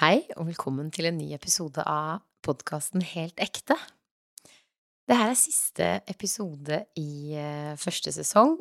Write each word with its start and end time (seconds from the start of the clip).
Hei, 0.00 0.22
og 0.40 0.46
velkommen 0.48 0.86
til 0.88 1.10
en 1.10 1.18
ny 1.20 1.26
episode 1.36 1.82
av 1.84 2.22
podkasten 2.40 3.02
Helt 3.04 3.36
ekte. 3.36 3.74
Det 5.04 5.18
her 5.18 5.28
er 5.28 5.36
siste 5.36 5.88
episode 6.08 6.78
i 6.96 7.34
eh, 7.36 7.74
første 7.76 8.08
sesong, 8.16 8.54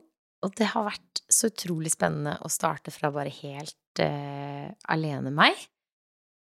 og 0.44 0.58
det 0.60 0.68
har 0.74 0.84
vært 0.90 1.22
så 1.32 1.48
utrolig 1.48 1.94
spennende 1.94 2.34
å 2.44 2.52
starte 2.52 2.92
fra 2.92 3.14
bare 3.16 3.32
helt 3.38 4.04
uh, 4.04 4.68
alene 4.92 5.32
meg, 5.32 5.64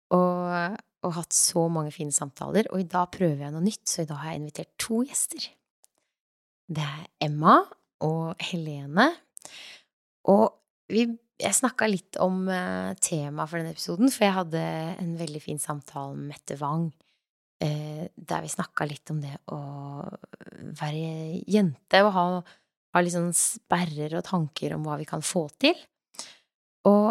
og, 0.08 0.80
og, 1.04 1.12
hatt 1.18 1.36
så 1.36 1.66
mange 1.68 1.92
fine 1.92 2.16
samtaler. 2.16 2.72
Og 2.72 2.80
i 2.80 2.88
dag 2.88 3.12
prøver 3.12 3.44
jeg 3.44 3.58
noe 3.58 3.68
nytt, 3.68 3.84
så 3.92 4.06
i 4.06 4.08
dag 4.08 4.24
har 4.24 4.32
jeg 4.32 4.40
invitert 4.40 4.72
to 4.80 5.04
gjester. 5.04 5.50
Det 6.64 6.88
er 6.88 7.28
Emma 7.28 7.58
og 8.08 8.40
Helene. 8.40 9.10
Og 10.32 10.48
vi 10.88 11.10
jeg 11.38 11.54
snakka 11.54 11.86
litt 11.88 12.18
om 12.22 12.46
eh, 12.50 12.90
uh, 12.90 12.96
temaet 13.02 13.50
for 13.50 13.60
denne 13.60 13.74
episoden, 13.74 14.10
for 14.12 14.26
jeg 14.26 14.36
hadde 14.36 14.62
en 14.98 15.12
veldig 15.18 15.42
fin 15.42 15.60
samtale 15.62 16.16
med 16.16 16.34
Mette 16.34 16.58
Wang. 16.60 16.88
Uh, 17.62 18.06
der 18.14 18.44
vi 18.44 18.50
snakka 18.52 18.86
litt 18.86 19.10
om 19.10 19.20
det 19.22 19.34
å 19.50 19.60
være 20.78 21.40
jente 21.50 22.02
og 22.06 22.12
ha, 22.14 22.26
ha 22.94 23.02
litt 23.02 23.16
sånn 23.16 23.32
sperrer 23.34 24.14
og 24.18 24.26
tanker 24.28 24.76
om 24.76 24.86
hva 24.86 24.98
vi 25.00 25.08
kan 25.08 25.24
få 25.26 25.48
til. 25.62 25.78
Og, 26.86 27.10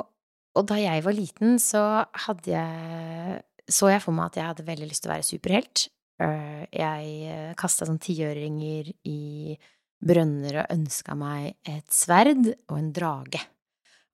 og 0.56 0.68
da 0.68 0.80
jeg 0.80 1.04
var 1.04 1.16
liten, 1.16 1.60
så 1.62 1.84
hadde 2.28 2.52
jeg 2.56 3.44
Så 3.68 3.90
jeg 3.92 4.00
for 4.00 4.16
meg 4.16 4.30
at 4.30 4.38
jeg 4.40 4.48
hadde 4.48 4.64
veldig 4.64 4.88
lyst 4.88 5.04
til 5.04 5.12
å 5.12 5.16
være 5.18 5.28
superhelt. 5.28 5.82
Eh, 6.24 6.62
jeg 6.72 7.34
kasta 7.60 7.84
sånn 7.86 8.00
tiøringer 8.00 8.88
i 9.12 9.58
brønner 10.00 10.62
og 10.62 10.72
ønska 10.72 11.18
meg 11.20 11.58
et 11.68 11.92
sverd 11.92 12.48
og 12.48 12.78
en 12.78 12.94
drage. 12.96 13.42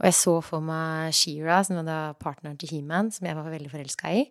Og 0.03 0.09
jeg 0.09 0.15
så 0.19 0.33
for 0.43 0.59
meg 0.59 1.13
Sheera, 1.15 1.61
som 1.63 1.77
var 1.79 1.85
da 1.87 1.99
partneren 2.19 2.57
til 2.59 2.73
He-Man, 2.73 3.07
som 3.15 3.23
jeg 3.23 3.37
var 3.37 3.47
veldig 3.47 3.69
forelska 3.71 4.11
i. 4.11 4.25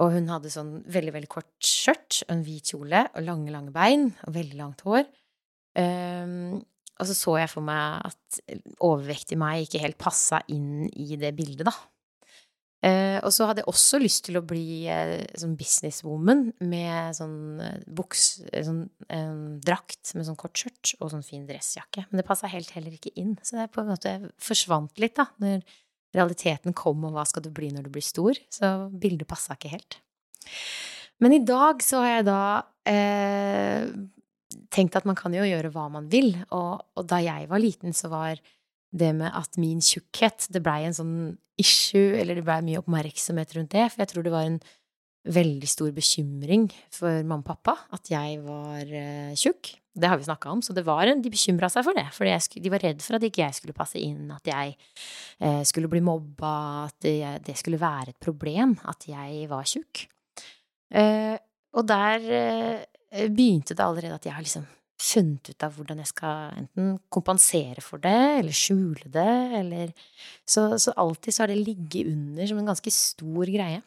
Og 0.00 0.14
hun 0.14 0.30
hadde 0.30 0.52
sånn 0.54 0.76
veldig, 0.86 1.14
veldig 1.16 1.30
kort 1.32 1.50
skjørt 1.66 2.20
og 2.28 2.30
en 2.36 2.44
hvit 2.46 2.70
kjole 2.70 3.02
og 3.10 3.24
lange, 3.26 3.50
lange 3.50 3.74
bein 3.74 4.12
og 4.22 4.36
veldig 4.36 4.60
langt 4.60 4.84
hår. 4.86 5.02
Um, 5.74 6.60
og 7.00 7.08
så 7.08 7.16
så 7.16 7.34
jeg 7.40 7.50
for 7.50 7.66
meg 7.66 8.06
at 8.06 8.40
overvektig 8.86 9.38
meg 9.40 9.64
ikke 9.64 9.82
helt 9.82 9.98
passa 9.98 10.44
inn 10.52 10.86
i 10.94 11.18
det 11.18 11.34
bildet, 11.34 11.66
da. 11.66 11.74
Eh, 12.80 13.18
og 13.20 13.28
så 13.34 13.44
hadde 13.44 13.60
jeg 13.60 13.68
også 13.68 13.98
lyst 14.00 14.22
til 14.24 14.38
å 14.40 14.44
bli 14.46 14.86
eh, 14.88 15.18
sånn 15.36 15.52
businesswoman 15.60 16.46
med 16.64 17.16
sånn 17.18 17.60
eh, 17.60 17.82
buks 17.84 18.28
eh, 18.48 18.62
Sånn 18.64 18.86
eh, 19.12 19.34
drakt 19.60 20.14
med 20.16 20.24
sånn 20.24 20.38
kort 20.40 20.56
skjørt 20.56 20.94
og 20.96 21.10
sånn 21.12 21.26
fin 21.26 21.44
dressjakke. 21.48 22.06
Men 22.08 22.22
det 22.22 22.26
passa 22.28 22.48
helt 22.48 22.72
heller 22.72 22.94
ikke 22.96 23.12
inn. 23.20 23.34
Så 23.44 23.58
det 23.58 23.68
på 23.74 23.84
en 23.84 23.92
måte 23.92 24.14
forsvant 24.40 24.96
litt, 25.02 25.18
da, 25.20 25.28
når 25.44 25.60
realiteten 26.16 26.74
kom, 26.76 27.04
og 27.04 27.18
hva 27.18 27.26
skal 27.28 27.44
du 27.44 27.50
bli 27.54 27.68
når 27.74 27.86
du 27.86 27.92
blir 27.94 28.04
stor? 28.04 28.40
Så 28.52 28.72
bildet 29.02 29.28
passa 29.30 29.58
ikke 29.58 29.74
helt. 29.74 30.00
Men 31.20 31.36
i 31.36 31.42
dag 31.44 31.84
så 31.84 32.00
har 32.00 32.14
jeg 32.14 32.26
da 32.30 32.42
eh, 32.88 33.92
tenkt 34.72 34.96
at 34.96 35.06
man 35.08 35.18
kan 35.18 35.36
jo 35.36 35.44
gjøre 35.44 35.72
hva 35.74 35.84
man 35.92 36.08
vil. 36.10 36.32
Og, 36.48 36.80
og 36.96 37.06
da 37.12 37.20
jeg 37.20 37.50
var 37.50 37.60
liten, 37.60 37.92
så 37.96 38.08
var 38.08 38.40
det 38.90 39.12
med 39.12 39.30
att 39.34 39.56
min 39.56 39.80
tjukkhet 39.80 40.48
Det 40.50 40.62
blei 40.62 40.82
en 40.84 40.96
sånn 40.96 41.16
issue, 41.60 42.16
eller 42.18 42.38
det 42.38 42.44
blev 42.46 42.64
mye 42.64 42.80
oppmerksomhet 42.80 43.54
rundt 43.56 43.74
det. 43.74 43.90
For 43.92 44.02
jeg 44.02 44.12
tror 44.12 44.24
det 44.24 44.32
var 44.32 44.46
en 44.48 44.60
veldig 45.28 45.68
stor 45.68 45.90
bekymring 45.92 46.70
for 46.96 47.20
mamma 47.20 47.42
og 47.42 47.48
pappa 47.50 47.74
at 47.92 48.08
jeg 48.08 48.38
var 48.40 48.80
eh, 48.88 49.30
uh, 49.30 49.36
tjukk. 49.36 49.74
Det 50.00 50.08
har 50.08 50.16
vi 50.16 50.24
snakka 50.24 50.52
om, 50.54 50.62
så 50.62 50.72
var, 50.86 51.10
de 51.10 51.32
bekymra 51.32 51.68
seg 51.68 51.84
for 51.84 51.98
det. 51.98 52.06
For 52.14 52.24
de 52.30 52.72
var 52.72 52.80
redd 52.80 53.02
for 53.02 53.18
at 53.18 53.26
ikke 53.26 53.42
jeg 53.42 53.56
skulle 53.58 53.76
passe 53.76 53.98
inn, 54.00 54.30
at 54.32 54.46
jeg 54.46 54.76
eh, 55.42 55.62
skulle 55.66 55.90
bli 55.90 56.00
mobba, 56.00 56.86
at 56.86 56.96
det, 57.02 57.16
det, 57.48 57.56
skulle 57.58 57.80
være 57.80 58.14
et 58.14 58.20
problem 58.22 58.76
at 58.88 59.08
jeg 59.10 59.48
var 59.50 59.66
tjukk. 59.66 60.06
Eh, 60.94 61.36
och 61.72 61.78
og 61.78 61.86
der 61.86 62.18
eh, 63.10 63.28
begynte 63.30 63.74
det 63.74 63.84
allerede 63.84 64.14
at 64.14 64.24
jeg 64.26 64.34
har 64.34 64.42
liksom 64.42 64.66
funnet 65.00 65.50
ut 65.52 65.64
av 65.64 65.76
hvordan 65.76 66.00
jeg 66.02 66.10
skal 66.10 66.56
enten 66.60 66.94
kompensere 67.12 67.82
for 67.84 68.02
det, 68.02 68.18
eller 68.40 68.56
skjule 68.56 69.08
det, 69.12 69.34
eller 69.62 69.92
Så, 70.44 70.78
så 70.82 70.92
alltid 70.96 71.34
så 71.34 71.44
har 71.44 71.52
det 71.52 71.60
ligget 71.62 72.10
under 72.10 72.46
som 72.46 72.58
en 72.58 72.70
ganske 72.72 72.90
stor 72.92 73.46
greie. 73.46 73.82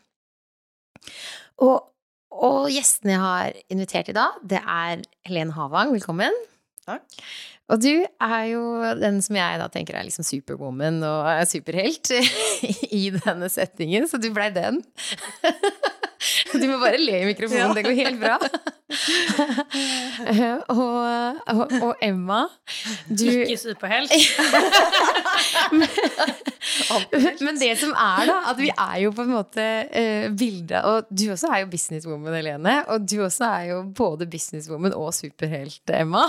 Og, 1.61 1.89
og 2.31 2.69
gjestene 2.71 3.13
jeg 3.13 3.23
har 3.23 3.57
invitert 3.69 4.09
i 4.09 4.15
dag, 4.15 4.39
det 4.41 4.61
er 4.63 5.03
Helene 5.27 5.53
Havang, 5.57 5.91
velkommen. 5.93 6.37
Takk. 6.87 7.03
Og 7.71 7.79
du 7.79 8.03
er 8.03 8.43
jo 8.51 8.63
den 8.99 9.21
som 9.23 9.37
jeg 9.39 9.59
da 9.59 9.69
tenker 9.71 9.95
er 9.95 10.07
liksom 10.07 10.25
superwoman 10.27 10.99
og 11.07 11.29
er 11.31 11.45
superhelt 11.47 12.11
i 13.01 13.05
denne 13.15 13.49
settingen, 13.51 14.07
så 14.09 14.19
du 14.19 14.31
blei 14.35 14.51
den. 14.55 14.81
Du 16.53 16.63
må 16.69 16.77
bare 16.79 16.99
le 17.01 17.17
i 17.17 17.25
mikrofonen, 17.27 17.73
ja. 17.73 17.73
det 17.75 17.81
går 17.83 17.97
helt 17.97 18.21
bra. 18.21 18.37
og, 20.73 21.39
og, 21.47 21.73
og, 21.81 21.93
Emma 22.03 22.43
du 23.07 23.25
Ikke 23.25 23.57
superhelt. 23.57 24.11
men, 25.71 25.87
men, 27.45 27.59
det 27.59 27.73
som 27.81 27.93
er, 27.93 28.25
da, 28.29 28.37
at 28.51 28.59
vi 28.59 28.69
er 28.71 28.97
jo 29.03 29.13
på 29.15 29.25
en 29.25 29.33
måte 29.33 29.65
uh, 29.89 30.27
bildet 30.37 30.79
Og 30.89 31.09
du 31.09 31.25
også 31.33 31.51
er 31.53 31.63
jo 31.63 31.69
businesswoman, 31.71 32.35
Helene. 32.37 32.75
Og 32.93 33.07
du 33.09 33.17
også 33.25 33.49
er 33.49 33.69
jo 33.73 33.79
både 33.97 34.27
businesswoman 34.29 34.95
og 34.97 35.13
superhelt, 35.15 35.83
Emma. 35.93 36.25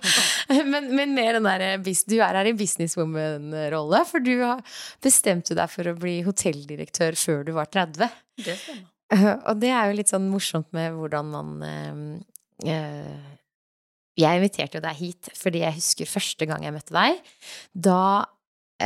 men, 0.72 0.90
men 0.94 1.16
mer 1.16 1.38
den 1.38 1.48
derre 1.48 1.74
Du 1.80 2.16
er 2.18 2.38
her 2.40 2.50
i 2.50 2.56
businesswoman-rolle, 2.56 4.04
for 4.08 4.24
du 4.24 4.34
har 4.42 4.64
bestemt 5.02 5.50
deg 5.50 5.68
for 5.72 5.90
å 5.90 5.98
bli 5.98 6.20
hotelldirektør 6.26 7.18
før 7.18 7.44
du 7.46 7.54
var 7.56 7.70
30. 7.70 8.08
Det 8.40 8.56
stemmer. 8.56 8.88
Og 9.48 9.58
det 9.60 9.70
er 9.74 9.90
jo 9.90 9.96
litt 9.98 10.12
sånn 10.12 10.28
morsomt 10.30 10.70
med 10.76 10.94
hvordan 10.94 11.30
man 11.32 11.48
øh, 11.64 13.30
Jeg 14.20 14.38
inviterte 14.38 14.78
jo 14.78 14.84
deg 14.84 15.00
hit 15.00 15.32
fordi 15.38 15.64
jeg 15.64 15.78
husker 15.80 16.10
første 16.10 16.46
gang 16.50 16.66
jeg 16.66 16.76
møtte 16.76 16.94
deg. 16.94 17.32
Da 17.74 18.02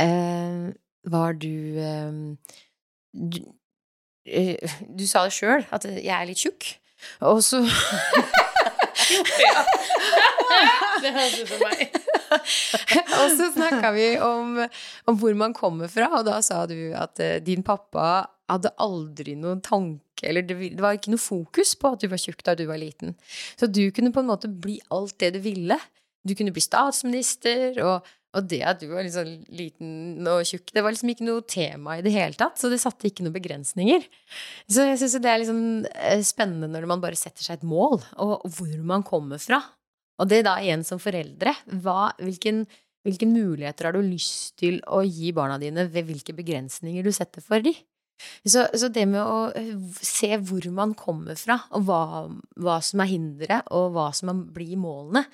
øh, 0.01 0.71
var 1.05 1.37
du, 1.37 1.55
du 3.13 3.39
Du 4.97 5.05
sa 5.05 5.27
det 5.27 5.35
sjøl, 5.35 5.67
at 5.69 5.85
jeg 5.85 6.09
er 6.15 6.25
litt 6.25 6.41
tjukk. 6.41 6.71
Og 7.21 7.43
så 7.45 7.61
det 11.03 11.11
høres 11.13 11.35
ut 11.41 11.51
som 11.51 11.61
meg. 11.61 11.83
og 13.19 13.27
så 13.37 13.51
snakka 13.53 13.91
vi 13.95 14.07
om, 14.23 14.57
om, 15.05 15.17
hvor 15.19 15.35
man 15.37 15.53
kommer 15.53 15.91
fra, 15.91 16.09
og 16.17 16.25
da 16.27 16.39
sa 16.45 16.63
du 16.69 16.93
at 16.97 17.21
din 17.45 17.63
pappa 17.65 18.25
hadde 18.49 18.73
aldri 18.81 19.35
noen 19.37 19.61
tanke 19.65 20.04
tjukk. 20.15 20.27
Eller 20.29 20.41
det, 20.41 20.55
det, 20.75 20.81
var 20.81 20.95
ikke 20.95 21.11
noe 21.11 21.21
fokus 21.21 21.75
på 21.75 21.93
at 21.93 22.01
du 22.01 22.07
var 22.07 22.17
tjukk 22.17 22.43
da 22.43 22.55
du 22.55 22.65
var 22.65 22.77
liten. 22.77 23.15
Så 23.57 23.67
du 23.67 23.91
kunne 23.91 24.11
på 24.11 24.21
en 24.21 24.29
måte 24.29 24.47
bli 24.47 24.79
alt 24.89 25.17
det 25.19 25.33
du 25.35 25.39
ville. 25.39 25.77
Du 26.25 26.35
kunne 26.35 26.51
bli 26.51 26.61
statsminister, 26.61 27.79
og, 27.83 28.05
og 28.35 28.47
det 28.49 28.63
at 28.65 28.79
du 28.81 28.87
var 28.89 29.03
liksom 29.05 29.45
liten 29.53 30.25
og 30.27 30.43
tjukk, 30.45 30.71
det 30.73 30.83
var 30.83 30.91
liksom 30.91 31.11
ikke 31.13 31.27
noe 31.27 31.43
tema 31.45 31.97
i 31.99 32.03
det 32.05 32.11
hele 32.15 32.33
tatt. 32.33 32.57
Så 32.57 32.69
det 32.69 32.81
satte 32.81 33.07
ikke 33.07 33.23
noen 33.25 33.35
begrensninger. 33.35 34.05
Så 34.67 34.87
jeg 34.89 34.99
syns 34.99 35.19
det 35.21 35.31
er 35.31 35.43
liksom 35.43 35.85
spennende 36.25 36.71
når 36.73 36.89
man 36.89 37.03
bare 37.03 37.19
setter 37.19 37.45
seg 37.45 37.59
et 37.59 37.67
mål, 37.67 38.01
og 38.17 38.47
hvor 38.57 38.77
man 38.83 39.05
kommer 39.05 39.41
fra. 39.41 39.61
Og 40.15 40.29
det 40.31 40.45
da 40.47 40.57
igjen 40.63 40.85
som 40.87 40.99
foreldre. 41.01 41.51
Hva, 41.83 42.13
hvilken, 42.23 42.63
hvilke 43.03 43.27
muligheter 43.27 43.89
har 43.89 43.97
du 43.97 44.05
lyst 44.05 44.55
til 44.61 44.79
å 44.87 45.01
gi 45.03 45.33
barna 45.35 45.59
dine 45.59 45.89
ved 45.91 46.07
hvilke 46.07 46.33
begrensninger 46.37 47.03
du 47.03 47.11
setter 47.13 47.43
for 47.43 47.59
dem? 47.61 47.75
Så, 48.45 48.65
så, 48.71 48.87
det 48.89 49.05
med 49.09 49.21
å 49.21 49.49
se 49.99 50.31
hvor 50.47 50.65
man 50.73 50.93
kommer 50.97 51.37
fra, 51.39 51.59
og 51.75 51.87
hva, 51.87 52.01
hva 52.61 52.77
som 52.85 53.03
er 53.03 53.11
hinderet, 53.11 53.67
og 53.75 53.91
hva 53.95 54.09
som 54.15 54.31
blir 54.55 54.77
målene, 54.79 55.25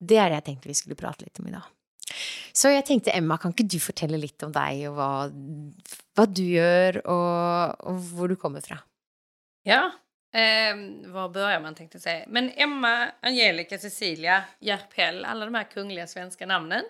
det 0.00 0.16
er 0.16 0.30
det 0.30 0.40
jeg 0.40 0.46
tenkte 0.48 0.70
vi 0.70 0.78
skulle 0.78 0.98
prate 0.98 1.26
litt 1.26 1.42
om 1.42 1.50
i 1.50 1.54
dag. 1.54 1.66
Så 2.56 2.72
jeg 2.72 2.86
tenkte, 2.88 3.12
Emma, 3.14 3.36
kan 3.38 3.52
ikke 3.54 3.68
du 3.70 3.78
fortelle 3.82 4.18
litt 4.18 4.42
om 4.42 4.54
deg, 4.54 4.86
og 4.90 4.96
hva, 4.96 5.10
hva 6.16 6.26
du 6.26 6.42
gjør, 6.46 7.02
og, 7.04 7.82
og, 7.86 8.06
hvor 8.14 8.32
du 8.32 8.38
kommer 8.40 8.64
fra? 8.64 8.80
Ja, 9.68 9.90
Eh, 10.32 11.10
var 11.10 11.28
börjar 11.28 11.60
man 11.60 11.74
tänkte 11.74 12.00
säga. 12.00 12.24
Men 12.28 12.50
Emma, 12.54 13.10
Angelica, 13.20 13.78
Cecilia, 13.78 14.44
Järpell, 14.58 15.24
alla 15.24 15.44
de 15.44 15.54
här 15.54 15.64
kungliga 15.64 16.06
svenska 16.06 16.46
namnen 16.46 16.84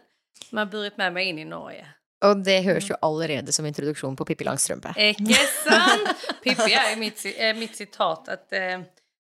som 0.48 0.58
har 0.58 0.66
burit 0.66 0.96
med 0.96 1.12
meg 1.12 1.26
inn 1.26 1.38
i 1.38 1.44
Norge. 1.44 1.86
Og 2.26 2.42
det 2.44 2.58
høres 2.66 2.90
jo 2.90 2.98
allerede 3.02 3.52
som 3.52 3.66
introduksjon 3.66 4.16
på 4.16 4.26
Pippi 4.28 4.44
Langstrømpe. 4.44 4.92
Ikke 5.00 5.40
sant? 5.62 6.10
Pippi 6.44 6.74
er 6.76 6.96
mitt, 7.00 7.22
mitt 7.56 7.78
sitat 7.78 8.28
at 8.34 8.56
eh, 8.56 8.82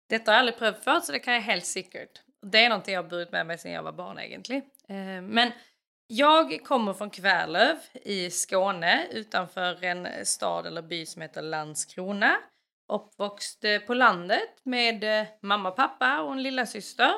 dette 0.10 0.32
har 0.32 0.40
jeg 0.40 0.48
aldri 0.48 0.58
prøvd 0.58 0.82
før, 0.84 1.02
så 1.04 1.14
det 1.14 1.22
kan 1.26 1.38
jeg 1.38 1.48
helt 1.50 1.68
sikkert. 1.68 2.24
Det 2.42 2.64
er 2.64 2.72
noe 2.72 2.86
jeg 2.86 2.98
har 2.98 3.08
burit 3.10 3.34
med 3.34 3.50
meg 3.50 3.62
siden 3.62 3.76
jeg 3.76 3.86
var 3.86 3.98
barn, 3.98 4.22
egentlig. 4.24 4.64
Eh, 4.90 5.20
men 5.22 5.54
jeg 6.08 6.62
kommer 6.64 6.96
fra 6.96 7.10
Kværløv 7.12 7.82
i 8.08 8.30
Skåne, 8.32 9.10
utenfor 9.12 9.82
en 9.84 10.06
stad 10.24 10.70
eller 10.70 10.86
by 10.88 11.02
som 11.06 11.26
heter 11.26 11.44
Landskrona 11.44 12.38
eh, 13.64 13.82
på 13.88 13.94
landet 13.94 14.62
med 14.64 15.04
eh, 15.04 15.28
mamma, 15.42 15.72
pappa 15.72 16.22
och 16.22 16.32
en 16.32 16.44
lillasyster. 16.44 17.12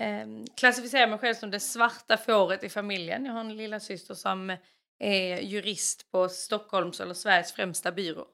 Eh, 0.00 0.26
klassificerar 0.56 1.08
mig 1.08 1.18
själv 1.18 1.34
som 1.34 1.50
det 1.50 1.60
svarta 1.60 2.16
fåret 2.16 2.64
i 2.64 2.68
familjen. 2.68 3.24
Jag 3.24 3.32
har 3.32 3.40
en 3.40 3.56
lillasyster 3.56 4.14
som 4.14 4.56
är 4.98 5.40
jurist 5.40 6.10
på 6.10 6.28
Stockholms 6.28 7.00
eller 7.00 7.14
Sveriges 7.14 7.52
främsta 7.52 7.92
byrå. 7.92 8.26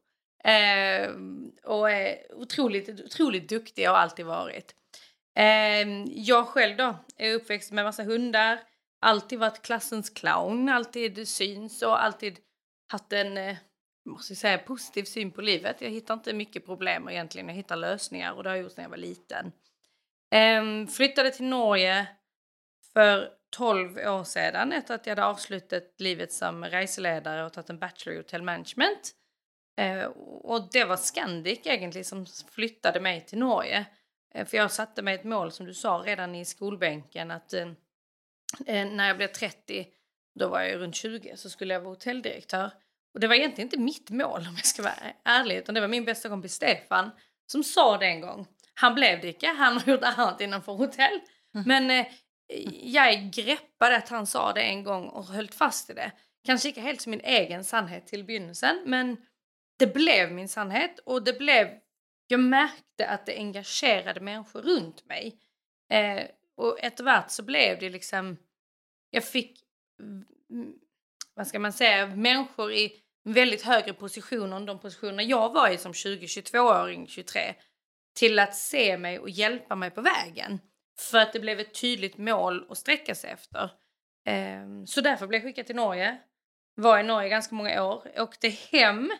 Eh, 0.44 1.10
och 1.64 1.90
är 1.90 2.34
otroligt, 2.34 2.88
otroligt 2.88 3.48
duktig 3.48 3.90
och 3.90 3.98
alltid 3.98 4.26
varit. 4.26 4.74
Eh, 5.36 5.88
jag 6.06 6.46
själv 6.46 6.76
då 6.76 6.96
är 7.16 7.34
uppväxt 7.34 7.72
med 7.72 7.84
massa 7.84 8.02
hundar. 8.02 8.60
Alltid 9.00 9.38
varit 9.38 9.62
klassens 9.62 10.10
clown, 10.10 10.68
alltid 10.68 11.28
syns 11.28 11.82
och 11.82 12.04
alltid 12.04 12.38
haft 12.88 13.12
en, 13.12 13.38
eh, 13.38 13.56
måste 14.10 14.34
säga, 14.34 14.58
positiv 14.58 15.04
syn 15.04 15.30
på 15.30 15.40
livet. 15.40 15.80
Jag 15.80 15.90
hittar 15.90 16.14
inte 16.14 16.32
mycket 16.32 16.66
problem 16.66 17.08
egentligen, 17.08 17.48
jag 17.48 17.54
hittar 17.54 17.76
lösningar 17.76 18.32
och 18.32 18.42
det 18.42 18.50
har 18.50 18.56
jag 18.56 18.62
gjort 18.62 18.76
när 18.76 18.84
jag 18.84 18.90
var 18.90 18.96
liten. 18.96 19.52
Eh, 20.30 20.86
flyttade 20.86 21.30
till 21.30 21.44
Norge 21.44 22.06
för 22.92 23.30
12 23.56 23.98
år 23.98 24.24
sedan 24.24 24.72
efter 24.72 24.94
att 24.94 25.06
jag 25.06 25.16
hade 25.16 25.26
avslutat 25.26 25.94
livet 25.98 26.32
som 26.32 26.64
reseledare 26.64 27.44
och 27.44 27.52
tagit 27.52 27.70
en 27.70 27.78
bachelor 27.78 28.14
i 28.14 28.18
hotel 28.18 28.42
management. 28.42 29.14
Eh, 29.76 30.04
och 30.42 30.68
det 30.72 30.84
var 30.84 30.96
Scandic 30.96 31.60
egentligen 31.64 32.04
som 32.04 32.26
flyttade 32.50 33.00
mig 33.00 33.26
till 33.26 33.38
Norge. 33.38 33.86
Eh, 34.34 34.46
för 34.46 34.56
jag 34.56 34.70
satte 34.70 35.02
mig 35.02 35.14
ett 35.14 35.24
mål 35.24 35.52
som 35.52 35.66
du 35.66 35.74
sa 35.74 36.02
redan 36.06 36.34
i 36.34 36.44
skolbänken 36.44 37.30
att 37.30 37.52
eh, 37.52 37.68
eh 38.66 38.86
när 38.86 39.06
jag 39.06 39.16
blev 39.16 39.28
30, 39.28 39.86
då 40.38 40.48
var 40.48 40.60
jag 40.60 40.80
runt 40.80 40.96
20, 40.96 41.36
så 41.36 41.50
skulle 41.50 41.74
jag 41.74 41.80
vara 41.80 41.90
hotelldirektör. 41.90 42.70
Och 43.14 43.20
det 43.20 43.26
var 43.26 43.34
egentligen 43.34 43.66
inte 43.66 43.80
mitt 43.80 44.10
mål 44.10 44.40
om 44.48 44.54
jag 44.56 44.66
ska 44.66 44.82
vara 44.82 44.94
ärlig, 45.24 45.56
utan 45.56 45.74
det 45.74 45.80
var 45.80 45.88
min 45.88 46.04
bästa 46.04 46.28
kompis 46.28 46.54
Stefan 46.54 47.10
som 47.46 47.64
sa 47.64 47.98
det 47.98 48.06
en 48.06 48.20
gång. 48.20 48.46
Han 48.74 48.94
blev 48.94 49.20
det 49.20 49.28
inte, 49.28 49.46
han 49.46 49.78
har 49.78 49.92
gjort 49.92 50.04
annat 50.04 50.40
innanför 50.40 50.72
hotell. 50.72 51.20
Mm. 51.54 51.64
Men 51.66 52.04
jag 52.82 53.30
greppade 53.30 53.96
att 53.96 54.08
han 54.08 54.26
sa 54.26 54.52
det 54.52 54.62
en 54.62 54.84
gång 54.84 55.08
och 55.08 55.24
höll 55.24 55.48
fast 55.48 55.90
i 55.90 55.92
det. 55.92 56.12
Kanske 56.44 56.68
inte 56.68 56.80
helt 56.80 57.00
som 57.00 57.10
min 57.10 57.20
egen 57.20 57.64
sannhet 57.64 58.06
till 58.06 58.24
begynnelsen, 58.24 58.82
men 58.86 59.16
det 59.78 59.94
blev 59.94 60.32
min 60.32 60.48
sannhet 60.48 60.98
och 60.98 61.24
det 61.24 61.38
blev... 61.38 61.68
Jag 62.26 62.40
märkte 62.40 63.08
att 63.08 63.26
det 63.26 63.36
engagerade 63.36 64.20
människor 64.20 64.62
runt 64.62 65.06
mig. 65.06 65.38
Eh, 65.90 66.22
och 66.56 66.80
efterhvert 66.80 67.30
så 67.30 67.42
blev 67.42 67.78
det 67.78 67.90
liksom... 67.90 68.36
Jag 69.10 69.24
fick, 69.24 69.60
vad 71.34 71.46
ska 71.46 71.58
man 71.58 71.72
säga, 71.72 72.06
människor 72.06 72.72
i 72.72 72.92
väldigt 73.24 73.62
högre 73.62 73.92
positioner 73.92 74.56
än 74.56 74.66
de 74.66 74.78
positioner 74.78 75.24
jag 75.24 75.52
var 75.52 75.68
i 75.68 75.78
som 75.78 75.92
20-22-åring, 75.92 77.06
23 77.06 77.54
till 78.14 78.38
att 78.38 78.54
se 78.54 78.98
mig 78.98 79.18
och 79.18 79.30
hjälpa 79.30 79.74
mig 79.74 79.90
på 79.90 80.00
vägen. 80.00 80.60
För 80.98 81.18
att 81.18 81.32
det 81.32 81.40
blev 81.40 81.60
ett 81.60 81.80
tydligt 81.80 82.18
mål 82.18 82.66
att 82.70 82.78
sträcka 82.78 83.14
sig 83.14 83.30
efter. 83.30 83.70
Ehm, 84.26 84.86
så 84.86 85.00
därför 85.00 85.26
blev 85.26 85.40
jag 85.40 85.48
skickad 85.48 85.66
till 85.66 85.76
Norge. 85.76 86.18
Var 86.74 86.98
i 86.98 87.02
Norge 87.02 87.28
ganska 87.28 87.54
många 87.54 87.84
år. 87.84 88.20
Åkte 88.20 88.48
hem 88.48 89.10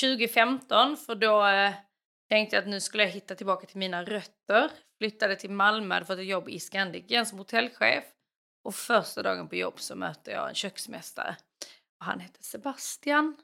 2015 0.00 0.96
för 0.96 1.14
då 1.14 1.46
eh, 1.46 1.72
tänkte 2.28 2.56
jag 2.56 2.62
att 2.62 2.68
nu 2.68 2.80
skulle 2.80 3.02
jag 3.02 3.10
hitta 3.10 3.34
tillbaka 3.34 3.66
till 3.66 3.78
mina 3.78 4.04
rötter. 4.04 4.70
Flyttade 4.98 5.36
till 5.36 5.50
Malmö, 5.50 5.94
hade 5.94 6.06
fått 6.06 6.18
ett 6.18 6.26
jobb 6.26 6.48
i 6.48 6.60
Scandic 6.60 7.04
igen 7.04 7.26
som 7.26 7.38
hotellchef. 7.38 8.04
Och 8.64 8.74
första 8.74 9.22
dagen 9.22 9.48
på 9.48 9.56
jobb 9.56 9.80
så 9.80 9.96
möter 9.96 10.32
jag 10.32 10.48
en 10.48 10.54
köksmästare. 10.54 11.36
Och 12.00 12.06
han 12.06 12.20
heter 12.20 12.42
Sebastian. 12.42 13.36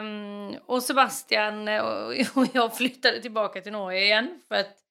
Um, 0.00 0.56
och 0.66 0.82
Sebastian 0.82 1.68
eh, 1.68 1.82
och, 1.82 2.12
och 2.36 2.46
jag 2.52 2.76
flyttade 2.76 3.22
tillbaka 3.22 3.60
till 3.60 3.72
Norge 3.72 4.04
igen 4.04 4.42
för 4.48 4.54
att 4.54 4.83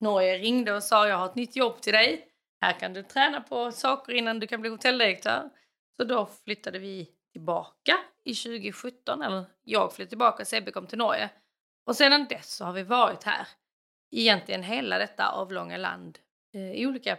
Norge 0.00 0.38
ringde 0.38 0.72
och 0.72 0.82
sa 0.82 1.08
jag 1.08 1.16
har 1.16 1.26
ett 1.26 1.34
nytt 1.34 1.56
jobb 1.56 1.80
till 1.80 1.92
dig. 1.92 2.26
Här 2.60 2.72
kan 2.72 2.92
du 2.92 3.02
träna 3.02 3.40
på 3.40 3.72
saker 3.72 4.12
innan 4.12 4.40
du 4.40 4.46
kan 4.46 4.60
bli 4.60 4.70
hotelldirektör. 4.70 5.50
Så 5.96 6.04
då 6.04 6.26
flyttade 6.44 6.78
vi 6.78 7.08
tillbaka 7.32 7.98
i 8.24 8.34
2017, 8.34 9.22
eller 9.22 9.44
jag 9.64 9.92
flyttade 9.92 10.08
tillbaka, 10.08 10.44
Sebbe 10.44 10.70
kom 10.70 10.86
till 10.86 10.98
Norge. 10.98 11.30
Och 11.86 11.96
sedan 11.96 12.26
dess 12.28 12.54
så 12.54 12.64
har 12.64 12.72
vi 12.72 12.82
varit 12.82 13.24
här, 13.24 13.48
egentligen 14.10 14.62
hela 14.62 14.98
detta 14.98 15.28
avlånga 15.28 15.76
land, 15.76 16.18
eh, 16.54 16.72
i 16.72 16.86
olika, 16.86 17.18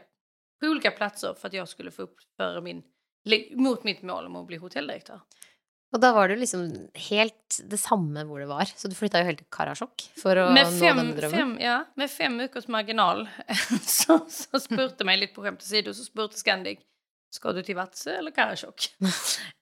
på 0.60 0.66
olika 0.66 0.92
platser 0.92 1.34
för 1.34 1.48
att 1.48 1.54
jag 1.54 1.70
skulle 1.70 1.92
få 1.92 2.02
upp 2.02 2.16
för 2.38 2.62
min, 2.62 2.84
mot 3.56 3.84
mitt 3.84 4.02
mål 4.02 4.26
om 4.26 4.36
att 4.36 4.48
bli 4.48 4.58
hotelldirektör. 4.58 5.20
Och 5.92 6.00
då 6.00 6.14
var 6.14 6.28
det 6.28 6.36
liksom 6.36 6.90
helt 6.94 7.60
det 7.64 7.78
samme 7.78 8.24
hvor 8.24 8.40
det 8.40 8.46
var. 8.46 8.66
Så 8.76 8.88
du 8.88 8.96
flyttade 8.96 9.24
ju 9.24 9.26
helt 9.26 9.38
till 9.38 9.48
Karasjok 9.52 10.12
att 10.26 10.54
med 10.54 10.80
fem, 10.80 10.98
nå 10.98 11.04
den 11.04 11.16
drömmen. 11.16 11.40
Fem, 11.40 11.58
ja, 11.62 11.86
med 11.96 12.12
fem 12.12 12.38
veckors 12.38 12.68
marginal 12.68 13.30
så, 13.82 14.20
så 14.30 14.60
spurte 14.60 15.04
mig 15.04 15.18
lite 15.18 15.34
på 15.34 15.42
skämt 15.42 15.62
åsido 15.62 15.94
så 15.94 16.04
spurte 16.04 16.38
Scandic 16.38 16.80
Ska 17.34 17.52
du 17.52 17.64
till 17.64 17.76
Vatsö 17.76 18.12
eller 18.12 18.32
Karasjok? 18.32 18.76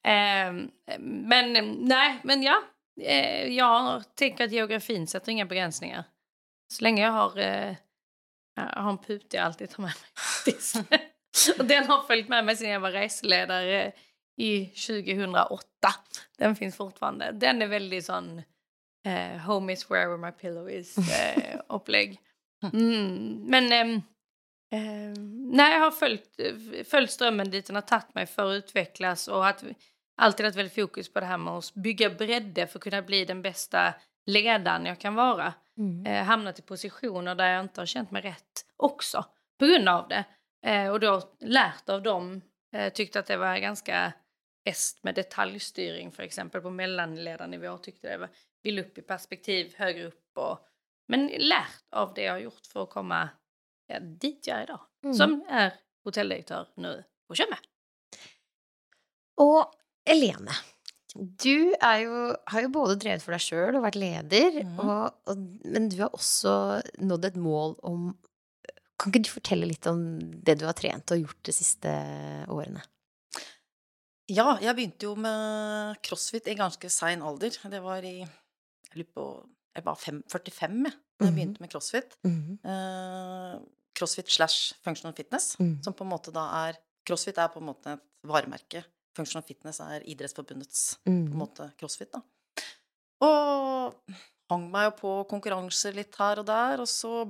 eh, 0.03 0.53
men 0.99 1.53
nej, 1.79 2.19
men 2.23 2.43
ja. 2.43 2.63
Eh, 3.01 3.47
jag 3.47 4.03
tänker 4.15 4.43
att 4.43 4.51
geografin 4.51 5.07
sätter 5.07 5.31
inga 5.31 5.45
begränsningar. 5.45 6.03
Så 6.73 6.83
länge 6.83 7.03
jag 7.03 7.11
har, 7.11 7.37
eh, 7.37 7.75
jag 8.55 8.81
har 8.81 8.89
en 8.89 8.97
put 8.97 9.33
jag 9.33 9.43
alltid 9.45 9.69
tar 9.69 9.83
med 9.83 9.93
mig. 10.01 10.99
och 11.59 11.65
den 11.65 11.87
har 11.87 12.01
följt 12.01 12.29
med 12.29 12.45
mig 12.45 12.57
sedan 12.57 12.69
jag 12.69 12.79
var 12.79 12.91
reseledare 12.91 13.91
i 14.39 14.65
2008. 14.65 15.63
Den 16.37 16.55
finns 16.55 16.75
fortfarande. 16.75 17.31
Den 17.31 17.61
är 17.61 17.67
väldigt 17.67 18.05
sån 18.05 18.41
eh, 19.05 19.37
home 19.37 19.73
is 19.73 19.91
wherever 19.91 20.17
my 20.17 20.31
pillow 20.31 20.69
is 20.69 20.97
eh, 21.37 21.59
upplägg. 21.69 22.19
Mm, 22.73 23.43
men 23.45 23.71
eh, 23.71 24.01
nej, 25.51 25.73
jag 25.73 25.79
har 25.79 25.91
följt, 25.91 26.39
följt 26.85 27.11
strömmen 27.11 27.51
dit 27.51 27.65
den 27.65 27.75
har 27.75 27.81
tagit 27.81 28.15
mig 28.15 28.25
för 28.25 28.45
att 28.45 28.63
utvecklas 28.63 29.27
och 29.27 29.47
att 29.47 29.63
alltid 30.17 30.45
haft 30.45 30.57
väldigt 30.57 30.75
fokus 30.75 31.13
på 31.13 31.19
det 31.19 31.25
här 31.25 31.37
med 31.37 31.53
att 31.53 31.73
bygga 31.73 32.09
bredde 32.09 32.67
för 32.67 32.79
att 32.79 32.83
kunna 32.83 33.01
bli 33.01 33.25
den 33.25 33.41
bästa 33.41 33.93
ledaren 34.25 34.85
jag 34.85 34.99
kan 34.99 35.15
vara. 35.15 35.53
Mm. 35.77 36.05
Eh, 36.05 36.23
hamnat 36.23 36.59
i 36.59 36.61
positioner 36.61 37.35
där 37.35 37.47
jag 37.47 37.63
inte 37.63 37.81
har 37.81 37.85
känt 37.85 38.11
mig 38.11 38.21
rätt 38.21 38.65
också 38.77 39.25
på 39.59 39.65
grund 39.65 39.89
av 39.89 40.07
det. 40.07 40.23
Eh, 40.65 40.89
och 40.91 40.99
då 40.99 41.21
lärt 41.39 41.89
av 41.89 42.03
dem. 42.03 42.41
Eh, 42.73 42.93
tyckte 42.93 43.19
att 43.19 43.25
det 43.25 43.37
var 43.37 43.57
ganska 43.57 44.13
est 44.69 45.03
med 45.03 45.15
detaljstyrning 45.15 46.11
för 46.11 46.23
exempel 46.23 46.61
på 46.61 46.69
mellanledarnivå 46.69 47.77
tyckte 47.77 48.07
jag 48.07 48.19
var, 48.19 48.29
vill 48.63 48.79
upp 48.79 48.97
i 48.97 49.01
perspektiv 49.01 49.73
högre 49.77 50.07
upp 50.07 50.37
och 50.37 50.65
men 51.07 51.27
lärt 51.27 51.83
av 51.89 52.13
det 52.13 52.21
jag 52.21 52.33
har 52.33 52.39
gjort 52.39 52.65
för 52.65 52.83
att 52.83 52.89
komma 52.89 53.29
ja, 53.87 53.99
dit 53.99 54.47
jag 54.47 54.57
är 54.57 54.63
idag. 54.63 54.79
Mm. 55.03 55.13
Som 55.13 55.45
är 55.49 55.73
hotelldirektör 56.03 56.67
nu 56.75 57.03
på 57.27 57.35
Tjøme. 57.35 57.57
Och 59.37 59.73
Elene, 60.05 60.51
du 61.15 61.75
ju, 61.99 62.35
har 62.45 62.61
ju 62.61 62.67
både 62.67 62.95
drivit 62.95 63.23
för 63.23 63.31
dig 63.31 63.39
själv 63.39 63.75
och 63.75 63.81
varit 63.81 63.95
ledare, 63.95 64.61
mm. 64.61 64.79
och, 64.79 65.05
och, 65.05 65.37
men 65.63 65.89
du 65.89 66.01
har 66.01 66.15
också 66.15 66.81
nått 66.97 67.25
ett 67.25 67.35
mål 67.35 67.75
om 67.79 68.17
Kan 68.97 69.15
inte 69.15 69.29
du 69.29 69.33
berätta 69.33 69.55
lite 69.55 69.89
om 69.89 70.19
det 70.43 70.55
du 70.55 70.65
har 70.65 70.73
tränat 70.73 71.11
och 71.11 71.17
gjort 71.17 71.45
de 71.45 71.51
sista 71.51 71.89
åren? 72.47 72.79
Ja, 74.29 74.53
jeg 74.61 74.75
begynte 74.77 75.07
jo 75.09 75.15
med 75.17 75.97
crossfit 76.05 76.47
i 76.51 76.57
ganske 76.57 76.91
sein 76.93 77.23
alder. 77.25 77.55
Det 77.71 77.81
var 77.81 78.05
i 78.05 78.19
Jeg 78.19 78.95
lurer 78.95 79.09
på 79.15 79.25
Jeg 79.75 79.85
var 79.85 79.97
fem, 79.97 80.23
45 80.29 80.85
jeg, 80.85 80.93
da 81.19 81.25
jeg 81.27 81.35
begynte 81.35 81.61
med 81.63 81.71
crossfit. 81.71 82.15
Mm 82.23 82.57
uh, 82.65 83.59
crossfit 83.99 84.31
slash 84.31 84.73
functional 84.83 85.15
fitness, 85.15 85.59
mm. 85.59 85.83
som 85.83 85.93
på 85.93 86.05
en 86.05 86.13
måte 86.13 86.31
da 86.35 86.45
er 86.67 86.79
Crossfit 87.07 87.39
er 87.41 87.47
på 87.49 87.61
en 87.61 87.69
måte 87.71 87.93
et 87.95 88.01
varemerke. 88.27 88.83
Functional 89.17 89.45
fitness 89.47 89.79
er 89.81 90.03
Idrettsforbundets 90.05 90.99
mm. 91.07 91.23
på 91.25 91.33
en 91.33 91.39
måte 91.39 91.65
crossfit, 91.79 92.11
da. 92.13 92.21
Og 93.25 93.95
hang 94.51 94.67
meg 94.69 94.89
jo 94.89 94.91
på 94.99 95.13
konkurranser 95.31 95.95
litt 95.97 96.13
her 96.19 96.43
og 96.43 96.45
der, 96.45 96.83
og 96.83 96.89
så 96.91 97.23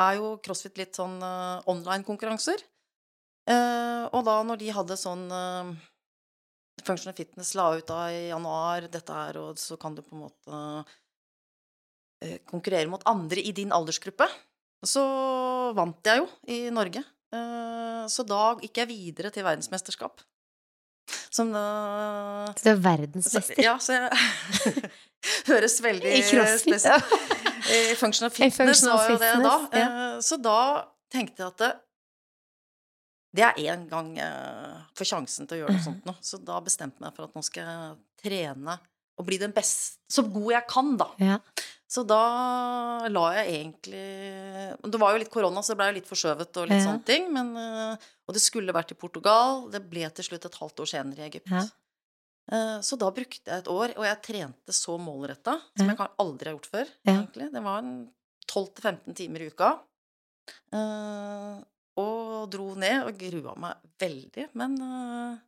er 0.00 0.16
jo 0.18 0.32
crossfit 0.42 0.80
litt 0.80 0.98
sånn 0.98 1.20
uh, 1.22 1.62
online-konkurranser. 1.70 2.64
Uh, 3.46 4.08
og 4.10 4.24
da 4.26 4.40
når 4.48 4.60
de 4.64 4.74
hadde 4.74 4.98
sånn 4.98 5.24
uh, 5.30 5.70
Functional 6.86 7.16
Fitness 7.16 7.54
la 7.58 7.68
ut 7.76 7.86
da 7.88 8.06
i 8.12 8.28
januar 8.30 8.88
dette 8.92 9.16
her, 9.16 9.38
og 9.40 9.58
så 9.60 9.78
kan 9.80 9.94
du 9.96 10.02
på 10.04 10.16
en 10.16 10.24
måte 10.26 10.60
eh, 12.24 12.38
konkurrere 12.48 12.90
mot 12.90 13.04
andre 13.10 13.42
i 13.42 13.52
din 13.56 13.72
aldersgruppe. 13.74 14.28
Så 14.86 15.02
vant 15.76 16.06
jeg 16.08 16.22
jo 16.22 16.28
i 16.48 16.60
Norge. 16.72 17.04
Eh, 17.34 18.02
så 18.10 18.24
da 18.26 18.54
gikk 18.62 18.82
jeg 18.82 18.90
videre 18.90 19.32
til 19.34 19.46
verdensmesterskap. 19.46 20.24
Som 21.30 21.50
da 21.54 21.64
Så 22.56 22.64
du 22.64 22.70
er 22.72 22.82
verdensmester? 22.82 23.60
Ja, 23.62 23.76
så 23.82 23.96
jeg 23.96 24.10
høres 25.50 25.78
veldig 25.82 26.12
I 26.16 26.22
crossfit. 26.26 26.86
I 27.70 27.94
functional 27.98 28.32
fitness 28.34 28.82
var 28.86 29.10
jo 29.10 29.18
det 29.20 29.34
da. 29.44 29.54
Ja. 29.74 29.84
Eh, 29.84 30.18
så 30.26 30.38
da 30.42 30.58
tenkte 31.12 31.44
jeg 31.44 31.54
at 31.54 31.80
det, 33.30 33.40
det 33.40 33.44
er 33.46 33.74
én 33.74 33.88
gang 33.90 34.14
jeg 34.18 34.78
får 34.98 35.10
sjansen 35.12 35.46
til 35.48 35.58
å 35.58 35.60
gjøre 35.62 35.76
noe 35.76 35.84
sånt 35.84 36.06
nå. 36.08 36.14
Så 36.24 36.40
da 36.42 36.58
bestemte 36.64 36.98
jeg 36.98 37.06
meg 37.06 37.16
for 37.16 37.28
at 37.28 37.36
nå 37.36 37.42
skal 37.46 37.68
jeg 37.68 37.98
trene 38.24 38.78
og 39.20 39.26
bli 39.28 39.36
den 39.40 39.52
beste 39.54 40.00
Så 40.10 40.24
god 40.26 40.52
jeg 40.54 40.66
kan, 40.70 40.94
da. 40.98 41.10
Ja. 41.20 41.36
Så 41.90 42.04
da 42.06 42.20
la 43.10 43.24
jeg 43.40 43.50
egentlig 43.56 44.04
Det 44.92 45.00
var 45.02 45.14
jo 45.14 45.20
litt 45.22 45.32
korona, 45.32 45.62
så 45.62 45.74
det 45.74 45.80
blei 45.82 45.90
litt 45.98 46.08
forskjøvet 46.08 46.60
og 46.62 46.70
litt 46.70 46.86
ja. 46.86 46.94
ting. 47.06 47.28
Men, 47.34 47.52
eh, 47.58 48.08
og 48.26 48.36
det 48.36 48.42
skulle 48.42 48.74
vært 48.74 48.94
i 48.94 48.98
Portugal. 48.98 49.66
Det 49.72 49.82
ble 49.90 50.06
til 50.14 50.28
slutt 50.30 50.46
et 50.46 50.58
halvt 50.62 50.84
år 50.84 50.90
senere 50.94 51.24
i 51.24 51.28
Egypt. 51.28 51.50
Ja. 51.50 51.64
Eh, 52.50 52.78
så 52.86 52.98
da 52.98 53.10
brukte 53.14 53.42
jeg 53.42 53.62
et 53.64 53.70
år, 53.70 53.94
og 53.98 54.06
jeg 54.06 54.22
trente 54.26 54.74
så 54.74 54.96
målretta 55.02 55.58
som 55.76 55.84
Ja. 55.86 55.92
jeg 55.92 55.98
kan 55.98 56.14
aldri 56.22 56.50
har 56.50 56.56
gjort 56.58 56.70
før. 56.70 56.86
Ja. 57.06 57.12
egentlig. 57.18 57.52
Det 57.52 57.62
var 57.62 57.78
en 57.78 57.92
12-15 58.50 59.14
timer 59.14 59.40
i. 59.46 59.50
Eh, 60.72 61.58
og 61.98 62.50
dro 62.52 62.74
ned 62.78 63.06
og 63.08 63.16
grua 63.18 63.54
meg 63.60 63.80
veldig. 64.00 64.50
Men 64.58 64.76
eh, 64.84 65.38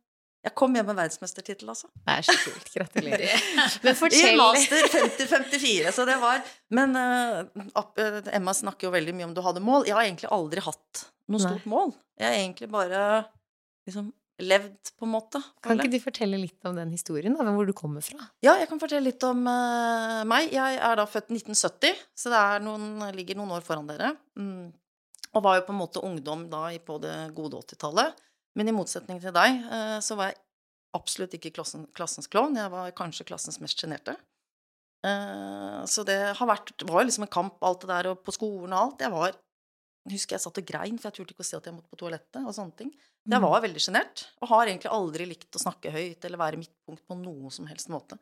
jeg 0.43 0.55
kom 0.59 0.73
hjem 0.75 0.89
med 0.91 0.97
verdensmestertittel, 0.97 1.69
altså. 1.71 1.87
Det 2.03 2.17
er 2.17 2.25
så 2.27 2.35
kult. 2.41 2.71
Gratulerer. 2.75 3.45
Men 3.85 3.93
I 3.93 3.95
fortell 3.95 4.41
master 4.41 4.89
50-54, 4.91 5.93
så 5.95 6.07
det 6.09 6.17
var 6.19 6.41
Men 6.75 6.97
eh, 6.99 8.33
Emma 8.35 8.55
snakker 8.57 8.89
jo 8.89 8.95
veldig 8.95 9.15
mye 9.15 9.29
om 9.29 9.37
du 9.37 9.39
hadde 9.45 9.63
mål. 9.63 9.87
Jeg 9.87 9.95
har 9.95 10.09
egentlig 10.09 10.31
aldri 10.35 10.65
hatt 10.65 11.05
noe 11.31 11.39
Nei. 11.39 11.47
stort 11.47 11.71
mål. 11.71 11.95
Jeg 12.19 12.27
har 12.27 12.41
egentlig 12.41 12.69
bare 12.73 13.05
liksom 13.87 14.11
levd, 14.43 14.91
på 14.99 15.07
en 15.07 15.13
måte. 15.13 15.39
Kan 15.63 15.79
ikke 15.79 15.93
du 15.93 15.99
fortelle 16.03 16.39
litt 16.41 16.67
om 16.67 16.75
den 16.75 16.91
historien, 16.91 17.35
da? 17.37 17.45
Hvor 17.55 17.69
du 17.69 17.73
kommer 17.77 18.03
fra? 18.03 18.19
Ja, 18.43 18.57
jeg 18.59 18.67
kan 18.67 18.81
fortelle 18.81 19.07
litt 19.07 19.23
om 19.23 19.45
eh, 19.47 20.21
meg. 20.27 20.51
Jeg 20.51 20.79
er 20.79 20.99
da 20.99 21.07
født 21.07 21.31
1970, 21.31 22.03
så 22.19 22.33
det 22.33 22.45
er 22.51 22.63
noen, 22.65 22.87
ligger 23.15 23.39
noen 23.39 23.55
år 23.55 23.63
foran 23.63 23.87
dere. 23.87 24.11
Mm. 24.35 24.73
Og 25.33 25.43
var 25.45 25.57
jo 25.57 25.65
på 25.67 25.73
en 25.73 25.81
måte 25.81 26.03
ungdom 26.05 26.45
da 26.51 26.67
på 26.85 26.99
det 27.01 27.15
gode 27.37 27.61
80-tallet. 27.63 28.19
Men 28.57 28.69
i 28.69 28.75
motsetning 28.75 29.21
til 29.21 29.33
deg, 29.33 29.63
eh, 29.65 29.97
så 30.05 30.17
var 30.19 30.29
jeg 30.29 30.41
absolutt 30.93 31.33
ikke 31.39 31.53
klassen, 31.55 31.87
klassens 31.97 32.29
klovn. 32.29 32.59
Jeg 32.59 32.69
var 32.73 32.93
kanskje 32.97 33.25
klassens 33.25 33.57
mest 33.63 33.79
sjenerte. 33.81 34.13
Eh, 35.03 35.79
så 35.89 36.05
det 36.07 36.19
har 36.37 36.49
vært, 36.49 36.75
var 36.85 37.01
jo 37.01 37.09
liksom 37.09 37.25
en 37.25 37.33
kamp, 37.33 37.57
alt 37.65 37.81
det 37.81 37.89
der, 37.89 38.11
og 38.11 38.21
på 38.25 38.35
skolen 38.35 38.75
og 38.75 38.79
alt. 38.79 39.01
Jeg 39.01 39.13
var 39.13 39.39
husker 40.11 40.35
jeg 40.35 40.43
satt 40.43 40.59
og 40.59 40.67
grein, 40.67 40.99
for 40.99 41.09
jeg 41.09 41.17
turte 41.17 41.33
ikke 41.33 41.45
å 41.45 41.47
si 41.47 41.57
at 41.57 41.67
jeg 41.67 41.75
måtte 41.75 41.91
på 41.91 41.99
toalettet. 42.01 42.43
og 42.43 42.53
sånne 42.55 42.77
ting. 42.77 42.93
Jeg 43.23 43.39
var 43.39 43.61
veldig 43.63 43.79
sjenert, 43.79 44.25
og 44.43 44.49
har 44.51 44.67
egentlig 44.67 44.91
aldri 44.91 45.25
likt 45.29 45.55
å 45.55 45.61
snakke 45.63 45.93
høyt 45.93 46.25
eller 46.27 46.41
være 46.41 46.59
midtpunkt 46.59 47.05
på 47.07 47.15
noen 47.15 47.53
som 47.55 47.69
helst 47.69 47.87
måte. 47.87 48.19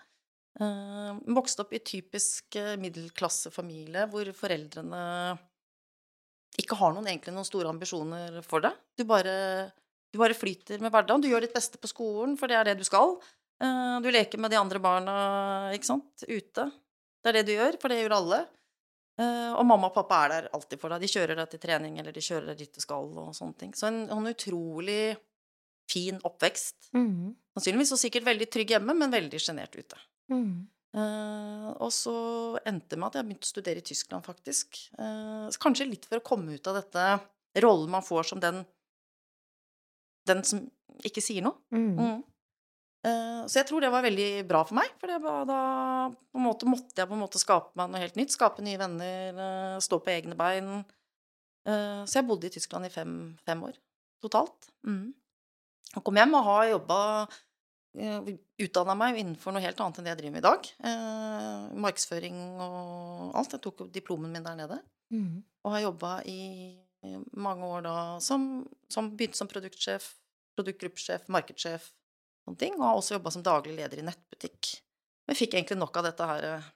Uh, 0.62 1.18
vokste 1.32 1.63
opp 1.63 1.72
i 1.74 1.80
typisk 1.80 2.58
middelklassefamilie 2.77 4.03
hvor 4.12 4.30
foreldrene 4.36 5.01
ikke 6.60 6.77
har 6.79 6.96
noen, 6.96 7.08
egentlig 7.08 7.34
noen 7.36 7.48
store 7.48 7.72
ambisjoner 7.72 8.41
for 8.43 8.63
deg. 8.65 8.75
Du 9.00 9.05
bare, 9.08 9.36
du 10.12 10.20
bare 10.20 10.36
flyter 10.38 10.81
med 10.84 10.91
hverdagen. 10.91 11.24
Du 11.24 11.29
gjør 11.31 11.46
ditt 11.46 11.55
beste 11.55 11.79
på 11.81 11.89
skolen, 11.91 12.36
for 12.39 12.51
det 12.51 12.58
er 12.60 12.72
det 12.72 12.79
du 12.81 12.86
skal. 12.88 13.15
Uh, 13.62 14.01
du 14.03 14.10
leker 14.12 14.41
med 14.41 14.51
de 14.51 14.60
andre 14.60 14.81
barna, 14.84 15.15
ikke 15.75 15.91
sant, 15.93 16.25
ute. 16.27 16.67
Det 17.22 17.31
er 17.31 17.39
det 17.39 17.46
du 17.48 17.53
gjør, 17.53 17.77
for 17.81 17.93
det 17.93 18.01
gjør 18.01 18.17
alle. 18.17 18.41
Uh, 19.22 19.53
og 19.53 19.65
mamma 19.70 19.91
og 19.91 19.96
pappa 19.96 20.24
er 20.25 20.34
der 20.34 20.50
alltid 20.58 20.81
for 20.81 20.91
deg. 20.91 21.03
De 21.03 21.12
kjører 21.12 21.38
deg 21.38 21.51
til 21.51 21.63
trening, 21.63 22.00
eller 22.01 22.15
de 22.15 22.24
kjører 22.25 22.51
deg 22.51 22.63
dit 22.63 22.79
du 22.79 22.84
skal, 22.84 23.12
og 23.22 23.36
sånne 23.38 23.60
ting. 23.60 23.75
Så 23.77 23.88
en, 23.91 24.03
en 24.12 24.31
utrolig 24.31 25.15
fin 25.91 26.20
oppvekst. 26.27 26.91
Mhm. 26.98 27.31
Sannsynligvis 27.51 27.96
og 27.96 28.00
sikkert 28.00 28.27
veldig 28.27 28.48
trygg 28.48 28.77
hjemme, 28.77 28.96
men 28.98 29.12
veldig 29.12 29.39
sjenert 29.43 29.75
ute. 29.75 30.00
Mhm. 30.31 30.67
Uh, 30.91 31.71
og 31.79 31.88
så 31.95 32.13
endte 32.67 32.91
det 32.91 33.00
med 33.00 33.07
at 33.07 33.19
jeg 33.19 33.27
begynte 33.29 33.48
å 33.48 33.51
studere 33.53 33.79
i 33.79 33.86
Tyskland, 33.86 34.25
faktisk. 34.27 34.79
Uh, 35.00 35.48
kanskje 35.63 35.88
litt 35.88 36.07
for 36.10 36.19
å 36.19 36.25
komme 36.25 36.57
ut 36.57 36.67
av 36.67 36.81
dette 36.81 37.05
rollen 37.63 37.91
man 37.93 38.03
får 38.03 38.31
som 38.31 38.41
den 38.43 38.65
den 40.27 40.43
som 40.45 40.65
ikke 41.07 41.24
sier 41.24 41.45
noe. 41.45 41.57
Mhm. 41.74 41.95
Mm. 41.98 42.19
Eh, 43.03 43.45
Så 43.50 43.57
jeg 43.57 43.65
tror 43.65 43.81
det 43.81 43.89
var 43.89 44.03
veldig 44.05 44.48
bra 44.48 44.60
for 44.63 44.77
meg, 44.77 44.91
for 45.01 45.10
det 45.10 45.17
var 45.24 45.45
da 45.50 45.62
måte 46.38 46.67
måtte 46.69 47.01
jeg 47.01 47.10
på 47.10 47.15
en 47.17 47.24
måte 47.24 47.41
skape 47.41 47.74
meg 47.75 47.89
noe 47.89 48.01
helt 48.03 48.15
nytt. 48.19 48.29
Skape 48.29 48.62
nye 48.62 48.77
venner, 48.77 49.79
stå 49.81 49.98
på 49.98 50.13
egne 50.13 50.38
bein. 50.38 50.86
Så 51.65 52.19
jeg 52.19 52.27
bodde 52.27 52.45
i 52.45 52.53
Tyskland 52.53 52.86
i 52.86 52.93
fem, 52.93 53.15
fem 53.41 53.63
år 53.65 53.74
totalt. 54.21 54.69
Mm. 54.86 55.15
Og 55.98 56.03
kom 56.05 56.15
hjem 56.21 56.38
og 56.38 56.45
har 56.45 56.69
jobba 56.69 57.00
Utdanna 57.91 58.95
meg 58.95 59.17
innenfor 59.19 59.51
noe 59.51 59.63
helt 59.63 59.79
annet 59.83 59.98
enn 60.00 60.05
det 60.07 60.13
jeg 60.13 60.19
driver 60.21 60.36
med 60.36 60.43
i 60.43 60.48
dag. 60.48 60.69
Eh, 60.88 61.65
Markedsføring 61.86 62.38
og 62.63 63.33
alt. 63.36 63.55
Jeg 63.57 63.63
tok 63.65 63.83
diplomen 63.91 64.31
min 64.31 64.45
der 64.45 64.60
nede. 64.60 64.79
Mhm. 65.12 65.41
Og 65.65 65.75
har 65.75 65.83
jobba 65.83 66.12
i 66.25 66.39
mange 67.33 67.65
år 67.65 67.83
da 67.86 67.95
som, 68.24 68.63
som 68.89 69.10
Begynte 69.17 69.38
som 69.38 69.50
produktsjef, 69.50 70.05
produktgruppesjef, 70.57 71.27
markedssjef, 71.33 71.91
sånne 72.45 72.62
ting. 72.62 72.77
Og 72.79 72.86
har 72.86 73.00
også 73.00 73.17
jobba 73.17 73.33
som 73.33 73.43
daglig 73.45 73.75
leder 73.75 74.01
i 74.01 74.07
nettbutikk. 74.07 74.77
Men 75.27 75.38
fikk 75.38 75.57
egentlig 75.57 75.79
nok 75.81 76.00
av 76.00 76.07
dette 76.10 76.29
her 76.31 76.48
eh, 76.48 76.69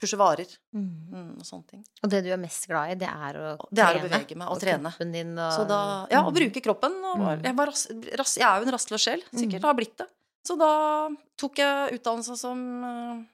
pushe. 0.00 0.16
Pushe 0.16 0.18
varer 0.18 0.56
Mhm. 0.72 1.12
mm, 1.12 1.38
og 1.40 1.44
sånne 1.44 1.66
ting. 1.68 1.84
Og 2.02 2.10
det 2.10 2.22
du 2.24 2.30
er 2.32 2.36
mest 2.38 2.66
glad 2.66 2.90
i, 2.90 2.94
det 2.94 3.08
er 3.08 3.34
å 3.36 3.58
Det 3.70 3.78
er 3.78 3.94
å 3.94 4.00
trene. 4.00 4.08
bevege 4.08 4.36
meg 4.36 4.48
og 4.48 4.58
trene. 4.60 4.90
kroppen 4.90 5.12
din 5.12 5.38
og 5.38 5.52
Så 5.52 5.68
da, 5.68 6.06
ja, 6.10 6.22
å 6.22 6.30
Mhm. 6.30 6.34
bruke 6.34 6.62
kroppen. 6.62 6.92
Og 7.04 7.18
Mm. 7.18 7.42
jeg, 7.44 7.56
var 7.56 7.66
ras, 7.66 7.86
ras, 8.18 8.34
jeg 8.36 8.46
er 8.48 8.60
jo 8.60 8.66
en 8.66 8.72
rastløs 8.72 9.00
sjel, 9.04 9.22
sikkert. 9.34 9.60
Mm. 9.60 9.62
Har 9.62 9.74
blitt 9.74 9.96
det. 9.98 10.08
Så 10.46 10.56
da 10.58 11.08
tok 11.36 11.54
jeg 11.56 12.00
utdannelse 12.00 12.36
som, 12.38 12.84
eh, 12.84 13.24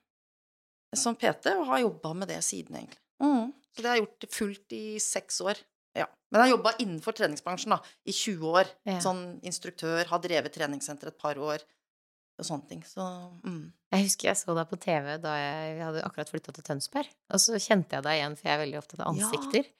som 0.96 1.14
PT, 1.14 1.46
og 1.56 1.66
har 1.66 1.78
jobba 1.80 2.14
med 2.14 2.28
det 2.28 2.38
siden, 2.42 2.74
egentlig. 2.74 2.98
Mm. 3.22 3.52
Så 3.74 3.82
det 3.82 3.84
har 3.86 3.96
jeg 3.96 4.06
gjort 4.06 4.30
fullt 4.30 4.72
i 4.72 4.98
seks 4.98 5.40
år. 5.40 5.56
Ja. 5.94 6.06
Men 6.30 6.42
jeg 6.42 6.50
har 6.50 6.56
jobba 6.58 6.72
innenfor 6.78 7.12
treningsbransjen 7.14 7.70
da, 7.70 7.78
i 8.06 8.12
20 8.12 8.40
år. 8.52 8.66
Ja. 8.84 8.98
Sånn 8.98 9.40
instruktør, 9.42 10.04
har 10.06 10.18
drevet 10.18 10.52
treningssenter 10.52 11.06
et 11.08 11.18
par 11.18 11.34
år, 11.36 11.60
og 12.38 12.44
sånne 12.44 12.68
ting. 12.68 12.82
Så 12.84 13.00
mm. 13.44 13.72
Jeg 13.92 14.02
husker 14.08 14.28
jeg 14.28 14.36
så 14.36 14.54
deg 14.58 14.68
på 14.68 14.76
TV 14.82 15.16
da 15.22 15.36
jeg 15.38 15.80
hadde 15.80 16.02
akkurat 16.04 16.28
flytta 16.28 16.52
til 16.52 16.64
Tønsberg. 16.66 17.08
Og 17.32 17.40
så 17.40 17.56
kjente 17.62 17.96
jeg 17.96 18.02
deg 18.04 18.18
igjen, 18.20 18.36
for 18.36 18.48
jeg 18.48 18.54
er 18.58 18.64
veldig 18.66 18.78
opptatt 18.82 19.00
av 19.06 19.16
Ja. 19.16 19.24
ansikter. 19.30 19.72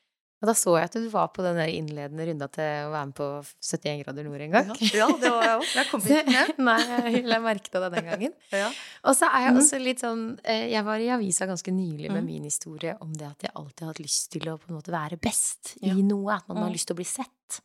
Og 0.42 0.48
da 0.50 0.52
så 0.52 0.74
jeg 0.76 0.84
at 0.84 0.92
du 0.92 1.08
var 1.08 1.28
på 1.32 1.40
den 1.42 1.56
innledende 1.64 2.26
runda 2.28 2.46
til 2.52 2.62
å 2.84 2.90
være 2.92 3.06
med 3.08 3.14
på 3.16 3.26
71 3.64 4.02
grader 4.04 4.24
nord 4.26 4.40
en 4.44 4.50
gang. 4.52 4.66
Ja, 4.92 4.98
ja, 5.00 5.06
det 5.16 5.30
var 5.32 5.42
jeg 5.46 5.54
òg. 5.56 5.70
Jeg 5.78 5.86
kom 5.88 6.00
ikke 6.04 6.26
med. 6.36 6.58
nei, 6.58 6.82
jeg 7.14 7.22
la 7.24 7.38
merke 7.40 7.70
til 7.72 7.80
det 7.80 7.88
den 7.94 8.04
gangen. 8.10 8.34
Ja. 8.52 8.68
Og 9.08 9.16
så 9.16 9.30
er 9.32 9.46
jeg 9.46 9.54
Mhm. 9.54 9.60
også 9.62 9.80
litt 9.80 9.98
sånn 10.04 10.38
eh, 10.44 10.66
Jeg 10.74 10.84
var 10.84 10.98
i 11.00 11.08
avisa 11.08 11.46
ganske 11.48 11.72
nylig 11.72 12.10
med 12.12 12.20
Mhm. 12.22 12.26
min 12.26 12.44
historie 12.44 12.96
om 13.00 13.14
det 13.14 13.26
at 13.30 13.42
jeg 13.48 13.52
alltid 13.56 13.80
har 13.80 13.94
hatt 13.94 14.04
lyst 14.04 14.28
til 14.30 14.42
å 14.52 14.58
på 14.60 14.68
en 14.68 14.76
måte 14.76 14.92
være 14.92 15.16
best 15.18 15.78
Ja. 15.80 15.94
i 15.94 16.02
noe. 16.02 16.36
At 16.36 16.46
man 16.48 16.58
har 16.58 16.68
Mhm. 16.68 16.74
lyst 16.76 16.86
til 16.88 16.94
å 16.94 17.00
bli 17.00 17.08
sett. 17.08 17.60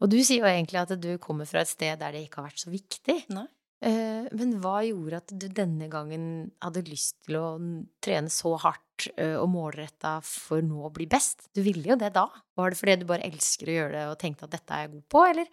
Og 0.00 0.08
du 0.08 0.16
sier 0.24 0.40
jo 0.40 0.48
egentlig 0.48 0.80
at 0.80 0.98
du 0.98 1.18
kommer 1.18 1.46
fra 1.46 1.60
et 1.60 1.68
sted 1.68 1.98
der 1.98 2.10
det 2.12 2.24
ikke 2.30 2.36
har 2.40 2.48
vært 2.48 2.64
så 2.64 2.70
viktig. 2.72 3.28
Nei. 3.28 3.46
Eh, 3.84 4.28
Men 4.32 4.54
hva 4.62 4.78
gjorde 4.86 5.18
at 5.20 5.32
du 5.36 5.44
denne 5.52 5.90
gangen 5.92 6.52
hadde 6.64 6.82
lyst 6.88 7.18
til 7.26 7.36
å 7.36 7.48
n- 7.60 7.82
trene 8.00 8.30
så 8.32 8.54
hardt 8.62 9.10
eh, 9.18 9.34
og 9.36 9.50
målretta 9.52 10.16
for 10.24 10.62
nå 10.64 10.86
å 10.88 10.92
bli 10.94 11.04
best? 11.10 11.48
Du 11.52 11.60
ville 11.66 11.84
jo 11.92 11.96
det 12.00 12.12
da. 12.14 12.24
Var 12.56 12.70
det 12.72 12.78
fordi 12.80 12.96
du 13.02 13.04
bare 13.10 13.26
elsker 13.28 13.68
å 13.68 13.76
gjøre 13.76 13.92
det 13.98 14.06
og 14.08 14.18
tenkte 14.22 14.46
at 14.48 14.54
dette 14.56 14.72
er 14.78 14.86
jeg 14.86 14.94
god 14.94 15.04
på, 15.12 15.24
eller? 15.34 15.52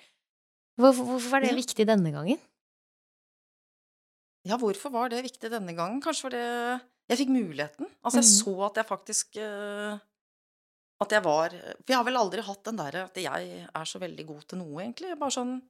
Hvorfor 0.80 1.20
var 1.34 1.42
det 1.44 1.52
Ja. 1.52 1.58
viktig 1.60 1.86
denne 1.86 2.14
gangen? 2.16 2.40
Ja, 4.48 4.58
hvorfor 4.58 4.90
var 4.94 5.10
det 5.12 5.22
viktig 5.26 5.52
denne 5.54 5.76
gangen? 5.78 6.00
Kanskje 6.02 6.26
fordi 6.30 6.40
jeg 7.12 7.20
fikk 7.20 7.30
muligheten. 7.36 7.90
Altså, 8.04 8.22
jeg 8.22 8.30
Mhm. 8.32 8.40
så 8.40 8.66
at 8.70 8.76
jeg 8.76 8.88
faktisk 8.88 9.38
eh, 9.38 10.00
At 11.02 11.10
jeg 11.10 11.24
var 11.24 11.50
For 11.50 11.88
jeg 11.90 11.98
har 11.98 12.04
vel 12.06 12.16
aldri 12.18 12.42
hatt 12.46 12.64
den 12.64 12.78
derre 12.78 13.04
at 13.06 13.16
jeg 13.16 13.68
er 13.76 13.86
så 13.86 14.00
veldig 14.00 14.26
god 14.28 14.48
til 14.48 14.60
noe, 14.60 14.82
egentlig. 14.84 15.10
Jeg 15.10 15.20
Bare 15.20 15.32
sånn 15.32 15.62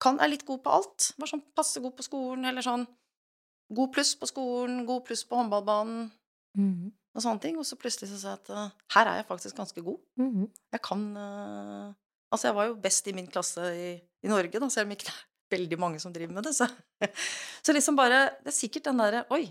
kan, 0.00 0.18
Er 0.20 0.28
litt 0.28 0.44
god 0.46 0.62
på 0.62 0.70
alt. 0.72 1.12
Bare 1.18 1.30
sånn 1.30 1.42
passe 1.56 1.80
god 1.80 1.96
på 1.96 2.02
skolen, 2.04 2.44
eller 2.44 2.62
sånn 2.62 2.86
God 3.74 3.92
pluss 3.92 4.14
på 4.14 4.26
skolen, 4.30 4.84
god 4.86 5.04
pluss 5.08 5.24
på 5.24 5.36
håndballbanen, 5.40 6.10
Mhm. 6.56 6.92
og 7.16 7.22
sånne 7.22 7.40
ting. 7.40 7.56
Og 7.58 7.64
så 7.64 7.76
plutselig 7.76 8.08
så 8.12 8.18
sa 8.20 8.28
jeg 8.34 8.38
at 8.44 8.50
eh, 8.50 8.70
her 8.94 9.06
er 9.06 9.16
jeg 9.22 9.26
faktisk 9.28 9.56
ganske 9.56 9.82
god. 9.84 9.98
Mhm. 10.18 10.50
Jeg 10.72 10.82
kan 10.82 11.16
eh, 11.16 11.94
Altså, 12.32 12.48
jeg 12.48 12.54
var 12.56 12.66
jo 12.66 12.74
best 12.74 13.06
i 13.06 13.12
min 13.12 13.26
klasse 13.28 13.62
i, 13.72 14.00
i 14.24 14.28
Norge, 14.28 14.58
da, 14.58 14.68
selv 14.68 14.86
om 14.88 14.92
ikke 14.96 15.06
det 15.06 15.14
er 15.14 15.24
veldig 15.56 15.78
mange 15.78 16.00
som 16.00 16.12
driver 16.12 16.32
med 16.34 16.42
det. 16.44 16.54
Så, 16.56 16.66
så 17.64 17.72
liksom 17.72 17.96
bare 17.96 18.30
Det 18.42 18.50
er 18.50 18.56
sikkert 18.56 18.84
den 18.84 18.96
derre 18.98 19.24
Oi, 19.30 19.44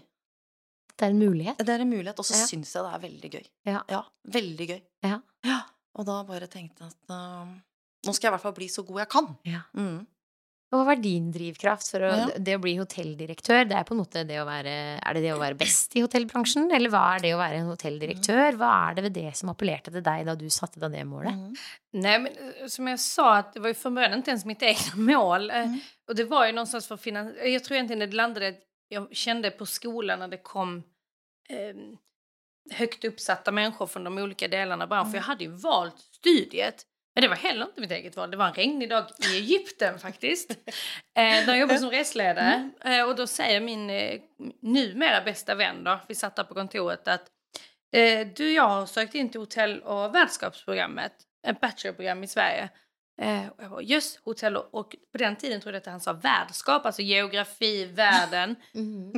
Det 0.98 1.02
er 1.08 1.10
en 1.10 1.20
mulighet. 1.20 1.58
det 1.58 1.70
er 1.70 1.80
en 1.82 1.90
mulighet. 1.90 2.20
Og 2.20 2.26
så 2.26 2.36
Ja. 2.36 2.46
syns 2.46 2.74
jeg 2.76 2.84
det 2.84 2.94
er 2.94 3.00
veldig 3.08 3.32
gøy. 3.32 3.46
Ja. 3.90 4.04
veldig 4.28 4.68
gøy. 4.70 4.82
Ja. 5.04 5.20
Og 5.96 6.06
da 6.06 6.24
bare 6.24 6.48
tenkte 6.48 6.84
jeg 6.84 6.92
at 6.92 7.10
uh, 7.10 7.48
nå 8.06 8.14
skal 8.14 8.28
jeg 8.28 8.32
i 8.32 8.36
hvert 8.36 8.42
fall 8.44 8.54
bli 8.54 8.68
så 8.68 8.84
god 8.86 9.00
jeg 9.00 9.10
kan. 9.10 9.38
Ja. 9.46 9.62
Mm. 9.74 10.06
Hva 10.76 10.86
var 10.86 10.96
din 11.02 11.32
drivkraft 11.32 11.88
for 11.92 12.00
å, 12.06 12.10
Ja. 12.18 12.28
det 12.38 12.56
å 12.58 12.62
bli 12.62 12.76
hotelldirektør? 12.78 13.64
Det 13.70 13.76
er 13.78 13.84
på 13.88 13.94
en 13.96 14.00
måte 14.02 14.24
det 14.28 14.38
å 14.42 14.46
være 14.46 15.00
Er 15.02 15.14
det 15.14 15.22
det 15.24 15.34
å 15.34 15.40
være 15.40 15.58
best 15.58 15.96
i 15.96 16.02
hotellbransjen, 16.02 16.72
eller 16.76 16.90
hva 16.90 17.16
er 17.16 17.20
det 17.26 17.34
å 17.36 17.38
være 17.40 17.60
en 17.62 17.70
hotelldirektør? 17.72 18.58
Hva 18.60 18.72
er 18.92 18.96
det 18.96 19.04
ved 19.04 19.14
det 19.14 19.36
som 19.38 19.50
appellerte 19.50 19.92
til 19.92 20.02
deg 20.02 20.26
da 20.26 20.36
du 20.36 20.48
satte 20.50 20.80
deg 20.80 20.92
det 20.92 21.06
målet? 21.06 21.34
Mm. 21.34 21.56
Nej, 21.94 22.20
men 22.20 22.32
eh, 22.38 22.68
som 22.68 22.88
jag 22.88 23.00
sa, 23.00 23.36
att 23.38 23.54
det 23.54 23.60
var 23.60 23.68
ju 23.68 23.74
från 23.74 23.96
början 23.96 24.14
inte 24.14 24.32
ens 24.32 24.46
mitt 24.46 24.64
egna 24.64 24.96
mål. 24.96 25.50
Eh, 25.50 25.56
Mm. 25.66 25.80
Och 26.08 26.16
det 26.16 26.24
var 26.24 26.46
ju 26.46 26.52
någonstans 26.52 26.88
för 26.88 26.96
att 26.96 27.02
finan- 27.02 27.34
Jag 27.44 27.64
tror 27.64 27.76
egentligen 27.76 28.00
det 28.10 28.16
landade 28.16 28.48
att 28.50 28.60
jag 28.90 29.16
kände 29.16 29.52
på 29.52 29.66
skolan 29.66 30.20
när 30.20 30.28
det 30.28 30.38
kom 30.38 30.84
eh, 31.50 31.76
högt 32.78 33.06
uppsatta 33.06 33.52
människor 33.52 33.88
från 33.88 34.04
de 34.04 34.18
olika 34.18 34.48
delarna 34.48 34.84
av 34.84 34.90
branschen. 34.90 35.12
För 35.12 35.18
jag 35.18 35.24
hade 35.24 35.44
ju 35.44 35.50
valt 35.52 36.00
studiet. 36.00 36.86
Men 37.16 37.22
det 37.22 37.28
var 37.28 37.36
heller 37.36 37.66
inte 37.66 37.82
mitt 37.82 37.92
eget 37.92 38.18
val. 38.18 38.32
Det 38.32 38.38
var 38.38 38.48
en 38.48 38.54
regnig 38.54 38.90
dag 38.90 39.06
i 39.32 39.38
Egypten 39.38 40.00
faktiskt. 40.08 40.52
Eh, 41.18 41.40
jag 41.48 41.60
jobbade 41.60 41.80
som 41.80 41.92
resledare. 41.92 42.70
Eh, 42.86 43.02
och 43.02 43.16
då 43.16 43.28
säger 43.28 43.62
min 43.62 43.90
eh, 43.90 44.22
numera 44.62 45.22
bästa 45.22 45.56
vän 45.56 45.84
då, 45.84 46.00
vi 46.08 46.16
satt 46.16 46.36
där 46.36 46.44
på 46.44 46.54
kontoret 46.54 47.08
att 47.08 47.30
eh, 47.96 48.28
du 48.36 48.54
jag 48.54 48.70
har 48.70 48.86
sökt 48.86 49.16
in 49.16 49.30
till 49.30 49.40
hotell 49.40 49.82
och 49.82 50.16
värdskapsprogrammet, 50.16 51.14
ett 51.48 51.62
bachelorprogram 51.62 52.24
i 52.24 52.28
Sverige. 52.28 52.70
Eh, 53.22 53.48
och 53.48 53.64
jag 53.64 53.72
bara, 53.72 53.82
just 53.82 54.20
hotell 54.26 54.58
och, 54.58 54.74
och 54.74 54.96
på 55.12 55.18
den 55.18 55.36
tiden 55.36 55.62
trodde 55.62 55.76
jag 55.76 55.82
att 55.82 55.88
han 55.88 56.00
sa 56.00 56.14
värdskap, 56.14 56.86
alltså 56.86 57.02
geografi, 57.02 57.86
världen. 57.86 58.56
Mm. 58.74 59.14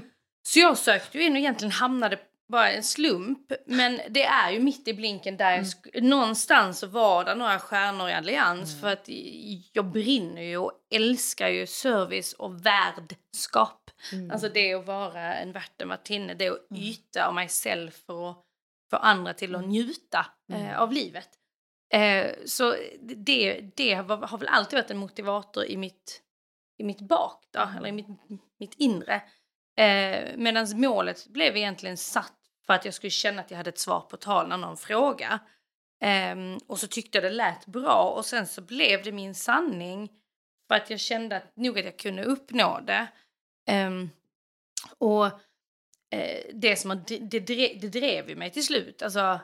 Så 0.47 0.59
jag 0.59 0.77
sökte 0.77 1.17
ju 1.17 1.23
in 1.23 1.33
och 1.33 1.39
egentligen 1.39 1.71
hamnade 1.71 2.19
bara 2.47 2.71
en 2.71 2.83
slump. 2.83 3.51
Men 3.65 3.99
det 4.09 4.23
är 4.23 4.51
ju 4.51 4.59
mitt 4.59 4.87
i 4.87 4.93
blinken 4.93 5.37
där 5.37 5.51
jag 5.51 5.63
sk- 5.63 6.01
någonstans 6.01 6.83
var 6.83 7.25
det 7.25 7.35
några 7.35 7.59
stjärnor 7.59 8.09
i 8.09 8.13
allians. 8.13 8.81
För 8.81 8.87
att 8.87 9.09
jag 9.73 9.85
brinner 9.85 10.41
ju 10.41 10.57
och 10.57 10.71
älskar 10.93 11.47
ju 11.47 11.67
service 11.67 12.33
och 12.33 12.65
värdskap. 12.65 13.91
Mm. 14.13 14.31
Alltså 14.31 14.49
det 14.49 14.73
att 14.73 14.85
vara 14.85 15.33
en 15.35 15.51
värt, 15.51 15.81
en 15.81 15.89
värtinne, 15.89 16.33
det 16.33 16.47
att 16.47 16.77
yta 16.77 17.27
av 17.27 17.33
mig 17.33 17.47
själv 17.47 17.91
för 17.91 18.29
att 18.29 18.37
få 18.89 18.95
andra 18.97 19.33
till 19.33 19.55
att 19.55 19.67
njuta 19.67 20.25
eh, 20.53 20.79
av 20.81 20.91
livet. 20.91 21.29
Eh, 21.93 22.31
så 22.45 22.75
det, 23.01 23.61
det 23.75 23.93
har, 23.93 24.27
har 24.27 24.37
väl 24.37 24.47
alltid 24.47 24.79
varit 24.79 24.91
en 24.91 24.97
motivator 24.97 25.65
i 25.65 25.77
mitt, 25.77 26.21
i 26.77 26.83
mitt 26.83 27.01
bak, 27.01 27.43
då, 27.53 27.69
eller 27.77 27.87
i 27.89 27.91
mitt, 27.91 28.07
mitt 28.59 28.73
inre. 28.77 29.21
Eh, 29.77 30.37
Medan 30.37 30.67
målet 30.79 31.27
blev 31.27 31.57
egentligen 31.57 31.97
satt 31.97 32.33
för 32.65 32.73
att 32.73 32.85
jag 32.85 32.93
skulle 32.93 33.11
känna 33.11 33.41
att 33.41 33.51
jag 33.51 33.57
hade 33.57 33.69
ett 33.69 33.79
svar 33.79 34.01
på 34.01 34.17
tal 34.17 34.47
när 34.47 34.57
någon 34.57 34.77
fråga. 34.77 35.39
Eh, 36.03 36.35
och 36.67 36.79
så 36.79 36.87
tyckte 36.87 37.17
jag 37.17 37.25
det 37.25 37.35
lät 37.35 37.65
bra 37.65 38.13
och 38.17 38.25
sen 38.25 38.47
så 38.47 38.61
blev 38.61 39.03
det 39.03 39.11
min 39.11 39.35
sanning 39.35 40.11
för 40.67 40.75
att 40.75 40.89
jag 40.89 40.99
kände 40.99 41.37
att, 41.37 41.55
nog 41.55 41.79
att 41.79 41.85
jag 41.85 41.99
kunde 41.99 42.23
uppnå 42.23 42.79
det. 42.79 43.07
Eh, 43.69 43.91
och 44.97 45.25
eh, 46.11 46.41
det, 46.53 46.75
som 46.75 46.89
har, 46.89 47.03
det, 47.07 47.17
det, 47.17 47.39
drev, 47.39 47.79
det 47.79 47.89
drev 47.89 48.29
ju 48.29 48.35
mig 48.35 48.51
till 48.51 48.65
slut. 48.65 49.01
Alltså, 49.01 49.39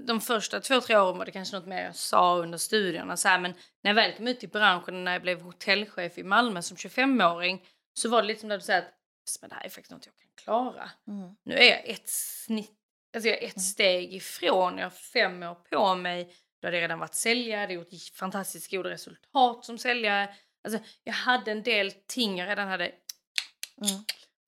de 0.00 0.20
första 0.20 0.60
två, 0.60 0.80
tre 0.80 0.96
åren 0.96 1.18
var 1.18 1.24
det 1.24 1.32
kanske 1.32 1.56
något 1.56 1.66
mer 1.66 1.84
jag 1.84 1.96
sa 1.96 2.36
under 2.36 2.58
studierna. 2.58 3.16
Så 3.16 3.28
här, 3.28 3.38
men 3.38 3.54
när 3.82 3.90
jag 3.90 3.94
väl 3.94 4.12
kom 4.12 4.28
ut 4.28 4.44
i 4.44 4.46
branschen, 4.46 5.04
när 5.04 5.12
jag 5.12 5.22
blev 5.22 5.40
hotellchef 5.40 6.18
i 6.18 6.22
Malmö 6.22 6.62
som 6.62 6.76
25-åring, 6.76 7.62
så 7.94 8.08
var 8.08 8.22
det 8.22 8.28
lite 8.28 8.40
som 8.40 8.50
att 8.50 8.60
du 8.60 8.64
säger 8.64 8.82
att 8.82 8.94
men 9.40 9.50
det 9.50 9.56
här 9.56 9.64
är 9.64 9.68
faktiskt 9.68 9.90
något 9.90 10.06
jag 10.06 10.16
kan 10.16 10.28
klara. 10.36 10.90
Mm. 11.08 11.36
Nu 11.44 11.54
är 11.54 11.70
jag 11.70 11.88
ett 11.88 12.08
snitt, 12.08 12.78
alltså 13.14 13.28
jag 13.28 13.42
är 13.42 13.46
ett 13.46 13.62
steg 13.62 14.14
ifrån, 14.14 14.78
jag 14.78 14.84
har 14.84 14.90
fem 14.90 15.42
år 15.42 15.54
på 15.54 15.94
mig. 15.94 16.34
Då 16.60 16.66
hade 16.66 16.76
jag 16.76 16.82
redan 16.82 16.98
varit 16.98 17.14
säljare, 17.14 17.72
gjort 17.72 17.88
fantastiskt 18.14 18.70
goda 18.70 18.90
resultat 18.90 19.64
som 19.64 19.78
säljare. 19.78 20.34
Alltså, 20.64 20.80
jag 21.04 21.12
hade 21.12 21.50
en 21.50 21.62
del 21.62 21.92
ting 21.92 22.38
jag 22.38 22.48
redan 22.48 22.68
hade 22.68 22.92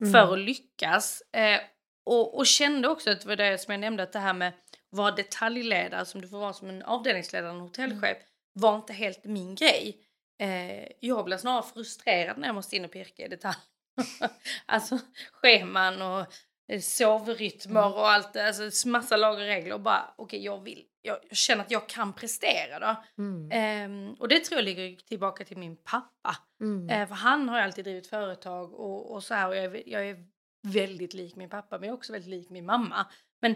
Mm. 0.01 0.11
för 0.11 0.33
att 0.33 0.39
lyckas. 0.39 1.21
Eh, 1.31 1.59
och, 2.05 2.37
och 2.37 2.45
kände 2.45 2.87
också 2.87 3.11
att 3.11 3.21
det 3.21 3.27
var 3.27 3.35
det 3.35 3.57
som 3.57 3.71
jag 3.71 3.81
nämnde, 3.81 4.03
att 4.03 4.11
det 4.11 4.19
här 4.19 4.33
med 4.33 4.47
att 4.47 4.55
vara 4.89 5.11
detaljledare 5.11 6.05
som 6.05 6.21
du 6.21 6.27
får 6.27 6.39
vara 6.39 6.53
som 6.53 6.69
en 6.69 6.83
avdelningsledare 6.83 7.51
en 7.51 7.59
hotellchef 7.59 8.17
var 8.53 8.75
inte 8.75 8.93
helt 8.93 9.23
min 9.23 9.55
grej. 9.55 9.97
Eh, 10.39 10.87
jag 10.99 11.25
blev 11.25 11.37
snarare 11.37 11.63
frustrerad 11.63 12.37
när 12.37 12.47
jag 12.47 12.55
måste 12.55 12.75
in 12.75 12.85
och 12.85 12.91
pirka 12.91 13.25
i 13.25 13.27
detalj. 13.27 13.57
alltså 14.65 14.99
scheman 15.31 16.01
och 16.01 16.25
eh, 16.67 16.79
sovrytmer 16.81 17.93
och 17.93 18.09
allt, 18.09 18.35
alltså 18.35 18.87
massa 18.87 19.17
lagar 19.17 19.41
och 19.41 19.47
regler 19.47 19.73
och 19.73 19.81
bara 19.81 20.13
okej 20.17 20.23
okay, 20.25 20.39
jag 20.39 20.63
vill, 20.63 20.83
jag, 21.01 21.17
jag 21.29 21.37
känner 21.37 21.63
att 21.63 21.71
jag 21.71 21.89
kan 21.89 22.13
prestera 22.13 22.79
då. 22.79 23.03
Mm. 23.17 23.49
Ehm, 23.51 24.13
och 24.13 24.27
det 24.27 24.39
tror 24.39 24.57
jag 24.57 24.65
ligger 24.65 24.95
tillbaka 24.95 25.45
till 25.45 25.57
min 25.57 25.77
pappa. 25.77 26.37
Mm. 26.61 26.89
Eh, 26.89 27.07
för 27.07 27.15
han 27.15 27.49
har 27.49 27.59
alltid 27.59 27.85
drivit 27.85 28.07
företag 28.07 28.73
och, 28.73 29.11
och 29.11 29.23
så 29.23 29.33
här 29.33 29.47
och 29.47 29.55
jag 29.55 29.65
är, 29.65 29.89
jag 29.89 30.09
är 30.09 30.25
väldigt 30.63 31.13
lik 31.13 31.35
min 31.35 31.49
pappa 31.49 31.79
men 31.79 31.87
jag 31.87 31.93
är 31.93 31.97
också 31.97 32.13
väldigt 32.13 32.29
lik 32.29 32.49
min 32.49 32.65
mamma. 32.65 33.05
Men 33.41 33.51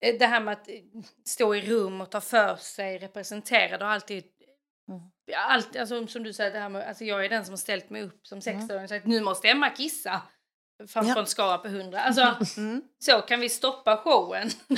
eh, 0.00 0.18
det 0.18 0.26
här 0.26 0.40
med 0.40 0.52
att 0.52 0.68
eh, 0.68 0.74
stå 1.24 1.54
i 1.54 1.60
rum 1.60 2.00
och 2.00 2.10
ta 2.10 2.20
för 2.20 2.56
sig, 2.56 2.98
representera, 2.98 3.78
det 3.78 3.84
har 3.84 3.92
alltid 3.92 4.24
Mm. 4.24 4.39
Allt, 5.36 5.76
alltså, 5.76 6.06
som 6.06 6.22
du 6.22 6.32
säger, 6.32 6.50
det 6.52 6.58
här 6.58 6.68
med, 6.68 6.88
alltså, 6.88 7.04
jag 7.04 7.24
är 7.24 7.28
den 7.28 7.44
som 7.44 7.52
har 7.52 7.56
ställt 7.56 7.90
mig 7.90 8.02
upp 8.02 8.26
som 8.26 8.40
sexåring 8.40 8.82
och 8.82 8.88
sagt 8.88 9.06
nu 9.06 9.20
måste 9.20 9.48
Emma 9.48 9.70
kissa 9.70 10.22
framför 10.88 11.10
Ja. 11.10 11.18
en 11.20 11.26
skara 11.26 11.58
på 11.58 11.68
hundra. 11.68 12.00
Alltså, 12.00 12.36
Mm. 12.60 12.82
så 13.04 13.20
kan 13.20 13.40
vi 13.40 13.48
stoppa 13.48 13.96
showen. 13.96 14.50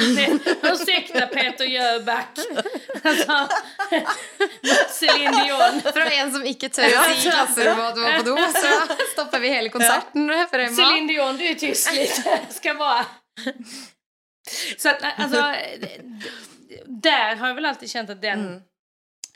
Ursäkta 0.62 1.26
Peter 1.26 1.64
Jöback. 1.64 2.38
Alltså, 3.02 3.32
Céline 4.90 5.30
Dion. 5.44 5.92
Fra 5.92 6.04
en 6.10 6.32
som 6.32 6.42
å 6.42 7.04
si 7.14 7.20
i 7.20 7.24
du 7.64 7.74
var 7.74 8.18
på 8.18 8.22
do, 8.22 8.36
så 8.36 8.94
stopper 9.12 9.40
vi 9.40 9.48
hele 9.48 9.68
konserten 9.68 10.28
for 10.50 10.58
Emma. 10.58 10.76
Céline 10.76 11.06
Dion, 11.06 11.36
du 11.36 11.46
är 11.46 11.54
tyst 11.54 11.94
lite. 11.94 12.40
Ska 12.50 12.74
bara... 12.74 13.06
Så 14.78 14.88
att, 14.88 15.02
alltså, 15.16 15.54
där 16.86 17.36
har 17.36 17.48
jag 17.48 17.54
väl 17.54 17.66
alltid 17.66 17.90
känt 17.90 18.10
att 18.10 18.22
den... 18.22 18.40
Mm. 18.46 18.62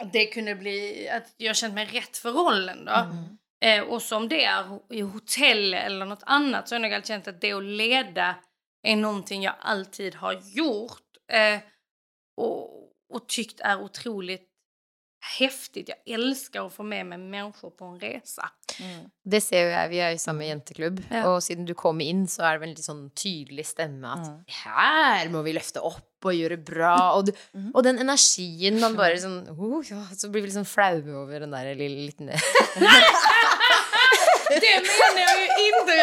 Att 0.03 0.13
det 0.13 0.27
kunde 0.27 0.55
bli... 0.55 1.09
Att 1.09 1.35
jag 1.37 1.57
känt 1.57 1.75
mig 1.75 1.87
rätt 1.87 2.17
för 2.17 2.33
rollen 2.33 2.85
då. 2.85 2.93
Mm. 2.93 3.39
Eh, 3.65 3.93
och 3.93 4.03
som 4.03 4.29
det 4.29 4.45
är 4.45 4.81
i 4.91 5.01
hotell 5.01 5.75
eller 5.75 6.07
något 6.07 6.23
annat 6.27 6.69
så 6.69 6.75
har 6.75 6.81
jag 6.81 6.83
nog 6.83 6.95
alltid 6.95 7.09
känt 7.09 7.29
att 7.29 7.41
det 7.41 7.53
att 7.53 7.65
leda 7.65 8.35
är 8.83 8.97
någonting 8.97 9.43
jag 9.43 9.55
alltid 9.61 10.15
har 10.15 10.33
gjort. 10.33 11.03
Eh, 11.33 11.61
och, 12.37 12.71
och 13.13 13.29
tyckt 13.29 13.61
är 13.61 13.83
otroligt 13.83 14.56
häftigt. 15.21 15.89
Jag 15.89 15.99
älskar 16.21 16.67
att 16.67 16.73
få 16.75 16.83
med 16.83 17.07
mig 17.07 17.19
människor 17.19 17.71
på 17.71 17.85
en 17.85 18.01
resa. 18.01 18.49
Mm. 18.81 19.05
Det 19.25 19.41
ser 19.41 19.67
jeg, 19.71 19.89
vi 19.91 19.97
er 19.99 20.11
jo 20.15 20.19
samme 20.19 20.45
jenteklubb, 20.47 21.01
Ja. 21.11 21.25
og 21.29 21.43
siden 21.43 21.65
du 21.67 21.75
kom 21.75 22.01
inn, 22.01 22.27
så 22.29 22.43
er 22.45 22.53
det 22.59 22.67
veldig 22.67 22.85
sånn 22.85 23.11
tydelig 23.17 23.67
stemme 23.67 24.07
at 24.13 24.27
Mm. 24.29 24.45
her 24.65 25.29
må 25.29 25.43
vi 25.43 25.53
løfte 25.53 25.81
opp 25.83 26.25
og 26.25 26.33
gjøre 26.35 26.57
bra, 26.65 27.13
og, 27.17 27.27
du, 27.27 27.33
Mhm. 27.55 27.71
og 27.75 27.83
den 27.85 27.99
energien 27.99 28.81
man 28.81 28.95
bare 28.97 29.17
sånn 29.19 29.49
oh, 29.59 29.83
ja, 29.91 30.03
Så 30.17 30.29
blir 30.31 30.43
vi 30.43 30.49
liksom 30.49 30.65
flaue 30.67 31.15
over 31.23 31.41
den 31.41 31.51
der 31.51 31.75
lille 31.75 32.07
liten 32.07 32.27
Det 34.49 34.81
menar 34.83 35.21
jag 35.27 35.39
ju 35.41 35.47
inte 35.69 35.95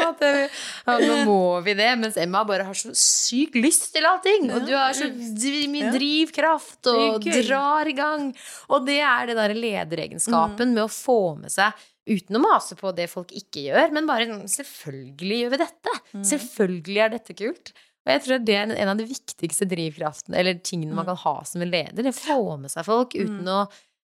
at 0.00 0.18
det, 0.20 0.50
ja, 0.86 0.98
nå 1.00 1.14
må 1.24 1.38
vi 1.64 1.74
det, 1.78 1.88
mens 1.98 2.16
Emma 2.20 2.42
bare 2.44 2.66
har 2.68 2.76
så 2.76 2.92
sykt 2.98 3.56
lyst 3.56 3.90
til 3.94 4.04
allting. 4.08 4.50
Og 4.52 4.66
du 4.68 4.74
har 4.76 4.92
så 4.96 5.08
mye 5.08 5.86
Ja. 5.86 5.92
drivkraft 5.94 6.86
og 6.92 7.24
drar 7.24 7.88
i 7.88 7.96
gang. 7.96 8.28
Og 8.68 8.84
det 8.86 9.00
er 9.00 9.26
det 9.26 9.36
derre 9.38 9.56
lederegenskapen 9.56 10.74
med 10.76 10.84
å 10.84 10.92
få 10.92 11.38
med 11.40 11.50
seg 11.54 11.72
Uten 12.04 12.36
å 12.36 12.40
mase 12.42 12.76
på 12.76 12.90
det 12.92 13.06
folk 13.08 13.30
ikke 13.32 13.62
gjør, 13.64 13.90
men 13.96 14.04
bare 14.04 14.26
sånn 14.28 14.44
Selvfølgelig 14.52 15.38
gjør 15.40 15.52
vi 15.54 15.60
dette! 15.62 15.94
Selvfølgelig 16.28 16.98
er 17.00 17.08
dette 17.14 17.36
kult. 17.38 17.72
Og 18.04 18.12
jeg 18.12 18.20
tror 18.26 18.42
det 18.44 18.54
er 18.58 18.74
en 18.76 18.90
av 18.92 18.98
de 18.98 19.06
viktigste 19.08 19.64
drivkraftene, 19.70 20.36
eller 20.36 20.58
tingene 20.60 20.92
man 20.92 21.06
kan 21.08 21.16
ha 21.16 21.34
som 21.48 21.62
en 21.64 21.70
leder. 21.72 22.02
Det 22.04 22.12
å 22.12 22.18
få 22.18 22.58
med 22.60 22.70
seg 22.74 22.84
folk 22.84 23.16
uten, 23.16 23.48
å, 23.48 23.62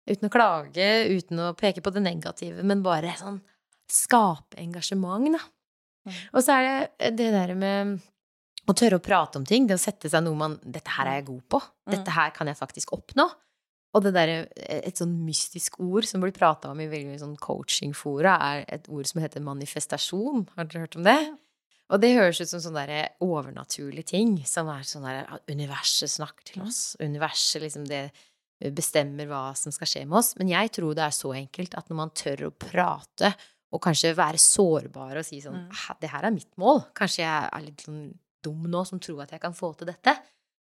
uten 0.08 0.30
å 0.30 0.32
klage, 0.32 0.88
uten 1.12 1.42
å 1.44 1.50
peke 1.52 1.84
på 1.84 1.92
det 1.92 2.00
negative, 2.06 2.64
men 2.64 2.80
bare 2.80 3.12
sånn 3.20 3.42
skape 3.90 4.56
engasjement, 4.62 5.28
da. 5.36 5.42
Og 6.08 6.40
så 6.44 6.56
er 6.56 6.88
det 6.96 7.12
det 7.18 7.28
der 7.34 7.54
med 7.58 7.98
tørre 8.70 9.00
å 9.00 9.02
prate 9.02 9.40
om 9.40 9.44
ting, 9.46 9.66
det 9.66 9.76
å 9.76 9.82
sette 9.82 10.08
seg 10.10 10.22
noe 10.22 10.38
man 10.38 10.52
Dette 10.62 10.92
her 10.94 11.08
er 11.10 11.20
jeg 11.20 11.28
god 11.30 11.44
på. 11.50 11.60
Dette 11.90 12.14
her 12.14 12.30
kan 12.36 12.50
jeg 12.50 12.58
faktisk 12.58 12.94
oppnå. 12.96 13.26
Og 13.90 14.04
det 14.04 14.12
derre 14.14 14.44
Et 14.54 14.96
sånn 14.96 15.16
mystisk 15.26 15.80
ord 15.82 16.06
som 16.06 16.22
blir 16.22 16.34
prata 16.36 16.70
om 16.70 16.80
i 16.80 16.88
veldig 16.90 17.18
sånn 17.18 17.36
coachingfora, 17.42 18.36
er 18.52 18.64
et 18.78 18.86
ord 18.92 19.08
som 19.10 19.22
heter 19.24 19.42
manifestasjon. 19.42 20.46
Har 20.54 20.68
dere 20.70 20.86
hørt 20.86 20.98
om 21.00 21.06
det? 21.08 21.18
Og 21.90 21.98
det 21.98 22.12
høres 22.14 22.38
ut 22.38 22.52
som 22.52 22.62
sånn 22.62 22.78
derre 22.78 23.08
overnaturlig 23.26 24.04
ting, 24.12 24.36
som 24.46 24.70
er 24.70 24.86
sånn 24.86 25.08
derre 25.08 25.24
at 25.26 25.50
Universet 25.50 26.12
snakker 26.12 26.46
til 26.52 26.62
oss. 26.62 26.94
Universet 27.02 27.64
liksom 27.64 27.88
det 27.90 28.04
bestemmer 28.76 29.26
hva 29.26 29.48
som 29.58 29.74
skal 29.74 29.88
skje 29.90 30.04
med 30.06 30.20
oss. 30.20 30.34
Men 30.38 30.52
jeg 30.52 30.70
tror 30.76 30.94
det 30.94 31.08
er 31.08 31.16
så 31.16 31.32
enkelt 31.34 31.74
at 31.74 31.90
når 31.90 31.98
man 31.98 32.14
tør 32.14 32.46
å 32.46 32.54
prate, 32.54 33.32
og 33.72 33.80
kanskje 33.84 34.14
være 34.18 34.38
sårbar 34.42 35.16
og 35.20 35.24
si 35.24 35.40
sånn 35.40 35.68
«Hæ, 35.70 35.94
Det 36.00 36.10
her 36.10 36.24
er 36.26 36.30
mitt 36.34 36.50
mål. 36.58 36.80
Kanskje 36.94 37.22
jeg 37.22 37.50
er 37.52 37.60
litt 37.66 37.80
sånn 37.86 38.14
dum 38.42 38.62
nå 38.70 38.84
som 38.88 38.98
tror 38.98 39.22
at 39.22 39.30
jeg 39.30 39.40
kan 39.40 39.52
få 39.54 39.74
til 39.78 39.86
dette. 39.86 40.16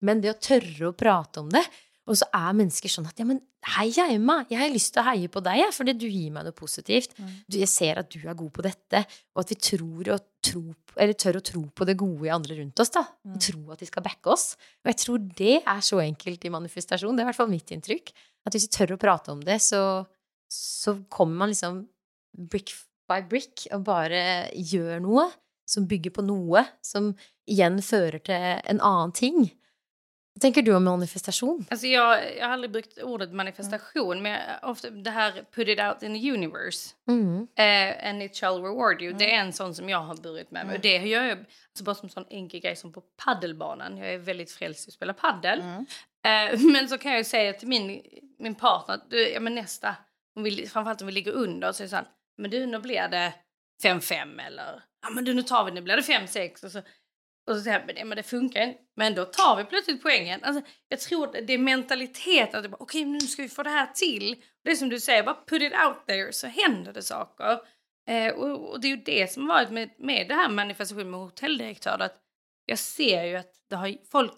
Men 0.02 0.20
det 0.20 0.30
å 0.34 0.38
tørre 0.40 0.88
å 0.88 0.96
prate 0.96 1.40
om 1.40 1.48
det 1.50 1.64
Og 2.06 2.18
så 2.20 2.26
er 2.36 2.52
mennesker 2.52 2.90
sånn 2.92 3.06
at 3.08 3.16
ja, 3.16 3.24
men 3.24 3.38
heia 3.78 4.04
Emma, 4.12 4.44
jeg 4.50 4.58
har 4.60 4.68
lyst 4.68 4.92
til 4.92 5.00
å 5.00 5.06
heie 5.06 5.26
på 5.32 5.40
jeg, 5.42 5.70
fordi 5.72 5.94
du 5.96 6.04
gir 6.06 6.30
meg 6.34 6.44
noe 6.44 6.52
positivt. 6.52 7.14
Du, 7.48 7.56
jeg 7.56 7.66
ser 7.72 7.96
at 7.96 8.10
du 8.12 8.18
er 8.28 8.34
god 8.36 8.52
på 8.52 8.60
dette, 8.60 9.00
og 9.34 9.40
at 9.40 9.48
vi 9.48 9.54
tror 9.56 10.10
og 10.12 10.20
tro, 10.44 10.60
på- 10.84 10.98
eller 11.00 11.14
tør 11.14 11.38
å 11.40 11.42
tro 11.42 11.62
på 11.72 11.86
det 11.86 11.96
gode 11.96 12.26
i 12.26 12.28
andre 12.28 12.58
rundt 12.60 12.78
oss. 12.78 12.90
da, 12.90 13.06
Og 13.24 13.40
tro 13.40 13.72
at 13.72 13.78
de 13.80 13.86
skal 13.86 14.02
backe 14.02 14.26
oss. 14.26 14.54
Og 14.84 14.92
jeg 14.92 14.96
tror 15.00 15.18
det 15.34 15.62
er 15.64 15.80
så 15.80 15.96
enkelt 16.04 16.44
i 16.44 16.50
manifestasjon. 16.52 17.16
Det 17.16 17.24
er 17.24 17.24
i 17.24 17.30
hvert 17.32 17.36
fall 17.40 17.48
mitt 17.48 17.72
inntrykk. 17.72 18.12
At 18.44 18.52
hvis 18.52 18.68
vi 18.68 18.76
tør 18.76 18.96
å 18.98 19.00
prate 19.00 19.32
om 19.32 19.40
det, 19.40 19.56
så, 19.62 20.04
så 20.52 20.98
kommer 21.08 21.36
man 21.46 21.48
liksom 21.56 21.86
by 23.10 23.22
brick 23.28 23.66
og 23.72 23.84
bare 23.86 24.48
gjør 24.54 25.02
noe 25.04 25.28
som 25.68 25.88
bygger 25.88 26.12
på 26.14 26.24
noe 26.24 26.64
som 26.84 27.14
igjen 27.48 27.80
fører 27.82 28.20
til 28.24 28.48
en 28.64 28.80
annen 28.80 29.12
ting. 29.16 29.46
Hva 30.34 30.40
tenker 30.42 30.64
du 30.66 30.72
om 30.74 30.82
manifestasjon? 30.84 31.66
Alltså 31.70 31.86
jag, 31.86 32.36
jag 32.38 32.46
har 32.46 32.52
aldrig 32.52 32.70
brukt 32.70 32.98
ordet 32.98 33.32
manifestation, 33.32 34.22
men 34.22 34.32
jag, 34.32 34.70
ofta 34.70 34.90
det 34.90 35.10
här 35.10 35.44
put 35.54 35.68
it 35.68 35.80
out 35.80 36.02
in 36.02 36.14
the 36.14 36.30
universe. 36.30 36.94
Mm. 37.08 37.46
Eh, 37.56 38.08
and 38.08 38.22
it 38.22 38.36
shall 38.36 38.62
reward 38.62 39.02
you. 39.02 39.12
Det 39.12 39.34
är 39.34 39.40
en 39.40 39.52
sån 39.52 39.74
som 39.74 39.88
jag 39.88 39.98
har 39.98 40.16
burit 40.16 40.50
med 40.50 40.66
mig. 40.66 40.76
Och 40.76 40.82
det 40.82 40.96
gör 40.96 41.22
jag 41.24 41.38
alltså 41.38 41.84
bara 41.84 41.94
som 41.94 42.06
en 42.06 42.10
sån 42.10 42.26
enkel 42.30 42.60
grej 42.60 42.76
som 42.76 42.92
på 42.92 43.00
paddelbanan. 43.00 43.98
Jag 43.98 44.14
är 44.14 44.18
väldigt 44.18 44.50
frälst 44.50 44.88
i 44.88 44.90
att 44.90 44.94
spela 44.94 45.12
paddel. 45.12 45.60
Eh, 45.60 46.60
men 46.72 46.88
så 46.88 46.98
kan 46.98 47.12
jag 47.12 47.26
säga 47.26 47.52
till 47.52 47.68
min, 47.68 48.02
min 48.38 48.54
partner 48.54 48.94
att 48.94 49.10
du, 49.10 49.28
ja, 49.28 49.40
men 49.40 49.54
nästa, 49.54 49.96
om 50.36 50.42
vi, 50.42 50.66
framförallt 50.66 51.00
om 51.00 51.06
vi 51.06 51.12
ligger 51.12 51.32
under, 51.32 51.72
så 51.72 51.82
är 51.82 51.84
det 51.84 51.90
så 51.90 51.96
här, 51.96 52.06
men 52.38 52.50
du 52.50 52.66
nu 52.66 52.78
blir 52.78 53.08
det 53.08 53.34
5-5 53.84 54.46
eller 54.46 54.82
ja 55.02 55.10
men 55.10 55.24
du 55.24 55.34
nu 55.34 55.42
tar 55.42 55.64
vi, 55.64 55.70
nu 55.70 55.80
blir 55.80 55.96
det 55.96 56.02
5-6 56.02 56.64
och 56.64 56.70
så 56.70 56.82
och 57.46 57.56
så 57.56 57.62
säger 57.62 57.94
jag, 57.96 58.06
men 58.06 58.16
det 58.16 58.22
funkar 58.22 58.62
inte. 58.62 58.80
Men 58.96 59.14
då 59.14 59.24
tar 59.24 59.56
vi 59.56 59.64
plötsligt 59.64 60.02
poängen. 60.02 60.40
Alltså, 60.42 60.70
jag 60.88 61.00
tror 61.00 61.32
det 61.46 61.54
är 61.54 61.58
mentaliteten 61.58 62.60
att 62.60 62.66
okej 62.66 62.76
okay, 62.80 63.04
nu 63.04 63.20
ska 63.20 63.42
vi 63.42 63.48
få 63.48 63.62
det 63.62 63.70
här 63.70 63.86
till. 63.86 64.42
Det 64.64 64.70
är 64.70 64.76
som 64.76 64.88
du 64.88 65.00
säger, 65.00 65.22
bara 65.22 65.44
put 65.46 65.62
it 65.62 65.72
out 65.72 66.06
there 66.06 66.32
så 66.32 66.46
händer 66.46 66.92
det 66.92 67.02
saker. 67.02 67.60
Eh, 68.08 68.34
och, 68.34 68.70
och, 68.70 68.80
det 68.80 68.86
är 68.86 68.96
ju 68.96 69.02
det 69.02 69.32
som 69.32 69.48
har 69.48 69.54
varit 69.54 69.70
med, 69.70 69.90
med 69.98 70.28
det 70.28 70.34
här 70.34 70.48
manifestationen 70.48 71.10
med 71.10 71.20
hotelldirektör. 71.20 71.98
Att 71.98 72.20
jag 72.66 72.78
ser 72.78 73.24
ju 73.24 73.36
att 73.36 73.52
det 73.70 73.76
har, 73.76 73.96
folk, 74.10 74.32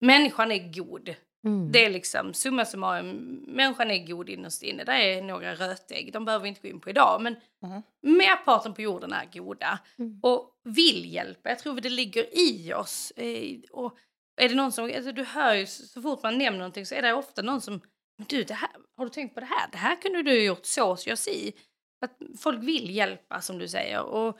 människan 0.00 0.52
är 0.52 0.72
god. 0.72 1.14
Mm. 1.46 1.72
Det 1.72 1.84
är 1.84 1.90
liksom 1.90 2.34
summa 2.34 2.64
summarum, 2.64 3.06
människan 3.46 3.90
är 3.90 4.06
god 4.06 4.28
innerst 4.28 4.62
inne. 4.62 4.84
Det 4.84 4.92
är 4.92 5.22
några 5.22 5.54
rötägg, 5.54 6.12
de 6.12 6.24
behöver 6.24 6.42
vi 6.42 6.48
inte 6.48 6.60
gå 6.60 6.68
in 6.68 6.80
på 6.80 6.90
idag. 6.90 7.22
Men 7.22 7.36
mm. 7.64 7.82
merparten 8.00 8.74
på 8.74 8.82
jorden 8.82 9.12
är 9.12 9.30
goda 9.32 9.78
mm. 9.98 10.20
och 10.22 10.50
vill 10.64 11.12
hjälpa. 11.14 11.48
Jag 11.48 11.58
tror 11.58 11.80
det 11.80 11.90
ligger 11.90 12.38
i 12.38 12.72
oss. 12.74 13.10
Eh, 13.16 13.58
och 13.70 13.98
är 14.36 14.48
det 14.48 14.54
någon 14.54 14.72
som, 14.72 14.84
alltså 14.84 15.12
du 15.12 15.24
hör 15.24 15.54
ju 15.54 15.66
så 15.66 16.02
fort 16.02 16.22
man 16.22 16.38
nämner 16.38 16.58
någonting 16.58 16.86
så 16.86 16.94
är 16.94 17.02
det 17.02 17.12
ofta 17.12 17.42
någon 17.42 17.60
som, 17.60 17.80
du 18.26 18.42
det 18.44 18.54
här, 18.54 18.70
har 18.96 19.04
du 19.04 19.10
tänkt 19.10 19.34
på 19.34 19.40
det 19.40 19.46
här? 19.46 19.68
Det 19.72 19.78
här 19.78 20.02
kunde 20.02 20.22
du 20.22 20.30
ha 20.30 20.38
gjort 20.38 20.66
så, 20.66 20.96
så 20.96 21.08
jag 21.08 21.18
si. 21.18 21.52
Att 22.00 22.18
folk 22.38 22.62
vill 22.62 22.90
hjälpa 22.90 23.40
som 23.40 23.58
du 23.58 23.68
säger. 23.68 24.02
Och 24.02 24.38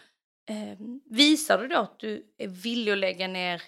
eh, 0.51 0.79
visar 1.05 1.59
du 1.59 1.69
då 1.69 1.79
att 1.79 1.99
du 1.99 2.35
är 2.39 2.49
villig 2.49 2.93
att 2.93 2.99
lägga 2.99 3.29
ner 3.29 3.63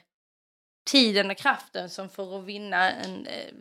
tiden 0.89 1.31
och 1.31 1.37
kraften 1.37 1.91
som 1.91 2.09
för 2.09 2.39
att 2.39 2.45
vinna 2.45 2.93
en 2.93 3.27
eh, 3.27 3.53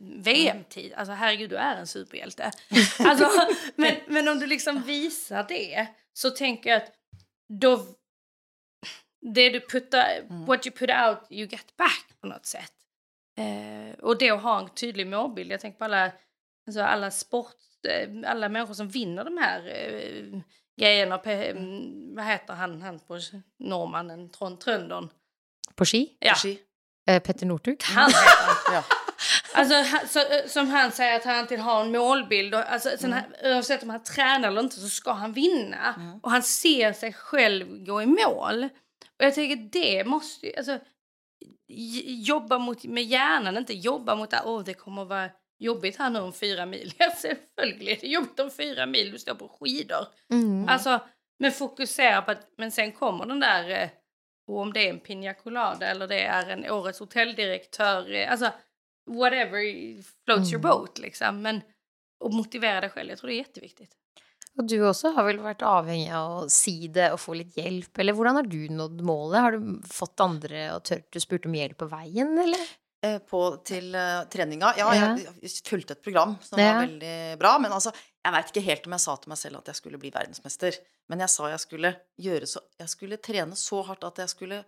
VM-tid. 0.00 0.92
Alltså 0.96 1.12
herregud, 1.12 1.50
du 1.50 1.56
är 1.56 1.76
en 1.76 1.86
superhjälte. 1.86 2.50
Alltså, 2.98 3.28
men, 3.74 3.96
men 4.06 4.28
om 4.28 4.38
du 4.38 4.46
liksom 4.46 4.82
visar 4.82 5.44
det 5.48 5.86
så 6.12 6.30
tänker 6.30 6.70
jag 6.70 6.76
att 6.76 6.92
då... 7.48 7.86
Det 9.34 9.50
du 9.50 9.60
puttar, 9.60 10.18
mm. 10.20 10.44
what 10.44 10.66
you 10.66 10.76
put 10.76 10.90
out 10.90 11.18
you 11.30 11.48
get 11.48 11.76
back 11.76 12.06
på 12.20 12.26
något 12.26 12.46
sätt. 12.46 12.72
Eh, 13.38 13.98
och 13.98 14.18
det 14.18 14.30
att 14.30 14.42
ha 14.42 14.60
en 14.60 14.68
tydlig 14.68 15.06
målbild. 15.06 15.52
Jag 15.52 15.60
tänker 15.60 15.78
på 15.78 15.84
alla, 15.84 16.12
alltså 16.66 16.80
alla 16.80 17.10
sport, 17.10 17.56
eh, 17.88 18.30
alla 18.30 18.48
människor 18.48 18.74
som 18.74 18.88
vinner 18.88 19.24
de 19.24 19.38
här 19.38 19.68
eh, 19.68 20.40
grejerna. 20.80 21.18
Mm. 21.18 22.14
Vad 22.14 22.24
heter 22.24 22.54
han, 22.54 22.82
han 22.82 22.98
på 22.98 23.20
norrmannen, 23.58 24.30
Tröndon? 24.64 25.08
På 25.74 25.84
ski? 25.84 26.16
Ja. 26.18 26.32
På 26.32 26.38
ski. 26.38 26.58
Eh, 27.06 27.22
Petter 27.22 27.46
Northug? 27.46 27.82
Han 27.82 28.10
heter 28.10 28.72
ja. 28.72 28.84
Alltså, 29.54 29.74
så, 30.08 30.48
som 30.48 30.68
han 30.68 30.92
säger 30.92 31.16
att 31.16 31.24
han 31.24 31.36
alltid 31.36 31.58
har 31.58 31.80
en 31.80 31.92
målbild. 31.92 32.54
Och, 32.54 32.72
alltså, 32.72 33.04
mm. 33.04 33.12
här, 33.12 33.54
oavsett 33.54 33.82
om 33.82 33.90
han 33.90 34.02
tränar 34.02 34.48
eller 34.48 34.60
inte 34.60 34.80
så 34.80 34.88
ska 34.88 35.12
han 35.12 35.32
vinna. 35.32 35.94
Mm. 35.96 36.18
Och 36.22 36.30
han 36.30 36.42
ser 36.42 36.92
sig 36.92 37.12
själv 37.12 37.84
gå 37.84 38.02
i 38.02 38.06
mål. 38.06 38.64
Och 39.18 39.24
jag 39.24 39.34
tänker 39.34 39.56
det 39.56 40.04
måste 40.04 40.46
ju... 40.46 40.52
Alltså, 40.56 40.78
jobba 42.06 42.58
mot, 42.58 42.84
med 42.84 43.04
hjärnan, 43.04 43.56
inte 43.56 43.74
jobba 43.74 44.14
mot 44.14 44.32
att 44.32 44.44
oh, 44.44 44.64
det 44.64 44.74
kommer 44.74 45.02
att 45.02 45.08
vara 45.08 45.30
jobbigt 45.58 45.96
här 45.96 46.10
nu 46.10 46.20
om 46.20 46.32
fyra 46.32 46.66
mil. 46.66 46.92
Ja, 46.98 47.10
selvfølgelig 47.10 47.92
är 47.92 48.00
det 48.00 48.06
jobbigt 48.06 48.40
om 48.40 48.50
fyra 48.50 48.86
mil, 48.86 49.12
du 49.12 49.18
står 49.18 49.34
på 49.34 49.48
skidor. 49.48 50.06
Mm. 50.30 50.68
Alltså, 50.68 51.00
men 51.38 51.52
fokusera 51.52 52.22
på 52.22 52.30
att, 52.30 52.48
men 52.58 52.72
sen 52.72 52.92
kommer 52.92 53.26
den 53.26 53.40
där 53.40 53.70
eh, 53.70 53.88
och 54.46 54.60
om 54.60 54.72
det 54.72 54.86
är 54.86 54.90
en 54.90 55.00
Pina 55.00 55.34
Colada 55.34 55.86
eller 55.86 56.08
det 56.08 56.20
är 56.20 56.50
en 56.50 56.70
årets 56.70 57.00
hotelldirektör, 57.00 58.12
eh, 58.12 58.30
alltså 58.30 58.52
whatever 59.06 59.62
floats 60.24 60.52
mm. 60.52 60.52
your 60.52 60.58
boat 60.58 60.98
liksom. 60.98 61.42
Men 61.42 61.60
och 62.20 62.34
motivera 62.34 62.80
dig 62.80 62.90
själv, 62.90 63.10
jag 63.10 63.18
tror 63.18 63.28
det 63.28 63.34
är 63.34 63.38
jätteviktigt. 63.38 63.96
Och 64.56 64.64
du 64.64 64.88
också 64.88 65.08
har 65.08 65.24
väl 65.24 65.38
varit 65.38 65.62
avhängig 65.62 66.12
av 66.12 66.38
att 66.38 66.50
si 66.50 66.88
det 66.88 67.12
och 67.12 67.20
få 67.20 67.34
lite 67.34 67.60
hjälp, 67.60 67.98
eller 67.98 68.14
hur 68.14 68.24
har 68.24 68.42
du 68.42 68.68
nått 68.68 69.00
målet? 69.00 69.40
Har 69.40 69.52
du 69.52 69.82
fått 69.88 70.20
andra 70.20 70.76
och 70.76 70.84
tört 70.84 71.12
du 71.12 71.20
spurt 71.20 71.46
om 71.46 71.54
hjälp 71.54 71.76
på 71.76 71.86
vägen, 71.86 72.38
eller? 72.38 72.85
Eh, 73.04 73.18
på 73.18 73.56
till 73.56 73.94
uh, 73.94 74.24
treninga. 74.32 74.72
Ja, 74.78 74.88
jeg 74.96 75.50
fulgte 75.66 75.94
et 75.94 76.02
program 76.02 76.36
som 76.42 76.60
ja. 76.60 76.72
var 76.72 76.86
veldig 76.86 77.38
bra. 77.38 77.56
Men 77.60 77.74
altså, 77.76 77.92
jeg 78.24 78.34
veit 78.34 78.52
ikke 78.52 78.64
helt 78.66 78.86
om 78.88 78.96
jeg 78.96 79.04
sa 79.04 79.16
til 79.20 79.32
meg 79.32 79.40
selv 79.40 79.60
at 79.60 79.68
jeg 79.70 79.80
skulle 79.80 80.00
bli 80.00 80.12
verdensmester. 80.14 80.78
Men 81.12 81.22
jeg 81.22 81.32
sa 81.34 81.50
jeg 81.52 81.62
skulle 81.62 81.92
gjøre 82.18 82.48
så 82.50 82.64
Jeg 82.80 82.90
skulle 82.90 83.20
trene 83.22 83.58
så 83.58 83.82
hardt 83.86 84.06
at 84.08 84.24
jeg 84.24 84.32
skulle 84.32 84.62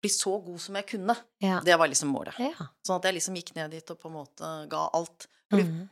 bli 0.00 0.10
så 0.12 0.34
god 0.44 0.60
som 0.60 0.76
jeg 0.78 0.88
kunne. 0.92 1.16
Ja. 1.42 1.62
Det 1.64 1.76
var 1.80 1.90
liksom 1.90 2.12
målet. 2.12 2.36
Ja. 2.40 2.68
Sånn 2.86 3.00
at 3.00 3.08
jeg 3.08 3.18
liksom 3.18 3.40
gikk 3.40 3.54
ned 3.56 3.72
dit 3.74 3.92
og 3.92 3.98
på 4.00 4.12
en 4.12 4.16
måte 4.20 4.52
ga 4.70 4.84
alt. 4.96 5.26
Mm. 5.52 5.88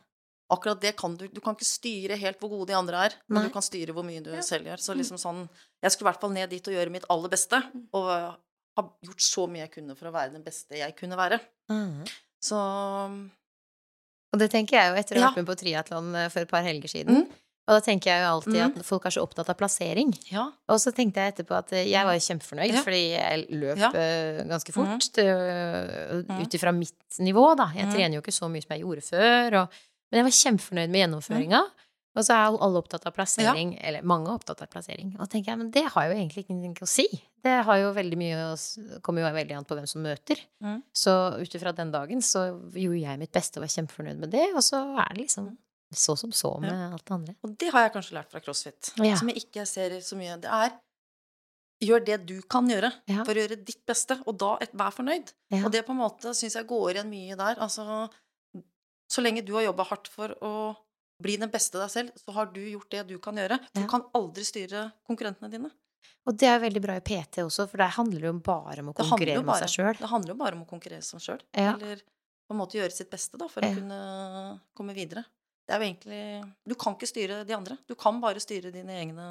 Akkurat 0.49 0.79
det 0.81 0.95
kan 0.97 1.17
du 1.19 1.27
Du 1.27 1.41
kan 1.43 1.57
ikke 1.57 1.67
styre 1.67 2.15
helt 2.17 2.39
hvor 2.39 2.49
gode 2.53 2.69
de 2.71 2.77
andre 2.77 3.01
er, 3.09 3.17
men 3.27 3.41
Nei. 3.41 3.49
du 3.49 3.53
kan 3.53 3.65
styre 3.65 3.93
hvor 3.93 4.05
mye 4.07 4.21
du 4.23 4.31
ja. 4.33 4.45
selv 4.45 4.69
gjør. 4.69 4.81
Så 4.81 4.93
mm. 4.93 5.01
liksom 5.01 5.21
sånn 5.21 5.41
Jeg 5.81 5.93
skulle 5.93 6.07
i 6.07 6.11
hvert 6.13 6.21
fall 6.21 6.37
ned 6.37 6.53
dit 6.53 6.69
og 6.69 6.77
gjøre 6.77 6.93
mitt 6.93 7.09
aller 7.09 7.33
beste. 7.33 7.61
Mm. 7.73 7.89
Og 7.97 8.13
ha 8.79 8.85
gjort 9.05 9.25
så 9.25 9.45
mye 9.51 9.65
jeg 9.65 9.73
kunne 9.77 9.97
for 9.99 10.09
å 10.09 10.15
være 10.15 10.33
den 10.35 10.45
beste 10.45 10.79
jeg 10.79 10.95
kunne 10.97 11.19
være. 11.19 11.39
Mm. 11.71 12.07
Så 12.43 12.57
Og 14.29 14.41
det 14.41 14.49
tenker 14.53 14.79
jeg 14.79 14.89
jo 14.89 14.97
etter 15.01 15.19
å 15.19 15.21
ha 15.21 15.29
vært 15.29 15.41
med 15.41 15.49
på 15.49 15.59
triatlon 15.59 16.09
eh, 16.15 16.31
for 16.33 16.45
et 16.45 16.51
par 16.51 16.65
helger 16.65 16.91
siden. 16.91 17.23
Mm. 17.23 17.37
Og 17.69 17.75
da 17.77 17.81
tenker 17.85 18.09
jeg 18.09 18.23
jo 18.23 18.29
alltid 18.31 18.55
mm. 18.55 18.77
at 18.79 18.85
folk 18.87 19.03
er 19.05 19.13
så 19.13 19.21
opptatt 19.21 19.49
av 19.53 19.57
plassering. 19.59 20.09
Ja. 20.31 20.47
Og 20.73 20.79
så 20.81 20.89
tenkte 20.95 21.21
jeg 21.21 21.35
etterpå 21.35 21.53
at 21.53 21.73
eh, 21.77 21.85
jeg 21.91 22.07
var 22.07 22.17
kjempefornøyd, 22.25 22.73
ja. 22.73 22.81
fordi 22.85 23.01
jeg 23.11 23.43
løp 23.61 23.83
ja. 23.83 23.91
uh, 23.93 24.39
ganske 24.49 24.73
fort. 24.73 25.19
Uh, 25.21 26.39
Ut 26.41 26.57
ifra 26.57 26.73
mitt 26.73 27.19
nivå, 27.21 27.43
da. 27.59 27.69
Jeg 27.77 27.91
trener 27.93 28.17
jo 28.17 28.23
ikke 28.23 28.33
så 28.33 28.49
mye 28.49 28.65
som 28.65 28.73
jeg 28.73 28.81
gjorde 28.81 29.05
før. 29.05 29.59
Og, 29.61 29.77
men 30.09 30.21
jeg 30.21 30.27
var 30.29 30.35
kjempefornøyd 30.39 30.95
med 30.95 31.03
gjennomføringa. 31.03 31.61
Og 32.19 32.25
så 32.27 32.35
er 32.35 32.57
alle 32.65 32.81
opptatt 32.81 33.05
av 33.07 33.15
plassering, 33.15 33.73
ja. 33.77 33.83
eller 33.87 34.07
mange 34.07 34.27
er 34.27 34.39
opptatt 34.41 34.65
av 34.65 34.67
plassering. 34.71 35.13
Og 35.15 35.23
da 35.23 35.29
tenker 35.31 35.53
jeg, 35.53 35.59
men 35.61 35.69
det 35.71 35.85
har 35.93 36.09
jo 36.09 36.17
egentlig 36.17 36.43
ingenting 36.49 36.83
å 36.83 36.89
si. 36.89 37.05
Det 37.45 37.53
har 37.69 37.79
jo 37.79 37.93
veldig 37.95 38.19
mye 38.19 38.41
å, 38.49 38.51
kommer 39.05 39.23
jo 39.23 39.31
veldig 39.37 39.55
an 39.55 39.67
på 39.69 39.77
hvem 39.77 39.87
som 39.87 40.03
møter. 40.03 40.41
Mm. 40.65 40.81
Så 40.91 41.15
ut 41.39 41.55
ifra 41.55 41.71
den 41.77 41.93
dagen 41.95 42.23
så 42.25 42.49
gjorde 42.75 42.99
jeg 43.05 43.21
mitt 43.21 43.33
beste 43.35 43.61
og 43.61 43.65
var 43.65 43.73
kjempefornøyd 43.77 44.21
med 44.25 44.35
det, 44.35 44.45
og 44.51 44.65
så 44.65 44.83
er 44.99 45.13
det 45.13 45.23
liksom 45.23 45.53
så 45.95 46.13
som 46.19 46.33
så 46.35 46.51
med 46.61 46.69
ja. 46.69 46.91
alt 46.93 47.05
det 47.07 47.15
andre. 47.15 47.33
Og 47.41 47.55
det 47.63 47.71
har 47.73 47.87
jeg 47.87 47.95
kanskje 47.95 48.19
lært 48.19 48.35
fra 48.35 48.43
CrossFit, 48.43 48.91
ja. 49.01 49.15
som 49.17 49.31
jeg 49.31 49.45
ikke 49.45 49.65
ser 49.65 49.95
så 50.05 50.19
mye 50.19 50.35
Det 50.43 50.51
er 50.53 50.75
gjør 51.79 52.03
det 52.05 52.17
du 52.27 52.35
kan 52.51 52.67
gjøre 52.69 52.91
ja. 53.07 53.23
for 53.23 53.31
å 53.33 53.43
gjøre 53.43 53.61
ditt 53.63 53.81
beste, 53.87 54.19
og 54.27 54.35
da 54.41 54.55
et, 54.63 54.73
vær 54.77 54.91
fornøyd. 54.93 55.31
Og 55.63 55.71
det 55.73 55.85
på 55.87 55.95
en 55.95 56.01
måte 56.01 56.33
syns 56.37 56.57
jeg 56.59 56.67
går 56.69 56.97
igjen 56.97 57.11
mye 57.11 57.37
der. 57.39 57.61
Altså, 57.63 58.09
så 59.09 59.23
lenge 59.23 59.45
du 59.47 59.53
har 59.55 59.69
jobba 59.69 59.87
hardt 59.89 60.11
for 60.11 60.35
å 60.45 60.53
bli 61.23 61.35
den 61.41 61.51
beste 61.51 61.79
deg 61.81 61.91
selv, 61.91 62.15
så 62.19 62.35
har 62.35 62.49
du 62.53 62.61
gjort 62.63 62.89
det 62.93 63.05
du 63.11 63.17
kan 63.23 63.37
gjøre. 63.39 63.59
Du 63.75 63.83
kan 63.91 64.05
aldri 64.17 64.45
styre 64.47 64.89
konkurrentene 65.07 65.51
dine. 65.51 65.71
Og 66.27 66.37
det 66.37 66.47
er 66.49 66.61
veldig 66.61 66.81
bra 66.83 66.95
i 66.99 67.03
PT 67.03 67.41
også, 67.43 67.65
for 67.71 67.81
der 67.81 67.91
handler 67.95 68.23
det 68.23 68.29
jo 68.29 68.37
bare 68.45 68.83
om 68.83 68.91
å 68.91 68.95
konkurrere 68.97 69.43
med 69.43 69.63
seg 69.63 69.73
sjøl. 69.73 69.97
Det 69.99 70.11
handler 70.11 70.33
jo 70.33 70.39
bare 70.39 70.57
om 70.57 70.63
å 70.63 70.69
konkurrere 70.69 71.05
seg 71.05 71.23
sjøl. 71.23 71.41
Ja. 71.57 71.73
Eller 71.73 72.03
på 72.03 72.55
en 72.55 72.61
måte 72.61 72.79
gjøre 72.79 72.93
sitt 72.93 73.11
beste 73.11 73.39
da, 73.39 73.49
for 73.51 73.65
ja. 73.65 73.71
å 73.71 73.79
kunne 73.79 73.99
komme 74.77 74.95
videre. 74.97 75.25
Det 75.69 75.75
er 75.75 75.83
jo 75.83 75.85
egentlig 75.85 76.21
Du 76.65 76.73
kan 76.81 76.95
ikke 76.97 77.09
styre 77.09 77.43
de 77.45 77.55
andre. 77.55 77.77
Du 77.89 77.93
kan 77.99 78.17
bare 78.23 78.41
styre 78.41 78.71
dine 78.73 78.95
egne 79.01 79.27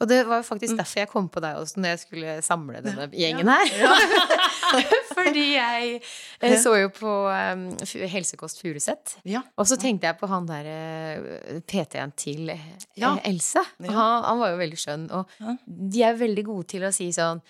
og 0.00 0.08
det 0.08 0.22
var 0.24 0.40
jo 0.40 0.44
faktisk 0.46 0.72
mm. 0.72 0.78
derfor 0.80 1.00
jeg 1.02 1.08
kom 1.10 1.26
på 1.28 1.42
deg 1.44 1.58
også 1.60 1.80
når 1.82 1.92
jeg 1.92 2.00
skulle 2.06 2.34
samle 2.44 2.80
denne 2.80 3.04
gjengen 3.12 3.50
her. 3.52 3.72
Ja. 3.76 3.90
Fordi 5.26 5.46
jeg, 5.54 6.00
jeg, 6.42 6.58
så 6.62 6.74
jo 6.78 6.90
på 6.94 7.14
um, 7.28 7.66
Helsekost 8.14 8.62
Furuset, 8.62 9.16
ja. 9.28 9.44
og 9.56 9.68
så 9.68 9.78
tenkte 9.80 10.10
jeg 10.10 10.18
på 10.20 10.28
han 10.30 10.48
der 10.48 10.68
uh, 10.70 11.30
eh, 11.38 11.62
PT-en 11.68 12.16
til 12.18 12.52
uh, 12.54 12.66
ja. 12.98 13.14
Else. 13.28 13.62
Han, 13.86 13.94
han, 14.26 14.42
var 14.42 14.54
jo 14.54 14.60
veldig 14.60 14.80
skjønn, 14.80 15.08
og 15.14 15.56
de 15.66 16.04
er 16.06 16.20
veldig 16.20 16.46
gode 16.48 16.70
til 16.74 16.86
å 16.88 16.92
si 16.94 17.10
sånn 17.14 17.42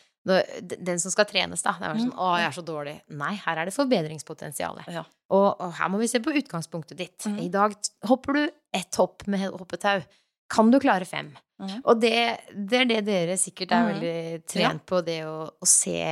den 0.61 1.01
som 1.01 1.13
skal 1.13 1.25
trenes, 1.25 1.63
da. 1.65 1.73
Det 1.81 1.87
er 1.89 2.01
sånn 2.03 2.13
'Å, 2.13 2.27
jeg 2.39 2.47
er 2.51 2.57
så 2.57 2.65
dårlig'. 2.65 3.01
Nei, 3.17 3.35
her 3.41 3.57
er 3.57 3.65
det 3.65 3.75
forbedringspotensial. 3.75 4.83
Ja. 4.93 5.05
Og, 5.31 5.61
og, 5.61 5.73
her 5.79 5.89
må 5.89 5.99
vi 5.99 6.09
se 6.09 6.21
på 6.21 6.35
utgangspunktet 6.37 6.99
ditt. 6.99 7.27
Mm. 7.27 7.39
I 7.41 7.49
dag 7.49 7.75
hopper 8.05 8.37
du 8.37 8.43
ett 8.75 8.95
hopp 9.01 9.27
med 9.27 9.49
hoppetau. 9.49 10.03
Kan 10.51 10.71
du 10.71 10.79
klare 10.83 11.07
fem? 11.07 11.33
Mm. 11.61 11.81
Og 11.85 12.01
det, 12.01 12.41
det, 12.53 12.83
er 12.83 12.89
det 12.89 13.01
dere 13.07 13.37
sikkert 13.39 13.73
er 13.73 13.83
mm. 13.83 13.91
veldig 13.93 14.45
trent 14.49 14.83
ja. 14.83 14.87
på, 14.87 15.01
det 15.07 15.21
å, 15.29 15.37
å 15.49 15.69
se 15.69 16.05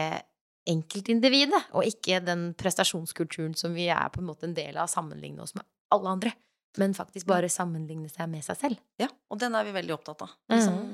enkeltindividet, 0.68 1.60
og 1.76 1.86
ikke 1.88 2.20
den 2.24 2.52
prestasjonskulturen 2.58 3.54
som 3.58 3.74
vi 3.76 3.88
er 3.92 4.10
på 4.12 4.22
en 4.22 4.28
måte 4.28 4.48
en 4.48 4.56
del 4.56 4.76
av, 4.76 4.90
sammenligne 4.92 5.44
oss 5.44 5.54
med 5.56 5.66
alle 5.94 6.14
andre. 6.16 6.34
Men 6.78 6.94
faktisk 6.94 7.26
bare 7.26 7.48
sammenligne 7.50 8.10
seg 8.12 8.28
med 8.30 8.44
seg 8.46 8.58
selv. 8.60 8.82
Ja, 9.00 9.08
og 9.32 9.40
den 9.40 9.56
er 9.56 9.66
vi 9.66 9.74
veldig 9.74 9.94
opptatt 9.96 10.26
av. 10.26 10.34
Liksom, 10.52 10.76
mm. 10.76 10.92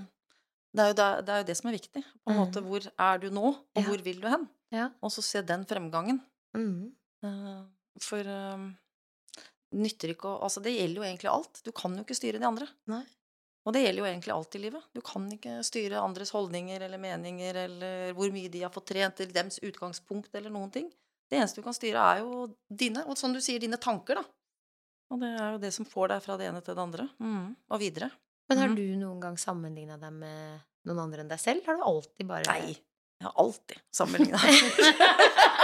det, 0.78 0.84
er 0.86 0.94
det, 1.00 1.08
det, 1.26 1.34
er 1.34 1.42
jo 1.42 1.48
det, 1.50 1.56
som 1.58 1.70
er 1.70 1.76
viktig. 1.76 2.04
På 2.22 2.32
en 2.32 2.40
måte, 2.40 2.62
mm. 2.62 2.70
Hvor 2.70 2.86
er 3.08 3.20
du 3.20 3.26
nå, 3.34 3.50
og 3.50 3.80
ja. 3.82 3.84
hvor 3.88 4.04
vil 4.06 4.22
du 4.22 4.28
hen? 4.30 4.46
Ja. 4.74 4.88
Og 5.04 5.12
så 5.12 5.24
se 5.26 5.42
den 5.46 5.66
fremgangen. 5.68 6.22
Uh, 6.54 7.66
for 8.02 8.30
uh, 8.30 8.64
nytter 9.74 10.14
ikke 10.14 10.30
å 10.30 10.38
Altså, 10.46 10.62
det 10.64 10.76
gjelder 10.76 11.02
jo 11.02 11.08
egentlig 11.08 11.32
alt. 11.32 11.60
Du 11.66 11.72
kan 11.76 11.94
jo 11.98 12.06
ikke 12.06 12.16
styre 12.16 12.40
de 12.40 12.48
andre. 12.48 12.70
Nei. 12.90 13.04
Og 13.64 13.72
det 13.72 13.80
gjelder 13.84 14.02
jo 14.02 14.08
egentlig 14.10 14.32
alt 14.34 14.54
i 14.54 14.60
livet. 14.60 14.82
Du 14.92 15.00
kan 15.00 15.24
ikke 15.32 15.54
styre 15.64 16.02
andres 16.04 16.30
holdninger 16.34 16.82
eller 16.84 17.00
meninger 17.00 17.56
eller 17.64 18.12
hvor 18.16 18.28
mye 18.34 18.50
de 18.52 18.60
har 18.66 18.72
fått 18.74 18.90
trent, 18.92 19.20
eller 19.24 19.32
dems 19.32 19.56
utgangspunkt 19.64 20.34
eller 20.36 20.52
noen 20.52 20.70
ting. 20.74 20.90
Det 21.30 21.38
eneste 21.40 21.62
du 21.62 21.64
kan 21.64 21.72
styre, 21.76 22.02
er 22.12 22.20
jo 22.20 22.44
dine, 22.68 23.06
og 23.08 23.16
som 23.16 23.32
du 23.32 23.40
sier, 23.40 23.58
dine 23.62 23.78
tanker, 23.80 24.20
da. 24.20 24.24
Og 25.14 25.20
det 25.22 25.30
er 25.40 25.54
jo 25.54 25.62
det 25.62 25.72
som 25.72 25.88
får 25.88 26.12
deg 26.12 26.22
fra 26.26 26.36
det 26.40 26.50
ene 26.50 26.60
til 26.64 26.76
det 26.76 26.82
andre, 26.84 27.08
mm. 27.18 27.48
og 27.72 27.80
videre. 27.80 28.10
Men 28.50 28.58
har 28.60 28.68
Mhm. 28.68 28.76
du 28.76 28.84
noen 29.00 29.20
gang 29.22 29.36
sammenligna 29.40 29.96
deg 29.98 30.12
med 30.12 30.60
noen 30.84 30.98
andre 31.06 31.20
enn 31.24 31.28
deg 31.32 31.40
selv? 31.40 31.64
Har 31.64 31.76
du 31.76 31.82
alltid 31.88 32.26
bare 32.28 32.44
Nei. 32.52 32.74
Jeg 33.20 33.24
har 33.30 33.32
alltid 33.40 33.80
sammenligna. 33.94 34.38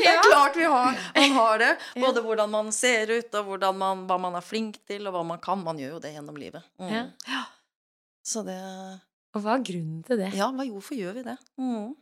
det 0.00 0.08
er 0.12 0.22
klart 0.30 0.56
vi 0.56 0.64
har, 0.64 0.98
man 1.14 1.30
har 1.36 1.58
det. 1.58 1.70
Både 2.04 2.20
hvordan 2.24 2.50
man 2.50 2.72
ser 2.72 3.10
ut, 3.10 3.34
og 3.34 3.44
hvordan 3.44 3.78
man, 3.78 4.06
hva 4.08 4.18
man 4.18 4.34
er 4.34 4.40
flink 4.44 4.78
til, 4.86 5.06
og 5.06 5.12
hva 5.16 5.22
man 5.26 5.38
kan. 5.42 5.62
Man 5.64 5.78
gjør 5.78 5.96
jo 5.96 5.98
det 6.04 6.12
gjennom 6.14 6.36
livet. 6.40 6.62
Mm. 6.80 6.90
Ja. 7.26 7.42
Så 8.22 8.42
det 8.46 8.58
Og 9.34 9.40
hva 9.42 9.54
er 9.56 9.62
grunnen 9.64 10.02
til 10.04 10.18
det? 10.20 10.30
Ja, 10.36 10.50
hva, 10.52 10.64
hvorfor 10.68 10.94
gjør 10.94 11.12
vi 11.16 11.22
det? 11.24 11.36
Mm. 11.58 11.94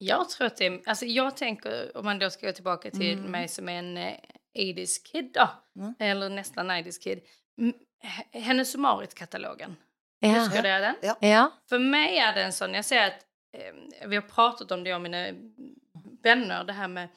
Jag 0.00 0.28
tror 0.28 0.46
att 0.46 0.56
det 0.56 0.66
är, 0.66 0.80
alltså 0.86 1.04
jag 1.06 1.36
tänker, 1.36 1.96
om 1.96 2.04
man 2.04 2.18
då 2.18 2.30
ska 2.30 2.46
gå 2.46 2.52
tillbaka 2.52 2.90
till 2.90 3.18
Mm. 3.18 3.30
mig 3.30 3.48
som 3.48 3.68
är 3.68 3.78
en 3.78 3.96
eh, 3.96 4.14
80s 4.56 5.02
kid 5.04 5.30
då, 5.34 5.48
Mm. 5.76 5.94
eller 5.98 6.28
nästan 6.28 6.70
90s 6.70 6.98
kid. 7.02 7.20
Hennes 8.32 8.74
och 8.74 8.80
Mauritz-katalogen, 8.80 9.76
Ja. 10.20 10.28
huskar 10.28 10.62
du 10.62 10.68
den? 10.68 10.94
Ja. 11.02 11.16
ja. 11.20 11.50
För 11.68 11.78
mig 11.78 12.18
är 12.18 12.34
det 12.34 12.42
en 12.42 12.52
sån, 12.52 12.74
jag 12.74 12.84
säger 12.84 13.06
att 13.06 13.24
eh, 13.52 14.08
vi 14.08 14.14
har 14.16 14.22
pratat 14.22 14.70
om 14.70 14.84
det 14.84 14.90
jag 14.90 14.96
och 14.96 15.02
mina 15.02 15.26
vänner, 16.22 16.64
det 16.64 16.72
här 16.72 16.88
med 16.88 17.08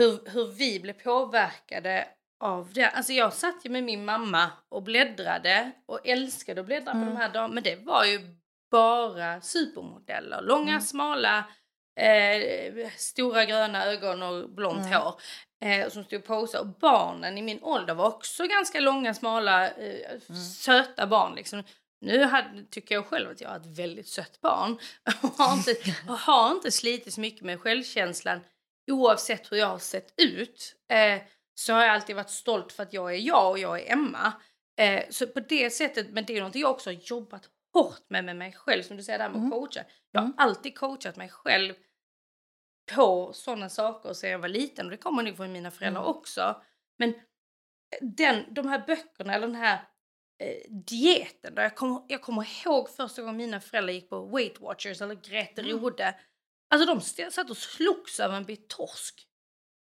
hur, 0.00 0.30
hur 0.30 0.46
vi 0.46 0.80
blev 0.80 0.92
påverkade 0.92 2.08
av 2.40 2.72
det. 2.72 2.86
Alltså 2.90 3.12
jag 3.12 3.32
satt 3.32 3.64
ju 3.64 3.70
med 3.70 3.84
min 3.84 4.04
mamma 4.04 4.50
och 4.68 4.82
bläddrade 4.82 5.70
och 5.86 6.00
älskade 6.08 6.60
att 6.60 6.66
bläddra 6.66 6.92
Mm. 6.92 7.04
på 7.08 7.10
de 7.14 7.16
här 7.20 7.28
damerna, 7.32 7.54
men 7.54 7.62
det 7.62 7.76
var 7.76 8.04
ju 8.04 8.20
bara 8.70 9.40
supermodeller. 9.40 10.42
Långa, 10.42 10.70
Mm. 10.70 10.80
smala, 10.80 11.38
eh, 12.00 12.88
stora 12.96 13.44
gröna 13.44 13.84
ögon 13.86 14.22
och 14.22 14.50
blont 14.50 14.86
Mm. 14.86 14.92
hår. 14.92 15.14
Eh, 15.64 15.88
som 15.88 16.04
stod 16.04 16.18
och 16.20 16.26
posade. 16.26 16.60
Och 16.62 16.78
barnen 16.80 17.38
i 17.38 17.42
min 17.42 17.62
ålder 17.62 17.94
var 17.94 18.06
också 18.06 18.46
ganska 18.46 18.80
långa, 18.80 19.14
smala, 19.14 19.68
eh, 19.68 20.10
Mm. 20.28 20.40
söta 20.44 21.06
barn. 21.06 21.34
Liksom. 21.34 21.64
Nu 22.00 22.24
hade, 22.24 22.64
tycker 22.70 22.94
jag 22.94 23.06
själv 23.06 23.30
att 23.30 23.40
jag 23.40 23.48
har 23.48 23.56
ett 23.56 23.78
väldigt 23.78 24.08
sött 24.08 24.40
barn. 24.40 24.78
Och 25.22 25.28
har 25.44 25.52
inte, 25.56 25.74
har 26.08 26.50
inte 26.50 26.70
slitit 26.70 27.14
så 27.14 27.20
mycket 27.20 27.42
med 27.44 27.60
självkänslan 27.60 28.40
oavsett 28.90 29.52
hur 29.52 29.56
jag 29.56 29.66
har 29.66 29.78
sett 29.78 30.14
ut. 30.16 30.76
Eh, 30.88 31.22
så 31.54 31.72
har 31.72 31.80
jag 31.84 31.94
alltid 31.94 32.16
varit 32.16 32.30
stolt 32.30 32.72
för 32.72 32.82
att 32.82 32.92
jag 32.92 33.14
är 33.14 33.18
jag 33.18 33.50
och 33.50 33.58
jag 33.58 33.80
är 33.80 33.92
Emma. 33.92 34.32
Eh, 34.80 35.04
så 35.10 35.26
på 35.26 35.40
det 35.40 35.70
sättet, 35.70 36.10
men 36.10 36.24
det 36.24 36.36
är 36.36 36.42
något 36.42 36.54
jag 36.54 36.70
också 36.70 36.90
har 36.90 36.94
jobbat 36.94 37.48
hårt 37.74 38.04
med 38.10 38.24
med 38.24 38.36
mig 38.36 38.52
själv. 38.52 38.82
Som 38.82 38.96
du 38.96 39.02
säger 39.02 39.18
där 39.18 39.28
med 39.28 39.38
Mm. 39.38 39.50
coacha. 39.50 39.84
Jag 40.10 40.20
har 40.20 40.24
Mm. 40.26 40.36
alltid 40.38 40.78
coachat 40.78 41.16
mig 41.16 41.28
själv 41.28 41.74
på 42.94 43.32
sådana 43.32 43.68
saker 43.68 44.12
sedan 44.12 44.30
jag 44.30 44.38
var 44.38 44.48
liten. 44.48 44.86
Och 44.86 44.90
det 44.90 44.96
kommer 44.96 45.22
nog 45.22 45.36
från 45.36 45.52
mina 45.52 45.70
föräldrar 45.70 46.00
Mm. 46.02 46.10
också. 46.16 46.62
Men 46.98 47.14
den, 48.00 48.54
de 48.54 48.68
här 48.68 48.84
böckerna, 48.86 49.34
eller 49.34 49.46
den 49.46 49.56
här 49.56 49.74
eh, 50.42 50.70
dieten. 50.70 51.54
Där 51.54 51.62
jag, 51.62 51.76
kommer, 51.76 52.02
jag 52.08 52.22
kommer 52.22 52.66
ihåg 52.66 52.90
första 52.90 53.22
gången 53.22 53.36
mina 53.36 53.60
föräldrar 53.60 53.92
gick 53.92 54.08
på 54.10 54.26
Weight 54.26 54.60
Watchers 54.60 55.00
eller 55.02 55.14
Grete 55.14 55.60
Mm. 55.60 55.72
Rode. 55.78 56.14
Alltså 56.70 56.94
de 56.94 57.30
satt 57.30 57.50
och 57.50 57.56
slogs 57.56 58.20
över 58.20 58.36
en 58.36 58.44
bit 58.44 58.68
torsk. 58.68 59.26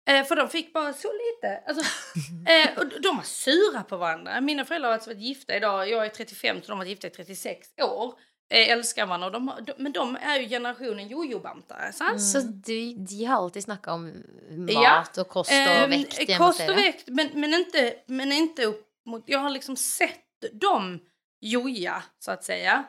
Eh, 0.09 0.23
för 0.25 0.35
de 0.35 0.49
fick 0.49 0.73
bara 0.73 0.93
så 0.93 1.07
lite. 1.13 1.63
Alltså, 1.67 1.83
eh, 2.49 2.77
och 2.79 3.01
de 3.01 3.15
var 3.17 3.23
sura 3.23 3.83
på 3.83 3.97
varandra. 3.97 4.41
Mina 4.41 4.65
föräldrar 4.65 4.89
har 4.89 4.93
alltså 4.93 5.09
varit 5.09 5.21
gifta 5.21 5.55
idag. 5.55 5.89
Jag 5.89 6.05
är 6.05 6.09
35 6.09 6.61
så 6.61 6.67
de 6.67 6.71
har 6.71 6.77
varit 6.77 6.89
gifta 6.89 7.07
i 7.07 7.09
36 7.09 7.67
år. 7.81 8.19
Eh, 8.53 8.69
älskar 8.69 9.05
varandra. 9.05 9.25
Och 9.27 9.31
de, 9.33 9.51
de, 9.65 9.73
men 9.77 9.91
de 9.91 10.15
är 10.21 10.39
ju 10.39 10.49
generationen 10.49 11.07
jojo-bantare. 11.07 11.93
sant? 11.93 12.21
Så 12.21 12.39
de, 12.39 13.05
de 13.09 13.25
har 13.25 13.35
alltid 13.35 13.63
snackat 13.63 13.93
om 13.93 14.23
mat 14.49 14.73
Ja. 15.15 15.21
och 15.21 15.27
kost 15.27 15.51
och 15.51 15.57
Ehm, 15.57 15.89
vikt 15.89 16.29
hemma 16.29 16.45
hos 16.45 16.57
Kost 16.57 16.69
och 16.69 16.77
vikt, 16.77 17.07
men, 17.07 17.29
men, 17.33 17.53
inte, 17.53 17.95
men 18.05 18.31
inte 18.31 18.65
upp 18.65 18.87
mot... 19.05 19.23
Jag 19.27 19.39
har 19.39 19.49
liksom 19.49 19.75
sett 19.75 20.19
dem 20.51 20.99
joja, 21.41 22.03
så 22.19 22.31
att 22.31 22.43
säga. 22.43 22.83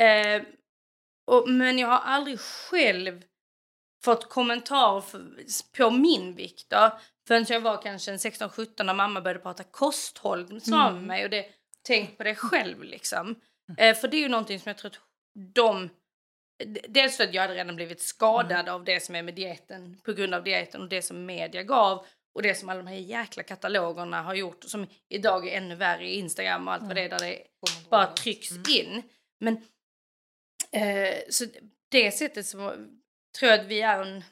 Eh, 0.00 0.42
och, 1.28 1.48
men 1.48 1.78
jag 1.78 1.88
har 1.88 1.98
aldrig 1.98 2.40
själv 2.40 3.22
fått 4.04 4.28
kommentarer 4.28 5.04
på 5.76 5.90
min 5.90 6.34
vikt 6.34 6.70
då, 6.70 6.98
förrän 7.28 7.46
jag 7.48 7.60
var 7.60 7.82
kanske 7.82 8.10
en 8.10 8.18
16-17 8.18 8.82
när 8.84 8.94
mamma 8.94 9.20
började 9.20 9.40
prata 9.40 9.64
kosthåll 9.64 10.52
med 10.52 10.68
Mm. 10.68 11.06
mig 11.06 11.24
och 11.24 11.30
det, 11.30 11.46
tänk 11.86 12.16
på 12.16 12.24
det 12.24 12.34
själv 12.34 12.82
liksom. 12.82 13.34
Eh, 13.78 13.96
för 13.96 14.08
det 14.08 14.16
är 14.16 14.20
ju 14.20 14.28
någonting 14.28 14.60
som 14.60 14.70
jag 14.70 14.78
tror 14.78 14.90
att 14.90 15.00
de 15.54 15.90
Dels 16.88 17.16
för 17.16 17.24
att 17.24 17.34
jag 17.34 17.42
hade 17.42 17.54
redan 17.54 17.76
blivit 17.76 18.02
skadad 18.02 18.68
av 18.68 18.84
det 18.84 19.00
som 19.00 19.14
är 19.14 19.22
med 19.22 19.34
dieten 19.34 20.00
på 20.04 20.12
grund 20.12 20.34
av 20.34 20.44
dieten 20.44 20.82
och 20.82 20.88
det 20.88 21.02
som 21.02 21.26
media 21.26 21.62
gav 21.62 22.06
och 22.34 22.42
det 22.42 22.54
som 22.54 22.68
alla 22.68 22.82
de 22.82 22.86
här 22.86 22.96
jäkla 22.96 23.42
katalogerna 23.42 24.22
har 24.22 24.34
gjort 24.34 24.64
som 24.64 24.86
idag 25.08 25.48
är 25.48 25.56
ännu 25.56 25.74
värre 25.74 26.08
i 26.08 26.14
Instagram 26.14 26.68
och 26.68 26.74
allt 26.74 26.82
vad 26.82 26.96
det 26.96 27.02
är 27.02 27.08
där 27.08 27.18
det 27.18 27.42
bara 27.90 28.06
trycks 28.06 28.50
in. 28.50 29.02
Men 29.40 29.62
eh, 30.72 31.16
så 31.30 31.44
det 31.90 32.10
sättet 32.10 32.46
så 32.46 32.74
tror 33.38 33.50
jag 33.50 33.60
att 33.60 33.66
vi 33.66 33.80
är 33.80 34.02
en 34.02 34.24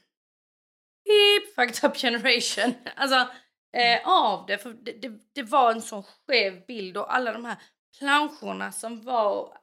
beep, 1.05 1.55
fucked 1.55 1.91
up 1.91 1.97
generation. 1.97 2.75
Alltså 2.97 3.29
eh, 3.77 4.09
av 4.09 4.47
det, 4.47 4.59
för 4.59 4.71
det, 4.71 4.93
det, 4.93 5.13
det 5.35 5.43
var 5.43 5.73
en 5.73 5.83
sån 5.83 6.03
skev 6.03 6.67
bild 6.67 6.97
och 6.97 7.15
alla 7.15 7.33
de 7.33 7.45
här 7.45 7.57
planscherna 7.99 8.73
som 8.73 9.03
var 9.03 9.59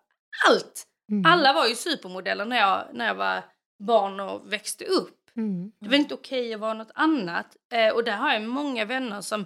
allt. 0.47 0.83
Mm. 1.11 1.25
Alla 1.25 1.53
var 1.53 1.67
ju 1.67 1.75
supermodeller 1.75 2.45
när 2.45 2.57
jag, 2.57 2.87
när 2.93 3.07
jag 3.07 3.15
var 3.15 3.43
barn 3.79 4.19
och 4.19 4.53
växte 4.53 4.85
upp. 4.85 5.19
Mm. 5.35 5.71
Det 5.79 5.89
var 5.89 5.95
inte 5.95 6.13
okej 6.13 6.53
att 6.53 6.59
vara 6.59 6.73
något 6.73 6.91
annat. 6.95 7.57
Eh, 7.73 7.93
och 7.93 8.03
där 8.03 8.17
har 8.17 8.33
jag 8.33 8.41
många 8.41 8.85
vänner 8.85 9.21
som 9.21 9.45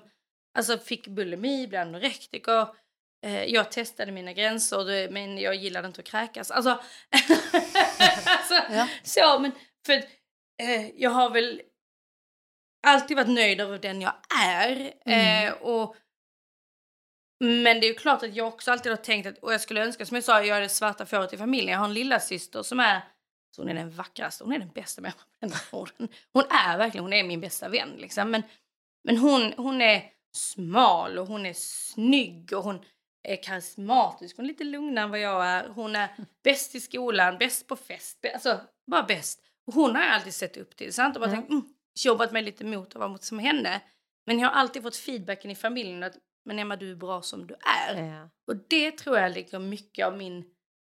alltså, 0.58 0.78
fick 0.78 1.08
bulimi, 1.08 1.68
blev 1.68 1.82
anorektiker. 1.82 2.68
Eh, 3.26 3.44
jag 3.44 3.72
testade 3.72 4.12
mina 4.12 4.34
gränser 4.34 5.10
men 5.10 5.38
jag 5.38 5.56
gillade 5.56 5.88
inte 5.88 6.02
att 6.02 6.08
kräkas. 6.08 6.52
Alltså, 6.52 6.70
alltså 8.26 8.54
Ja. 8.70 8.88
så, 9.04 9.40
men 9.40 9.52
för 9.86 9.94
eh, 10.64 10.90
jag 10.96 11.10
har 11.10 11.30
väl 11.30 11.62
alltid 12.88 13.18
varit 13.18 13.30
nöjd 13.30 13.62
över 13.62 13.80
den 13.80 14.02
jag 14.02 14.14
är. 14.46 14.94
Mm. 15.06 15.48
Eh, 15.48 15.54
och, 15.54 15.96
men 17.40 17.80
det 17.80 17.86
är 17.86 17.90
ju 17.90 17.94
klart 17.94 18.24
att 18.24 18.36
jag 18.36 18.48
också 18.48 18.72
alltid 18.72 18.92
har 18.92 18.98
tänkt 18.98 19.26
att, 19.28 19.38
och 19.38 19.54
jag 19.54 19.62
skulle 19.62 19.84
önska, 19.84 20.06
som 20.06 20.16
jag 20.16 20.24
sa, 20.24 20.44
jag 20.44 20.58
är 20.58 20.62
det 20.62 20.70
svarta 20.70 21.06
fåret 21.06 21.34
i 21.34 21.38
familjen. 21.38 21.72
Jag 21.72 21.80
har 21.80 21.86
en 21.86 21.94
lilla 21.94 22.20
syster 22.20 22.64
som 22.64 22.80
är, 22.80 23.02
så 23.56 23.62
hon 23.62 23.70
är 23.70 23.74
den 23.74 23.92
vackraste, 23.92 24.44
hon 24.44 24.54
är 24.54 24.60
den 24.60 24.72
bästa 24.72 25.02
människan 25.02 25.52
på 25.72 25.78
jorden. 25.78 26.16
Hon 26.34 26.44
är 26.50 26.78
verkligen, 26.78 27.04
hon 27.04 27.14
är 27.14 27.24
min 27.24 27.42
bästa 27.42 27.70
vän 27.70 27.90
liksom. 27.98 28.32
Men, 28.32 28.44
men 29.04 29.18
hon, 29.18 29.54
hon 29.58 29.82
är 29.82 30.04
smal 30.36 31.18
och 31.20 31.28
hon 31.28 31.46
är 31.46 31.54
snygg 31.54 32.54
och 32.54 32.64
hon 32.64 32.86
är 33.34 33.44
karismatisk. 33.44 34.38
Hon 34.38 34.46
är 34.46 34.48
lite 34.48 34.64
lugnare 34.64 35.04
än 35.06 35.10
vad 35.12 35.20
jag 35.20 35.46
är. 35.46 35.70
Hon 35.70 35.96
är 35.96 36.10
bäst 36.44 36.76
i 36.76 36.80
skolan, 36.80 37.38
bäst 37.38 37.68
på 37.68 37.76
fest, 37.76 38.26
alltså 38.34 38.60
bara 38.92 39.04
bäst. 39.04 39.42
Hon 39.74 39.96
har 39.96 40.04
jag 40.04 40.14
alltid 40.14 40.34
sett 40.34 40.58
upp 40.58 40.76
till, 40.76 40.94
sant? 40.94 41.16
Och 41.16 41.22
bara 41.22 41.30
Ja. 41.30 41.36
tänkt, 41.36 41.50
mm, 41.50 41.74
jobbat 42.06 42.32
mig 42.32 42.42
lite 42.44 42.66
mot 42.66 42.88
att 42.88 42.96
vara 42.96 43.10
mot 43.10 43.24
som 43.24 43.40
henne. 43.40 43.82
Men 44.26 44.40
jag 44.40 44.48
har 44.50 44.56
alltid 44.56 44.84
fått 44.84 44.96
feedbacken 44.96 45.52
i 45.52 45.56
familjen 45.56 46.04
att 46.04 46.18
men 46.46 46.60
Emma, 46.60 46.76
du 46.76 46.92
är 46.92 46.96
bra 46.96 47.22
som 47.22 47.48
du 47.48 47.56
är. 47.90 48.04
Ja. 48.04 48.30
Och 48.48 48.56
det 48.68 48.92
tror 48.92 49.18
jag 49.18 49.32
ligger 49.32 49.60
mycket 49.60 50.06
av 50.08 50.18
min, 50.18 50.46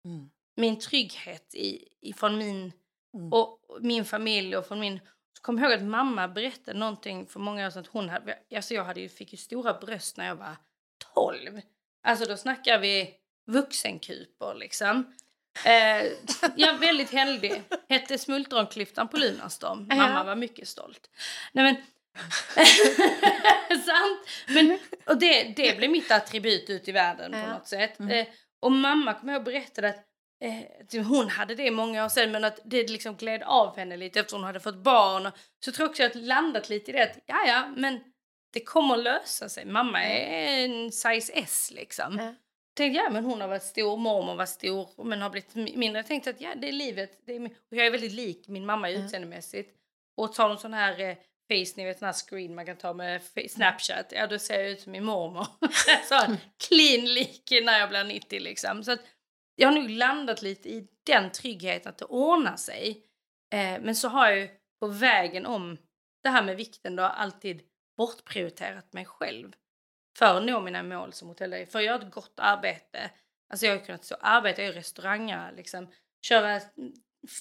Mm. 0.05 0.31
min 0.57 0.79
trygghet 0.79 1.55
i, 1.55 1.89
ifrån 2.01 2.39
min, 2.39 2.73
Mm. 3.15 3.33
och, 3.33 3.59
min 3.81 4.05
familj 4.05 4.57
och 4.57 4.67
från 4.67 4.81
min... 4.81 5.01
Så 5.39 5.43
kom 5.43 5.59
ihåg 5.59 5.73
att 5.73 5.83
mamma 5.83 6.29
berättade 6.29 6.79
någonting 6.79 7.27
för 7.27 7.41
många 7.41 7.67
år 7.67 7.71
sedan 7.71 7.81
att 7.81 7.87
hon 7.87 8.09
hade, 8.09 8.39
alltså 8.57 8.75
jag 8.75 8.85
hade 8.85 9.01
ju, 9.01 9.09
fick 9.09 9.33
ju 9.33 9.37
stora 9.37 9.75
bröst 9.75 10.17
när 10.17 10.27
jag 10.27 10.37
var 10.37 10.57
12. 11.15 11.61
Alltså 12.03 12.25
då 12.25 12.37
snackar 12.37 12.79
vi 12.79 13.15
vuxenkuper 13.47 14.55
liksom. 14.55 15.13
Eh, 15.65 16.13
ja, 16.57 16.73
väldigt 16.81 17.11
heldig. 17.11 17.63
Hette 17.89 18.19
Smultronklyftan 18.19 19.09
på 19.09 19.17
Lunarstorm. 19.17 19.89
Mamma 19.89 20.25
var 20.25 20.37
mycket 20.37 20.69
stolt. 20.69 21.11
Nej 21.53 21.65
men... 21.65 21.77
Sant! 23.85 24.29
Men, 24.49 24.79
och 25.07 25.19
det, 25.19 25.43
det 25.57 25.77
blev 25.77 25.91
mitt 25.91 26.11
attribut 26.11 26.71
ut 26.71 26.89
i 26.89 26.93
världen 26.93 27.33
på 27.33 27.51
något 27.51 27.69
sätt. 27.69 27.99
Mm. 27.99 28.19
Eh, 28.19 28.27
och 28.61 28.73
mamma 28.73 29.15
kom 29.15 29.29
jag 29.29 29.39
och 29.39 29.45
berättade 29.45 29.89
att 29.89 30.05
eh, 30.95 31.03
hon 31.05 31.29
hade 31.29 31.55
det 31.55 31.71
många 31.71 32.05
år 32.05 32.09
sedan 32.09 32.33
men 32.33 32.45
att 32.45 32.61
det 32.65 32.91
liksom 32.91 33.17
gled 33.17 33.43
av 33.43 33.77
henne 33.77 33.97
lite 33.97 34.21
eftersom 34.21 34.41
hon 34.41 34.47
hade 34.47 34.61
fått 34.61 34.83
barn. 34.83 35.27
Och, 35.27 35.33
så 35.65 35.73
tror 35.73 35.85
jag 35.85 35.91
också 35.91 36.05
att 36.05 36.15
jag 36.15 36.25
landat 36.25 36.69
lite 36.69 36.91
i 36.91 36.95
det 36.95 37.03
att 37.03 37.19
ja 37.27 37.47
ja 37.47 37.73
men 37.77 38.01
det 38.53 38.61
kommer 38.61 38.95
att 38.95 39.03
lösa 39.03 39.49
sig. 39.49 39.65
Mamma 39.65 40.03
är 40.05 40.65
en 40.65 40.93
size 40.93 41.33
S 41.33 41.71
liksom. 41.75 42.19
Ja. 42.19 42.35
Tänkte 42.77 42.97
ja 42.99 43.11
men 43.11 43.25
hon 43.25 43.41
har 43.41 43.49
varit 43.49 43.63
stor, 43.63 43.97
mormor 43.97 44.35
var 44.35 44.47
stor 44.47 45.05
men 45.05 45.23
har 45.23 45.31
blivit 45.31 45.53
mi- 45.55 45.77
mindre. 45.77 45.99
Jag 45.99 46.07
tänkte 46.07 46.31
att 46.31 46.41
ja 46.41 46.55
det 46.57 46.69
är 46.69 46.73
livet. 46.73 47.21
Det 47.27 47.37
är, 47.37 47.45
och 47.47 47.77
jag 47.77 47.87
är 47.87 47.91
väldigt 47.91 48.13
lik 48.13 48.49
min 48.49 48.67
mamma 48.67 48.91
Ja. 48.91 48.99
utseendemässigt. 49.05 49.77
Och 50.17 50.33
tar 50.35 50.51
en 50.51 50.59
sån 50.59 50.75
här 50.75 51.01
eh, 51.01 51.15
face, 51.49 51.73
ni 51.77 51.85
vet 51.85 51.99
sån 51.99 52.07
här 52.07 52.13
screen 52.13 52.55
man 52.55 52.67
kan 52.67 52.77
ta 52.77 52.93
med 52.93 53.21
snapchat. 53.51 54.07
Ja 54.17 54.27
då 54.27 54.39
ser 54.39 54.61
jag 54.61 54.71
ut 54.71 54.81
som 54.81 54.93
min 54.93 55.05
mormor. 55.05 55.47
så 56.09 56.15
här, 56.15 56.37
clean 56.69 57.05
lik 57.15 57.51
när 57.65 57.79
jag 57.79 57.89
blir 57.89 58.05
90 58.05 58.41
liksom. 58.41 58.85
Så 58.85 58.93
att 58.93 59.01
jag 59.57 59.69
har 59.69 59.75
nog 59.81 59.91
landat 59.91 60.43
lite 60.43 60.69
i 60.69 60.87
den 61.07 61.31
tryggheten 61.31 61.91
att 61.91 61.99
det 61.99 62.05
ordnar 62.05 62.57
sig. 62.57 62.91
Eh, 63.53 63.81
men 63.81 63.97
så 63.97 64.09
har 64.09 64.29
jag 64.29 64.39
ju 64.39 64.49
på 64.81 64.87
vägen 64.87 65.47
om 65.47 65.79
det 66.23 66.29
här 66.29 66.43
med 66.43 66.57
vikten 66.57 66.97
då 66.97 67.03
alltid 67.03 67.63
bortprioriterat 67.97 68.93
mig 68.93 69.05
själv 69.05 69.53
för 70.19 70.37
att 70.37 70.45
nå 70.45 70.61
mina 70.61 70.83
mål 70.83 71.13
som 71.13 71.29
hotellare, 71.29 71.67
för 71.67 71.79
att 71.79 71.85
göra 71.85 72.03
ett 72.03 72.15
gott 72.15 72.35
arbete. 72.37 73.11
Alltså 73.51 73.67
jag 73.67 73.79
har 73.79 73.85
kunnat 73.85 74.05
så 74.05 74.15
arbeta 74.21 74.63
i 74.63 74.73
restauranger, 74.73 75.53
liksom, 75.53 75.93
köra 76.23 76.61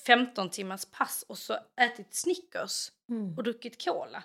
15 0.06 0.50
timmars 0.50 0.86
pass 0.86 1.26
och 1.28 1.38
så 1.38 1.58
ätit 1.82 2.16
Snickers 2.16 2.92
mm. 3.10 3.38
och 3.38 3.44
druckit 3.44 3.86
cola. 3.86 4.24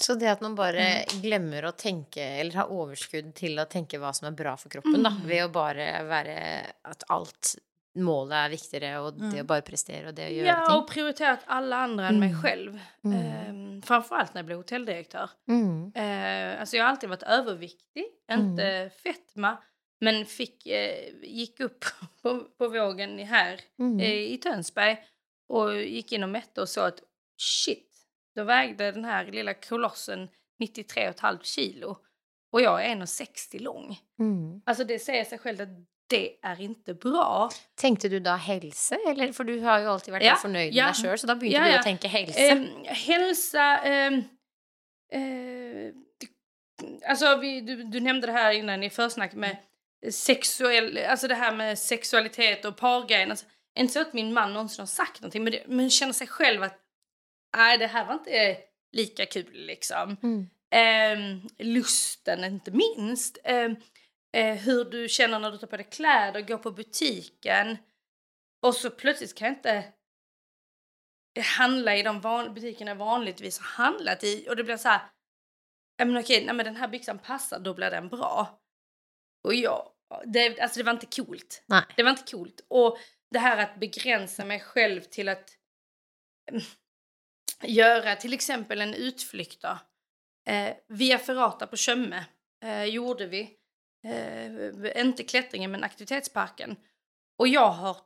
Så 0.00 0.14
det 0.14 0.28
att 0.28 0.40
man 0.40 0.54
bara 0.54 0.80
mm. 0.80 1.22
glömmer 1.22 1.62
att 1.62 1.78
tänka 1.78 2.22
eller 2.22 2.52
har 2.52 2.82
överskott 2.82 3.34
till 3.34 3.58
att 3.58 3.70
tänka 3.70 3.98
vad 3.98 4.16
som 4.16 4.28
är 4.28 4.32
bra 4.32 4.56
för 4.56 4.68
kroppen 4.68 4.94
mm. 4.94 5.12
då, 5.22 5.28
ved 5.28 5.44
att 5.44 5.52
bara 5.52 6.02
vara 6.02 6.60
att 6.82 7.04
allt 7.06 7.56
målet 7.98 8.36
är 8.36 8.48
viktigare 8.48 8.98
och 8.98 9.08
mm. 9.08 9.30
det 9.30 9.40
att 9.40 9.46
bara 9.46 9.60
prestera 9.60 10.08
och 10.08 10.14
det 10.14 10.26
att 10.26 10.32
göra 10.32 10.46
Ja, 10.46 10.66
ting. 10.66 10.76
och 10.76 10.88
prioriterat 10.88 11.40
alla 11.46 11.76
andra 11.76 12.08
än 12.08 12.20
mig 12.20 12.28
mm. 12.28 12.42
själv. 12.42 12.80
Mm. 13.04 13.18
Ehm, 13.18 13.82
framförallt 13.82 14.34
när 14.34 14.38
jag 14.38 14.46
blev 14.46 14.58
hotelldirektör. 14.58 15.30
Mm. 15.48 15.92
Ehm, 15.94 16.60
alltså 16.60 16.76
jag 16.76 16.84
har 16.84 16.90
alltid 16.90 17.08
varit 17.08 17.22
överviktig, 17.22 18.04
inte 18.32 18.64
mm. 18.64 18.90
fetma. 18.90 19.56
Men 20.00 20.26
fick, 20.26 20.66
eh, 20.66 21.14
gick 21.22 21.60
upp 21.60 21.84
på, 22.22 22.40
på 22.58 22.68
vågen 22.68 23.18
här 23.18 23.60
mm. 23.78 24.00
eh, 24.00 24.12
i 24.12 24.38
Tönsberg 24.38 24.98
och 25.48 25.76
gick 25.76 26.12
in 26.12 26.22
och 26.22 26.28
mätte 26.28 26.60
och 26.60 26.68
sa 26.68 26.86
att 26.86 27.00
shit, 27.36 27.88
då 28.34 28.44
vägde 28.44 28.92
den 28.92 29.04
här 29.04 29.26
lilla 29.26 29.54
kolossen 29.54 30.28
93,5 30.62 31.38
kilo 31.42 31.96
och 32.52 32.60
jag 32.60 32.84
är 32.84 32.96
1,60 32.96 33.60
lång. 33.60 33.98
Mm. 34.18 34.62
Alltså 34.66 34.84
det 34.84 34.98
säger 34.98 35.24
sig 35.24 35.38
självt 35.38 35.60
att 35.60 35.68
det 36.08 36.30
är 36.42 36.60
inte 36.60 36.94
bra. 36.94 37.50
Tänkte 37.74 38.08
du 38.08 38.20
då 38.20 38.30
hälsa? 38.30 38.96
Eller, 39.08 39.32
för 39.32 39.44
du 39.44 39.60
har 39.60 39.78
ju 39.78 39.86
alltid 39.86 40.12
varit 40.12 40.26
ja, 40.26 40.36
förnöjd 40.36 40.74
ja, 40.74 40.84
med 40.84 40.94
dig 40.94 41.02
själv 41.02 41.16
så 41.16 41.26
då 41.26 41.34
började 41.34 41.66
ja, 41.66 41.72
du 41.72 41.78
att 41.78 41.84
tänka 41.84 42.08
hälsa. 42.08 42.40
Eh, 42.40 42.62
hälsa... 42.84 43.82
Eh, 43.82 44.12
eh, 45.12 45.92
alltså 47.08 47.36
vi, 47.36 47.60
du, 47.60 47.82
du, 47.82 48.00
nämnde 48.00 48.26
det 48.26 48.32
här 48.32 48.52
innan 48.52 48.82
i 48.82 48.90
försnack 48.90 49.34
med 49.34 49.56
sexuell, 50.10 50.98
alltså 50.98 51.28
det 51.28 51.34
här 51.34 51.56
med 51.56 51.78
sexualitet 51.78 52.64
och 52.64 52.76
pargrejen. 52.76 53.30
Alltså, 53.30 53.46
inte 53.78 53.92
så 53.92 54.00
att 54.00 54.12
min 54.12 54.32
man 54.32 54.52
någonsin 54.52 54.82
har 54.82 54.86
sagt 54.86 55.20
någonting 55.20 55.44
men, 55.44 55.52
det, 55.52 55.62
men 55.66 55.90
känner 55.90 56.12
sig 56.12 56.26
själv 56.26 56.62
att 56.62 56.78
nej 57.56 57.78
det 57.78 57.86
här 57.86 58.04
var 58.04 58.14
inte 58.14 58.56
lika 58.92 59.26
kul 59.26 59.52
liksom. 59.52 60.16
Mm. 60.22 60.48
Eh, 60.70 61.50
lusten 61.58 62.44
inte 62.44 62.70
minst. 62.70 63.38
Eh, 64.36 64.54
hur 64.54 64.84
du 64.84 65.08
känner 65.08 65.38
när 65.38 65.50
du 65.50 65.58
tar 65.58 65.66
på 65.66 65.76
dig 65.76 65.88
kläder, 65.90 66.40
går 66.40 66.58
på 66.58 66.70
butiken 66.70 67.76
och 68.62 68.74
så 68.74 68.90
plötsligt 68.90 69.34
kan 69.34 69.48
jag 69.48 69.56
inte 69.56 69.92
handla 71.58 71.96
i 71.96 72.02
de 72.02 72.20
van 72.20 72.54
butikerna 72.54 72.90
jag 72.90 72.96
vanligtvis 72.96 73.58
har 73.58 73.84
handlat 73.84 74.24
i 74.24 74.46
och 74.48 74.56
det 74.56 74.64
blir 74.64 74.76
så 74.76 74.88
här, 74.88 75.10
men 75.98 76.16
okej, 76.16 76.44
nej 76.44 76.54
men 76.54 76.66
den 76.66 76.76
här 76.76 76.88
byxan 76.88 77.18
passar, 77.18 77.58
då 77.58 77.74
blir 77.74 77.90
den 77.90 78.08
bra. 78.08 78.60
Och 79.44 79.54
jag, 79.54 79.92
det, 80.24 80.60
alltså 80.60 80.78
det 80.78 80.84
var 80.84 80.92
inte 80.92 81.22
coolt. 81.22 81.64
Nej. 81.66 81.84
Det 81.96 82.02
var 82.02 82.10
inte 82.10 82.30
coolt. 82.30 82.66
Och 82.68 82.98
det 83.30 83.38
här 83.38 83.56
att 83.56 83.80
begränsa 83.80 84.44
mig 84.44 84.60
själv 84.60 85.00
till 85.00 85.28
att 85.28 85.50
mm, 86.50 86.62
göra 87.62 88.16
till 88.16 88.32
exempel 88.32 88.80
en 88.80 88.94
utflykt 88.94 89.62
då. 89.62 89.78
Eh, 90.52 90.76
via 90.88 91.18
Ferrata 91.18 91.66
på 91.66 91.76
Tjömme 91.76 92.24
eh, 92.64 92.84
gjorde 92.84 93.26
vi. 93.26 93.57
Eh, 94.04 95.02
inte 95.02 95.24
klättringen 95.24 95.70
men 95.70 95.84
aktivitetsparken. 95.84 96.76
Och 97.38 97.48
jag 97.48 97.70
har 97.70 97.96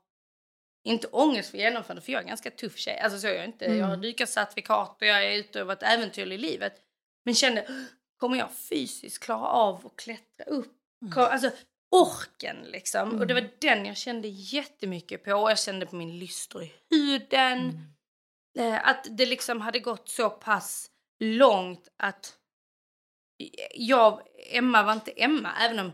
inte 0.84 1.06
ångest 1.06 1.50
för 1.50 1.58
genomförandet 1.58 2.04
för 2.04 2.12
jag 2.12 2.18
är 2.18 2.22
en 2.22 2.28
ganska 2.28 2.50
tuff 2.50 2.78
tjej. 2.78 2.98
Alltså 2.98 3.18
så 3.18 3.26
är 3.26 3.34
jag 3.34 3.44
inte. 3.44 3.64
Mm. 3.66 3.78
Jag 3.78 3.86
har 3.86 3.94
mm. 3.94 4.02
dykarcertifikat 4.02 4.96
och 5.00 5.06
jag 5.06 5.24
är 5.24 5.38
ute 5.38 5.60
och 5.60 5.66
varit 5.66 5.82
äventyrlig 5.82 6.34
i 6.34 6.38
livet. 6.38 6.74
Men 7.24 7.34
kände, 7.34 7.86
kommer 8.16 8.38
jag 8.38 8.54
fysiskt 8.54 9.24
klara 9.24 9.46
av 9.46 9.86
att 9.86 9.96
klättra 9.96 10.44
upp? 10.46 10.76
Mm. 11.02 11.18
Alltså 11.18 11.50
orken 11.90 12.56
liksom. 12.64 13.08
Mm. 13.08 13.20
Och 13.20 13.26
det 13.26 13.34
var 13.34 13.48
den 13.58 13.86
jag 13.86 13.96
kände 13.96 14.28
jättemycket 14.28 15.24
på. 15.24 15.32
Och 15.32 15.50
jag 15.50 15.58
kände 15.58 15.86
på 15.86 15.96
min 15.96 16.18
lystor 16.18 16.62
i 16.62 16.72
huden. 16.90 17.58
Mm. 17.58 18.74
Eh, 18.74 18.88
att 18.88 19.06
det 19.10 19.26
liksom 19.26 19.60
hade 19.60 19.78
gått 19.78 20.08
så 20.08 20.30
pass 20.30 20.90
långt 21.20 21.88
att 21.96 22.36
jag, 23.74 24.22
Emma 24.50 24.82
var 24.82 24.92
inte 24.92 25.10
Emma, 25.10 25.50
även 25.60 25.78
om 25.78 25.92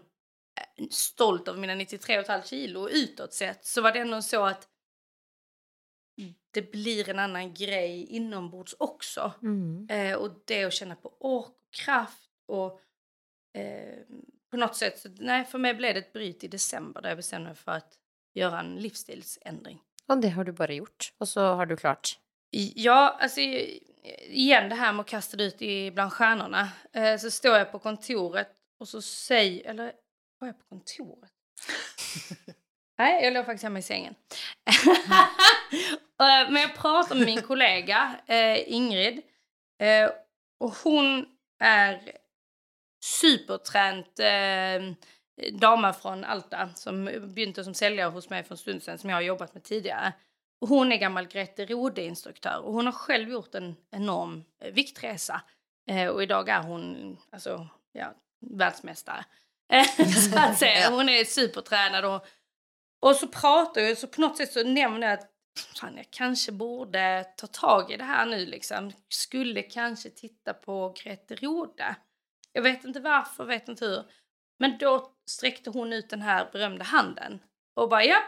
är 0.54 0.88
stolt 0.90 1.48
över 1.48 1.60
mina 1.60 1.74
93,5 1.74 2.42
kilo 2.42 2.88
utåt 2.88 3.34
sett 3.34 3.64
så 3.64 3.82
var 3.82 3.92
det 3.92 3.98
ändå 3.98 4.22
så 4.22 4.44
att 4.44 4.68
det 6.50 6.72
blir 6.72 7.08
en 7.08 7.18
annan 7.18 7.54
grej 7.54 8.06
inombords 8.06 8.76
också. 8.78 9.32
Mm. 9.42 9.86
Eh, 9.90 10.16
och 10.16 10.30
det 10.44 10.64
att 10.64 10.72
känna 10.72 10.96
på 10.96 11.16
ork 11.20 11.46
och 11.46 11.74
kraft 11.84 12.30
och 12.46 12.80
eh, 13.60 13.98
på 14.50 14.56
något 14.56 14.76
sätt, 14.76 14.98
så, 14.98 15.08
nej 15.18 15.44
för 15.44 15.58
mig 15.58 15.74
blev 15.74 15.94
det 15.94 16.00
ett 16.00 16.12
bryt 16.12 16.44
i 16.44 16.48
december 16.48 17.02
där 17.02 17.08
jag 17.08 17.18
bestämde 17.18 17.48
mig 17.48 17.56
för 17.56 17.72
att 17.72 17.98
göra 18.34 18.60
en 18.60 18.76
livsstilsändring. 18.76 19.80
Och 20.06 20.18
det 20.18 20.28
har 20.28 20.44
du 20.44 20.52
bara 20.52 20.72
gjort 20.72 21.12
och 21.18 21.28
så 21.28 21.40
har 21.40 21.66
du 21.66 21.76
klart? 21.76 22.18
Ja, 22.74 23.18
alltså 23.20 23.40
igen 24.20 24.68
det 24.68 24.74
här 24.74 24.92
med 24.92 25.00
att 25.00 25.06
kasta 25.06 25.42
ut 25.42 25.62
i 25.62 25.90
bland 25.90 26.12
stjärnorna. 26.12 26.68
Eh, 26.92 27.16
så 27.16 27.30
står 27.30 27.56
jag 27.56 27.72
på 27.72 27.78
kontoret 27.78 28.48
och 28.80 28.88
så 28.88 29.02
säger, 29.02 29.70
eller 29.70 29.92
var 30.38 30.48
jag 30.48 30.58
på 30.58 30.64
kontoret? 30.64 31.30
Nej, 32.98 33.24
jag 33.24 33.32
låg 33.32 33.46
faktiskt 33.46 33.64
hemma 33.64 33.78
i 33.78 33.82
sängen. 33.82 34.14
Eh, 36.20 36.50
men 36.50 36.62
jag 36.62 36.74
pratar 36.74 37.14
med 37.14 37.26
min 37.26 37.42
kollega 37.42 38.20
eh, 38.26 38.72
Ingrid 38.72 39.22
och 40.60 40.70
hon 40.84 41.26
är 41.60 42.12
supertränt 43.04 44.18
eh, 44.18 44.94
dama 45.52 45.92
från 45.92 46.24
Alta 46.24 46.68
som 46.74 47.04
begynte 47.04 47.64
som 47.64 47.74
säljare 47.74 48.10
hos 48.10 48.30
mig 48.30 48.42
för 48.44 48.54
en 48.54 48.58
stund 48.58 48.82
sedan 48.82 48.98
som 48.98 49.10
jag 49.10 49.16
har 49.16 49.22
jobbat 49.22 49.54
med 49.54 49.62
tidigare. 49.62 50.12
Hhon 50.60 50.92
är 50.92 50.96
gammal 50.96 51.26
Grete 51.26 51.66
Rode-instruktör 51.66 52.60
och 52.64 52.72
hon 52.72 52.86
har 52.86 52.92
själv 52.92 53.28
gjort 53.28 53.54
en 53.54 53.76
enorm 53.90 54.44
eh, 54.60 54.72
viktresa. 54.72 55.42
Eh, 55.90 56.08
och 56.08 56.22
idag 56.22 56.48
är 56.48 56.62
hon 56.62 57.16
alltså, 57.32 57.68
ja, 57.92 58.14
världsmästare. 58.40 59.24
så 60.30 60.38
att 60.38 60.58
säga. 60.58 60.90
Hon 60.90 61.08
är 61.08 61.24
supertränad 61.24 62.04
och, 62.04 62.26
och 63.00 63.16
så 63.16 63.28
pratar 63.28 63.80
jag 63.80 63.98
så 63.98 64.06
på 64.06 64.20
något 64.20 64.36
sätt 64.36 64.52
så 64.52 64.64
nämner 64.64 65.06
jag 65.06 65.18
att 65.18 65.30
fan, 65.80 65.96
jag 65.96 66.10
kanske 66.10 66.52
borde 66.52 67.24
ta 67.36 67.46
tag 67.46 67.90
i 67.90 67.96
det 67.96 68.04
här 68.04 68.26
nu 68.26 68.46
liksom. 68.46 68.92
Skulle 69.08 69.62
kanske 69.62 70.10
titta 70.10 70.54
på 70.54 70.94
Grete 71.02 71.34
Rode. 71.34 71.96
Jag 72.52 72.62
vet 72.62 72.84
inte 72.84 73.00
varför, 73.00 73.44
vet 73.44 73.68
inte 73.68 73.84
hur. 73.84 74.04
Men 74.58 74.78
då 74.78 75.12
sträckte 75.30 75.70
hon 75.70 75.92
ut 75.92 76.10
den 76.10 76.22
här 76.22 76.48
berömda 76.52 76.84
handen 76.84 77.40
och 77.74 77.88
bara 77.88 78.04
ja, 78.04 78.18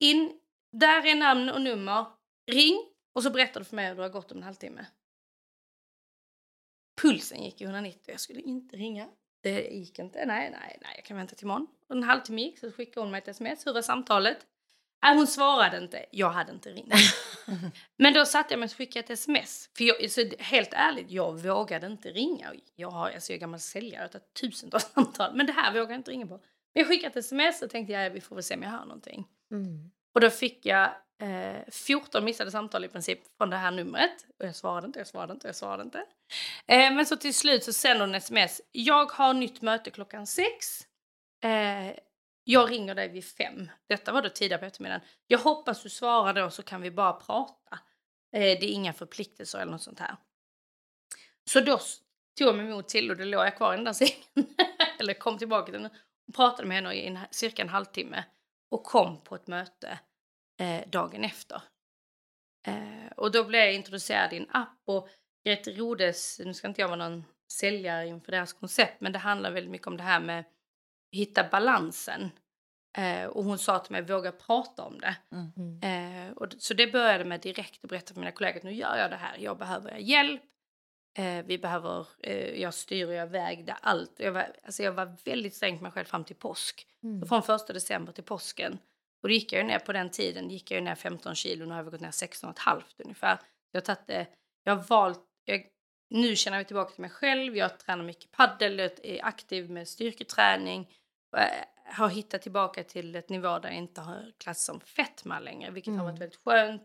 in 0.00 0.40
där 0.72 1.06
är 1.06 1.14
namn 1.14 1.48
och 1.48 1.62
nummer. 1.62 2.06
Ring 2.50 2.88
och 3.12 3.22
så 3.22 3.30
berättar 3.30 3.60
du 3.60 3.64
för 3.64 3.76
mig 3.76 3.88
hur 3.88 3.96
det 3.96 4.02
har 4.02 4.08
gått 4.08 4.32
om 4.32 4.38
en 4.38 4.42
halvtimme. 4.44 4.86
Pulsen 7.02 7.42
gick 7.42 7.60
i 7.60 7.64
190 7.64 8.00
jag 8.06 8.20
skulle 8.20 8.40
inte 8.40 8.76
ringa. 8.76 9.08
Det 9.42 9.60
gick 9.60 9.98
inte. 9.98 10.26
Nej, 10.26 10.50
nej, 10.50 10.78
nej, 10.82 10.92
jag 10.96 11.04
kan 11.04 11.16
vänta 11.16 11.34
till 11.34 11.44
imorgon. 11.44 11.66
Och 11.88 11.96
en 11.96 12.02
halvtimme 12.02 12.42
gick 12.42 12.58
så 12.58 12.72
skickade 12.72 13.00
hon 13.00 13.10
mig 13.10 13.18
ett 13.18 13.28
sms. 13.28 13.66
Hur 13.66 13.76
är 13.76 13.82
samtalet? 13.82 14.46
Nej, 15.02 15.16
hon 15.16 15.26
svarade 15.26 15.78
inte. 15.78 16.06
Jag 16.10 16.30
hade 16.30 16.52
inte 16.52 16.70
ringt. 16.70 16.92
Men 17.96 18.14
då 18.14 18.24
satte 18.24 18.54
jag 18.54 18.58
mig 18.58 18.66
och 18.66 18.72
skickade 18.72 19.04
ett 19.04 19.10
sms. 19.10 19.70
För 19.76 19.84
jag, 19.84 20.10
så 20.10 20.30
helt 20.38 20.72
ärligt, 20.72 21.10
jag 21.10 21.42
vågade 21.42 21.86
inte 21.86 22.08
ringa. 22.08 22.52
Jag, 22.74 22.90
har, 22.90 23.10
alltså 23.10 23.32
jag 23.32 23.36
är 23.36 23.40
gammal 23.40 23.60
säljare, 23.60 24.08
jag 24.12 24.20
har 24.20 24.26
tusentals 24.40 24.84
samtal. 24.94 25.36
Men 25.36 25.46
det 25.46 25.52
här 25.52 25.72
vågade 25.72 25.92
jag 25.92 25.98
inte 25.98 26.10
ringa 26.10 26.26
på. 26.26 26.34
Men 26.34 26.42
jag 26.72 26.86
skickade 26.86 27.08
ett 27.08 27.24
sms 27.24 27.62
och 27.62 27.70
tänkte 27.70 27.92
ja, 27.92 28.08
vi 28.08 28.20
får 28.20 28.36
väl 28.36 28.42
se 28.42 28.54
om 28.54 28.62
jag 28.62 28.70
hör 28.70 28.84
någonting. 28.84 29.28
Mm. 29.50 29.90
Och 30.18 30.22
då 30.22 30.30
fick 30.30 30.66
jag 30.66 30.90
eh, 31.22 31.70
14 31.70 32.24
missade 32.24 32.50
samtal 32.50 32.84
i 32.84 32.88
princip 32.88 33.20
från 33.36 33.50
det 33.50 33.56
här 33.56 33.70
numret. 33.70 34.26
Och 34.38 34.46
jag 34.46 34.56
svarade 34.56 34.86
inte, 34.86 34.98
jag 34.98 35.06
svarade 35.06 35.32
inte, 35.32 35.48
jag 35.48 35.56
svarade 35.56 35.82
inte. 35.82 35.98
Eh, 36.66 36.94
men 36.94 37.06
så 37.06 37.16
till 37.16 37.34
slut 37.34 37.64
så 37.64 37.72
sänder 37.72 38.06
hon 38.06 38.14
sms. 38.14 38.60
Jag 38.72 39.12
har 39.12 39.34
nytt 39.34 39.62
möte 39.62 39.90
klockan 39.90 40.26
sex. 40.26 40.86
Eh, 41.44 41.96
jag 42.44 42.70
ringer 42.70 42.94
dig 42.94 43.08
vid 43.08 43.24
fem. 43.24 43.70
Detta 43.88 44.12
var 44.12 44.22
då 44.22 44.28
tidigare 44.28 44.60
på 44.60 44.66
eftermiddagen. 44.66 45.06
Jag 45.26 45.38
hoppas 45.38 45.82
du 45.82 45.88
svarar 45.88 46.34
då 46.34 46.50
så 46.50 46.62
kan 46.62 46.80
vi 46.80 46.90
bara 46.90 47.12
prata. 47.12 47.78
Eh, 48.32 48.40
det 48.40 48.64
är 48.64 48.70
inga 48.72 48.92
förpliktelser 48.92 49.58
eller 49.58 49.72
något 49.72 49.82
sånt 49.82 50.00
här. 50.00 50.16
Så 51.50 51.60
då 51.60 51.78
tog 52.38 52.48
jag 52.48 52.56
mig 52.56 52.66
emot 52.66 52.88
till 52.88 53.10
och 53.10 53.16
då 53.16 53.24
låg 53.24 53.46
jag 53.46 53.56
kvar 53.56 53.72
i 53.72 53.76
den 53.76 53.84
där 53.84 53.92
sängen. 53.92 54.54
eller 54.98 55.14
kom 55.14 55.38
tillbaka 55.38 55.72
till 55.72 55.82
den 55.82 55.90
pratade 56.34 56.68
med 56.68 56.76
henne 56.76 56.94
i 56.94 57.06
en, 57.06 57.18
cirka 57.30 57.62
en 57.62 57.68
halvtimme 57.68 58.24
och 58.70 58.84
kom 58.84 59.20
på 59.20 59.34
ett 59.34 59.46
möte 59.46 59.98
eh, 60.58 60.88
dagen 60.88 61.24
efter. 61.24 61.62
Eh, 62.66 63.12
och 63.16 63.32
då 63.32 63.44
blev 63.44 63.60
jag 63.60 63.74
introducerad 63.74 64.32
i 64.32 64.36
en 64.36 64.50
app 64.50 64.82
och 64.84 65.08
Grete 65.44 65.70
Rodes, 65.70 66.40
nu 66.44 66.54
ska 66.54 66.68
inte 66.68 66.80
jag 66.80 66.88
vara 66.88 67.08
någon 67.08 67.24
säljare 67.52 68.06
inför 68.06 68.32
deras 68.32 68.52
koncept, 68.52 69.00
men 69.00 69.12
det 69.12 69.18
handlar 69.18 69.50
väldigt 69.50 69.70
mycket 69.70 69.86
om 69.86 69.96
det 69.96 70.02
här 70.02 70.20
med 70.20 70.40
att 70.40 70.46
hitta 71.12 71.48
balansen. 71.50 72.30
Eh, 72.98 73.24
och 73.24 73.44
hon 73.44 73.58
sa 73.58 73.78
till 73.78 73.92
mig, 73.92 74.02
våga 74.02 74.32
prata 74.32 74.82
om 74.82 74.98
det. 74.98 75.16
Mm. 75.32 75.80
Eh, 75.82 76.32
och, 76.32 76.48
så 76.58 76.74
det 76.74 76.86
började 76.86 77.24
med 77.24 77.40
direkt 77.40 77.84
att 77.84 77.90
berätta 77.90 78.14
för 78.14 78.20
mina 78.20 78.32
kollegor 78.32 78.56
att 78.56 78.62
nu 78.62 78.72
gör 78.72 78.96
jag 78.96 79.10
det 79.10 79.16
här, 79.16 79.36
jag 79.38 79.58
behöver 79.58 79.96
hjälp. 79.96 80.42
Eh, 81.18 81.44
vi 81.44 81.58
behöver, 81.58 82.06
eh, 82.22 82.60
jag 82.60 82.74
styr 82.74 83.06
och 83.06 83.14
jag 83.14 83.26
vägde 83.26 83.72
allt. 83.72 84.12
Jag 84.16 84.32
var, 84.32 84.52
alltså 84.64 84.82
jag 84.82 84.92
var 84.92 85.16
väldigt 85.24 85.54
sträng 85.54 85.74
med 85.74 85.82
mig 85.82 85.92
själv 85.92 86.04
fram 86.04 86.24
till 86.24 86.36
påsk. 86.36 86.86
Mm. 87.02 87.28
Från 87.28 87.42
första 87.42 87.72
december 87.72 88.12
till 88.12 88.24
påsken. 88.24 88.78
Och 89.22 89.28
då 89.28 89.34
gick 89.34 89.52
jag 89.52 89.66
ner 89.66 89.78
på 89.78 89.92
den 89.92 90.10
tiden, 90.10 90.50
gick 90.50 90.70
jag 90.70 90.82
ner 90.82 90.94
15 90.94 91.34
kilo, 91.34 91.64
nu 91.64 91.70
har 91.70 91.82
jag 91.82 91.90
gått 91.90 92.00
ner 92.00 92.10
16,5 92.10 92.82
ungefär. 92.98 93.38
Jag 93.72 93.80
har 93.80 93.84
tagit 93.84 94.06
det, 94.06 94.26
jag 94.64 94.76
har 94.76 94.82
valt, 94.82 95.24
jag, 95.44 95.66
nu 96.10 96.36
känner 96.36 96.56
jag 96.56 96.66
tillbaka 96.66 96.90
till 96.90 97.00
mig 97.00 97.10
själv, 97.10 97.56
jag 97.56 97.78
tränar 97.78 98.04
mycket 98.04 98.30
paddel, 98.30 98.80
är 98.80 99.24
aktiv 99.24 99.70
med 99.70 99.88
styrketräning. 99.88 100.90
Eh, 101.36 101.64
har 101.84 102.08
hittat 102.08 102.42
tillbaka 102.42 102.84
till 102.84 103.14
ett 103.14 103.28
nivå 103.28 103.58
där 103.58 103.68
jag 103.68 103.78
inte 103.78 104.00
har 104.00 104.32
klass 104.38 104.64
som 104.64 104.80
fetma 104.80 105.38
längre, 105.38 105.70
vilket 105.70 105.88
mm. 105.88 105.98
har 105.98 106.06
varit 106.06 106.20
väldigt 106.20 106.40
skönt. 106.44 106.82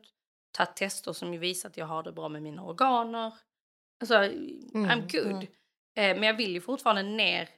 Tagit 0.52 0.76
tester 0.76 1.14
som 1.14 1.32
visar 1.32 1.70
att 1.70 1.78
jag 1.78 1.86
har 1.86 2.04
det 2.04 2.12
bra 2.12 2.30
med 2.30 2.42
mina 2.42 2.64
organer. 2.64 3.34
Alltså, 4.00 4.16
mm. 4.16 4.90
I'm 4.90 5.12
good. 5.12 5.32
Mm. 5.32 5.48
Eh, 5.96 6.20
men 6.20 6.24
jag 6.24 6.38
vill 6.38 6.54
ju 6.54 6.62
fortfarande 6.62 7.04
ner 7.04 7.50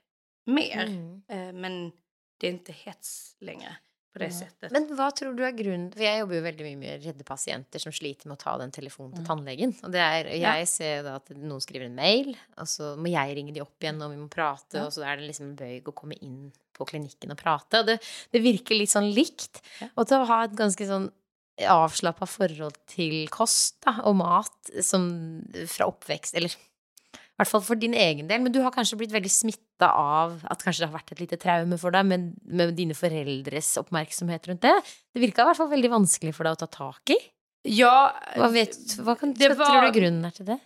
mer. 0.45 0.85
Mm. 0.85 1.23
Eh, 1.27 1.53
men 1.53 1.91
det 2.39 2.47
är 2.47 2.51
inte 2.51 2.71
hets 2.71 3.37
längre 3.39 3.77
på 4.15 4.19
det 4.19 4.31
sättet. 4.31 4.71
Men 4.71 4.95
vad 4.95 5.15
tror 5.15 5.33
du 5.33 5.45
är 5.45 5.51
grunden? 5.51 5.91
För 5.91 6.03
jag 6.03 6.19
jobbar 6.19 6.33
ju 6.33 6.41
väldigt 6.41 6.65
mycket 6.65 6.79
med 6.79 7.03
rädda 7.03 7.23
patienter 7.23 7.79
som 7.79 7.91
sliter 7.91 8.27
med 8.27 8.33
att 8.33 8.39
ta 8.39 8.57
den 8.57 8.71
telefonen 8.71 9.11
till 9.11 9.19
mm. 9.19 9.27
tandläkaren. 9.27 9.73
Och 9.83 9.91
det 9.91 9.99
är, 9.99 10.25
jag 10.25 10.61
ja. 10.61 10.65
ser 10.65 11.03
då 11.03 11.09
att 11.09 11.29
någon 11.29 11.61
skriver 11.61 11.85
en 11.85 11.95
mail 11.95 12.37
och 12.57 12.69
så 12.69 12.95
måste 12.95 13.09
jag 13.09 13.35
ringa 13.35 13.53
de 13.53 13.61
upp 13.61 13.83
igen 13.83 14.01
och 14.01 14.11
vi 14.11 14.17
måste 14.17 14.35
prata 14.35 14.77
ja. 14.77 14.85
och 14.85 14.93
så 14.93 15.01
är 15.01 15.17
det 15.17 15.23
liksom 15.23 15.45
en 15.45 15.55
bög 15.55 15.89
att 15.89 15.95
komma 15.95 16.13
in 16.13 16.51
på 16.77 16.85
klinikken 16.85 17.31
och 17.31 17.37
prata. 17.37 17.79
Och 17.79 17.85
det, 17.85 17.99
det 18.31 18.39
virker 18.39 18.75
litt 18.75 18.89
sånn 18.89 19.11
likt. 19.11 19.61
Ja. 19.81 20.05
Til 20.05 20.23
å 20.23 20.29
ha 20.31 20.41
et 20.45 20.55
ganske 20.55 20.87
sånn 20.87 21.11
avslappa 21.67 22.27
forhold 22.27 22.77
til 22.91 23.27
kost 23.31 23.85
og 24.03 24.15
mat 24.19 24.71
som 24.83 25.05
fra 25.71 25.87
oppvekst 25.87 26.35
Eller 26.35 26.55
i 27.35 27.41
hvert 27.41 27.51
fall 27.51 27.63
for 27.67 27.75
din 27.75 27.93
egen 27.99 28.29
del. 28.29 28.39
Men 28.39 28.53
du 28.55 28.61
har 28.63 28.71
kanskje 28.71 28.95
blitt 29.01 29.11
veldig 29.11 29.31
smitta 29.31 29.89
av 29.91 30.37
at 30.47 30.61
kanskje 30.63 30.85
det 30.85 30.87
har 30.87 30.95
vært 30.95 31.11
et 31.11 31.23
lite 31.25 31.39
traume 31.41 31.75
for 31.81 31.91
deg 31.91 32.07
med, 32.07 32.29
med 32.47 32.71
dine 32.77 32.95
foreldres 32.95 33.73
oppmerksomhet 33.81 34.47
rundt 34.47 34.63
det. 34.63 34.75
Det 35.11 35.23
virka 35.23 35.43
i 35.43 35.49
hvert 35.49 35.59
fall 35.59 35.73
veldig 35.73 35.91
vanskelig 35.97 36.31
for 36.37 36.47
deg 36.47 36.55
å 36.55 36.61
ta 36.63 36.69
tak 36.71 37.11
i. 37.11 37.19
Ja, 37.75 38.13
Hva, 38.37 38.47
vet, 38.53 38.77
hva 39.01 39.17
kan, 39.19 39.33
det 39.35 39.51
var, 39.57 39.67
tror 39.67 39.87
du 39.87 39.99
grunnen 39.99 40.29
er 40.29 40.35
til 40.37 40.47
det? 40.47 40.59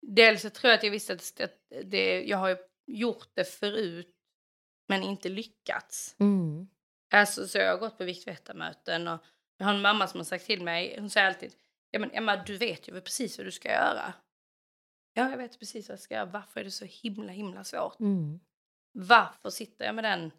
Dels 0.00 0.46
så 0.46 0.50
tror 0.54 0.70
jag 0.70 0.78
att 0.78 0.84
jag 0.86 0.90
visste 0.90 1.12
att 1.12 1.52
det, 1.84 2.22
jag 2.24 2.38
har 2.38 2.58
gjort 2.86 3.28
det 3.34 3.44
förut 3.44 4.14
men 4.88 5.02
inte 5.02 5.28
lyckats. 5.28 6.16
Mm. 6.20 6.68
Alltså, 7.14 7.48
så 7.48 7.58
jag 7.58 7.70
har 7.70 7.78
gått 7.78 7.98
på 7.98 8.04
Viktväktarmöten 8.04 9.08
och 9.08 9.20
jag 9.58 9.66
har 9.66 9.74
en 9.74 9.82
mamma 9.82 10.06
som 10.06 10.20
har 10.20 10.24
sagt 10.24 10.46
till 10.46 10.62
mig, 10.62 10.96
hon 10.98 11.10
säger 11.10 11.26
alltid 11.26 11.52
ja, 11.90 11.98
men 11.98 12.10
Emma 12.12 12.36
du 12.36 12.56
vet 12.56 12.88
ju 12.88 13.00
precis 13.00 13.38
vad 13.38 13.46
du 13.46 13.50
ska 13.50 13.68
göra. 13.68 14.12
Ja, 15.18 15.30
jag 15.30 15.38
vet 15.38 15.58
precis 15.58 15.88
vad 15.88 15.92
jag 15.92 16.00
ska 16.00 16.14
göra. 16.14 16.24
Varför 16.24 16.60
är 16.60 16.64
det 16.64 16.70
så 16.70 16.84
himla 16.84 17.32
himla 17.32 17.64
svårt? 17.64 18.00
Mm. 18.00 18.40
Varför 18.92 19.50
sitter 19.50 19.84
jag 19.84 19.94
med 19.94 20.04
den 20.04 20.32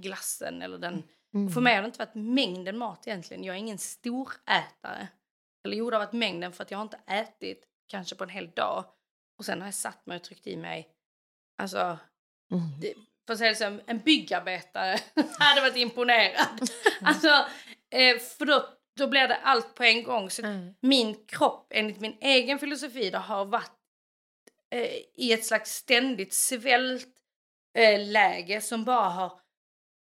glassen 0.00 0.62
eller 0.62 0.78
den... 0.78 1.02
Mm. 1.34 1.52
För 1.52 1.60
mig 1.60 1.74
har 1.74 1.82
det 1.82 1.86
inte 1.86 1.98
varit 1.98 2.14
mängden 2.14 2.78
mat 2.78 3.06
egentligen. 3.06 3.44
Jag 3.44 3.54
är 3.54 3.58
ingen 3.58 3.78
storätare. 3.78 5.08
Eller 5.64 5.76
jo, 5.76 5.90
det 5.90 5.96
har 5.96 6.04
varit 6.04 6.12
mängden 6.12 6.52
för 6.52 6.62
att 6.62 6.70
jag 6.70 6.78
har 6.78 6.82
inte 6.82 7.00
ätit 7.06 7.64
kanske 7.86 8.16
på 8.16 8.24
en 8.24 8.30
hel 8.30 8.50
dag. 8.50 8.84
Och 9.38 9.44
sen 9.44 9.60
har 9.60 9.66
jag 9.66 9.74
satt 9.74 10.06
mig 10.06 10.16
och 10.16 10.22
tryckt 10.22 10.46
i 10.46 10.56
mig 10.56 10.88
alltså 11.58 11.98
Mm. 12.52 12.80
Det, 12.80 12.94
för 13.26 13.32
att 13.32 13.38
säga 13.38 13.50
det 13.50 13.56
så, 13.56 13.78
en 13.86 13.98
byggarbetare 13.98 14.98
hade 15.38 15.60
varit 15.60 15.76
imponerad. 15.76 16.60
Mm. 16.60 16.68
alltså, 17.00 17.28
eh, 17.90 18.18
för 18.18 18.46
då, 18.46 18.68
då 18.96 19.06
blir 19.06 19.28
det 19.28 19.36
allt 19.36 19.74
på 19.74 19.84
en 19.84 20.02
gång. 20.02 20.30
Så 20.30 20.42
mm. 20.42 20.74
min 20.80 21.26
kropp, 21.26 21.66
enligt 21.74 22.00
min 22.00 22.16
egen 22.20 22.58
filosofi, 22.58 23.10
då, 23.10 23.18
har 23.18 23.44
varit 23.44 23.72
eh, 24.70 24.96
i 25.14 25.32
ett 25.32 25.44
slags 25.44 25.70
ständigt 25.74 26.34
svältläge 26.34 27.14
eh, 28.54 28.60
som 28.60 28.84
bara 28.84 29.08
har 29.08 29.40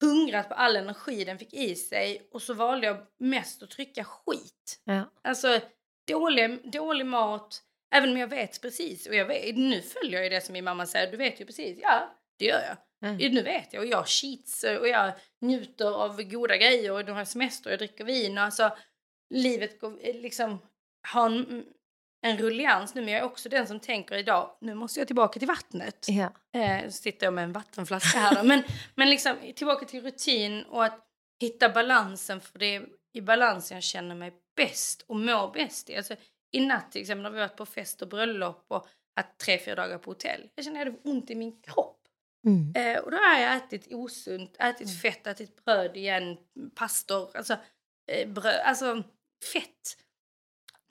hungrat 0.01 0.49
på 0.49 0.55
all 0.55 0.75
energi 0.75 1.23
den 1.23 1.39
fick 1.39 1.53
i 1.53 1.75
sig 1.75 2.27
och 2.31 2.41
så 2.41 2.53
valde 2.53 2.87
jag 2.87 2.97
mest 3.19 3.63
att 3.63 3.69
trycka 3.69 4.03
skit. 4.03 4.81
Ja. 4.83 5.11
Alltså 5.21 5.59
dålig, 6.07 6.71
dålig 6.71 7.05
mat, 7.05 7.61
även 7.95 8.11
om 8.11 8.17
jag 8.17 8.27
vet 8.27 8.61
precis. 8.61 9.07
Och 9.07 9.15
jag 9.15 9.25
vet, 9.25 9.57
nu 9.57 9.81
följer 9.81 10.13
jag 10.13 10.23
ju 10.23 10.29
det 10.29 10.41
som 10.41 10.53
min 10.53 10.63
mamma 10.63 10.85
säger, 10.85 11.11
du 11.11 11.17
vet 11.17 11.41
ju 11.41 11.45
precis. 11.45 11.79
Ja, 11.81 12.16
det 12.37 12.45
gör 12.45 12.61
jag. 12.61 12.77
Mm. 13.09 13.33
Nu 13.33 13.41
vet 13.41 13.73
jag 13.73 13.81
och 13.81 13.87
jag 13.87 14.07
cheats 14.07 14.63
och 14.63 14.87
jag 14.87 15.13
njuter 15.41 16.03
av 16.03 16.23
goda 16.23 16.57
grejer 16.57 16.91
och 16.91 17.05
nu 17.05 17.11
har 17.11 17.25
semester 17.25 17.69
och 17.69 17.71
jag 17.71 17.79
dricker 17.79 18.03
vin 18.03 18.37
och 18.37 18.43
alltså 18.43 18.77
livet 19.29 19.79
går 19.79 19.99
eh, 20.01 20.21
liksom 20.21 20.59
har 21.13 21.25
en, 21.25 21.65
en 22.21 22.37
rullians 22.37 22.95
nu 22.95 23.01
men 23.01 23.13
jag 23.13 23.21
är 23.21 23.25
också 23.25 23.49
den 23.49 23.67
som 23.67 23.79
tänker 23.79 24.15
idag 24.15 24.57
nu 24.61 24.73
måste 24.73 24.99
jag 24.99 25.07
tillbaka 25.07 25.39
till 25.39 25.47
vattnet. 25.47 26.05
Ja. 26.09 26.59
Eh, 26.59 26.89
sitter 26.89 27.27
jag 27.27 27.33
med 27.33 27.43
en 27.43 27.53
vattenflaska 27.53 28.19
här 28.19 28.43
men, 28.43 28.63
men 28.95 29.09
liksom 29.09 29.35
tillbaka 29.55 29.85
till 29.85 30.01
rutin 30.01 30.63
och 30.63 30.85
att 30.85 30.99
hitta 31.39 31.69
balansen 31.69 32.41
för 32.41 32.59
det 32.59 32.75
är 32.75 32.85
i 33.13 33.21
balansen 33.21 33.75
jag 33.75 33.83
känner 33.83 34.15
mig 34.15 34.33
bäst 34.55 35.05
och 35.07 35.15
mår 35.15 35.53
bäst 35.53 35.89
i. 35.89 35.95
Alltså, 35.95 36.15
I 36.51 36.65
natt 36.65 36.91
till 36.91 37.01
exempel 37.01 37.25
har 37.25 37.31
vi 37.31 37.39
varit 37.39 37.57
på 37.57 37.65
fest 37.65 38.01
och 38.01 38.07
bröllop 38.07 38.65
och 38.67 38.87
haft 39.15 39.37
tre, 39.37 39.59
fyra 39.59 39.75
dagar 39.75 39.97
på 39.97 40.11
hotell. 40.11 40.49
Jag 40.55 40.65
känner 40.65 40.81
att 40.81 40.87
jag 40.87 40.93
hade 40.93 41.09
ont 41.09 41.29
i 41.29 41.35
min 41.35 41.61
kropp. 41.61 41.96
Mm. 42.47 42.73
Eh, 42.75 42.99
och 42.99 43.11
då 43.11 43.17
har 43.17 43.39
jag 43.39 43.55
ätit 43.55 43.93
osunt, 43.93 44.55
ätit 44.59 44.87
mm. 44.87 44.99
fett, 44.99 45.27
ätit 45.27 45.65
bröd 45.65 45.97
igen, 45.97 46.37
pastor, 46.75 47.37
alltså 47.37 47.57
eh, 48.11 48.29
bröd, 48.29 48.61
alltså 48.63 49.03
fett. 49.53 49.97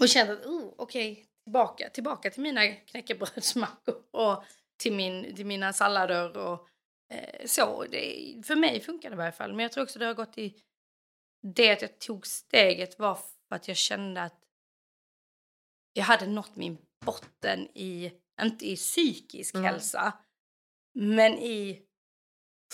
Och 0.01 0.09
känt 0.09 0.31
att, 0.31 0.47
oh, 0.47 0.75
okej, 0.77 1.13
okay, 1.13 1.25
tillbaka, 1.45 1.91
tillbaka 1.91 2.31
till 2.31 2.43
mina 2.43 2.67
knäckebrödsmackor 2.69 4.03
och 4.11 4.45
till, 4.83 4.93
min, 4.93 5.37
till 5.37 5.47
mina 5.47 5.73
sallader 5.73 6.37
och 6.37 6.69
eh, 7.15 7.47
så. 7.47 7.85
Det, 7.91 8.43
för 8.47 8.57
mig 8.57 8.81
funkar 8.81 9.11
det 9.11 9.15
i 9.15 9.17
varje 9.17 9.33
fall. 9.33 9.51
Men 9.51 9.63
jag 9.63 9.73
tror 9.73 9.85
också 9.85 9.99
det 9.99 10.07
har 10.07 10.15
gått 10.15 10.39
i 10.39 10.55
det 11.55 11.73
att 11.73 11.83
jag 11.83 11.99
tog 11.99 12.27
steget 12.27 12.99
var 12.99 13.15
för 13.15 13.57
att 13.57 13.69
jag 13.69 13.77
kände 13.77 14.23
att 14.23 14.41
jag 15.93 16.05
hade 16.05 16.27
nått 16.27 16.57
min 16.57 16.79
botten 17.05 17.69
i, 17.75 18.13
inte 18.43 18.71
i 18.71 18.77
psykisk 18.77 19.55
mm. 19.55 19.65
hälsa, 19.65 20.13
men 20.97 21.33
i 21.39 21.83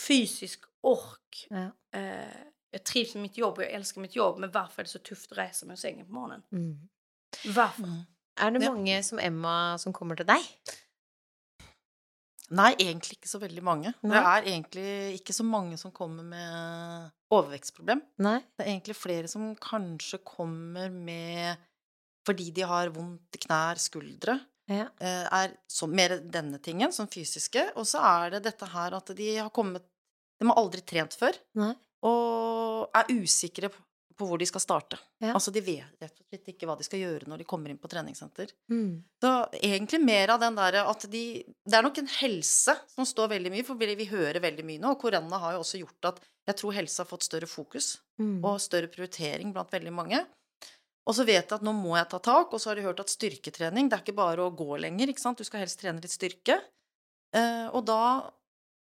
fysisk 0.08 0.64
ork. 0.80 1.46
Ja. 1.50 1.70
Eh, 1.98 2.46
jag 2.70 2.84
trivs 2.84 3.14
med 3.14 3.22
mitt 3.22 3.36
jobb 3.36 3.58
och 3.58 3.64
jag 3.64 3.70
älskar 3.70 4.00
mitt 4.00 4.16
jobb. 4.16 4.38
Men 4.38 4.50
varför 4.50 4.82
är 4.82 4.84
det 4.84 4.90
så 4.90 4.98
tufft 4.98 5.32
att 5.32 5.38
resa 5.38 5.66
mig 5.66 5.72
ur 5.72 5.76
sängen 5.76 6.06
på 6.06 6.12
morgonen? 6.12 6.42
Mm. 6.52 6.88
Varför? 7.46 7.82
Mm. 7.82 8.02
Är 8.40 8.50
det 8.50 8.70
många 8.70 9.02
som 9.02 9.18
Emma 9.18 9.78
som 9.78 9.92
kommer 9.92 10.16
till 10.16 10.26
dig? 10.26 10.42
Nej, 12.48 12.74
egentligen 12.78 13.18
inte 13.18 13.28
så 13.28 13.38
väldigt 13.38 13.64
många. 13.64 13.92
Det 14.00 14.16
är 14.16 14.46
egentligen 14.46 15.12
inte 15.12 15.32
så 15.32 15.44
många 15.44 15.76
som 15.76 15.92
kommer 15.92 16.22
med 16.22 17.10
överväxtproblem. 17.34 18.00
Nej. 18.16 18.46
Det 18.56 18.62
är 18.62 18.68
egentligen 18.68 18.94
flera 18.94 19.28
som 19.28 19.56
kanske 19.56 20.18
kommer 20.18 20.90
med 20.90 21.56
för 22.26 22.34
de 22.34 22.62
har 22.62 22.98
ont 22.98 23.34
i 23.34 23.38
knär, 23.38 23.74
skuldre. 23.74 24.38
Ja. 24.72 24.88
Eh, 25.00 25.28
er 25.40 25.54
så, 25.70 25.88
mer 25.90 26.18
denne 26.20 26.60
tingen, 26.62 26.92
som 26.92 27.10
fysiske. 27.10 27.68
Og 27.76 27.88
så 27.88 28.02
er 28.02 28.36
det 28.36 28.44
dette 28.48 28.68
her 28.72 28.98
at 28.98 29.14
de 29.16 29.30
har 29.38 29.52
kommet 29.54 29.86
De 30.40 30.48
har 30.48 30.58
aldri 30.58 30.82
trent 30.82 31.14
før. 31.14 31.36
Nei. 31.60 31.72
Og 32.08 32.90
er 32.98 33.12
usikre 33.14 33.68
på, 33.70 33.78
på 34.18 34.26
hvor 34.26 34.40
de 34.40 34.46
skal 34.48 34.64
starte. 34.64 34.98
Ja. 35.22 35.36
Altså, 35.36 35.52
de 35.54 35.62
vet 35.62 36.02
rett 36.02 36.16
og 36.18 36.26
slett 36.26 36.50
ikke 36.50 36.66
hva 36.66 36.74
de 36.80 36.86
skal 36.86 36.98
gjøre 37.04 37.28
når 37.30 37.42
de 37.42 37.46
kommer 37.52 37.70
inn 37.70 37.78
på 37.78 37.90
treningssenter. 37.92 38.50
Mm. 38.72 39.04
Så 39.22 39.30
egentlig 39.60 40.02
mer 40.02 40.34
av 40.34 40.42
den 40.42 40.58
derre 40.58 40.82
at 40.90 41.06
de 41.12 41.24
Det 41.46 41.78
er 41.78 41.86
nok 41.86 42.02
en 42.02 42.10
helse 42.18 42.74
som 42.90 43.06
står 43.06 43.30
veldig 43.36 43.54
mye, 43.54 43.66
for 43.66 43.78
vi 43.78 44.10
hører 44.10 44.42
veldig 44.42 44.66
mye 44.66 44.82
nå. 44.82 44.96
Og 44.96 45.02
korona 45.04 45.38
har 45.44 45.54
jo 45.54 45.62
også 45.62 45.82
gjort 45.84 46.10
at 46.10 46.22
jeg 46.50 46.58
tror 46.58 46.74
helse 46.74 47.02
har 47.04 47.10
fått 47.10 47.28
større 47.28 47.46
fokus 47.46 47.94
mm. 48.18 48.40
og 48.42 48.58
større 48.62 48.90
prioritering 48.90 49.54
blant 49.54 49.70
veldig 49.70 49.94
mange. 49.94 50.24
Og 51.08 51.16
så 51.16 51.24
vet 51.26 51.42
jeg 51.42 51.56
at 51.56 51.64
nå 51.66 51.72
må 51.74 51.96
jeg 51.96 52.08
ta 52.12 52.20
tak, 52.22 52.52
og 52.54 52.62
så 52.62 52.70
har 52.70 52.78
de 52.78 52.84
hørt 52.86 53.00
at 53.02 53.10
styrketrening 53.10 53.88
det 53.90 53.96
er 53.96 54.04
ikke 54.04 54.20
bare 54.20 54.44
å 54.44 54.54
gå 54.54 54.76
lenger, 54.84 55.10
ikke 55.10 55.24
sant, 55.24 55.40
du 55.40 55.46
skal 55.46 55.64
helst 55.64 55.80
trene 55.80 56.02
litt 56.02 56.14
styrke. 56.14 56.60
Eh, 57.34 57.66
og 57.72 57.84
da 57.88 58.30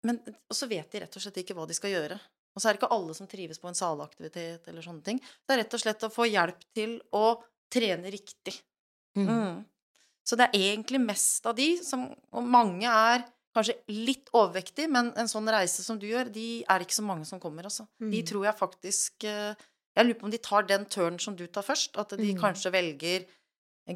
Men 0.06 0.20
og 0.22 0.54
så 0.54 0.68
vet 0.70 0.92
de 0.92 1.00
rett 1.02 1.16
og 1.18 1.22
slett 1.22 1.40
ikke 1.40 1.54
hva 1.56 1.64
de 1.66 1.74
skal 1.74 1.90
gjøre. 1.90 2.16
Og 2.54 2.62
så 2.62 2.68
er 2.68 2.76
det 2.76 2.78
ikke 2.78 2.94
alle 2.94 3.14
som 3.16 3.26
trives 3.28 3.58
på 3.58 3.68
en 3.68 3.76
salaktivitet 3.76 4.68
eller 4.70 4.84
sånne 4.84 5.02
ting. 5.04 5.18
Det 5.18 5.54
er 5.54 5.64
rett 5.64 5.74
og 5.74 5.82
slett 5.82 6.04
å 6.06 6.12
få 6.12 6.28
hjelp 6.28 6.60
til 6.76 6.94
å 7.16 7.24
trene 7.72 8.12
riktig. 8.12 8.54
Mm. 9.18 9.26
Mm. 9.26 9.56
Så 10.26 10.38
det 10.38 10.46
er 10.46 10.68
egentlig 10.72 11.00
mest 11.02 11.46
av 11.48 11.56
de 11.58 11.68
som 11.84 12.06
Og 12.06 12.46
mange 12.46 12.86
er 12.86 13.26
kanskje 13.56 13.76
litt 13.88 14.28
overvektige, 14.36 14.88
men 14.92 15.10
en 15.16 15.30
sånn 15.30 15.48
reise 15.48 15.84
som 15.84 15.98
du 15.98 16.04
gjør, 16.08 16.28
de 16.32 16.60
er 16.68 16.84
ikke 16.84 16.96
så 16.96 17.04
mange 17.06 17.24
som 17.28 17.40
kommer, 17.40 17.64
altså. 17.64 17.86
Mm. 18.02 18.10
De 18.12 18.20
tror 18.28 18.44
jeg 18.44 18.58
faktisk 18.58 19.24
eh, 19.24 19.62
jeg 19.96 20.06
lurer 20.06 20.18
på 20.20 20.28
om 20.28 20.30
de 20.34 20.38
tar 20.44 20.66
den 20.68 20.84
turnen 20.92 21.18
som 21.22 21.36
du 21.36 21.46
tar 21.48 21.64
først. 21.66 21.96
At 21.98 22.10
de 22.16 22.32
mm. 22.34 22.40
kanskje 22.40 22.72
velger 22.74 23.24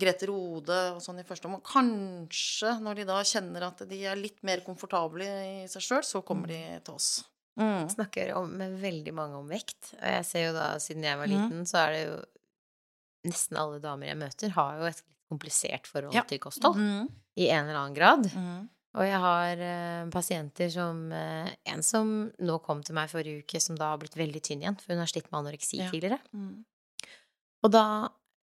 Grete 0.00 0.28
Rode 0.30 0.76
og 0.94 1.00
sånn 1.02 1.18
i 1.18 1.26
første 1.26 1.48
omgang. 1.48 1.64
Kanskje 1.66 2.76
når 2.80 3.00
de 3.00 3.04
da 3.08 3.18
kjenner 3.26 3.64
at 3.66 3.82
de 3.90 3.98
er 4.06 4.16
litt 4.20 4.38
mer 4.46 4.62
komfortable 4.66 5.26
i 5.26 5.66
seg 5.70 5.82
sjøl, 5.82 6.04
så 6.06 6.22
kommer 6.22 6.46
de 6.52 6.60
til 6.86 6.94
oss. 6.94 7.24
Mm. 7.60 7.88
snakker 7.90 8.30
om, 8.38 8.52
med 8.56 8.78
veldig 8.80 9.12
mange 9.12 9.36
om 9.36 9.48
vekt. 9.50 9.90
Og 9.98 10.06
jeg 10.06 10.24
ser 10.24 10.44
jo 10.46 10.52
da, 10.54 10.68
siden 10.80 11.02
jeg 11.04 11.18
var 11.18 11.26
Mhm. 11.26 11.34
liten, 11.34 11.66
så 11.66 11.76
er 11.86 11.90
det 11.92 12.04
jo 12.06 12.20
Nesten 13.28 13.58
alle 13.60 13.78
damer 13.82 14.06
jeg 14.06 14.16
møter, 14.16 14.48
har 14.56 14.78
jo 14.78 14.84
et 14.88 15.02
komplisert 15.28 15.86
forhold 15.86 16.14
Ja. 16.14 16.22
til 16.22 16.38
kosthold. 16.38 16.76
Mm. 16.78 17.08
I 17.36 17.48
en 17.50 17.66
eller 17.68 17.76
annen 17.82 17.94
grad. 17.94 18.30
Mm. 18.32 18.70
Og 18.98 19.04
jeg 19.06 19.18
har 19.22 19.60
eh, 19.62 20.06
pasienter 20.10 20.70
som 20.74 21.12
eh, 21.14 21.50
En 21.70 21.82
som 21.86 22.08
nå 22.42 22.56
kom 22.64 22.80
til 22.82 22.96
meg 22.98 23.10
forrige 23.12 23.44
uke, 23.44 23.60
som 23.62 23.76
da 23.78 23.92
har 23.92 23.98
blitt 24.02 24.16
veldig 24.18 24.40
tynn 24.42 24.64
igjen, 24.64 24.78
for 24.80 24.92
hun 24.94 24.98
har 25.04 25.06
slitt 25.12 25.28
med 25.30 25.44
anoreksi 25.44 25.78
Ja. 25.78 25.90
tidligere. 25.92 26.18
Mm. 26.34 26.64
Og 27.62 27.70
da 27.70 27.84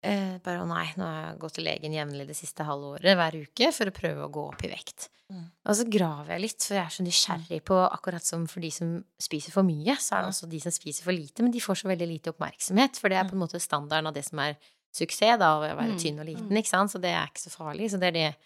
eh, 0.06 0.36
bare 0.44 0.62
å 0.62 0.68
nei, 0.70 0.86
nå 0.96 1.02
har 1.02 1.32
jeg 1.32 1.38
gått 1.42 1.54
til 1.58 1.64
legen 1.66 1.92
jevnlig 1.96 2.26
det 2.28 2.36
siste 2.38 2.62
halve 2.68 2.92
året 3.00 3.16
hver 3.18 3.34
uke 3.42 3.72
for 3.74 3.90
å 3.90 3.94
prøve 3.96 4.22
å 4.26 4.30
gå 4.30 4.44
opp 4.52 4.62
i 4.62 4.70
vekt. 4.70 5.08
Mm. 5.32 5.48
Og 5.66 5.74
så 5.74 5.86
graver 5.90 6.36
jeg 6.36 6.40
litt, 6.44 6.62
for 6.62 6.76
jeg 6.78 6.84
er 6.84 6.94
så 6.94 7.02
nysgjerrig 7.02 7.60
på 7.66 7.78
akkurat 7.90 8.22
som 8.22 8.44
for 8.46 8.62
de 8.62 8.70
som 8.70 8.92
spiser 9.18 9.50
for 9.50 9.66
mye, 9.66 9.96
så 9.98 10.14
er 10.20 10.22
det 10.22 10.30
også 10.30 10.46
de 10.52 10.60
som 10.62 10.70
spiser 10.76 11.02
for 11.08 11.16
lite, 11.16 11.42
men 11.42 11.50
de 11.50 11.58
får 11.64 11.80
så 11.82 11.88
veldig 11.90 12.06
lite 12.12 12.30
oppmerksomhet, 12.30 13.00
for 13.02 13.10
det 13.10 13.18
er 13.18 13.26
på 13.26 13.34
en 13.34 13.42
måte 13.42 13.58
standarden 13.58 14.06
av 14.06 14.14
det 14.14 14.22
som 14.28 14.38
er 14.44 14.54
suksess, 14.94 15.40
da, 15.42 15.56
å 15.58 15.64
være 15.64 15.96
Mm. 15.96 15.98
tynn 15.98 16.20
og 16.22 16.26
liten, 16.30 16.46
Mm. 16.48 16.56
ikke 16.62 16.70
sant, 16.70 16.92
så 16.94 17.00
det 17.02 17.10
er 17.10 17.26
ikke 17.26 17.42
så 17.42 17.50
farlig, 17.50 17.90
så 17.90 17.98
det 17.98 18.08
er 18.14 18.18
det. 18.20 18.36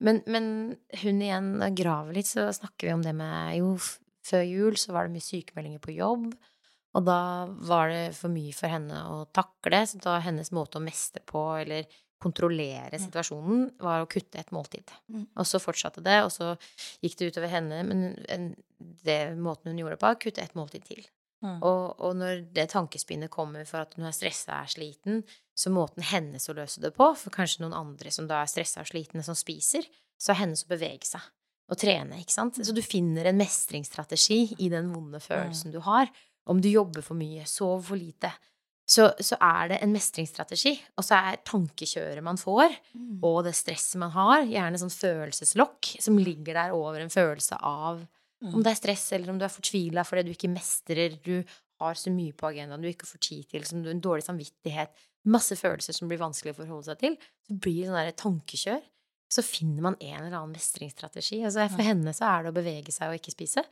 Men, 0.00 0.22
men 0.26 0.44
hun 1.02 1.20
igjen 1.22 1.50
graver 1.76 2.16
litt, 2.16 2.30
så 2.30 2.46
snakker 2.56 2.88
vi 2.88 2.94
om 2.94 3.02
det 3.04 3.12
med 3.16 3.58
Jo, 3.58 3.74
før 4.24 4.44
jul 4.46 4.78
så 4.80 4.94
var 4.96 5.06
det 5.06 5.14
mye 5.16 5.24
sykemeldinger 5.26 5.82
på 5.84 5.96
jobb. 5.96 6.30
Og 6.96 7.04
da 7.06 7.18
var 7.68 7.92
det 7.92 8.06
for 8.18 8.32
mye 8.32 8.54
for 8.56 8.72
henne 8.72 9.02
å 9.12 9.20
takle, 9.36 9.84
så 9.86 10.00
da 10.02 10.16
hennes 10.24 10.50
måte 10.56 10.80
å 10.80 10.82
mestre 10.82 11.22
på, 11.28 11.44
eller 11.60 11.86
kontrollere 12.20 12.98
Mm. 12.98 13.04
situasjonen, 13.06 13.60
var 13.80 14.02
å 14.02 14.08
kutte 14.10 14.40
et 14.40 14.50
måltid. 14.52 14.90
Mm. 15.08 15.26
Og 15.36 15.46
så 15.46 15.60
fortsatte 15.62 16.02
det, 16.04 16.18
og 16.24 16.32
så 16.34 16.50
gikk 17.00 17.16
det 17.16 17.30
utover 17.32 17.48
henne, 17.48 17.78
men 17.86 18.02
en, 18.28 18.50
det 19.04 19.36
måten 19.38 19.70
hun 19.70 19.78
gjorde 19.78 19.96
det 19.96 20.02
på, 20.02 20.10
kutte 20.26 20.42
et 20.42 20.56
måltid 20.58 20.84
til. 20.84 21.06
Mm. 21.40 21.58
Og, 21.64 21.84
og 22.04 22.16
når 22.20 22.42
det 22.52 22.66
tankespinnet 22.74 23.32
kommer 23.32 23.64
for 23.68 23.80
at 23.86 23.94
hun 23.96 24.04
er 24.04 24.12
stressa 24.12 24.58
og 24.58 24.66
er 24.66 24.72
sliten, 24.74 25.22
så 25.56 25.72
måten 25.72 26.04
hennes 26.04 26.48
å 26.52 26.56
løse 26.56 26.82
det 26.82 26.92
på, 26.96 27.06
for 27.16 27.32
kanskje 27.32 27.64
noen 27.64 27.76
andre 27.76 28.12
som 28.12 28.28
da 28.28 28.42
er 28.42 28.50
stressa 28.50 28.82
og 28.84 28.90
slitne, 28.90 29.24
som 29.24 29.36
spiser, 29.38 29.86
så 30.20 30.34
er 30.34 30.42
hennes 30.42 30.64
å 30.66 30.70
bevege 30.72 31.08
seg 31.08 31.24
og 31.70 31.78
trene, 31.78 32.18
ikke 32.18 32.34
sant. 32.34 32.58
Så 32.66 32.74
du 32.74 32.82
finner 32.82 33.28
en 33.30 33.38
mestringsstrategi 33.38 34.56
i 34.58 34.68
den 34.72 34.88
vonde 34.92 35.20
følelsen 35.22 35.70
du 35.70 35.78
har. 35.86 36.10
Om 36.50 36.58
du 36.60 36.66
jobber 36.68 37.04
for 37.06 37.14
mye, 37.14 37.44
sover 37.46 37.84
for 37.86 38.00
lite, 38.00 38.32
så, 38.90 39.12
så 39.22 39.36
er 39.38 39.68
det 39.70 39.76
en 39.84 39.92
mestringsstrategi. 39.94 40.72
Og 40.98 41.06
så 41.06 41.20
er 41.30 41.38
tankekjøret 41.46 42.26
man 42.26 42.40
får, 42.40 42.74
Mm. 42.90 43.20
og 43.22 43.44
det 43.46 43.54
stresset 43.54 44.00
man 44.02 44.10
har, 44.10 44.42
gjerne 44.50 44.80
sånn 44.82 44.90
følelseslokk 44.90 45.92
som 46.02 46.18
ligger 46.18 46.58
der 46.58 46.74
over 46.74 46.98
en 47.04 47.12
følelse 47.12 47.54
av 47.62 48.02
Mm. 48.42 48.54
om 48.54 48.62
det 48.64 48.70
er 48.72 48.78
stress, 48.80 49.12
eller 49.12 49.30
om 49.30 49.38
du 49.38 49.44
er 49.44 49.52
fortvila 49.52 50.02
fordi 50.06 50.22
du 50.24 50.30
ikke 50.32 50.48
mestrer, 50.52 51.18
du 51.22 51.44
har 51.80 51.94
så 51.94 52.10
mye 52.12 52.32
på 52.32 52.48
agendaen 52.48 52.80
du 52.80 52.88
ikke 52.88 53.06
får 53.08 53.20
tid 53.20 53.48
til, 53.50 53.64
som 53.68 53.82
du 53.82 53.90
en 53.90 54.00
dårlig 54.00 54.24
samvittighet, 54.24 54.88
masse 55.28 55.56
følelser 55.60 55.92
som 55.92 56.08
blir 56.08 56.18
vanskelig 56.20 56.54
å 56.54 56.58
forholde 56.62 56.84
seg 56.88 56.98
til, 57.02 57.16
så 57.46 57.58
blir 57.60 57.82
det 57.84 57.90
sånn 57.92 58.16
tankekjør. 58.24 58.80
Så 59.30 59.44
finner 59.46 59.82
man 59.82 59.96
en 60.00 60.24
eller 60.24 60.36
annen 60.40 60.56
mestringsstrategi. 60.56 61.42
Altså 61.44 61.68
for 61.70 61.82
henne 61.86 62.12
så 62.16 62.24
er 62.26 62.42
det 62.42 62.50
å 62.50 62.56
bevege 62.56 62.90
seg 62.92 63.12
og 63.12 63.20
ikke 63.20 63.30
spise. 63.36 63.62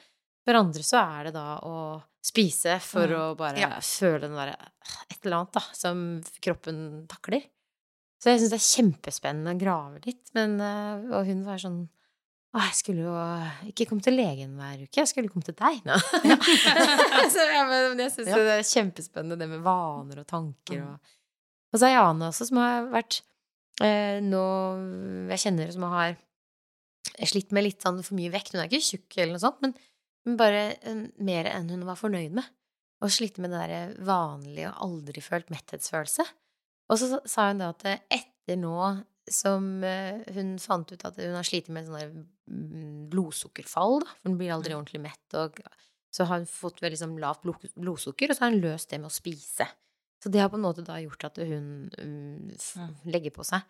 For 0.46 0.54
andre 0.54 0.84
så 0.86 1.00
er 1.02 1.24
det 1.24 1.32
da 1.34 1.58
å 1.66 1.74
spise 2.24 2.76
for 2.80 3.08
Mm. 3.08 3.18
å 3.18 3.36
bare 3.36 3.58
Ja. 3.58 3.70
føle 3.80 4.20
den 4.20 4.36
derre 4.36 4.56
et 5.10 5.18
eller 5.24 5.36
annet 5.40 5.52
da, 5.52 5.60
som 5.72 6.22
kroppen 6.40 7.06
takler. 7.08 7.42
Så 8.22 8.30
jeg 8.30 8.40
syns 8.40 8.50
det 8.50 8.60
er 8.60 8.82
kjempespennende 8.82 9.54
å 9.54 9.58
grave 9.58 10.00
litt. 10.06 10.30
Men, 10.34 10.60
eh, 10.60 11.16
og 11.16 11.26
hun 11.26 11.44
var 11.44 11.56
sånn 11.58 11.88
jeg 12.56 12.74
skulle 12.78 13.02
jo 13.04 13.14
ikke 13.68 13.84
komme 13.90 14.02
til 14.02 14.16
legen 14.16 14.54
hver 14.56 14.80
uke, 14.86 14.96
jeg 15.02 15.08
skulle 15.10 15.28
komme 15.28 15.44
til 15.44 15.54
deg 15.58 15.82
nå. 15.84 15.96
så 17.34 17.44
ja, 17.44 17.64
men 17.68 18.00
jeg 18.00 18.12
syns 18.14 18.30
Ja. 18.32 18.38
det 18.40 18.54
er 18.56 18.64
kjempespennende 18.66 19.36
det 19.42 19.48
med 19.50 19.60
vaner 19.66 20.22
og 20.22 20.26
tanker 20.30 20.78
Mm. 20.80 20.92
og 20.94 21.14
Og 21.74 21.78
så 21.82 21.86
er 21.86 21.92
jeg 21.98 22.00
Ane 22.06 22.28
også, 22.30 22.46
som 22.48 22.56
har 22.62 22.86
vært 22.88 23.18
eh, 23.84 24.20
nå 24.24 24.40
Jeg 25.28 25.42
kjenner 25.44 25.72
som 25.74 25.84
har 25.92 26.16
slitt 27.28 27.52
med 27.52 27.64
litt 27.66 27.82
sånn 27.84 28.00
for 28.04 28.14
mye 28.16 28.30
vekt. 28.32 28.52
Hun 28.54 28.60
er 28.62 28.68
ikke 28.70 28.84
tjukk 28.84 29.16
eller 29.18 29.34
noe 29.36 29.42
sånt, 29.42 29.60
men, 29.64 29.74
men 30.24 30.36
bare 30.40 30.62
eh, 30.80 31.02
mer 31.20 31.48
enn 31.52 31.68
hun 31.72 31.84
var 31.88 31.96
fornøyd 32.00 32.32
med. 32.38 32.48
Og 33.04 33.12
slitt 33.14 33.36
med 33.38 33.50
det 33.52 33.60
derre 33.60 34.04
vanlige 34.08 34.70
og 34.72 34.80
aldri 34.88 35.20
følt 35.22 35.50
metthetsfølelse. 35.52 36.24
Og 36.88 36.98
så 36.98 37.20
sa 37.28 37.48
hun 37.50 37.60
da 37.62 37.68
at 37.74 37.84
etter 38.08 38.56
nå 38.58 38.72
som 39.34 39.82
eh, 39.86 40.20
hun 40.36 40.56
fant 40.62 40.90
ut 40.92 41.04
at 41.04 41.16
hun 41.20 41.34
har 41.36 41.46
slitt 41.46 41.68
med 41.74 41.86
sånn 41.88 42.24
mm, 42.48 43.08
blodsukkerfall, 43.12 44.00
da, 44.04 44.14
hun 44.26 44.38
blir 44.40 44.54
aldri 44.54 44.74
ordentlig 44.76 45.02
mett, 45.04 45.26
og 45.38 45.58
så 46.14 46.24
har 46.28 46.40
hun 46.40 46.48
fått 46.48 46.80
veldig 46.82 46.98
sånn 47.02 47.18
lavt 47.20 47.42
blod- 47.44 47.68
blodsukker, 47.76 48.30
og 48.32 48.38
så 48.38 48.46
har 48.46 48.54
hun 48.54 48.62
løst 48.64 48.90
det 48.90 48.98
med 49.02 49.10
å 49.10 49.14
spise. 49.14 49.66
Så 50.18 50.30
det 50.34 50.40
har 50.42 50.48
på 50.50 50.56
en 50.58 50.64
måte 50.64 50.82
da 50.86 50.96
gjort 51.02 51.28
at 51.28 51.36
hun 51.38 51.90
Mm. 51.98 52.96
legger 53.06 53.30
på 53.36 53.44
seg. 53.46 53.62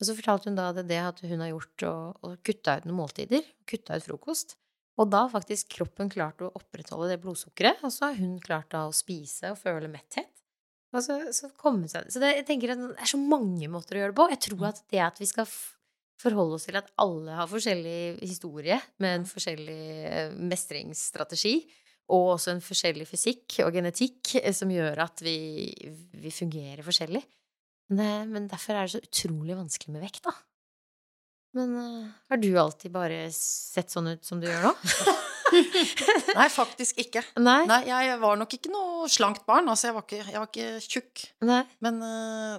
Og 0.00 0.06
så 0.08 0.16
fortalte 0.18 0.48
hun 0.50 0.56
da 0.58 0.70
at 0.72 0.80
det 0.88 0.98
at 0.98 1.20
hun 1.20 1.38
har 1.44 1.52
gjort 1.52 1.84
å, 1.86 1.94
å 2.26 2.36
kutta 2.42 2.78
ut 2.80 2.84
noen 2.88 2.96
måltider, 3.04 3.44
kutta 3.70 3.94
ut 4.00 4.02
frokost, 4.08 4.56
og 4.98 5.10
da 5.12 5.22
har 5.26 5.30
faktisk 5.30 5.68
kroppen 5.76 6.10
klart 6.10 6.40
å 6.42 6.50
opprettholde 6.58 7.12
det 7.12 7.20
blodsukkeret, 7.22 7.84
og 7.84 7.92
så 7.94 8.08
har 8.10 8.14
hun 8.18 8.38
klart 8.40 8.70
da 8.74 8.86
å 8.88 8.92
spise 8.96 9.52
og 9.52 9.60
føle 9.60 9.88
metthet. 9.92 10.31
Og 10.92 11.00
så, 11.00 11.18
så 11.32 11.48
komme 11.56 11.88
seg 11.88 12.10
Så 12.12 12.20
det, 12.20 12.34
jeg 12.42 12.48
tenker 12.48 12.74
at 12.74 12.80
det 12.82 12.90
er 13.00 13.08
så 13.08 13.20
mange 13.20 13.68
måter 13.72 13.96
å 13.96 14.02
gjøre 14.02 14.12
det 14.12 14.18
på. 14.18 14.26
Jeg 14.34 14.42
tror 14.48 14.66
at 14.68 14.82
det 14.92 15.00
at 15.04 15.22
vi 15.22 15.28
skal 15.30 15.48
forholde 16.22 16.58
oss 16.58 16.66
til 16.68 16.78
at 16.78 16.90
alle 17.02 17.36
har 17.36 17.50
forskjellig 17.50 18.20
historie 18.20 18.76
med 19.02 19.16
en 19.16 19.24
forskjellig 19.26 19.80
eh, 20.06 20.34
mestringsstrategi, 20.52 21.56
og 22.12 22.34
også 22.36 22.52
en 22.52 22.62
forskjellig 22.62 23.06
fysikk 23.08 23.60
og 23.64 23.72
genetikk 23.78 24.36
eh, 24.42 24.52
som 24.54 24.70
gjør 24.70 25.02
at 25.06 25.24
vi, 25.24 25.36
vi 26.22 26.34
fungerer 26.34 26.84
forskjellig. 26.86 27.22
Men, 27.92 28.30
men 28.30 28.48
derfor 28.50 28.76
er 28.76 28.86
det 28.86 28.94
så 28.94 29.02
utrolig 29.02 29.58
vanskelig 29.58 29.96
med 29.96 30.04
vekt, 30.06 30.22
da. 30.28 30.36
Men 31.58 31.74
eh, 31.80 32.08
har 32.30 32.40
du 32.40 32.50
alltid 32.56 32.94
bare 32.94 33.24
sett 33.34 33.92
sånn 33.92 34.14
ut 34.14 34.24
som 34.24 34.40
du 34.40 34.48
gjør 34.48 34.70
nå? 34.70 34.76
Nei, 36.38 36.48
faktisk 36.52 36.98
ikke. 37.02 37.22
Nei? 37.42 37.60
Nei, 37.68 37.80
jeg 37.88 38.18
var 38.22 38.38
nok 38.40 38.54
ikke 38.56 38.72
noe 38.72 39.08
slankt 39.12 39.44
barn. 39.48 39.68
Altså, 39.72 39.88
jeg 39.90 39.96
var 39.98 40.06
ikke, 40.06 40.20
jeg 40.24 40.38
var 40.40 40.48
ikke 40.50 40.68
tjukk. 40.86 41.24
Nei. 41.48 41.60
Men 41.84 42.00
eh, 42.06 42.56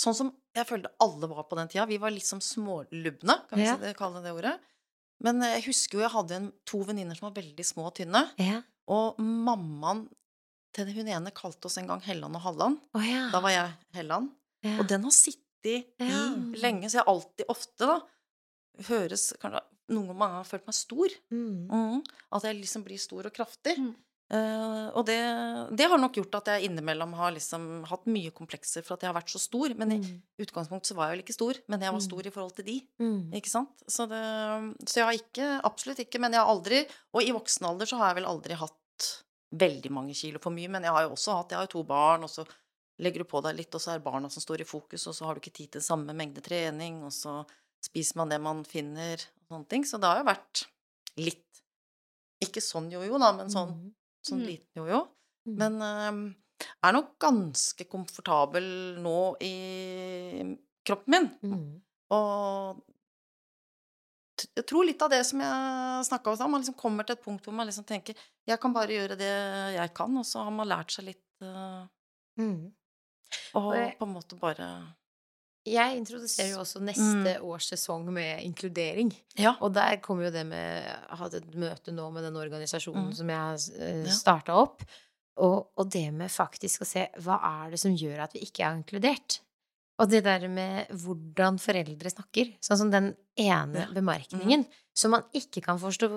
sånn 0.00 0.16
som 0.16 0.32
jeg 0.56 0.66
følte 0.66 0.90
alle 1.04 1.28
var 1.30 1.44
på 1.46 1.54
den 1.54 1.68
tida 1.70 1.84
Vi 1.86 2.00
var 2.02 2.10
liksom 2.10 2.40
smålubne, 2.42 3.36
kan 3.48 3.60
vi 3.60 3.68
Ja. 3.68 3.76
si 3.78 3.84
det, 3.86 3.92
kalle 3.98 4.22
det 4.24 4.32
ordet. 4.34 4.56
Men 5.22 5.42
eh, 5.46 5.56
jeg 5.58 5.68
husker 5.68 5.98
jo 6.00 6.04
jeg 6.06 6.14
hadde 6.16 6.38
en, 6.40 6.48
to 6.66 6.80
venninner 6.88 7.18
som 7.18 7.28
var 7.28 7.36
veldig 7.38 7.66
små 7.66 7.86
og 7.90 7.94
tynne. 8.00 8.24
Ja. 8.40 8.62
Og 8.90 9.20
mammaen 9.22 10.06
til 10.74 10.90
hun 10.94 11.08
ene 11.10 11.32
kalte 11.34 11.66
oss 11.66 11.78
en 11.80 11.88
gang 11.90 12.02
Helland 12.04 12.38
og 12.38 12.42
Halland. 12.46 12.78
Å 12.94 13.02
ja. 13.04 13.24
Da 13.32 13.40
var 13.42 13.54
jeg 13.54 13.70
Helland. 13.98 14.30
Og 14.78 14.84
den 14.90 15.06
har 15.06 15.14
sittet 15.14 15.46
i 15.66 16.08
lenge, 16.60 16.88
så 16.88 17.00
jeg 17.00 17.08
alltid 17.10 17.48
ofte 17.52 17.88
da 17.88 17.96
høres 18.88 19.26
kanskje 19.42 19.60
Noen 19.90 20.12
ganger 20.14 20.36
har 20.40 20.44
følt 20.48 20.66
meg 20.70 20.74
stor. 20.78 21.16
Mm. 21.30 21.66
Mhm. 21.68 21.98
At 22.32 22.46
jeg 22.46 22.60
liksom 22.62 22.84
blir 22.86 22.98
stor 23.02 23.26
og 23.26 23.34
kraftig. 23.34 23.76
Mm. 23.78 23.90
Eh, 24.30 24.88
og 24.94 25.02
det, 25.08 25.16
det 25.74 25.88
har 25.90 25.98
nok 25.98 26.14
gjort 26.14 26.36
at 26.38 26.46
jeg 26.52 26.68
innimellom 26.68 27.16
har 27.18 27.32
liksom 27.34 27.64
hatt 27.90 28.04
mye 28.06 28.30
komplekser 28.30 28.84
for 28.86 28.94
at 28.94 29.02
jeg 29.02 29.10
har 29.10 29.16
vært 29.20 29.32
så 29.32 29.40
stor. 29.42 29.74
Men 29.74 29.90
i 29.96 29.98
Mm. 29.98 30.20
utgangspunktet 30.46 30.86
så 30.92 30.94
var 30.94 31.08
jeg 31.10 31.16
vel 31.18 31.24
ikke 31.24 31.34
stor, 31.34 31.54
men 31.66 31.80
jeg 31.80 31.90
var 31.90 31.98
Mm. 32.00 32.06
stor 32.08 32.26
i 32.26 32.30
forhold 32.30 32.54
til 32.54 32.64
de. 32.64 32.76
Mm. 33.00 33.32
Ikke 33.34 33.50
sant? 33.50 33.74
Så, 33.88 34.06
det, 34.08 34.22
så 34.86 34.94
jeg 35.00 35.04
har 35.08 35.18
ikke 35.18 35.48
Absolutt 35.64 35.98
ikke. 36.06 36.20
Men 36.20 36.32
jeg 36.32 36.40
har 36.40 36.46
aldri 36.54 36.86
Og 37.12 37.22
i 37.26 37.32
voksen 37.34 37.66
alder 37.66 37.86
så 37.90 37.96
har 37.98 38.14
jeg 38.14 38.22
vel 38.22 38.30
aldri 38.30 38.54
hatt 38.54 39.24
veldig 39.52 39.90
mange 39.90 40.14
kilo 40.14 40.38
for 40.38 40.52
mye. 40.54 40.68
Men 40.70 40.82
jeg 40.86 40.92
har 40.94 41.02
jo 41.08 41.14
også 41.16 41.34
hatt 41.34 41.50
Jeg 41.50 41.58
har 41.58 41.66
jo 41.66 41.74
to 41.80 41.82
barn, 41.82 42.22
og 42.22 42.30
så 42.30 42.46
legger 43.00 43.18
du 43.18 43.24
på 43.24 43.40
deg 43.42 43.56
litt, 43.56 43.74
og 43.74 43.80
så 43.80 43.94
er 43.94 43.98
barna 44.04 44.28
som 44.30 44.42
står 44.44 44.60
i 44.60 44.64
fokus, 44.68 45.06
og 45.08 45.14
så 45.16 45.24
har 45.24 45.34
du 45.34 45.40
ikke 45.40 45.54
tid 45.56 45.70
til 45.72 45.80
samme 45.80 46.12
mengde 46.14 46.42
trening, 46.44 47.02
og 47.02 47.10
så 47.10 47.46
spiser 47.80 48.16
man 48.20 48.28
det 48.32 48.40
man 48.40 48.64
finner, 48.68 49.14
og 49.42 49.54
sånne 49.54 49.68
ting. 49.68 49.84
Så 49.88 50.00
det 50.00 50.08
har 50.10 50.20
jo 50.22 50.28
vært 50.30 50.66
litt 51.20 51.46
Ikke 52.42 52.62
sånn 52.64 52.86
jojo, 52.90 53.18
da, 53.20 53.32
men 53.36 53.50
sånn, 53.52 53.68
Mm. 53.74 53.88
sånn 54.24 54.38
Mm. 54.40 54.46
liten 54.46 54.78
jojo. 54.80 55.00
Mm. 55.46 55.56
Men 55.58 55.74
øhm, 55.84 56.34
er 56.84 56.92
nok 56.92 57.18
ganske 57.18 57.84
komfortabel 57.84 58.96
nå 58.96 59.36
i 59.44 60.56
kroppen 60.86 61.10
min. 61.10 61.28
Mm. 61.42 61.82
Og 62.16 62.80
jeg 64.56 64.64
tror 64.66 64.86
litt 64.88 65.02
av 65.04 65.10
det 65.12 65.20
som 65.28 65.40
jeg 65.42 66.06
snakka 66.08 66.32
om, 66.32 66.50
man 66.50 66.62
liksom 66.62 66.78
kommer 66.80 67.04
til 67.04 67.16
et 67.18 67.22
punkt 67.24 67.44
hvor 67.44 67.52
man 67.52 67.68
liksom 67.68 67.84
tenker 67.84 68.16
jeg 68.48 68.58
kan 68.60 68.72
bare 68.72 68.88
gjøre 68.96 69.18
det 69.20 69.32
jeg 69.76 69.94
kan, 69.94 70.16
og 70.16 70.24
så 70.24 70.44
har 70.44 70.50
man 70.50 70.68
lært 70.70 70.90
seg 70.96 71.10
litt 71.10 71.24
øh, 71.42 71.86
Mm. 72.38 72.72
og 73.54 73.74
på 73.98 74.06
en 74.06 74.14
måte 74.14 74.38
bare 74.40 74.94
Jeg 75.68 75.96
introduserer 75.98 76.54
jo 76.54 76.60
også 76.62 76.80
neste 76.80 77.34
års 77.44 77.66
sesong 77.68 78.06
med 78.12 78.40
inkludering. 78.46 79.10
Ja. 79.36 79.52
Og 79.60 79.74
der 79.76 79.98
kommer 80.00 80.24
jo 80.24 80.30
det 80.32 80.46
med 80.48 80.84
Jeg 80.86 80.96
har 81.10 81.16
hatt 81.20 81.34
et 81.34 81.54
møte 81.54 81.92
nå 81.92 82.06
med 82.14 82.24
den 82.24 82.36
organisasjonen 82.40 83.10
Mm. 83.10 83.14
som 83.14 83.28
jeg 83.28 83.36
har 83.38 83.54
uh, 83.54 84.06
Ja. 84.06 84.14
starta 84.16 84.54
opp. 84.56 84.82
Og, 85.36 85.70
og 85.76 85.90
det 85.92 86.06
med 86.12 86.30
faktisk 86.32 86.82
å 86.82 86.86
se 86.88 87.06
hva 87.20 87.36
er 87.64 87.70
det 87.70 87.78
som 87.80 87.92
gjør 87.96 88.24
at 88.24 88.32
vi 88.34 88.40
ikke 88.44 88.64
er 88.64 88.76
inkludert? 88.76 89.40
Og 90.00 90.08
det 90.08 90.22
der 90.24 90.46
med 90.48 90.88
hvordan 90.96 91.58
foreldre 91.60 92.10
snakker, 92.12 92.54
sånn 92.64 92.78
som 92.80 92.90
den 92.92 93.12
ene 93.36 93.84
Ja. 93.84 93.88
bemerkningen 93.92 94.64
som 94.96 95.12
man 95.12 95.24
ikke 95.36 95.60
kan 95.62 95.78
forstå 95.78 96.08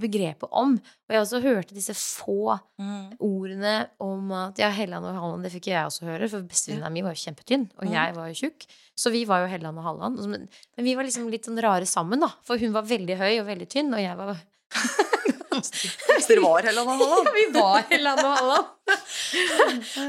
begrepet 0.00 0.48
om. 0.56 0.76
Og 0.78 1.12
jeg 1.12 1.20
også 1.20 1.40
hørte 1.44 1.74
disse 1.76 1.92
få 1.92 2.54
Mm. 2.80 3.10
ordene 3.20 3.88
om 4.00 4.30
at 4.32 4.56
ja, 4.58 4.70
Helland 4.70 5.04
og 5.04 5.14
Halland, 5.14 5.42
det 5.44 5.52
fikk 5.52 5.66
jeg 5.68 5.84
også 5.84 6.06
høre, 6.08 6.28
for 6.30 6.40
bestevenninna 6.48 6.88
mi 6.90 7.02
var 7.02 7.12
jo 7.12 7.20
kjempetynn, 7.26 7.66
og 7.76 7.84
Mm. 7.84 7.92
jeg 7.92 8.14
var 8.14 8.28
jo 8.28 8.34
tjukk. 8.48 8.66
Så 8.96 9.10
vi 9.12 9.24
var 9.26 9.42
jo 9.44 9.50
Helland 9.52 9.76
og 9.76 9.84
Halland. 9.84 10.16
Men 10.28 10.48
vi 10.78 10.94
var 10.94 11.04
liksom 11.04 11.28
litt 11.30 11.44
sånn 11.44 11.60
rare 11.60 11.84
sammen, 11.84 12.20
da. 12.20 12.28
For 12.42 12.56
hun 12.56 12.72
var 12.72 12.82
veldig 12.82 13.18
høy 13.18 13.40
og 13.40 13.46
veldig 13.48 13.68
tynn, 13.68 13.92
og 13.92 14.00
jeg 14.00 14.16
var 14.16 14.36
Hvis 15.68 16.28
dere 16.30 16.42
var 16.44 16.66
Helland 16.66 16.88
og 16.88 17.00
Halland. 17.02 17.30
Ja, 17.30 17.34
vi 17.36 17.46
var 17.54 17.86
Helland 17.90 18.24
og 18.24 18.34
Halland. 18.38 18.66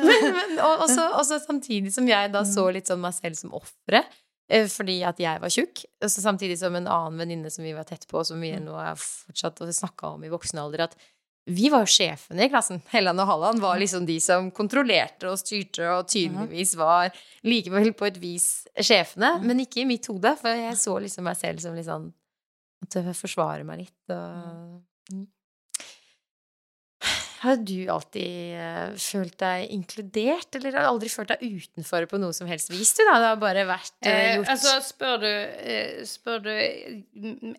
men, 0.08 0.28
men, 0.38 0.58
og, 0.60 0.88
også, 0.88 1.08
også 1.20 1.40
samtidig 1.44 1.94
som 1.94 2.08
jeg 2.10 2.34
da 2.34 2.44
så 2.48 2.68
litt 2.74 2.92
sånn 2.92 3.02
meg 3.04 3.16
selv 3.18 3.40
som 3.40 3.56
offeret. 3.58 4.10
eh, 4.50 4.68
Fordi 4.72 5.00
at 5.08 5.22
jeg 5.22 5.44
var 5.44 5.54
tjukk. 5.54 5.86
og 6.02 6.12
så 6.12 6.26
Samtidig 6.26 6.60
som 6.62 6.76
en 6.78 6.90
annen 6.90 7.24
venninne 7.24 7.54
som 7.54 7.66
vi 7.66 7.76
var 7.78 7.88
tett 7.90 8.08
på, 8.10 8.24
som 8.28 8.42
vi 8.42 8.54
nå 8.60 8.78
har 8.78 9.00
fortsatt 9.00 9.64
å 9.64 9.72
snakke 9.72 10.16
om 10.16 10.24
i 10.28 10.32
voksen 10.34 10.62
alder, 10.62 10.88
at 10.90 11.00
vi 11.50 11.70
var 11.74 11.90
sjefene 11.90 12.46
i 12.46 12.52
klassen. 12.52 12.82
Helland 12.92 13.20
og 13.24 13.28
Halland 13.28 13.62
var 13.64 13.80
liksom 13.82 14.06
de 14.06 14.20
som 14.22 14.52
kontrollerte 14.54 15.30
og 15.32 15.40
styrte, 15.42 15.88
og 15.90 16.10
tydeligvis 16.12 16.76
var 16.78 17.10
likevel 17.48 17.94
på 17.98 18.06
et 18.12 18.20
vis 18.22 18.48
sjefene, 18.78 19.40
men 19.42 19.64
ikke 19.64 19.82
i 19.82 19.88
mitt 19.90 20.06
hode, 20.12 20.36
for 20.38 20.54
jeg 20.54 20.78
så 20.78 21.00
liksom 21.02 21.26
meg 21.26 21.40
selv 21.40 21.64
som 21.64 21.78
litt 21.78 21.90
sånn 21.90 22.12
Måtte 22.82 23.12
forsvare 23.14 23.62
meg 23.62 23.84
litt 23.84 24.10
og 24.10 24.80
mm. 25.14 25.26
Har 27.42 27.58
du 27.58 27.88
alltid 27.90 28.54
eh, 28.54 28.92
følt 29.02 29.38
deg 29.42 29.72
inkludert, 29.74 30.56
eller 30.56 30.76
har 30.76 30.84
du 30.84 30.90
aldri 30.92 31.10
følt 31.10 31.32
deg 31.34 31.42
utenfor 31.42 32.06
på 32.12 32.20
noe 32.22 32.36
som 32.38 32.50
helst 32.50 32.70
vis? 32.70 32.92
Du, 32.98 33.02
da? 33.08 33.16
Det 33.18 33.32
har 33.32 33.40
bare 33.42 33.64
vært 33.66 33.96
eh, 34.06 34.12
Eh, 34.12 34.36
gjort 34.38 34.52
alltså 34.54 34.82
spör 34.86 35.18
du, 35.18 35.32
eh, 35.74 36.04
spör 36.06 36.40
du 36.40 36.52
eh, 36.54 37.02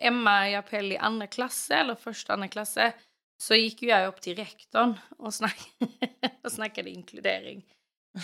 Emma 0.01 0.37
Japell 0.51 0.93
i 0.93 0.97
andra 0.97 1.27
klasse 1.27 1.75
eller 1.75 1.95
första 1.95 2.33
andra 2.33 2.49
klasse 2.49 2.93
så 3.43 3.55
gick 3.55 3.83
ju 3.83 3.89
jag 3.89 4.09
upp 4.09 4.21
till 4.21 4.37
rektorn 4.37 4.95
och, 5.19 5.35
snack 5.35 5.59
och 6.45 6.53
snackade 6.53 6.91
inkludering. 6.91 7.65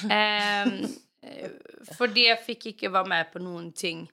Eh, 0.05 0.67
för 1.99 2.07
det 2.07 2.47
fick 2.47 2.67
inte 2.67 2.89
vara 2.89 3.05
med 3.05 3.33
på 3.33 3.39
någonting. 3.39 4.11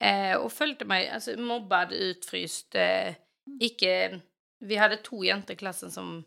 Eh, 0.00 0.36
och 0.36 0.52
följde 0.52 0.84
mig, 0.84 1.08
alltså 1.08 1.40
mobbad, 1.40 1.92
utfryst, 1.92 2.74
eh, 2.74 3.14
icke, 3.60 4.20
vi 4.60 4.76
hade 4.76 4.96
två 4.96 5.24
jenter 5.24 5.54
i 5.54 5.56
klassen 5.56 5.90
som 5.90 6.18
eh, 6.18 6.24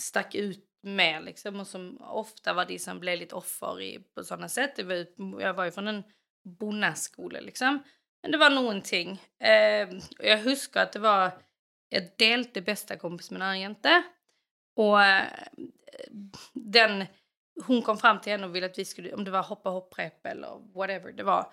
stack 0.00 0.34
ut 0.34 0.66
med 0.82 1.24
liksom 1.24 1.60
och 1.60 1.66
som 1.66 2.00
ofta 2.00 2.52
var 2.52 2.64
de 2.64 2.78
som 2.78 3.00
blev 3.00 3.18
lite 3.18 3.34
offer 3.34 3.80
i, 3.80 3.98
på 4.14 4.24
sådana 4.24 4.48
sätt. 4.48 4.76
Det 4.76 4.82
var, 4.82 4.94
ut- 4.94 5.16
jag 5.40 5.54
var 5.54 5.64
ju 5.64 5.70
från 5.70 5.88
en 5.88 6.02
bondeskola 6.44 7.40
liksom. 7.40 7.82
Men 8.22 8.32
det 8.32 8.38
var 8.38 8.50
någonting. 8.50 9.10
Eh, 9.38 9.88
och 10.18 10.24
jag 10.24 10.38
huskar 10.38 10.82
att 10.82 10.92
det 10.92 10.98
var, 10.98 11.30
jag 11.88 12.02
delte 12.18 12.62
bästa 12.62 12.96
kompis 12.96 13.30
med 13.30 13.36
en 13.36 13.42
annan 13.42 13.60
jente. 13.60 14.02
Och 14.76 15.02
eh, 15.02 15.26
den, 16.52 17.04
hon 17.66 17.82
kom 17.82 17.98
fram 17.98 18.20
till 18.20 18.32
henne 18.32 18.46
och 18.46 18.54
ville 18.54 18.66
att 18.66 18.78
vi 18.78 18.84
skulle, 18.84 19.14
om 19.14 19.24
det 19.24 19.30
var 19.30 19.42
hoppa 19.42 19.70
hopprep 19.70 20.26
eller 20.26 20.74
whatever 20.74 21.12
det 21.12 21.22
var. 21.22 21.52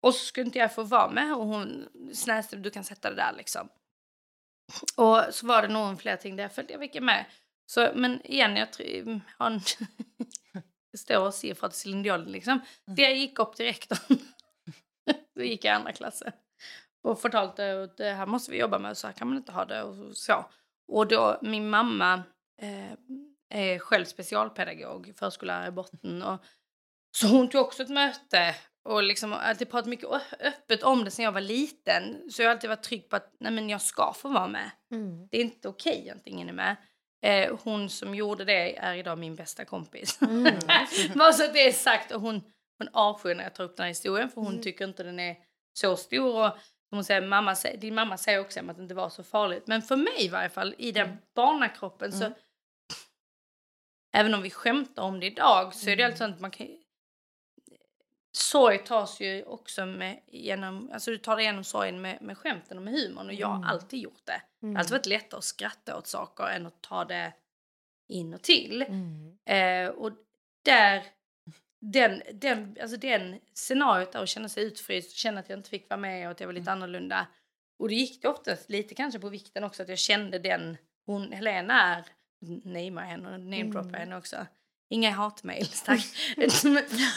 Och 0.00 0.14
så 0.14 0.24
skulle 0.24 0.46
inte 0.46 0.58
jag 0.58 0.74
få 0.74 0.82
vara 0.82 1.10
med 1.10 1.36
och 1.36 1.46
hon 1.46 1.88
snäste, 2.14 2.56
du 2.56 2.70
kan 2.70 2.84
sätta 2.84 3.10
det 3.10 3.16
där 3.16 3.34
liksom. 3.36 3.68
Och 4.96 5.22
så 5.30 5.46
var 5.46 5.62
det 5.62 5.68
någon 5.68 5.96
fler 5.96 6.16
ting 6.16 6.36
där 6.36 6.44
jag 6.44 6.52
följde 6.52 6.72
jag 6.72 6.80
fick 6.80 7.02
med. 7.02 7.26
Så, 7.66 7.92
men 7.94 8.26
igen, 8.26 8.56
jag 8.56 8.72
tror, 8.72 8.86
en 9.38 9.60
stor 10.98 11.30
siffra 11.30 11.68
till 11.68 11.78
Céline 11.78 12.02
Dion 12.02 12.24
liksom. 12.24 12.60
Så 12.86 13.02
jag 13.02 13.16
gick 13.16 13.38
upp 13.38 13.60
rektorn. 13.60 14.18
så 15.34 15.42
gick 15.42 15.64
jag 15.64 15.72
i 15.72 15.76
andra 15.76 15.92
klassen. 15.92 16.32
Och 17.02 17.20
fortalte 17.20 17.82
att 17.82 17.96
det 17.96 18.12
här 18.12 18.26
måste 18.26 18.50
vi 18.50 18.58
jobba 18.58 18.78
med, 18.78 18.96
så 18.96 19.06
här 19.06 19.14
kan 19.14 19.28
man 19.28 19.36
inte 19.36 19.52
ha 19.52 19.64
det 19.64 19.82
och 19.82 20.16
så. 20.16 20.44
Och 20.88 21.06
då, 21.06 21.38
min 21.42 21.70
mamma 21.70 22.22
eh, 22.62 22.92
är 23.50 23.78
själv 23.78 24.04
specialpedagog, 24.04 25.12
förskollärare 25.18 25.68
i 25.68 25.70
botten. 25.70 26.22
Och, 26.22 26.40
så 27.16 27.26
hon 27.26 27.48
tog 27.48 27.60
också 27.60 27.82
ett 27.82 27.88
möte 27.88 28.54
och 28.84 29.02
liksom 29.02 29.32
har 29.32 29.38
alltid 29.38 29.70
pratat 29.70 29.88
mycket 29.88 30.08
öppet 30.40 30.82
om 30.82 31.04
det 31.04 31.10
sedan 31.10 31.24
jag 31.24 31.32
var 31.32 31.40
liten. 31.40 32.30
Så 32.30 32.42
jag 32.42 32.48
har 32.48 32.54
alltid 32.54 32.70
varit 32.70 32.82
trygg 32.82 33.08
på 33.08 33.16
att 33.16 33.34
nej, 33.40 33.52
men 33.52 33.68
jag 33.68 33.82
ska 33.82 34.12
få 34.12 34.28
vara 34.28 34.48
med. 34.48 34.70
Mm. 34.90 35.28
Det 35.30 35.36
är 35.36 35.40
inte 35.40 35.68
okej 35.68 36.10
att 36.10 36.26
ingen 36.26 36.48
är 36.48 36.52
med. 36.52 36.76
Eh, 37.22 37.56
hon 37.62 37.90
som 37.90 38.14
gjorde 38.14 38.44
det 38.44 38.76
är 38.78 38.94
idag 38.94 39.18
min 39.18 39.34
bästa 39.36 39.64
kompis. 39.64 40.22
Mm. 40.22 40.54
Bara 41.14 41.32
så 41.32 41.44
att 41.44 41.52
det 41.54 41.66
är 41.68 41.72
sagt. 41.72 42.12
Och 42.12 42.20
hon, 42.20 42.42
hon 42.78 42.88
avskyr 42.92 43.34
när 43.34 43.44
jag 43.44 43.54
tar 43.54 43.64
upp 43.64 43.76
den 43.76 43.84
här 43.84 43.88
historien 43.88 44.28
för 44.30 44.40
hon 44.40 44.50
Mm. 44.50 44.62
tycker 44.62 44.84
inte 44.84 45.02
den 45.02 45.20
är 45.20 45.36
så 45.78 45.96
stor. 45.96 46.46
Och 46.46 46.56
hon 46.90 47.04
säger, 47.04 47.20
mamma, 47.26 47.54
din 47.78 47.94
mamma 47.94 48.16
säger 48.16 48.40
också 48.40 48.60
att 48.60 48.76
det 48.76 48.82
inte 48.82 48.94
var 48.94 49.08
så 49.08 49.22
farligt. 49.22 49.66
Men 49.66 49.82
för 49.82 49.96
mig 49.96 50.14
i 50.24 50.28
varje 50.28 50.48
fall, 50.48 50.74
i 50.78 50.92
den 50.92 51.06
Mm. 51.06 51.18
barnakroppen 51.34 52.12
så... 52.12 52.32
Även 54.16 54.34
om 54.34 54.42
vi 54.42 54.50
skämtar 54.50 55.02
om 55.02 55.20
det 55.20 55.26
idag 55.26 55.74
så 55.74 55.90
är 55.90 55.96
det 55.96 56.02
Mm. 56.02 56.12
alltså 56.12 56.24
att 56.24 56.40
man 56.40 56.50
kan... 56.50 56.66
Sorg 58.36 58.78
tas 58.84 59.20
ju 59.20 59.42
också 59.44 59.86
med, 59.86 60.20
genom, 60.26 60.90
alltså 60.92 61.10
du 61.10 61.18
tar 61.18 61.38
igenom 61.40 61.64
sorgen 61.64 62.00
med, 62.00 62.22
med 62.22 62.38
skämten 62.38 62.76
och 62.76 62.82
med 62.82 62.94
humorn 62.94 63.26
och 63.26 63.34
jag 63.34 63.50
Mm. 63.50 63.62
har 63.62 63.70
alltid 63.70 64.00
gjort 64.00 64.26
det. 64.26 64.32
Det 64.60 64.66
har 64.66 64.68
Mm. 64.68 64.76
alltid 64.76 64.92
varit 64.92 65.06
lättare 65.06 65.38
att 65.38 65.44
skratta 65.44 65.96
åt 65.98 66.06
saker 66.06 66.44
än 66.44 66.66
att 66.66 66.80
ta 66.82 67.04
det 67.04 67.32
in 68.08 68.34
och 68.34 68.42
till. 68.42 68.82
Mm. 68.82 69.38
Eh, 69.44 69.94
och 69.94 70.12
där, 70.64 71.02
den, 71.80 72.22
den, 72.32 72.76
alltså 72.82 72.96
den 72.96 73.40
scenariot 73.54 74.12
där 74.12 74.22
att 74.22 74.28
känna 74.28 74.48
sig 74.48 74.64
utfryst, 74.64 75.16
känna 75.16 75.40
att 75.40 75.48
jag 75.48 75.58
inte 75.58 75.70
fick 75.70 75.90
vara 75.90 76.00
med 76.00 76.26
och 76.26 76.30
att 76.30 76.40
jag 76.40 76.46
var 76.46 76.54
lite 76.54 76.72
annorlunda. 76.72 77.26
Och 77.78 77.88
det 77.88 77.94
gick 77.94 78.22
det 78.22 78.28
oftast 78.28 78.70
lite 78.70 78.94
kanske 78.94 79.18
på 79.20 79.28
vikten 79.28 79.64
också 79.64 79.82
att 79.82 79.88
jag 79.88 79.98
kände 79.98 80.38
den, 80.38 80.76
hon, 81.06 81.32
Helena 81.32 81.82
är, 81.96 82.04
namea 82.64 83.04
henne 83.04 83.32
och 83.34 83.40
namedroppar 83.40 83.88
Mm. 83.88 83.94
henne 84.00 84.16
också. 84.16 84.46
Inga 84.88 85.10
hatmejl, 85.10 85.66
tack. 85.84 86.06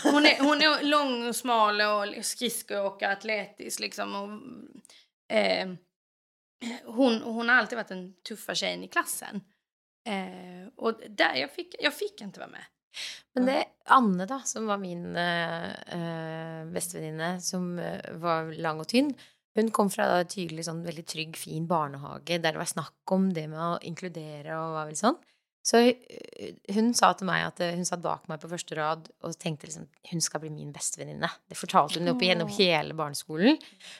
hon, 0.04 0.26
är, 0.26 0.44
hon 0.44 0.62
är 0.62 0.84
lång 0.84 1.28
och 1.28 1.36
smal 1.36 1.82
och 1.82 2.26
skridskoåkare, 2.26 3.12
atletisk 3.12 3.80
liksom. 3.80 4.16
Och, 4.16 5.36
eh, 5.36 5.70
hon, 6.86 7.22
hon 7.22 7.50
har 7.50 7.56
alltid 7.56 7.78
varit 7.78 7.88
den 7.88 8.14
tuffa 8.28 8.56
tjejen 8.56 8.84
i 8.84 8.88
klassen. 8.88 9.42
Eh, 10.08 10.68
och 10.76 11.02
där, 11.10 11.36
jag 11.36 11.52
fick, 11.52 11.76
jag 11.80 11.94
fick 11.94 12.22
inte 12.22 12.40
vara 12.40 12.50
med. 12.50 12.64
Men 13.34 13.46
det 13.46 13.66
Anne, 13.86 14.26
da, 14.26 14.40
som 14.40 14.66
var 14.66 14.78
min 14.78 15.06
uh, 15.16 16.66
bestevenninne, 16.74 17.42
som 17.42 17.80
eh, 17.80 18.12
var 18.22 18.52
lang 18.62 18.82
og 18.82 18.88
tynn, 18.90 19.14
hun 19.58 19.72
kom 19.74 19.90
fra 19.94 20.08
da, 20.10 20.24
tydelig 20.30 20.66
sånn 20.68 20.84
veldig 20.86 21.06
trygg, 21.10 21.38
fin 21.38 21.68
barnehage 21.70 22.38
der 22.38 22.54
det 22.54 22.62
var 22.62 22.70
snakk 22.70 23.14
om 23.14 23.30
det 23.34 23.48
med 23.52 23.62
å 23.62 23.78
inkludere 23.86 24.58
og 24.58 24.76
var 24.78 24.90
vel 24.90 25.00
sånn. 25.00 25.20
Så 25.70 25.82
eh, 25.86 26.54
hun 26.74 26.94
sa 26.98 27.12
til 27.18 27.30
meg 27.30 27.44
at 27.46 27.60
eh, 27.62 27.76
hun 27.78 27.86
satt 27.86 28.02
bak 28.02 28.26
meg 28.32 28.42
på 28.42 28.50
første 28.50 28.78
rad 28.80 29.10
og 29.22 29.36
tenkte 29.38 29.70
liksom 29.70 29.86
hun 30.10 30.24
skal 30.24 30.42
bli 30.42 30.52
min 30.54 30.72
bestevenninne. 30.74 31.30
Det 31.50 31.58
fortalte 31.60 32.02
hun 32.02 32.10
opp 32.14 32.24
igjennom 32.26 32.50
Åh. 32.50 32.58
hele 32.58 32.96
barneskolen. 32.98 33.60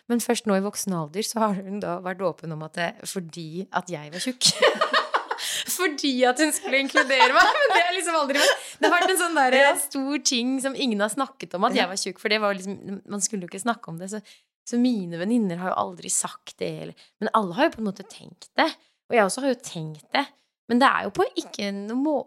Men 0.10 0.24
først 0.24 0.50
nå 0.50 0.58
i 0.58 0.66
voksen 0.66 0.96
alder 0.98 1.26
så 1.26 1.44
har 1.46 1.60
hun 1.60 1.82
da 1.84 2.00
vært 2.06 2.24
åpen 2.26 2.56
om 2.56 2.66
at 2.66 2.80
det, 2.80 2.90
fordi 3.10 3.68
at 3.70 3.92
jeg 3.94 4.14
var 4.16 4.26
tjukk 4.26 4.50
fordi 5.80 6.14
at 6.28 6.42
hun 6.42 6.52
skulle 6.56 6.82
inkludere 6.84 7.30
meg. 7.36 7.54
Men 7.60 7.74
det 7.76 7.84
har 7.86 7.96
liksom 7.96 8.18
aldri 8.20 8.42
vært 8.42 8.66
Det 8.80 8.88
har 8.88 8.96
vært 8.96 9.14
en 9.14 9.22
sånn 9.22 9.40
der 9.40 9.58
stor 9.84 10.26
ting 10.32 10.58
som 10.64 10.76
ingen 10.76 11.04
har 11.04 11.14
snakket 11.14 11.56
om, 11.58 11.68
at 11.70 11.78
jeg 11.78 11.92
var 11.92 12.02
tjukk. 12.02 12.22
For 12.24 12.34
det 12.34 12.42
var 12.44 12.58
liksom 12.58 13.02
Man 13.06 13.24
skulle 13.24 13.46
jo 13.46 13.52
ikke 13.52 13.62
snakke 13.62 13.92
om 13.92 14.02
det. 14.02 14.10
Så, 14.12 14.24
så 14.68 14.82
mine 14.82 15.22
venninner 15.22 15.62
har 15.62 15.74
jo 15.74 15.80
aldri 15.86 16.12
sagt 16.14 16.58
det. 16.64 16.74
Eller, 16.84 17.08
men 17.22 17.32
alle 17.38 17.60
har 17.60 17.70
jo 17.70 17.78
på 17.78 17.84
en 17.84 17.90
måte 17.92 18.08
tenkt 18.10 18.50
det. 18.60 18.72
Og 19.10 19.18
jeg 19.18 19.26
også 19.26 19.46
har 19.46 19.54
jo 19.54 19.62
tenkt 19.66 20.06
det. 20.16 20.26
Men 20.70 20.82
det 20.82 20.90
er 20.90 21.08
jo 21.08 21.14
på 21.18 21.26
ikke 21.42 21.72
noe 21.74 22.24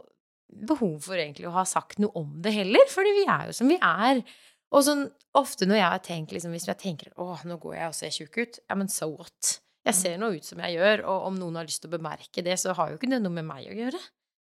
behov 0.52 0.98
for 1.06 1.16
egentlig 1.16 1.48
å 1.48 1.54
ha 1.54 1.64
sagt 1.68 2.00
noe 2.02 2.12
om 2.18 2.34
det 2.44 2.52
heller, 2.54 2.88
fordi 2.92 3.14
vi 3.16 3.26
er 3.30 3.48
jo 3.48 3.56
som 3.56 3.70
vi 3.70 3.78
er. 3.78 4.22
Og 4.72 4.84
sånn 4.86 5.04
ofte 5.38 5.68
når 5.68 5.78
jeg 5.78 5.88
har 5.94 6.02
tenkt 6.04 6.32
liksom, 6.34 6.54
Hvis 6.56 6.68
jeg 6.68 6.80
tenker 6.80 7.12
å, 7.20 7.34
nå 7.48 7.58
går 7.60 7.76
jeg 7.78 7.92
og 7.92 7.96
ser 7.96 8.14
tjukk 8.14 8.40
ut, 8.40 8.58
ja, 8.68 8.76
men 8.78 8.90
so 8.92 9.12
what? 9.14 9.58
Jeg 9.82 9.98
ser 9.98 10.18
nå 10.20 10.28
ut 10.36 10.46
som 10.46 10.60
jeg 10.62 10.76
gjør, 10.76 11.02
og 11.10 11.28
om 11.30 11.38
noen 11.40 11.58
har 11.58 11.66
lyst 11.66 11.82
til 11.82 11.90
å 11.90 11.96
bemerke 11.96 12.44
det, 12.44 12.54
så 12.60 12.74
har 12.78 12.92
jo 12.92 13.00
ikke 13.00 13.10
det 13.10 13.18
noe 13.22 13.34
med 13.34 13.48
meg 13.48 13.66
å 13.66 13.74
gjøre. 13.74 13.98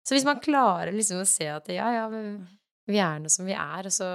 Så 0.07 0.15
hvis 0.15 0.27
man 0.27 0.39
klarer 0.43 0.95
liksom 0.95 1.19
å 1.19 1.27
se 1.27 1.49
at 1.51 1.67
ja, 1.75 1.89
ja, 1.97 2.05
men 2.13 2.45
vi 2.87 3.01
er 3.03 3.19
nå 3.19 3.31
som 3.33 3.49
vi 3.49 3.57
er, 3.57 3.89
og 3.89 3.95
så 3.95 4.09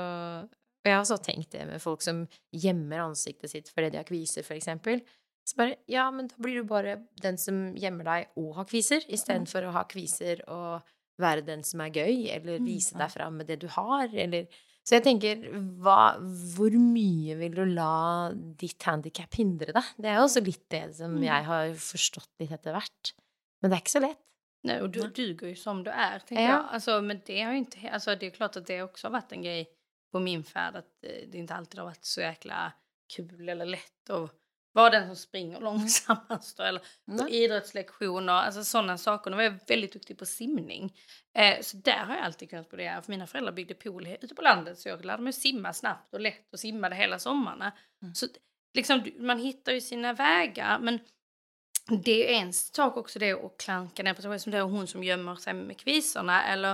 Og 0.82 0.90
jeg 0.90 0.96
har 0.96 1.04
også 1.04 1.20
tenkt 1.22 1.52
det 1.54 1.66
med 1.70 1.82
folk 1.84 2.02
som 2.02 2.24
gjemmer 2.58 3.04
ansiktet 3.04 3.52
sitt 3.52 3.68
fordi 3.70 3.92
de 3.94 4.00
har 4.00 4.08
kviser, 4.08 4.42
for 4.42 4.56
eksempel. 4.56 5.04
Så 5.48 5.58
bare 5.58 5.76
Ja, 5.88 6.12
men 6.12 6.28
da 6.28 6.36
blir 6.38 6.62
du 6.62 6.68
bare 6.70 6.98
den 7.22 7.38
som 7.38 7.76
gjemmer 7.76 8.04
deg 8.04 8.28
og 8.38 8.56
har 8.56 8.66
kviser, 8.70 9.02
istedenfor 9.08 9.68
å 9.68 9.72
ha 9.76 9.84
kviser 9.90 10.44
og 10.48 10.82
være 11.22 11.42
den 11.46 11.64
som 11.64 11.82
er 11.82 11.90
gøy, 11.94 12.28
eller 12.34 12.60
vise 12.64 12.98
deg 12.98 13.12
fram 13.12 13.38
med 13.38 13.48
det 13.48 13.60
du 13.62 13.68
har, 13.68 14.08
eller 14.14 14.48
Så 14.84 14.96
jeg 14.96 15.04
tenker, 15.04 15.44
hva, 15.78 16.18
hvor 16.56 16.74
mye 16.74 17.36
vil 17.38 17.54
du 17.54 17.66
la 17.66 18.32
ditt 18.34 18.82
handikap 18.82 19.36
hindre 19.38 19.76
deg? 19.76 19.84
Det 19.98 20.10
er 20.10 20.16
jo 20.18 20.24
også 20.24 20.42
litt 20.42 20.64
det 20.74 20.96
som 20.98 21.20
jeg 21.22 21.46
har 21.46 21.74
forstått 21.78 22.32
litt 22.42 22.52
etter 22.52 22.74
hvert. 22.74 23.12
Men 23.62 23.70
det 23.70 23.78
er 23.78 23.84
ikke 23.84 23.94
så 23.94 24.02
lett. 24.02 24.18
Nej, 24.64 24.82
och 24.82 24.90
du 24.90 25.08
duger 25.08 25.48
ju 25.48 25.56
som 25.56 25.84
du 25.84 25.92
är, 25.92 26.20
tänker 26.20 26.44
Ja. 26.44 26.50
jag. 26.50 26.66
Alltså, 26.72 27.02
men 27.02 27.22
det 27.26 27.42
har 27.42 27.54
inte... 27.54 27.90
Alltså, 27.90 28.16
det 28.16 28.26
är 28.26 28.30
klart 28.30 28.56
att 28.56 28.68
det 28.68 28.82
också 28.82 29.08
har 29.08 29.12
varit 29.12 29.32
en 29.32 29.42
grej 29.42 29.70
på 30.12 30.20
min 30.20 30.44
färd 30.44 30.76
att 30.76 31.04
eh, 31.04 31.30
det 31.32 31.38
inte 31.38 31.54
alltid 31.54 31.80
har 31.80 31.86
varit 31.86 32.06
så 32.06 32.22
jäkla 32.22 32.74
kul 33.16 33.50
eller 33.50 33.66
lätt 33.66 34.10
att 34.10 34.32
vara 34.74 34.90
den 34.90 35.08
som 35.08 35.16
springer 35.16 35.60
långsammast 35.62 36.58
då, 36.58 36.64
eller 36.64 36.82
på 37.18 37.30
idrottslektioner, 37.30 38.34
alltså 38.34 38.64
sådana 38.64 38.98
saker. 38.98 39.32
Nu 39.32 39.38
var 39.38 39.44
jag 39.44 39.60
väldigt 39.68 39.94
duktig 39.94 40.18
på 40.18 40.26
simning. 40.26 40.94
Eh, 41.34 41.62
så 41.62 41.78
där 41.78 42.06
har 42.06 42.16
jag 42.16 42.26
alltid 42.26 42.50
kunnat 42.50 42.70
brodera. 42.70 43.02
För 43.02 43.12
mina 43.12 43.28
föräldrar 43.28 43.54
byggde 43.54 43.74
pool 43.74 44.08
ute 44.22 44.36
på 44.36 44.42
landet 44.42 44.80
så 44.80 44.90
jag 44.90 45.06
lärde 45.06 45.24
mig 45.24 45.34
simma 45.34 45.74
snabbt 45.74 46.14
och 46.14 46.20
lätt 46.20 46.54
och 46.54 46.60
simmade 46.60 46.96
hela 46.96 47.20
sommarna. 47.20 47.72
Mm. 48.02 48.16
Så 48.16 48.28
liksom, 48.74 49.04
man 49.20 49.40
hittar 49.40 49.72
ju 49.72 49.82
sina 49.82 50.14
vägar 50.14 50.80
men 50.80 51.00
det 52.04 52.36
är 52.36 52.42
en 52.42 52.54
sak 52.54 52.98
också 52.98 53.20
det 53.20 53.32
att 53.32 53.58
klanka 53.58 54.04
ner 54.04 54.14
på 54.14 54.22
sig 54.22 54.40
som 54.40 54.52
det 54.52 54.58
är 54.58 54.62
hon 54.62 54.88
som 54.88 55.04
gömmer 55.04 55.36
sig 55.36 55.54
med 55.54 55.80
kvisorna 55.80 56.44
eller 56.48 56.72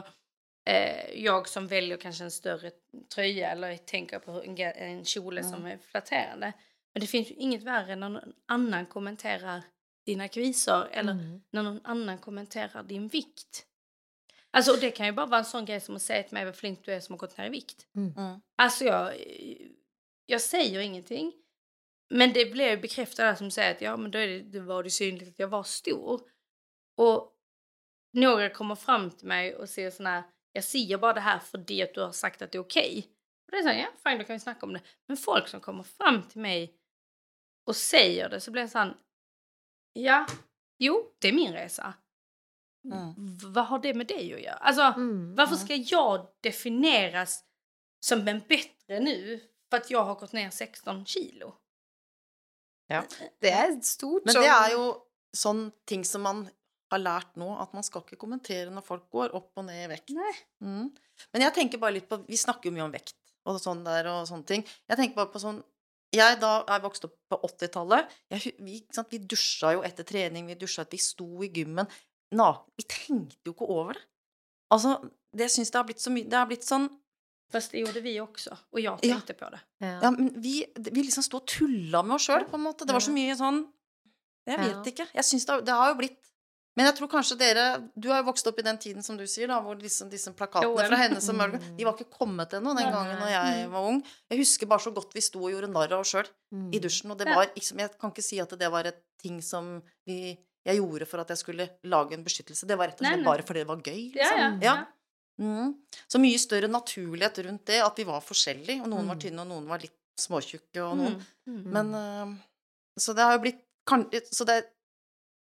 eh, 0.70 1.24
jag 1.24 1.48
som 1.48 1.68
väljer 1.68 1.98
kanske 1.98 2.24
en 2.24 2.32
större 2.32 2.72
tröja 3.16 3.52
eller 3.52 3.78
tänker 3.78 4.20
på 4.20 4.32
en, 4.32 4.58
en 4.58 5.06
kjol 5.06 5.38
mm. 5.38 5.52
som 5.52 5.66
är 5.66 5.78
flatterande. 5.78 6.54
Men 6.98 7.02
det 7.02 7.08
finns 7.08 7.32
ju 7.32 7.36
inget 7.36 7.64
värre 7.64 7.96
när 7.96 8.10
någon 8.10 8.34
annan 8.46 8.86
kommenterar 8.86 9.64
dina 10.06 10.28
kvisor 10.28 10.88
eller 10.92 11.12
mm. 11.12 11.42
när 11.52 11.64
någon 11.64 11.82
annan 11.84 12.18
kommenterar 12.18 12.84
din 12.84 13.08
vikt. 13.08 13.66
Alltså 14.52 14.74
det 14.74 14.92
kan 14.92 15.06
ju 15.06 15.12
bara 15.12 15.26
vara 15.26 15.40
en 15.40 15.46
sån 15.46 15.66
grej 15.66 15.82
som 15.82 15.96
att 15.96 16.02
säga 16.02 16.24
till 16.24 16.34
mig 16.34 16.46
vad 16.46 16.56
flink 16.56 16.86
du 16.86 16.94
är 16.94 17.00
som 17.00 17.14
har 17.14 17.18
gått 17.18 17.38
ner 17.38 17.46
i 17.46 17.50
vikt. 17.50 17.88
Mm. 17.96 18.14
mm. 18.18 18.40
Alltså 18.56 18.86
jag, 18.86 19.14
jag 20.26 20.42
säger 20.42 20.80
ingenting. 20.80 21.34
Men 22.10 22.34
det 22.34 22.52
blev 22.52 22.82
bekräftat 22.82 23.38
som 23.38 23.52
säger 23.52 23.76
att 23.76 23.82
ja 23.82 23.98
men 23.98 24.12
då 24.12 24.20
är 24.20 24.28
det, 24.28 24.40
det 24.40 24.60
var 24.60 24.84
det 24.84 24.90
synligt 24.90 25.30
att 25.30 25.40
jag 25.40 25.48
var 25.48 25.64
stor. 25.64 26.22
Och 26.98 27.34
några 28.14 28.50
kommer 28.50 28.76
fram 28.76 29.12
till 29.12 29.28
mig 29.28 29.56
och 29.56 29.70
säger 29.70 29.92
sån 29.92 30.06
här, 30.06 30.24
jag 30.52 30.64
ser 30.64 30.98
bara 30.98 31.14
det 31.14 31.20
här 31.20 31.40
för 31.40 31.58
det 31.58 31.84
att 31.84 31.94
du 31.94 32.02
har 32.02 32.12
sagt 32.12 32.42
att 32.42 32.52
det 32.52 32.58
är 32.58 32.64
okej. 32.64 32.90
Okay. 33.00 33.12
Och 33.48 33.52
det 33.52 33.58
är 33.58 33.62
så 33.62 33.68
här, 33.68 33.80
ja 33.80 33.88
fine 34.04 34.18
då 34.18 34.24
kan 34.24 34.34
vi 34.34 34.40
snacka 34.40 34.66
om 34.66 34.74
det. 34.74 34.82
Men 35.08 35.18
folk 35.18 35.48
som 35.48 35.60
kommer 35.60 35.84
fram 35.84 36.24
till 36.24 36.42
mig 36.42 36.74
och 37.68 37.76
säger 37.76 38.30
det 38.30 38.42
så 38.42 38.52
blir 38.52 38.62
jag 38.62 38.72
sån, 38.72 38.94
ja, 39.94 40.26
jo 40.78 41.12
det 41.20 41.28
är 41.28 41.34
min 41.34 41.54
resa. 41.54 41.94
Mm. 42.86 43.14
Vad 43.54 43.66
har 43.66 43.80
det 43.80 43.94
med 43.94 44.08
dig 44.08 44.34
att 44.34 44.42
göra? 44.42 44.56
Alltså 44.56 44.82
mm. 44.82 45.36
varför 45.36 45.56
ska 45.56 45.76
jag 45.76 46.28
definieras 46.42 47.44
som 48.00 48.28
en 48.28 48.40
bättre 48.40 49.00
nu 49.00 49.42
för 49.70 49.78
att 49.78 49.92
jag 49.92 50.04
har 50.04 50.16
gått 50.16 50.34
ner 50.34 50.50
16 50.50 51.06
kilo? 51.06 51.56
Ja. 52.88 53.04
Det 53.40 53.52
är 53.52 53.82
stort. 53.82 54.26
Men 54.26 54.34
det 54.34 54.48
är 54.48 54.70
ju 54.70 54.94
sån 55.34 55.72
ting 55.86 56.06
som 56.06 56.22
man 56.22 56.50
har 56.90 56.98
lärt 56.98 57.36
nu, 57.36 57.46
att 57.46 57.74
man 57.74 57.84
ska 57.84 58.00
inte 58.00 58.16
kommentera 58.16 58.70
när 58.70 58.82
folk 58.82 59.10
går 59.10 59.36
upp 59.36 59.52
och 59.54 59.66
ner 59.66 59.86
i 59.86 59.88
vikt. 59.88 60.10
Mm. 60.62 60.92
Men 61.32 61.42
jag 61.42 61.54
tänker 61.54 61.78
bara 61.78 61.92
lite 61.92 62.08
på, 62.08 62.18
vi 62.28 62.38
snackar 62.38 62.64
ju 62.64 62.72
mycket 62.72 62.84
om 62.84 62.92
vikt 62.92 63.16
och 63.44 63.62
sånt 63.62 63.86
där 63.86 64.06
och 64.06 64.28
sånt 64.28 64.48
ting. 64.48 64.68
Jag 64.86 64.98
tänker 64.98 65.16
bara 65.16 65.26
på 65.26 65.40
sån 65.40 65.64
jag 66.16 66.38
da 66.40 66.52
jeg 66.64 66.84
vokste 66.84 67.10
opp 67.10 67.18
på 67.30 67.40
80-tallet. 67.50 68.14
Vi, 68.64 68.78
vi 69.12 69.20
dusja 69.20 69.74
jo 69.76 69.82
etter 69.86 70.08
trening, 70.08 70.48
vi 70.48 70.56
dusja 70.60 70.86
at 70.86 70.94
vi 70.94 71.00
sto 71.02 71.28
i 71.44 71.50
gymmen. 71.52 71.90
Naken. 72.36 72.74
Vi 72.80 72.86
tenkte 72.92 73.50
jo 73.50 73.56
ikke 73.56 73.68
over 73.72 74.00
det. 74.00 74.06
Altså, 74.74 74.98
det 75.38 75.50
syns 75.52 75.72
jeg 75.72 75.80
har 75.80 75.86
blitt 75.88 76.04
så 76.04 76.12
mye 76.12 76.28
Det 76.28 76.36
har 76.36 76.48
blitt 76.50 76.66
sånn 76.68 76.90
Fast 77.48 77.72
det 77.72 77.80
gjorde 77.80 78.02
vi 78.04 78.20
också, 78.20 78.58
och 78.76 78.80
jag 78.80 79.02
tänkte 79.02 79.34
ja. 79.40 79.46
på 79.46 79.52
det. 79.52 79.60
Ja. 79.78 80.00
ja. 80.02 80.12
men 80.12 80.42
vi, 80.42 80.66
vi 80.76 81.04
liksom 81.04 81.24
stod 81.24 81.42
och 81.42 81.48
tullade 81.48 82.08
med 82.08 82.16
oss 82.16 82.28
själva 82.28 82.50
på 82.50 82.56
en 82.56 82.62
måte. 82.62 82.86
Det 82.86 82.94
var 82.94 83.00
så 83.00 83.12
mycket 83.12 83.38
sån 83.38 83.72
Jag 84.44 84.58
vet 84.58 84.72
ja. 84.72 84.84
inte. 84.86 85.08
Jag 85.14 85.26
syns 85.26 85.46
det, 85.46 85.62
det, 85.62 85.72
har 85.72 85.90
ju 85.90 85.96
blivit 85.96 86.24
Men 86.78 86.86
jag 86.86 86.96
tror 86.96 87.08
kanske 87.08 87.36
dere 87.36 87.90
Du 87.96 88.10
har 88.10 88.18
ju 88.18 88.24
vuxit 88.24 88.48
upp 88.48 88.60
i 88.60 88.62
den 88.62 88.78
tiden 88.80 89.04
som 89.04 89.18
du 89.18 89.28
säger, 89.28 89.48
då, 89.48 89.62
hvor 89.62 89.76
liksom, 89.76 90.10
disse 90.10 90.32
plakatene 90.32 90.88
fra 90.88 90.96
henne 90.96 91.22
som 91.22 91.38
De 91.78 91.86
var 91.86 91.92
inte 91.92 92.04
kommit 92.04 92.54
ännu 92.54 92.74
den 92.74 92.94
gången 92.94 93.20
när 93.20 93.32
jag 93.32 93.60
mm. 93.60 93.72
var 93.72 93.88
ung. 93.88 94.08
Jag 94.28 94.38
husker 94.38 94.66
bara 94.66 94.80
så 94.80 94.92
gott 94.92 95.12
vi 95.14 95.22
stod 95.22 95.44
och 95.44 95.52
gjorde 95.52 95.68
narr 95.68 95.94
av 95.94 96.00
oss 96.00 96.12
själva 96.12 96.30
mm. 96.52 96.74
i 96.74 96.80
duschen. 96.80 97.12
Och 97.12 97.18
det 97.18 97.26
var 97.26 97.46
liksom, 97.56 97.80
jag 97.80 97.98
kan 98.00 98.10
inte 98.10 98.22
säga 98.22 98.44
att 98.44 98.60
det 98.60 98.70
var 98.70 98.84
ett 98.84 99.02
ting 99.22 99.42
som 99.42 99.82
vi 100.06 100.38
jag 100.64 100.76
gjorde 100.76 101.06
för 101.06 101.18
att 101.18 101.30
jag 101.30 101.38
skulle 101.38 101.70
laga 101.84 102.16
en 102.16 102.24
beskyttelse. 102.24 102.66
Det 102.66 102.76
var 102.76 102.88
rätt 102.88 103.02
och 103.02 103.08
slett 103.08 103.26
bara 103.26 103.42
för 103.42 103.54
det 103.54 103.64
var 103.64 103.82
gøy. 103.86 104.12
Liksom. 104.12 104.38
Ja, 104.38 104.60
ja, 104.62 104.86
ja. 105.38 105.44
Mm. 105.44 105.74
Så 106.08 106.20
mycket 106.20 106.42
större 106.42 106.68
naturlighet 106.68 107.40
runt 107.40 107.66
det, 107.66 107.82
att 107.82 108.00
vi 108.00 108.04
var 108.04 108.22
olika. 108.22 108.82
Och 108.82 108.90
någon 108.90 109.00
mm. 109.00 109.08
var 109.08 109.16
tynn 109.16 109.40
och 109.40 109.48
någon 109.48 109.68
var 109.68 109.80
lite 109.80 109.94
någon. 110.96 111.08
Mm. 111.08 111.22
mm. 111.48 111.90
Men 111.92 112.28
uh, 112.30 112.36
Så 113.00 113.14
det 113.14 113.22
har 113.22 113.34
ju 113.34 113.40
blivit 113.40 113.68
Så 114.32 114.44
det, 114.44 114.64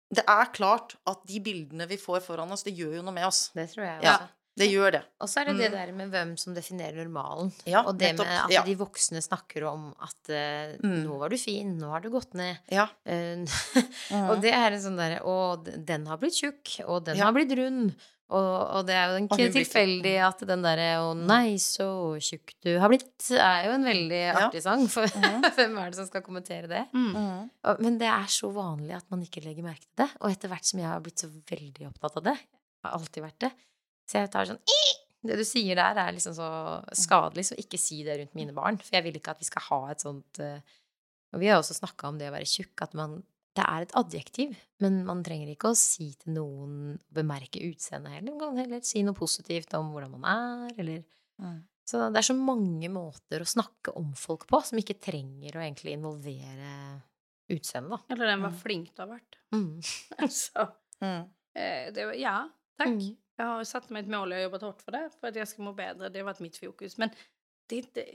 det 0.10 0.24
är 0.28 0.54
klart 0.54 0.96
att 1.04 1.28
de 1.28 1.40
bilderna 1.40 1.86
vi 1.86 1.98
får 1.98 2.20
föran 2.20 2.52
oss, 2.52 2.64
det 2.64 2.72
gör 2.72 2.94
ju 2.94 3.02
något 3.02 3.14
med 3.14 3.28
oss. 3.28 3.52
Det 3.54 3.68
tror 3.68 3.86
jag. 3.86 4.04
Ja. 4.04 4.20
Det 4.56 4.66
gör 4.66 4.92
det. 4.92 5.04
Och 5.18 5.30
så 5.30 5.40
är 5.40 5.46
det 5.46 5.54
det 5.54 5.66
mm. 5.66 5.80
där 5.80 5.94
med 5.94 6.12
vem 6.12 6.38
som 6.38 6.54
definierar 6.54 7.04
normalen. 7.04 7.52
Ja, 7.64 7.84
och 7.84 7.96
det 7.96 8.18
med 8.18 8.46
att 8.46 8.52
ja. 8.52 8.64
de 8.66 8.76
vuxna 8.76 9.22
snackar 9.22 9.62
om 9.62 9.96
att 9.98 10.30
uh, 10.30 10.36
mm. 10.36 11.04
nu 11.04 11.08
var 11.08 11.30
du 11.30 11.38
fin, 11.38 11.78
nu 11.78 11.86
har 11.86 12.00
du 12.00 12.10
gått 12.10 12.34
ner. 12.34 12.58
Ja. 12.66 12.88
Uh, 13.10 14.30
och 14.30 14.40
det 14.40 14.52
är 14.52 14.72
en 14.72 14.82
sån 14.82 14.96
där, 14.96 15.22
och 15.22 15.60
den 15.78 16.08
har 16.08 16.18
blivit 16.18 16.36
tjock 16.36 16.82
och 16.86 17.04
den 17.04 17.20
har 17.20 17.32
blivit 17.32 17.58
rund. 17.58 17.94
Och, 18.28 18.78
och 18.78 18.86
det 18.86 18.94
är 18.94 19.12
ju 19.12 19.18
inte 19.18 19.52
tillfälligt 19.52 20.22
att 20.22 20.40
den 20.40 20.62
där 20.62 21.02
åh 21.02 21.14
nej 21.14 21.60
så 21.60 22.20
tjock 22.20 22.56
du 22.60 22.78
har 22.78 22.90
blivit 22.90 23.30
är 23.40 23.64
ju 23.64 23.70
en 23.70 23.84
väldigt 23.84 24.36
artig 24.36 24.64
sång 24.64 24.88
för 24.88 25.18
mm. 25.18 25.44
vem 25.56 25.78
är 25.78 25.90
det 25.90 25.96
som 25.96 26.08
ska 26.08 26.22
kommentera 26.22 26.68
det? 26.68 26.86
Mm. 26.94 27.16
mm. 27.16 27.50
Men 27.80 27.98
det 27.98 28.06
är 28.06 28.26
så 28.26 28.50
vanligt 28.50 28.98
att 28.98 29.10
man 29.10 29.20
inte 29.20 29.42
lägger 29.42 29.64
märke 29.64 29.82
till 29.82 29.96
det 29.96 30.10
och 30.20 30.32
efterhvert 30.32 30.64
som 30.64 30.80
jag 30.80 30.90
har 30.90 31.00
blivit 31.00 31.20
så 31.20 31.28
väldigt 31.28 31.88
upptagen 31.88 32.12
av 32.16 32.24
det, 32.24 32.38
har 32.84 32.90
alltid 32.90 33.24
varit 33.24 33.40
det 33.40 33.52
så 34.12 34.18
jag 34.18 34.32
tar 34.32 34.50
sånn 34.50 34.62
Det 35.26 35.38
du 35.40 35.46
sier 35.48 35.78
der, 35.78 35.98
er 35.98 36.14
liksom 36.14 36.36
så 36.38 36.48
skadelig, 36.94 37.48
så 37.48 37.56
ikke 37.58 37.80
si 37.82 38.04
det 38.06 38.20
rundt 38.20 38.36
mine 38.38 38.54
barn. 38.54 38.78
For 38.78 38.94
jeg 38.94 39.08
vil 39.08 39.16
ikke 39.18 39.34
at 39.34 39.42
vi 39.42 39.48
skal 39.48 39.64
ha 39.72 39.80
et 39.90 40.04
sånt 40.06 40.42
eh, 40.44 40.60
Og 41.34 41.42
vi 41.42 41.50
har 41.50 41.58
også 41.58 41.74
snakka 41.80 42.12
om 42.12 42.20
det 42.20 42.30
å 42.30 42.36
være 42.36 42.48
tjukk, 42.48 42.84
at 42.86 42.94
man 42.96 43.18
Det 43.56 43.64
er 43.64 43.86
et 43.86 43.94
adjektiv, 43.96 44.56
men 44.84 45.00
man 45.08 45.22
trenger 45.24 45.54
ikke 45.54 45.72
å 45.72 45.78
si 45.80 46.10
til 46.20 46.36
noen 46.36 46.98
Bemerke 47.16 47.62
utseendet 47.64 48.18
heller. 48.18 48.34
Man 48.34 48.42
kan 48.42 48.60
heller 48.60 48.84
si 48.84 49.04
noe 49.06 49.16
positivt 49.16 49.72
om 49.78 49.94
hvordan 49.94 50.12
man 50.18 50.28
er, 50.32 50.76
eller 50.84 51.02
mm. 51.40 51.64
Så 51.86 52.00
det 52.10 52.18
er 52.18 52.26
så 52.26 52.34
mange 52.34 52.90
måter 52.90 53.44
å 53.44 53.46
snakke 53.46 53.92
om 54.00 54.08
folk 54.18 54.48
på 54.50 54.58
som 54.66 54.80
ikke 54.82 54.98
trenger 54.98 55.54
å 55.54 55.62
egentlig 55.62 55.94
involvere 55.94 56.72
utseendet, 57.54 57.92
da. 57.94 58.00
Eller 58.16 58.32
den 58.32 58.42
var 58.42 58.56
mm. 58.56 58.58
flink 58.64 58.90
du 58.96 59.04
har 59.04 59.12
vært. 59.12 59.38
Mm. 59.54 59.76
altså 60.26 60.66
mm. 61.04 61.28
Eh, 61.56 61.94
det 61.94 62.08
var, 62.10 62.18
Ja, 62.20 62.40
takk. 62.82 62.96
Mm. 62.96 63.14
Jag 63.38 63.46
har 63.46 63.64
satt 63.64 63.90
mig 63.90 64.02
ett 64.02 64.10
mål 64.10 64.32
och 64.32 64.42
jobbat 64.42 64.62
hårt 64.62 64.82
för 64.82 64.92
det, 64.92 65.10
för 65.20 65.28
att 65.28 65.36
jag 65.36 65.48
ska 65.48 65.62
må 65.62 65.74
bättre. 65.74 66.10
Det 66.10 66.20
har 66.20 66.26
varit 66.26 66.40
mitt 66.40 66.58
fokus. 66.58 66.98
Men 66.98 67.10
det 67.70 67.76
är 67.76 67.80
inte... 67.80 68.06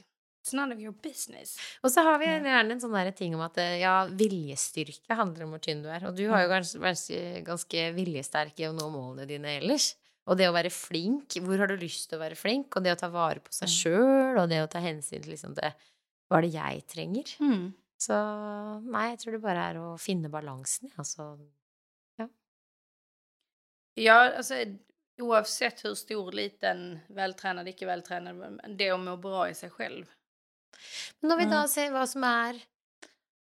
It's 0.42 0.56
none 0.56 0.74
of 0.74 0.80
your 0.80 0.94
business. 1.02 1.58
Och 1.80 1.92
så 1.92 2.00
har 2.00 2.18
vi 2.18 2.24
gärna 2.24 2.60
en 2.60 2.80
sån 2.80 2.92
där 2.92 3.10
ting 3.10 3.34
om 3.34 3.40
att 3.40 3.58
eh, 3.58 3.76
ja, 3.76 4.08
viljestyrka 4.10 5.14
handlar 5.14 5.44
om 5.44 5.52
hur 5.52 5.58
tynn 5.58 5.82
du 5.82 5.88
är. 5.88 6.06
Och 6.06 6.14
du 6.14 6.28
har 6.28 6.42
ju 6.42 6.48
ganska, 6.48 6.78
ganska, 6.78 7.40
ganska 7.40 7.90
viljestark 7.90 8.60
i 8.60 8.64
att 8.64 8.74
nå 8.74 8.90
målen 8.90 9.28
dina 9.28 9.50
ellers. 9.50 9.96
Och 10.24 10.36
det 10.36 10.46
att 10.46 10.52
vara 10.52 10.70
flink, 10.70 11.36
hur 11.36 11.58
har 11.58 11.66
du 11.66 11.76
lust 11.76 12.12
att 12.12 12.18
vara 12.18 12.34
flink? 12.34 12.76
Och 12.76 12.82
det 12.82 12.90
att 12.90 12.98
ta 12.98 13.08
vara 13.08 13.40
på 13.40 13.52
sig 13.52 13.68
själv 13.68 14.38
och 14.38 14.48
det 14.48 14.58
att 14.58 14.70
ta 14.70 14.78
hänsyn 14.78 15.22
till 15.22 15.30
liksom 15.30 15.54
det, 15.54 15.74
vad 16.28 16.38
är 16.38 16.42
det 16.42 16.48
jag 16.48 16.86
tränger? 16.86 17.24
Mm. 17.40 17.72
Så 17.96 18.12
nej, 18.80 19.10
jag 19.10 19.18
tror 19.18 19.32
det 19.32 19.38
bara 19.38 19.64
är 19.64 19.94
att 19.94 20.02
finna 20.02 20.28
balansen. 20.28 20.90
Alltså, 20.96 21.38
ja. 22.16 22.28
Ja, 23.94 24.36
alltså 24.36 24.54
Oavsett 25.20 25.84
hur 25.84 25.94
stor, 25.94 26.32
liten, 26.32 26.98
vältränad, 27.08 27.68
icke 27.68 27.86
vältränad, 27.86 28.60
det 28.68 28.90
att 28.90 29.00
må 29.00 29.16
bra 29.16 29.50
i 29.50 29.54
sig 29.54 29.70
själv. 29.70 30.06
Men 31.20 31.32
om 31.32 31.38
vi 31.38 31.44
då 31.44 31.50
mm. 31.50 31.68
ser 31.68 31.90
vad 31.90 32.08
som 32.08 32.24
är 32.24 32.54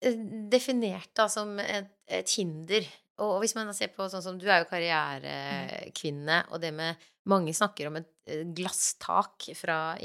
eh, 0.06 0.14
definierat 0.50 1.32
som 1.32 1.60
ett, 1.60 1.92
ett 2.12 2.32
hinder 2.32 2.88
och 3.18 3.36
om 3.36 3.48
man 3.56 3.76
ser 3.76 3.88
på 3.88 4.10
sånt 4.10 4.24
som 4.24 4.40
du 4.40 4.52
är 4.52 4.60
ju 4.60 4.66
karriärkvinna 4.66 6.34
mm. 6.34 6.52
och 6.52 6.60
det 6.60 6.72
med 6.72 6.96
många 7.26 7.54
snackar 7.54 7.88
om 7.88 7.96
eh, 7.96 8.04
glasstak 8.42 9.50
från 9.56 9.98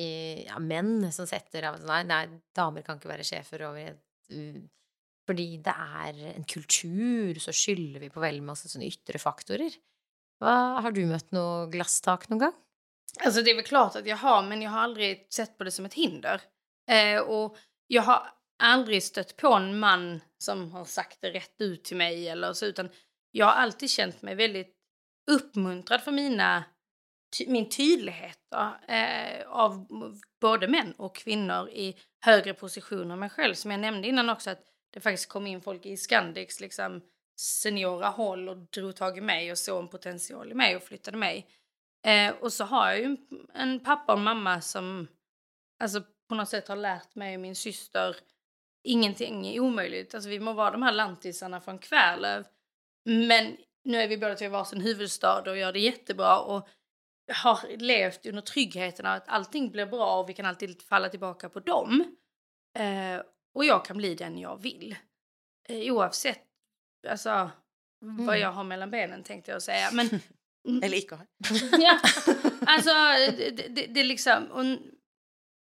ja, 0.46 0.58
män 0.58 1.12
som 1.12 1.26
sätter 1.26 1.62
av 1.62 1.80
nej, 1.80 2.04
nej, 2.04 2.28
damer 2.54 2.82
kan 2.82 2.94
inte 2.94 3.08
vara 3.08 3.22
chefer 3.22 3.60
över 3.60 3.80
ett 3.80 4.00
för 5.26 5.34
det 5.34 5.62
är 5.66 6.36
en 6.36 6.44
kultur 6.44 7.34
så 7.34 7.52
skyller 7.52 8.00
vi 8.00 8.10
på 8.10 8.20
väldigt 8.20 8.42
massa 8.42 8.68
såna 8.68 8.84
yttre 8.84 9.18
faktorer. 9.18 9.72
Va, 10.40 10.80
har 10.80 10.90
du 10.90 11.06
mött 11.06 11.30
något 11.30 11.72
glasstak 11.72 12.28
någon 12.28 12.38
gång? 12.38 12.52
Alltså 13.24 13.42
det 13.42 13.50
är 13.50 13.54
väl 13.54 13.64
klart 13.64 13.96
att 13.96 14.06
jag 14.06 14.16
har, 14.16 14.42
men 14.42 14.62
jag 14.62 14.70
har 14.70 14.80
aldrig 14.80 15.26
sett 15.30 15.58
på 15.58 15.64
det 15.64 15.70
som 15.70 15.84
ett 15.84 15.94
hinder. 15.94 16.40
Eh, 16.90 17.20
och 17.20 17.56
jag 17.86 18.02
har 18.02 18.30
aldrig 18.58 19.02
stött 19.02 19.36
på 19.36 19.52
en 19.52 19.78
man 19.78 20.20
som 20.38 20.72
har 20.72 20.84
sagt 20.84 21.20
det 21.20 21.30
rätt 21.30 21.60
ut 21.60 21.84
till 21.84 21.96
mig 21.96 22.28
eller 22.28 22.52
så, 22.52 22.66
utan 22.66 22.88
jag 23.30 23.46
har 23.46 23.52
alltid 23.52 23.90
känt 23.90 24.22
mig 24.22 24.34
väldigt 24.34 24.74
uppmuntrad 25.30 26.00
för 26.02 26.12
mina, 26.12 26.64
ty 27.38 27.46
min 27.48 27.68
tydlighet 27.68 28.38
då, 28.50 28.92
eh, 28.94 29.48
av 29.48 29.86
både 30.40 30.68
män 30.68 30.92
och 30.92 31.16
kvinnor 31.16 31.68
i 31.68 31.96
högre 32.24 32.54
positioner 32.54 33.12
än 33.12 33.18
mig 33.18 33.30
själv. 33.30 33.54
Som 33.54 33.70
jag 33.70 33.80
nämnde 33.80 34.08
innan 34.08 34.30
också 34.30 34.50
att 34.50 34.62
det 34.92 35.00
faktiskt 35.00 35.28
kom 35.28 35.46
in 35.46 35.60
folk 35.60 35.86
i 35.86 35.96
Scandics 35.96 36.60
liksom 36.60 37.02
seniora 37.36 38.08
håll 38.08 38.48
och 38.48 38.56
drog 38.56 38.96
tag 38.96 39.18
i 39.18 39.20
mig 39.20 39.50
och 39.50 39.58
såg 39.58 39.82
en 39.82 39.88
potential 39.88 40.50
i 40.50 40.54
mig 40.54 40.76
och 40.76 40.82
flyttade 40.82 41.16
mig. 41.16 41.46
Eh, 42.06 42.34
och 42.34 42.52
så 42.52 42.64
har 42.64 42.88
jag 42.88 42.98
ju 42.98 43.16
en, 43.54 43.80
pappa 43.80 44.12
och 44.12 44.20
mamma 44.20 44.60
som 44.60 45.08
alltså 45.82 46.02
på 46.28 46.34
något 46.34 46.48
sätt 46.48 46.68
har 46.68 46.76
lärt 46.76 47.14
mig 47.14 47.34
och 47.34 47.40
min 47.40 47.56
syster 47.56 48.16
ingenting 48.84 49.46
är 49.46 49.60
omöjligt. 49.60 50.14
Alltså 50.14 50.30
vi 50.30 50.40
må 50.40 50.52
vara 50.52 50.70
de 50.70 50.82
här 50.82 50.92
lantisarna 50.92 51.60
från 51.60 51.78
Kvärlöv. 51.78 52.46
Men 53.04 53.56
nu 53.84 54.02
är 54.02 54.08
vi 54.08 54.18
båda 54.18 54.34
till 54.34 54.50
varsin 54.50 54.80
huvudstad 54.80 55.50
och 55.50 55.58
gör 55.58 55.72
det 55.72 55.78
jättebra 55.78 56.40
och 56.40 56.68
har 57.32 57.76
levt 57.76 58.26
under 58.26 58.42
tryggheten 58.42 59.06
av 59.06 59.16
att 59.16 59.28
allting 59.28 59.70
blir 59.70 59.86
bra 59.86 60.20
och 60.20 60.28
vi 60.28 60.34
kan 60.34 60.46
alltid 60.46 60.82
falla 60.82 61.08
tillbaka 61.08 61.48
på 61.48 61.60
dem. 61.60 62.16
Eh, 62.78 63.22
och 63.54 63.64
jag 63.64 63.84
kan 63.84 63.96
bli 63.96 64.14
den 64.14 64.38
jag 64.38 64.62
vill. 64.62 64.96
Eh, 65.68 65.94
oavsett 65.94 66.42
alltså, 67.08 67.50
mm. 68.02 68.26
vad 68.26 68.38
jag 68.38 68.52
har 68.52 68.64
mellan 68.64 68.90
benen 68.90 69.22
tänkte 69.22 69.50
jag 69.50 69.62
säga. 69.62 69.90
Men, 69.92 70.08
Eller 70.82 70.96
icke 70.96 71.14
har. 71.14 71.26
ja, 71.78 72.00
alltså 72.66 72.92
det, 73.36 73.68
det, 73.68 73.86
det 73.86 74.04
liksom... 74.04 74.46
Och, 74.50 74.64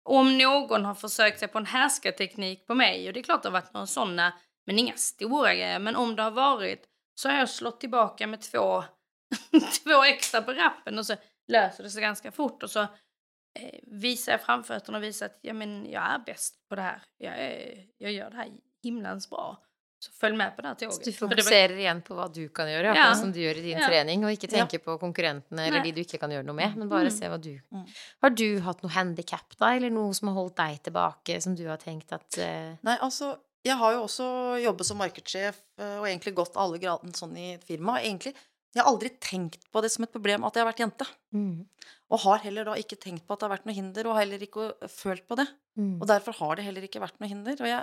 om 0.07 0.39
någon 0.39 0.85
har 0.85 0.95
försökt 0.95 1.39
sig 1.39 1.49
på 1.49 1.59
en 1.59 1.67
härskarteknik 1.67 2.67
på 2.67 2.75
mig, 2.75 3.09
och 3.09 3.13
det 3.13 3.21
är 3.21 3.25
klart 3.25 3.43
det 3.43 3.49
har 3.49 3.53
varit 3.53 3.75
några 3.75 3.87
sådana, 3.87 4.33
men 4.67 4.79
inga 4.79 4.97
stora 4.97 5.55
grejer, 5.55 5.79
men 5.79 5.97
om 5.97 6.17
det 6.17 6.23
har 6.23 6.31
varit 6.31 6.85
så 7.15 7.29
har 7.29 7.37
jag 7.37 7.49
slått 7.49 7.81
tillbaka 7.81 8.27
med 8.27 8.41
två, 8.41 8.85
två 9.85 10.05
extra 10.05 10.43
på 10.43 10.53
rappen 10.53 10.99
och 10.99 11.07
så 11.07 11.15
löser 11.49 11.85
det 11.85 11.91
sig 11.91 12.03
ganska 12.03 12.33
fort 12.33 12.63
och 12.63 12.71
så 12.71 12.81
eh, 12.81 13.81
visar 13.83 14.33
jag 14.33 14.43
framfötterna 14.43 14.99
och 14.99 15.05
visar 15.05 15.27
att 15.27 15.39
ja, 15.41 15.53
men 15.53 15.91
jag 15.91 16.03
är 16.03 16.19
bäst 16.19 16.69
på 16.69 16.75
det 16.75 16.83
här. 16.83 17.03
Jag, 17.17 17.39
är, 17.39 17.85
jag 17.99 18.13
gör 18.13 18.31
det 18.31 18.37
här 18.37 18.53
himlans 18.83 19.31
bra. 19.31 19.63
Så 19.99 20.13
följ 20.13 20.37
med 20.37 20.57
på 20.57 20.63
det 20.63 20.69
här 20.69 20.75
tåget. 20.75 20.95
Så 20.95 21.01
du 21.05 21.13
fokuserar 21.13 21.77
igen 21.77 22.03
på 22.03 22.15
vad 22.15 22.35
du 22.35 22.49
kan 22.49 22.73
göra, 22.73 22.97
ja. 22.97 23.15
som 23.15 23.33
du 23.33 23.41
gör 23.41 23.59
i 23.59 23.61
din 23.61 23.79
ja. 23.79 23.89
träning, 23.89 24.25
och 24.25 24.31
inte 24.31 24.47
tänker 24.47 24.79
ja. 24.79 24.85
på 24.85 24.99
konkurrenterna 24.99 25.67
eller 25.67 25.79
Nej. 25.79 25.87
de 25.87 25.93
du 25.93 26.01
inte 26.01 26.19
kan 26.19 26.31
göra 26.31 26.43
något 26.43 26.57
med, 26.57 26.77
men 26.77 26.89
bara 26.89 27.01
mm. 27.01 27.11
se 27.11 27.29
vad 27.29 27.41
du... 27.41 27.51
Mm. 27.73 27.87
Har 28.21 28.31
du 28.31 28.59
haft 28.59 28.83
något 28.83 28.93
handikapp 28.93 29.59
då, 29.59 29.65
eller 29.65 29.91
något 29.91 30.17
som 30.17 30.29
har 30.29 30.35
hållit 30.35 30.57
dig 30.57 30.79
tillbaka, 30.79 31.41
som 31.41 31.57
du 31.57 31.67
har 31.69 31.77
tänkt 31.77 32.13
att... 32.13 32.39
Uh... 32.39 32.45
Nej, 32.81 32.99
alltså, 33.01 33.39
jag 33.63 33.77
har 33.77 33.93
ju 33.93 33.99
också 33.99 34.25
jobbat 34.59 34.87
som 34.87 34.99
marknadschef 34.99 35.57
eh, 35.81 35.99
och 35.99 36.09
egentligen 36.09 36.35
gått 36.35 36.57
alla 36.57 36.77
grader 36.77 37.13
sån 37.13 37.37
i 37.37 37.53
ett 37.53 37.65
firma. 37.65 38.03
Egentligen, 38.03 38.39
jag 38.73 38.85
har 38.85 38.91
aldrig 38.91 39.21
tänkt 39.21 39.73
på 39.73 39.81
det 39.81 39.91
som 39.91 40.05
ett 40.05 40.13
problem 40.13 40.45
att 40.45 40.57
jag 40.57 40.61
har 40.61 40.67
varit 40.67 40.79
jente. 40.79 41.07
Mm. 41.33 41.67
Och 42.09 42.21
har 42.21 42.37
heller 42.37 42.65
då 42.65 42.77
inte 42.77 42.97
tänkt 42.97 43.27
på 43.27 43.33
att 43.33 43.41
det 43.41 43.45
har 43.45 43.49
varit 43.49 43.65
något 43.65 43.75
hinder, 43.75 44.07
och 44.07 44.17
heller 44.17 44.43
inte 44.43 44.89
följt 44.89 45.29
på 45.29 45.35
det. 45.35 45.47
Mm. 45.77 46.01
Och 46.01 46.07
därför 46.07 46.33
har 46.33 46.57
det 46.57 46.63
heller 46.63 46.83
inte 46.83 47.01
varit 47.01 47.21
något 47.21 47.31
hinder. 47.31 47.63
Och 47.63 47.69
jag 47.69 47.83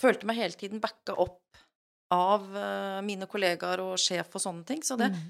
følte 0.00 0.28
meg 0.28 0.40
hele 0.40 0.56
tiden 0.58 0.82
backa 0.82 1.16
opp 1.20 1.60
av 2.10 2.46
uh, 2.56 2.98
mine 3.06 3.28
kollegaer 3.30 3.82
og 3.84 3.98
sjef 4.00 4.32
og 4.34 4.42
sånne 4.42 4.66
ting. 4.66 4.82
Så 4.86 4.98
det 5.00 5.12
mm. 5.14 5.28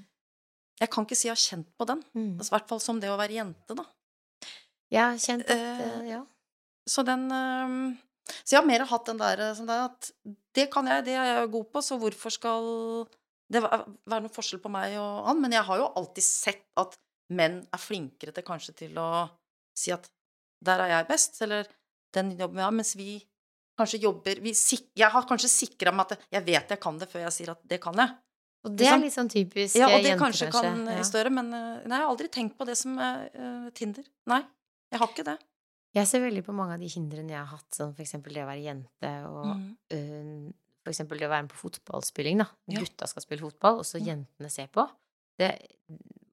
Jeg 0.81 0.89
kan 0.89 1.05
ikke 1.05 1.13
si 1.13 1.27
jeg 1.27 1.35
har 1.35 1.41
kjent 1.41 1.67
på 1.77 1.85
den. 1.85 1.99
Mm. 2.17 2.29
I 2.41 2.45
hvert 2.49 2.69
fall 2.71 2.79
som 2.81 2.97
det 2.97 3.11
å 3.13 3.17
være 3.19 3.35
jente, 3.35 3.75
da. 3.77 3.83
Ja, 4.89 5.11
kjent 5.13 5.45
at, 5.45 5.59
uh, 5.61 5.99
ja. 6.07 6.23
Så 6.89 7.05
den 7.05 7.27
uh, 7.29 7.91
Så 8.31 8.55
jeg 8.55 8.57
har 8.57 8.65
mer 8.65 8.87
hatt 8.89 9.11
den 9.11 9.21
der, 9.21 9.43
sånn 9.57 9.69
der 9.69 9.85
at 9.91 10.09
det 10.57 10.65
kan 10.73 10.89
jeg, 10.89 11.05
det 11.05 11.13
er 11.19 11.29
jeg 11.29 11.51
god 11.53 11.67
på, 11.71 11.83
så 11.85 11.99
hvorfor 12.01 12.33
skal 12.33 12.65
det 13.51 13.61
være 13.61 14.23
noen 14.23 14.33
forskjell 14.33 14.61
på 14.63 14.71
meg 14.73 14.97
og 14.99 15.27
han? 15.27 15.39
Men 15.43 15.53
jeg 15.55 15.67
har 15.67 15.79
jo 15.79 15.91
alltid 15.99 16.25
sett 16.25 16.65
at 16.79 16.97
menn 17.31 17.61
er 17.71 17.79
flinkere 17.81 18.33
til 18.35 18.45
kanskje 18.47 18.75
til 18.83 18.97
å 18.99 19.09
si 19.77 19.93
at 19.95 20.09
der 20.65 20.83
er 20.83 20.95
jeg 20.95 21.07
best, 21.09 21.39
eller 21.45 21.69
den 22.15 22.33
jobben 22.35 22.59
vi 22.59 22.65
har, 22.65 22.75
mens 22.75 22.95
vi 22.99 23.11
kanskje 23.81 24.01
jobber 24.05 24.41
vi, 24.43 24.53
Jeg 24.53 25.09
har 25.11 25.27
kanskje 25.29 25.51
sikra 25.51 25.93
meg 25.95 26.13
at 26.13 26.27
jeg 26.37 26.45
vet 26.47 26.75
jeg 26.75 26.81
kan 26.81 26.99
det, 27.01 27.09
før 27.11 27.25
jeg 27.25 27.35
sier 27.35 27.55
at 27.55 27.63
det 27.67 27.81
kan 27.83 27.97
jeg. 27.97 28.15
Og 28.61 28.73
det 28.77 28.87
er 28.87 28.99
litt 29.01 29.13
sånn 29.15 29.29
typisk 29.31 29.77
Ja, 29.79 29.89
og 29.89 30.03
det 30.05 30.13
kanskje 30.21 30.51
kan 30.53 30.83
ja. 30.85 31.01
større, 31.07 31.31
men 31.33 31.49
eh, 31.49 31.79
nei, 31.89 31.97
jeg 31.97 32.03
har 32.03 32.11
aldri 32.11 32.29
tenkt 32.33 32.59
på 32.59 32.67
det 32.69 32.75
som 32.77 32.93
uh, 33.01 33.69
Tinder. 33.77 34.05
Nei, 34.29 34.41
jeg 34.93 35.01
har 35.01 35.09
ikke 35.09 35.25
det. 35.31 35.37
Jeg 35.97 36.07
ser 36.07 36.21
veldig 36.23 36.43
på 36.45 36.53
mange 36.55 36.77
av 36.77 36.83
de 36.83 36.87
hindrene 36.91 37.33
jeg 37.33 37.41
har 37.41 37.49
hatt, 37.49 37.67
som 37.75 37.95
for 37.97 38.05
eksempel 38.05 38.37
det 38.37 38.45
å 38.45 38.49
være 38.51 38.63
jente, 38.63 39.13
og 39.27 39.49
mm. 39.49 39.65
uh, 39.95 40.45
for 40.85 40.93
eksempel 40.93 41.21
det 41.21 41.29
være 41.31 41.47
med 41.47 41.53
på 41.55 41.61
fotballspilling, 41.63 42.43
da. 42.43 42.47
Ja. 42.71 42.83
Gutta 42.85 43.09
skal 43.09 43.25
spille 43.25 43.45
fotball, 43.49 43.81
og 43.81 43.87
så 43.87 43.99
mm. 43.99 44.05
jentene 44.11 44.53
ser 44.53 44.69
på. 44.73 44.85
Det, 45.41 45.51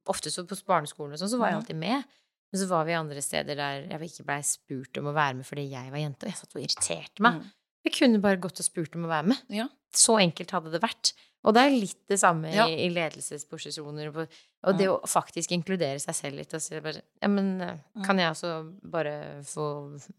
ofte 0.08 0.32
så 0.32 0.44
på 0.48 0.56
barneskolen 0.68 1.20
så 1.20 1.40
var 1.40 1.52
jeg 1.52 1.62
alltid 1.62 1.80
med. 1.80 2.18
Men 2.48 2.60
så 2.62 2.68
var 2.70 2.88
vi 2.88 2.96
andre 2.96 3.22
steder 3.24 3.58
der 3.58 3.86
jeg 3.90 4.10
ikke 4.10 4.26
blei 4.30 4.40
spurt 4.46 5.00
om 5.00 5.10
å 5.10 5.16
være 5.16 5.40
med 5.40 5.48
fordi 5.48 5.68
jeg 5.68 5.92
var 5.92 6.00
jente, 6.00 6.24
og 6.24 6.32
jeg 6.32 6.40
satt 6.40 6.56
og 6.56 6.62
irriterte 6.62 7.24
meg. 7.24 7.40
Mm. 7.40 7.54
Jeg 7.88 7.96
kunne 7.96 8.20
bare 8.24 8.40
gått 8.42 8.60
og 8.60 8.66
spurt 8.66 8.96
om 8.98 9.06
å 9.06 9.12
være 9.12 9.32
med. 9.32 9.48
Ja. 9.52 9.68
Så 9.94 10.18
enkelt 10.20 10.52
hadde 10.52 10.72
det 10.74 10.82
vært. 10.82 11.14
Og 11.46 11.54
det 11.54 11.62
er 11.64 11.74
litt 11.74 12.00
det 12.10 12.18
samme 12.20 12.50
ja. 12.50 12.66
i, 12.66 12.74
i 12.84 12.88
ledelsesposisjoner. 12.90 14.10
Og 14.10 14.74
det 14.76 14.88
å 14.90 14.96
faktisk 15.06 15.52
inkludere 15.54 16.00
seg 16.02 16.16
selv 16.16 16.40
litt 16.40 16.54
og 16.56 16.62
si 16.62 16.80
bare 16.82 16.98
Ja, 17.22 17.28
men 17.30 17.52
eh, 17.62 17.76
mm. 17.94 18.02
kan 18.04 18.18
jeg 18.18 18.32
også 18.32 18.50
bare 18.90 19.12
få 19.46 19.68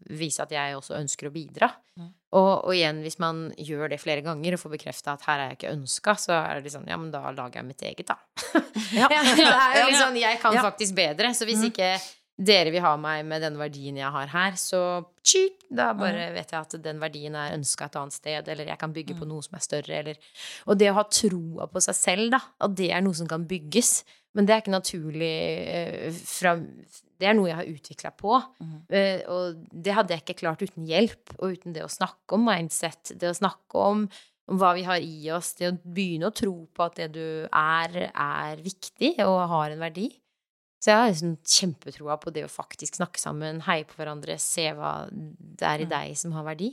vise 0.08 0.46
at 0.46 0.54
jeg 0.54 0.78
også 0.78 0.96
ønsker 0.96 1.28
å 1.28 1.34
bidra? 1.34 1.68
Mm. 2.00 2.08
Og, 2.38 2.48
og, 2.54 2.72
igjen, 2.72 3.02
hvis 3.04 3.18
man 3.20 3.50
gjør 3.58 3.92
det 3.92 4.00
flere 4.00 4.24
ganger 4.24 4.56
og 4.56 4.62
får 4.62 4.74
bekrefta 4.78 5.12
at 5.18 5.26
her 5.28 5.42
er 5.42 5.52
jeg 5.52 5.60
ikke 5.60 5.74
ønska, 5.74 6.16
så 6.24 6.38
er 6.38 6.64
det 6.64 6.72
sånn 6.72 6.88
Ja, 6.88 6.96
men 7.00 7.12
da 7.12 7.22
lager 7.36 7.60
jeg 7.60 7.68
mitt 7.68 7.84
eget, 7.84 8.14
da. 8.14 8.16
ja. 8.96 9.10
det 9.12 9.20
er 9.20 9.76
jo 9.82 9.90
litt 9.90 10.00
sånn 10.00 10.18
Jeg 10.22 10.40
kan 10.40 10.56
faktisk 10.56 10.96
bedre. 10.96 11.34
Så 11.36 11.48
hvis 11.48 11.60
mm. 11.60 11.68
ikke 11.68 11.92
dere 12.40 12.72
vil 12.72 12.84
ha 12.84 12.94
meg 13.00 13.26
med 13.28 13.42
den 13.44 13.58
verdien 13.60 13.98
jeg 14.00 14.12
har 14.14 14.30
her, 14.32 14.54
så 14.56 14.80
tjik, 15.20 15.66
da 15.68 15.90
bare 15.96 16.30
vet 16.34 16.54
jeg 16.54 16.60
at 16.60 16.76
den 16.82 17.02
verdien 17.02 17.36
er 17.36 17.56
ønska 17.56 17.90
et 17.90 17.98
annet 18.00 18.16
sted, 18.16 18.48
eller 18.48 18.70
jeg 18.72 18.80
kan 18.80 18.94
bygge 18.94 19.16
på 19.18 19.26
mm. 19.26 19.32
noe 19.32 19.44
som 19.44 19.58
er 19.58 19.66
større, 19.66 19.98
eller 19.98 20.30
Og 20.66 20.78
det 20.80 20.88
å 20.90 20.96
ha 20.96 21.04
troa 21.04 21.68
på 21.70 21.82
seg 21.84 21.98
selv, 21.98 22.30
da, 22.32 22.40
at 22.64 22.78
det 22.78 22.88
er 22.96 23.04
noe 23.04 23.18
som 23.18 23.28
kan 23.28 23.44
bygges, 23.48 24.00
men 24.38 24.46
det 24.46 24.54
er 24.54 24.62
ikke 24.62 24.72
naturlig 24.72 25.34
eh, 25.74 26.16
fra 26.22 26.54
Det 27.20 27.26
er 27.26 27.34
noe 27.36 27.50
jeg 27.50 27.58
har 27.58 27.70
utvikla 27.74 28.14
på, 28.16 28.40
mm. 28.62 28.78
eh, 28.88 29.22
og 29.28 29.60
det 29.70 29.96
hadde 29.98 30.16
jeg 30.16 30.24
ikke 30.24 30.40
klart 30.40 30.64
uten 30.64 30.88
hjelp, 30.88 31.36
og 31.38 31.58
uten 31.58 31.76
det 31.76 31.84
å 31.84 31.92
snakke 31.92 32.38
om 32.38 32.48
mindset, 32.48 33.14
det 33.20 33.34
å 33.34 33.36
snakke 33.36 33.86
om 33.90 34.08
om 34.50 34.58
hva 34.58 34.72
vi 34.74 34.82
har 34.82 34.98
i 34.98 35.28
oss, 35.30 35.52
det 35.60 35.68
å 35.68 35.76
begynne 35.78 36.26
å 36.26 36.34
tro 36.34 36.54
på 36.74 36.82
at 36.82 36.96
det 36.98 37.12
du 37.14 37.26
er, 37.46 38.00
er 38.10 38.62
viktig 38.64 39.12
og 39.22 39.44
har 39.52 39.76
en 39.76 39.84
verdi. 39.84 40.08
Så 40.80 40.92
jeg 40.92 40.96
har 40.96 41.10
liksom 41.10 41.34
kjempetroa 41.44 42.16
på 42.20 42.32
det 42.32 42.46
å 42.46 42.52
faktisk 42.52 42.96
snakke 42.96 43.20
sammen, 43.20 43.60
heie 43.66 43.84
på 43.88 43.98
hverandre, 43.98 44.38
se 44.40 44.70
hva 44.76 44.94
det 45.10 45.66
er 45.66 45.84
i 45.84 45.88
mm. 45.88 45.92
deg 45.92 46.14
som 46.16 46.32
har 46.38 46.46
verdi. 46.46 46.70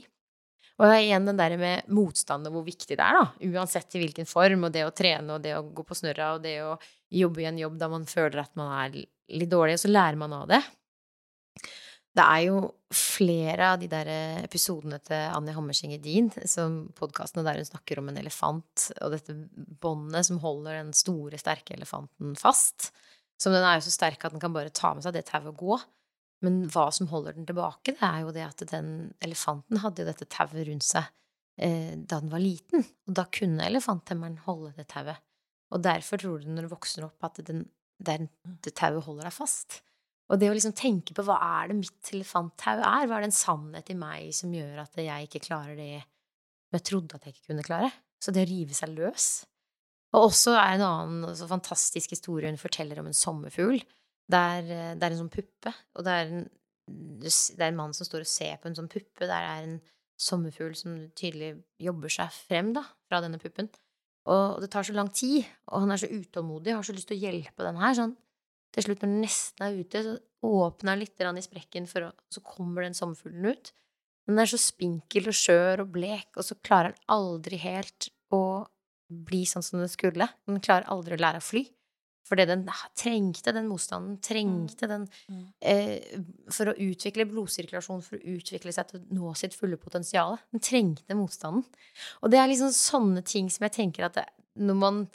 Og 0.78 0.94
igjen 0.94 1.26
den 1.26 1.38
der 1.40 1.56
med 1.58 1.90
motstand 1.90 2.46
og 2.48 2.54
hvor 2.54 2.64
viktig 2.68 2.94
det 2.94 3.02
er, 3.02 3.18
da. 3.18 3.50
Uansett 3.50 3.96
i 3.98 4.02
hvilken 4.04 4.28
form, 4.30 4.68
og 4.68 4.72
det 4.74 4.86
å 4.86 4.94
trene 4.94 5.36
og 5.36 5.44
det 5.44 5.56
å 5.58 5.64
gå 5.74 5.84
på 5.84 5.96
snørra 5.98 6.36
og 6.36 6.44
det 6.44 6.56
å 6.62 6.76
jobbe 7.12 7.42
i 7.42 7.48
en 7.50 7.58
jobb 7.58 7.76
da 7.80 7.90
man 7.90 8.06
føler 8.08 8.44
at 8.44 8.54
man 8.58 8.70
er 8.78 8.94
litt 8.94 9.50
dårlig, 9.50 9.76
og 9.76 9.82
så 9.82 9.90
lærer 9.90 10.20
man 10.20 10.36
av 10.38 10.46
det. 10.54 10.62
Det 12.18 12.24
er 12.24 12.44
jo 12.46 12.62
flere 12.94 13.72
av 13.74 13.82
de 13.82 13.90
der 13.90 14.08
episodene 14.40 14.96
til 15.04 15.34
Anja 15.36 15.52
Hammerseng 15.54 15.92
Edin, 15.94 16.30
som 16.48 16.80
podkastene 16.96 17.44
der 17.46 17.60
hun 17.60 17.68
snakker 17.68 18.00
om 18.00 18.08
en 18.10 18.22
elefant, 18.22 18.88
og 19.02 19.12
dette 19.12 19.36
båndet 19.82 20.30
som 20.30 20.40
holder 20.42 20.80
den 20.80 20.94
store, 20.96 21.38
sterke 21.42 21.76
elefanten 21.76 22.38
fast. 22.38 22.92
Som 23.38 23.54
den 23.54 23.64
er 23.64 23.78
jo 23.78 23.86
så 23.86 23.94
sterk 23.94 24.24
at 24.26 24.34
den 24.34 24.42
kan 24.42 24.54
bare 24.54 24.74
ta 24.74 24.92
med 24.94 25.06
seg 25.06 25.14
det 25.14 25.28
tauet 25.28 25.52
og 25.52 25.62
gå. 25.62 25.78
Men 26.46 26.60
hva 26.70 26.88
som 26.94 27.08
holder 27.10 27.34
den 27.34 27.46
tilbake, 27.48 27.94
det 27.94 28.04
er 28.04 28.20
jo 28.22 28.34
det 28.34 28.44
at 28.46 28.62
den 28.70 28.90
elefanten 29.24 29.80
hadde 29.82 30.04
jo 30.04 30.10
dette 30.10 30.28
tauet 30.30 30.60
rundt 30.68 30.86
seg 30.86 31.08
eh, 31.58 31.94
da 31.98 32.20
den 32.22 32.30
var 32.30 32.42
liten. 32.42 32.86
Og 33.08 33.16
da 33.18 33.26
kunne 33.34 33.66
elefanthemmeren 33.66 34.38
holde 34.46 34.74
det 34.76 34.88
tauet. 34.92 35.18
Og 35.74 35.82
derfor 35.84 36.20
tror 36.20 36.42
du 36.42 36.50
når 36.50 36.66
du 36.66 36.72
vokser 36.72 37.06
opp, 37.06 37.18
at 37.26 37.42
den, 37.46 37.66
den, 38.02 38.30
det 38.64 38.74
tauet 38.78 39.04
holder 39.06 39.28
deg 39.28 39.36
fast. 39.36 39.80
Og 40.28 40.40
det 40.40 40.50
å 40.50 40.54
liksom 40.56 40.76
tenke 40.76 41.14
på 41.16 41.24
hva 41.24 41.38
er 41.62 41.70
det 41.70 41.78
mitt 41.78 42.12
elefanttau 42.12 42.76
er? 42.76 43.06
Hva 43.08 43.18
er 43.18 43.24
det 43.24 43.30
en 43.30 43.38
sannhet 43.38 43.92
i 43.92 43.96
meg 43.98 44.32
som 44.36 44.52
gjør 44.54 44.82
at 44.84 44.98
jeg 45.00 45.28
ikke 45.28 45.46
klarer 45.46 45.78
det 45.78 45.92
jeg 46.68 46.84
trodde 46.84 47.16
at 47.16 47.24
jeg 47.24 47.36
ikke 47.36 47.52
kunne 47.52 47.64
klare? 47.64 47.90
Så 48.20 48.34
det 48.34 48.44
å 48.44 48.50
rive 48.50 48.76
seg 48.76 48.92
løs 48.92 49.28
og 50.16 50.28
også 50.30 50.54
er 50.56 50.76
en 50.76 50.86
annen 50.86 51.26
altså, 51.28 51.48
fantastisk 51.50 52.14
historie 52.14 52.48
hun 52.48 52.60
forteller 52.60 53.00
om 53.00 53.10
en 53.10 53.16
sommerfugl. 53.16 53.82
Det 54.28 54.38
er, 54.38 54.70
eh, 54.72 54.94
det 54.96 55.04
er 55.04 55.12
en 55.12 55.22
sånn 55.22 55.32
puppe, 55.32 55.72
og 55.96 56.06
det 56.06 56.14
er 56.14 56.32
en, 56.32 56.46
det 56.88 57.60
er 57.60 57.68
en 57.68 57.80
mann 57.80 57.96
som 57.96 58.08
står 58.08 58.24
og 58.24 58.30
ser 58.30 58.56
på 58.60 58.70
en 58.70 58.78
sånn 58.78 58.90
puppe. 58.92 59.26
Der 59.26 59.48
er 59.50 59.66
en 59.66 59.78
sommerfugl 60.18 60.72
som 60.76 60.96
tydelig 61.18 61.54
jobber 61.82 62.12
seg 62.12 62.32
frem 62.34 62.72
da, 62.76 62.86
fra 63.08 63.20
denne 63.24 63.40
puppen. 63.42 63.68
Og 64.28 64.60
det 64.60 64.70
tar 64.72 64.84
så 64.84 64.96
lang 64.96 65.10
tid, 65.14 65.46
og 65.70 65.84
han 65.84 65.92
er 65.94 66.00
så 66.02 66.10
utålmodig 66.10 66.74
og 66.74 66.82
har 66.82 66.88
så 66.88 66.96
lyst 66.96 67.08
til 67.08 67.16
å 67.16 67.28
hjelpe 67.28 67.64
den 67.64 67.80
her. 67.80 67.94
Sånn. 67.96 68.16
Til 68.74 68.84
slutt, 68.84 69.00
når 69.00 69.12
den 69.12 69.22
nesten 69.24 69.64
er 69.64 69.78
ute, 69.78 70.02
så 70.04 70.16
åpner 70.44 70.92
han 70.92 71.00
litt 71.00 71.22
i 71.24 71.44
sprekken, 71.44 71.88
for 71.88 72.08
å, 72.08 72.10
så 72.28 72.42
kommer 72.44 72.84
den 72.84 72.96
sommerfuglen 72.96 73.48
ut. 73.54 73.72
Den 74.28 74.40
er 74.42 74.50
så 74.50 74.60
spinkel 74.60 75.30
og 75.30 75.36
skjør 75.36 75.86
og 75.86 75.94
blek, 75.94 76.28
og 76.36 76.44
så 76.44 76.58
klarer 76.60 76.92
han 76.92 77.14
aldri 77.16 77.60
helt 77.62 78.10
å 78.34 78.42
bli 79.08 79.44
sånn 79.48 79.64
som 79.64 79.80
den 79.82 79.90
skulle. 79.90 80.28
Den 80.48 80.62
klarer 80.64 80.88
aldri 80.92 81.16
å 81.16 81.22
lære 81.22 81.42
å 81.42 81.44
fly. 81.44 81.64
Fordi 82.28 82.44
den 82.48 82.66
trengte 82.98 83.54
den 83.56 83.68
motstanden, 83.70 84.18
trengte 84.24 84.84
mm. 84.84 84.90
den 84.90 85.04
mm. 85.32 85.44
eh, 85.70 86.18
For 86.52 86.70
å 86.70 86.76
utvikle 86.84 87.24
blodsirkulasjon, 87.30 88.02
for 88.04 88.18
å 88.18 88.34
utvikle 88.36 88.74
seg 88.74 88.90
til 88.90 89.00
å 89.00 89.20
nå 89.20 89.32
sitt 89.38 89.56
fulle 89.56 89.78
potensial. 89.80 90.36
Den 90.52 90.64
trengte 90.64 91.16
motstanden. 91.16 91.64
Og 92.20 92.32
det 92.32 92.42
er 92.42 92.50
liksom 92.50 92.74
sånne 92.74 93.24
ting 93.24 93.48
som 93.52 93.64
jeg 93.64 93.76
tenker 93.78 94.08
at 94.08 94.20
det, 94.20 94.26
når 94.60 94.80
man 94.82 95.06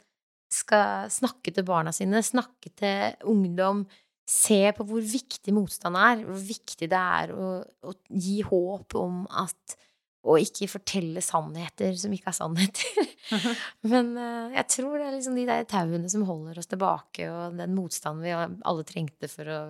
skal 0.54 1.10
snakke 1.10 1.54
til 1.54 1.66
barna 1.66 1.92
sine, 1.94 2.22
snakke 2.22 2.70
til 2.78 3.30
ungdom, 3.30 3.84
se 4.24 4.72
på 4.72 4.86
hvor 4.88 5.04
viktig 5.04 5.52
motstand 5.54 5.98
er, 6.00 6.22
hvor 6.24 6.38
viktig 6.40 6.88
det 6.90 7.00
er 7.00 7.32
å, 7.34 7.48
å 7.60 7.94
gi 8.08 8.38
håp 8.46 8.96
om 8.96 9.24
at 9.42 9.76
og 10.24 10.40
ikke 10.40 10.70
fortelle 10.72 11.20
sannheter 11.24 11.92
som 12.00 12.12
ikke 12.16 12.30
er 12.32 12.36
sannheter. 12.36 13.10
Men 13.92 14.14
uh, 14.16 14.54
jeg 14.54 14.66
tror 14.72 14.96
det 14.96 15.08
er 15.08 15.16
liksom 15.18 15.36
de 15.38 15.46
der 15.48 15.66
tauene 15.68 16.10
som 16.10 16.24
holder 16.28 16.60
oss 16.62 16.70
tilbake, 16.70 17.28
og 17.28 17.58
den 17.60 17.76
motstanden 17.76 18.24
vi 18.24 18.32
alle 18.34 18.86
trengte 18.88 19.30
for 19.32 19.50
å 19.52 19.60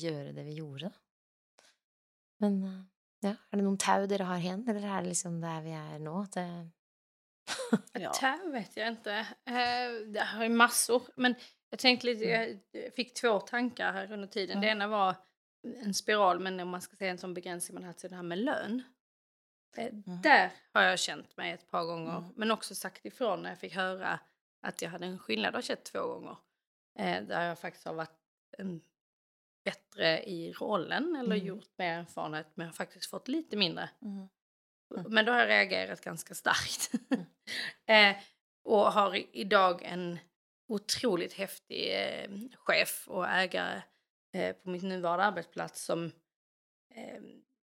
gjøre 0.00 0.34
det 0.36 0.46
vi 0.48 0.58
gjorde. 0.58 0.90
Men 2.42 2.60
uh, 2.64 2.80
ja, 3.26 3.36
er 3.36 3.60
det 3.60 3.64
noen 3.66 3.80
tau 3.80 4.04
dere 4.10 4.26
har 4.28 4.42
igjen, 4.42 4.66
eller 4.66 4.84
er 4.84 5.02
det 5.02 5.14
liksom 5.14 5.40
der 5.42 5.64
vi 5.64 5.74
er 5.78 5.96
nå? 6.02 6.24
Det 6.34 6.46
ja. 7.92 8.10
Tau 8.10 8.52
vet 8.52 8.76
jag 8.76 8.88
inte. 8.88 9.12
Eh, 9.46 10.06
det 10.06 10.20
har 10.20 10.42
ju 10.42 10.48
massor. 10.48 11.02
Men 11.14 11.34
jag 11.70 11.78
tänkte 11.78 12.06
lite, 12.06 12.24
mm. 12.24 12.58
jag 12.72 12.94
fick 12.94 13.14
två 13.14 13.40
tankar 13.40 13.92
här 13.92 14.12
under 14.12 14.28
tiden. 14.28 14.58
Mm. 14.58 14.60
Det 14.60 14.68
ena 14.68 14.88
var 14.88 15.16
en 15.82 15.94
spiral, 15.94 16.40
men 16.40 16.60
om 16.60 16.68
man 16.68 16.80
ska 16.80 16.96
säga 16.96 17.10
en 17.10 17.18
sån 17.18 17.34
begränsning 17.34 17.74
man 17.74 17.84
hade 17.84 17.98
till 17.98 18.10
det 18.10 18.16
här 18.16 18.22
med 18.22 18.38
lön. 18.38 18.82
Mm. 19.76 20.02
Där 20.22 20.50
har 20.72 20.82
jag 20.82 20.98
känt 20.98 21.36
mig 21.36 21.52
ett 21.52 21.70
par 21.70 21.84
gånger, 21.84 22.18
mm. 22.18 22.32
men 22.36 22.50
också 22.50 22.74
sagt 22.74 23.04
ifrån 23.04 23.42
när 23.42 23.48
jag 23.48 23.58
fick 23.58 23.74
höra 23.74 24.20
att 24.60 24.82
jag 24.82 24.90
hade 24.90 25.06
en 25.06 25.18
skillnad 25.18 25.54
har 25.54 25.62
känt 25.62 25.84
två 25.84 26.06
gånger. 26.06 26.36
Eh, 26.98 27.22
där 27.22 27.48
jag 27.48 27.58
faktiskt 27.58 27.86
har 27.86 27.94
varit 27.94 28.18
en 28.58 28.80
bättre 29.64 30.22
i 30.22 30.52
rollen 30.52 31.16
eller 31.16 31.36
mm. 31.36 31.46
gjort 31.46 31.78
mer 31.78 31.98
erfarenhet 31.98 32.46
men 32.54 32.66
har 32.66 32.74
faktiskt 32.74 33.10
fått 33.10 33.28
lite 33.28 33.56
mindre. 33.56 33.90
Mm. 34.02 34.28
Mm. 34.96 35.12
Men 35.12 35.24
då 35.24 35.32
har 35.32 35.38
jag 35.38 35.48
reagerat 35.48 36.00
ganska 36.00 36.34
starkt. 36.34 36.92
Mm. 37.10 37.24
eh, 38.16 38.22
och 38.62 38.92
har 38.92 39.36
idag 39.36 39.82
en 39.82 40.18
otroligt 40.68 41.32
häftig 41.32 41.94
eh, 41.94 42.30
chef 42.54 43.08
och 43.08 43.28
ägare 43.28 43.82
eh, 44.32 44.56
på 44.56 44.70
mitt 44.70 44.82
nuvarande 44.82 45.24
arbetsplats 45.24 45.84
som 45.84 46.12
eh, 46.94 47.20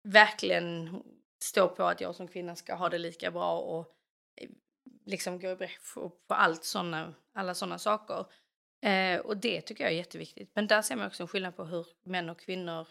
verkligen 0.03 1.01
står 1.43 1.67
på 1.67 1.83
att 1.83 2.01
jag 2.01 2.15
som 2.15 2.27
kvinna 2.27 2.55
ska 2.55 2.75
ha 2.75 2.89
det 2.89 2.97
lika 2.97 3.31
bra 3.31 3.59
och 3.59 3.95
eh, 4.41 4.49
liksom 5.05 5.39
gå 5.39 5.49
i 5.49 5.55
bräsch 5.55 5.93
på 6.27 6.33
allt 6.33 6.63
såna, 6.63 7.13
alla 7.33 7.53
sådana 7.53 7.79
saker. 7.79 8.25
Eh, 8.81 9.19
och 9.19 9.37
det 9.37 9.61
tycker 9.61 9.83
jag 9.83 9.93
är 9.93 9.97
jätteviktigt. 9.97 10.51
Men 10.53 10.67
där 10.67 10.81
ser 10.81 10.95
man 10.95 11.07
också 11.07 11.23
en 11.23 11.27
skillnad 11.27 11.55
på 11.55 11.63
hur 11.63 11.87
män 12.03 12.29
och 12.29 12.39
kvinnor... 12.39 12.87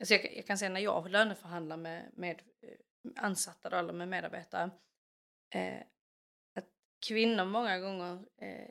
Alltså 0.00 0.14
jag, 0.14 0.36
jag 0.36 0.46
kan 0.46 0.58
säga 0.58 0.68
när 0.70 0.80
jag 0.80 1.10
löneförhandlar 1.10 1.76
med, 1.76 2.10
med 2.14 2.42
eh, 2.60 3.24
ansatta 3.24 3.70
då, 3.70 3.76
eller 3.76 3.92
med 3.92 4.08
medarbetare. 4.08 4.70
Eh, 5.54 5.80
att 6.54 6.68
kvinnor 7.06 7.44
många 7.44 7.78
gånger 7.78 8.24
eh, 8.36 8.70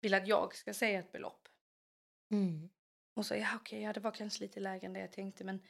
vill 0.00 0.14
att 0.14 0.28
jag 0.28 0.54
ska 0.54 0.74
säga 0.74 0.98
ett 0.98 1.12
belopp. 1.12 1.48
Mm. 2.30 2.70
Och 3.14 3.26
så, 3.26 3.34
ja 3.34 3.48
okej, 3.54 3.76
okay, 3.76 3.80
ja 3.80 3.92
det 3.92 4.00
var 4.00 4.10
kanske 4.10 4.44
lite 4.44 4.60
lägre 4.60 4.86
än 4.86 4.92
det 4.92 5.00
jag 5.00 5.12
tänkte 5.12 5.44
men 5.44 5.62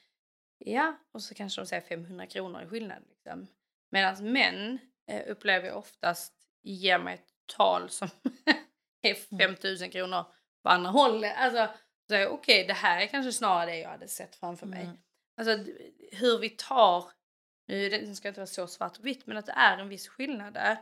ja, 0.65 0.99
och 1.13 1.23
så 1.23 1.35
kanske 1.35 1.61
de 1.61 1.67
säger 1.67 1.83
500 1.83 2.27
kronor 2.27 2.63
i 2.63 2.67
skillnad. 2.67 3.03
Liksom. 3.09 3.47
Medan 3.91 4.33
män 4.33 4.79
eh, 5.11 5.23
upplever 5.31 5.69
jag 5.69 5.77
oftast 5.77 6.35
ger 6.63 6.99
mig 6.99 7.15
ett 7.15 7.57
tal 7.57 7.91
som 7.91 8.09
är 9.03 9.15
5000 9.15 9.85
mm. 9.85 9.93
kronor 9.93 10.25
på 10.63 10.69
andra 10.69 10.91
hållet. 10.91 11.35
Alltså, 11.37 11.69
så 12.09 12.15
okej, 12.15 12.29
okay, 12.29 12.67
det 12.67 12.73
här 12.73 13.03
är 13.03 13.07
kanske 13.07 13.33
snarare 13.33 13.71
det 13.71 13.79
jag 13.79 13.89
hade 13.89 14.09
sett 14.09 14.37
framför 14.37 14.67
mig. 14.67 14.83
Mm. 14.85 14.97
Alltså 15.37 15.73
hur 16.13 16.39
vi 16.39 16.51
tar 16.51 17.05
nu 17.67 18.15
ska 18.15 18.29
inte 18.29 18.41
vara 18.41 18.47
så 18.47 18.67
svart 18.67 18.99
och 18.99 19.07
vitt 19.07 19.27
men 19.27 19.37
att 19.37 19.47
det 19.47 19.53
är 19.53 19.79
en 19.79 19.89
viss 19.89 20.09
skillnad 20.09 20.55
där. 20.55 20.79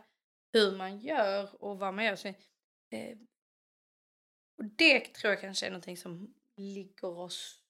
Hur 0.53 0.77
man 0.77 0.99
gör 0.99 1.65
och 1.65 1.79
vad 1.79 1.95
man 1.95 2.05
gör. 2.05 2.17
Så, 2.17 2.29
eh, 2.29 3.19
och 4.59 4.65
det 4.65 5.01
tror 5.01 5.33
jag 5.33 5.41
kanske 5.41 5.67
är 5.67 5.71
någonting 5.71 5.97
som 5.97 6.35
ligger 6.57 7.19
oss... 7.19 7.63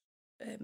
Eh, 0.43 0.61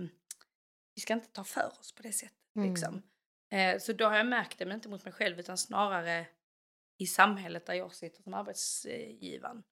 vi 0.99 1.03
ska 1.03 1.15
inte 1.15 1.29
ta 1.29 1.45
för 1.45 1.73
oss 1.81 1.93
på 1.93 2.03
det 2.03 2.13
sättet. 2.13 2.57
Mm. 2.57 2.71
Liksom. 2.71 3.03
Eh, 3.51 3.79
så 3.79 3.93
då 3.93 4.07
har 4.07 4.17
jag 4.17 4.27
märkt 4.27 4.59
det, 4.59 4.67
men 4.67 4.75
inte 4.75 4.89
mot 4.89 5.05
mig 5.05 5.13
själv 5.13 5.41
utan 5.41 5.59
snarare 5.59 6.27
i 6.99 7.07
samhället 7.07 7.67
där 7.67 7.75
jag 7.75 7.95
sitter 7.95 8.23
som 8.23 8.35
arbetsgivaren. 8.35 9.63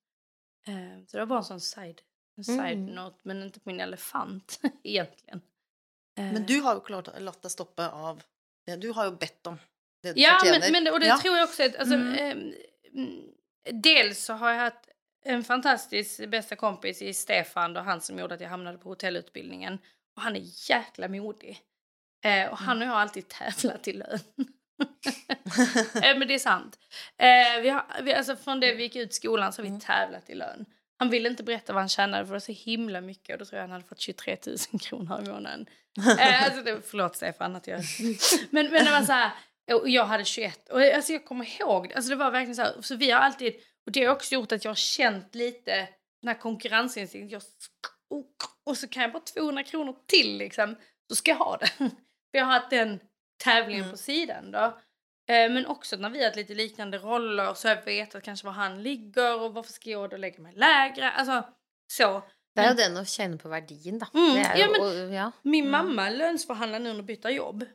Eh, 0.67 1.05
så 1.07 1.17
det 1.17 1.19
var 1.19 1.25
bara 1.25 1.39
en 1.39 1.45
sån 1.45 1.61
side, 1.61 2.01
en 2.37 2.43
side 2.43 2.59
mm. 2.59 2.85
note, 2.85 3.19
men 3.23 3.43
inte 3.43 3.59
på 3.59 3.69
min 3.69 3.79
elefant 3.79 4.59
egentligen. 4.83 5.41
Men 6.15 6.45
du 6.45 6.61
har 6.61 6.73
ju 6.75 6.81
klart 6.81 7.19
Lotta 7.19 7.49
stoppa 7.49 7.89
av 7.89 8.23
du 8.75 8.91
har 8.91 9.05
ju 9.05 9.11
bett 9.11 9.47
om 9.47 9.57
det 10.01 10.13
du 10.13 10.21
Ja, 10.21 10.39
men, 10.43 10.71
men, 10.71 10.93
och 10.93 10.99
det 10.99 11.07
ja. 11.07 11.17
tror 11.17 11.37
jag 11.37 11.43
också. 11.43 11.63
Att, 11.63 11.75
alltså, 11.75 11.95
mm. 11.95 12.53
eh, 12.93 13.05
dels 13.73 14.25
så 14.25 14.33
har 14.33 14.51
jag 14.51 14.59
haft 14.59 14.89
en 15.23 15.43
fantastisk 15.43 16.29
bästa 16.29 16.55
kompis 16.55 17.01
i 17.01 17.13
Stefan 17.13 17.77
och 17.77 17.83
han 17.83 18.01
som 18.01 18.19
gjorde 18.19 18.35
att 18.35 18.41
jag 18.41 18.49
hamnade 18.49 18.77
på 18.77 18.89
hotellutbildningen. 18.89 19.79
Och 20.17 20.23
han 20.23 20.35
är 20.35 20.69
jäkla 20.69 21.07
modig. 21.07 21.61
Eh, 22.25 22.51
och 22.51 22.57
han 22.57 22.81
och 22.81 22.87
jag 22.87 22.91
har 22.91 22.99
alltid 22.99 23.27
tävlat 23.27 23.87
i 23.87 23.93
lön. 23.93 24.19
eh, 26.03 26.17
men 26.17 26.27
det 26.27 26.33
är 26.33 26.39
sant. 26.39 26.79
Eh, 27.17 27.61
vi 27.61 27.69
har, 27.69 28.01
vi, 28.01 28.13
alltså 28.13 28.35
från 28.35 28.59
det 28.59 28.73
vi 28.73 28.83
gick 28.83 28.95
ut 28.95 29.13
skolan 29.13 29.53
så 29.53 29.59
har 29.59 29.63
vi 29.63 29.69
mm. 29.69 29.79
tävlat 29.79 30.29
i 30.29 30.35
lön. 30.35 30.65
Han 30.99 31.09
ville 31.09 31.29
inte 31.29 31.43
berätta 31.43 31.73
vad 31.73 31.81
han 31.81 31.89
tjänade 31.89 32.25
för 32.25 32.27
det 32.27 32.35
var 32.35 32.39
så 32.39 32.51
himla 32.51 33.01
mycket 33.01 33.33
och 33.33 33.39
då 33.39 33.45
tror 33.45 33.57
jag 33.57 33.63
han 33.63 33.71
hade 33.71 33.83
fått 33.83 33.99
23 33.99 34.37
000 34.45 34.57
kronor 34.81 35.23
i 35.23 35.29
månaden. 35.29 35.65
eh, 36.19 36.43
alltså 36.43 36.63
det, 36.63 36.81
förlåt 36.85 37.15
Stefan 37.15 37.55
att 37.55 37.67
jag... 37.67 37.79
men, 38.49 38.71
men 38.71 38.85
det 38.85 38.91
var 38.91 39.01
så 39.01 39.13
här, 39.13 39.31
och 39.73 39.89
jag 39.89 40.05
hade 40.05 40.25
21 40.25 40.69
och 40.69 40.81
alltså 40.81 41.13
jag 41.13 41.25
kommer 41.25 41.61
ihåg 41.61 41.93
alltså 41.93 42.09
det 42.09 42.15
var 42.15 42.31
verkligen 42.31 42.55
så 42.55 42.61
här, 42.61 42.81
så 42.81 42.95
vi 42.95 43.11
har 43.11 43.19
alltid, 43.19 43.53
och 43.85 43.91
det 43.91 44.05
har 44.05 44.15
också 44.15 44.33
gjort 44.33 44.51
att 44.51 44.63
jag 44.63 44.71
har 44.71 44.75
känt 44.75 45.35
lite 45.35 45.87
den 46.21 46.27
här 46.27 46.39
konkurrensinstinkten, 46.39 47.41
och 48.67 48.77
så 48.77 48.87
kan 48.87 49.03
jag 49.03 49.11
bara 49.11 49.23
200 49.23 49.63
kronor 49.63 49.95
till 50.05 50.37
liksom, 50.37 50.75
så 51.09 51.15
ska 51.15 51.31
jag 51.31 51.37
ha 51.37 51.57
det. 51.57 51.67
för 51.77 52.37
jag 52.37 52.45
har 52.45 52.53
haft 52.53 52.69
den 52.69 52.99
tävlingen 53.43 53.83
mm. 53.83 53.91
på 53.91 53.97
sidan 53.97 54.51
då. 54.51 54.63
Eh, 55.29 55.51
men 55.51 55.65
också 55.65 55.95
när 55.95 56.09
vi 56.09 56.23
har 56.23 56.35
lite 56.35 56.53
liknande 56.53 56.97
roller 56.97 57.53
så 57.53 57.67
har 57.67 57.75
jag 57.75 57.85
vetat 57.85 58.23
kanske 58.23 58.45
var 58.45 58.53
han 58.53 58.83
ligger 58.83 59.41
och 59.41 59.53
varför 59.53 59.73
ska 59.73 59.89
jag 59.89 60.09
då 60.09 60.17
lägga 60.17 60.41
mig 60.41 60.53
lägre. 60.55 61.11
Alltså 61.11 61.43
så. 61.87 62.23
Det 62.55 62.61
är 62.61 62.69
ju 62.69 62.75
den 62.75 62.97
att 62.97 63.09
känna 63.09 63.37
på 63.37 63.49
värdin 63.49 63.99
då. 63.99 64.19
Mm, 64.19 64.45
ja, 64.55 64.67
men, 64.71 64.81
och, 64.81 65.13
ja. 65.13 65.31
Min 65.41 65.67
mm. 65.67 65.71
mamma 65.71 66.09
lönsförhandlade 66.09 66.83
nu 66.83 66.93
när 66.93 67.03
byta 67.03 67.31
jobb. 67.31 67.65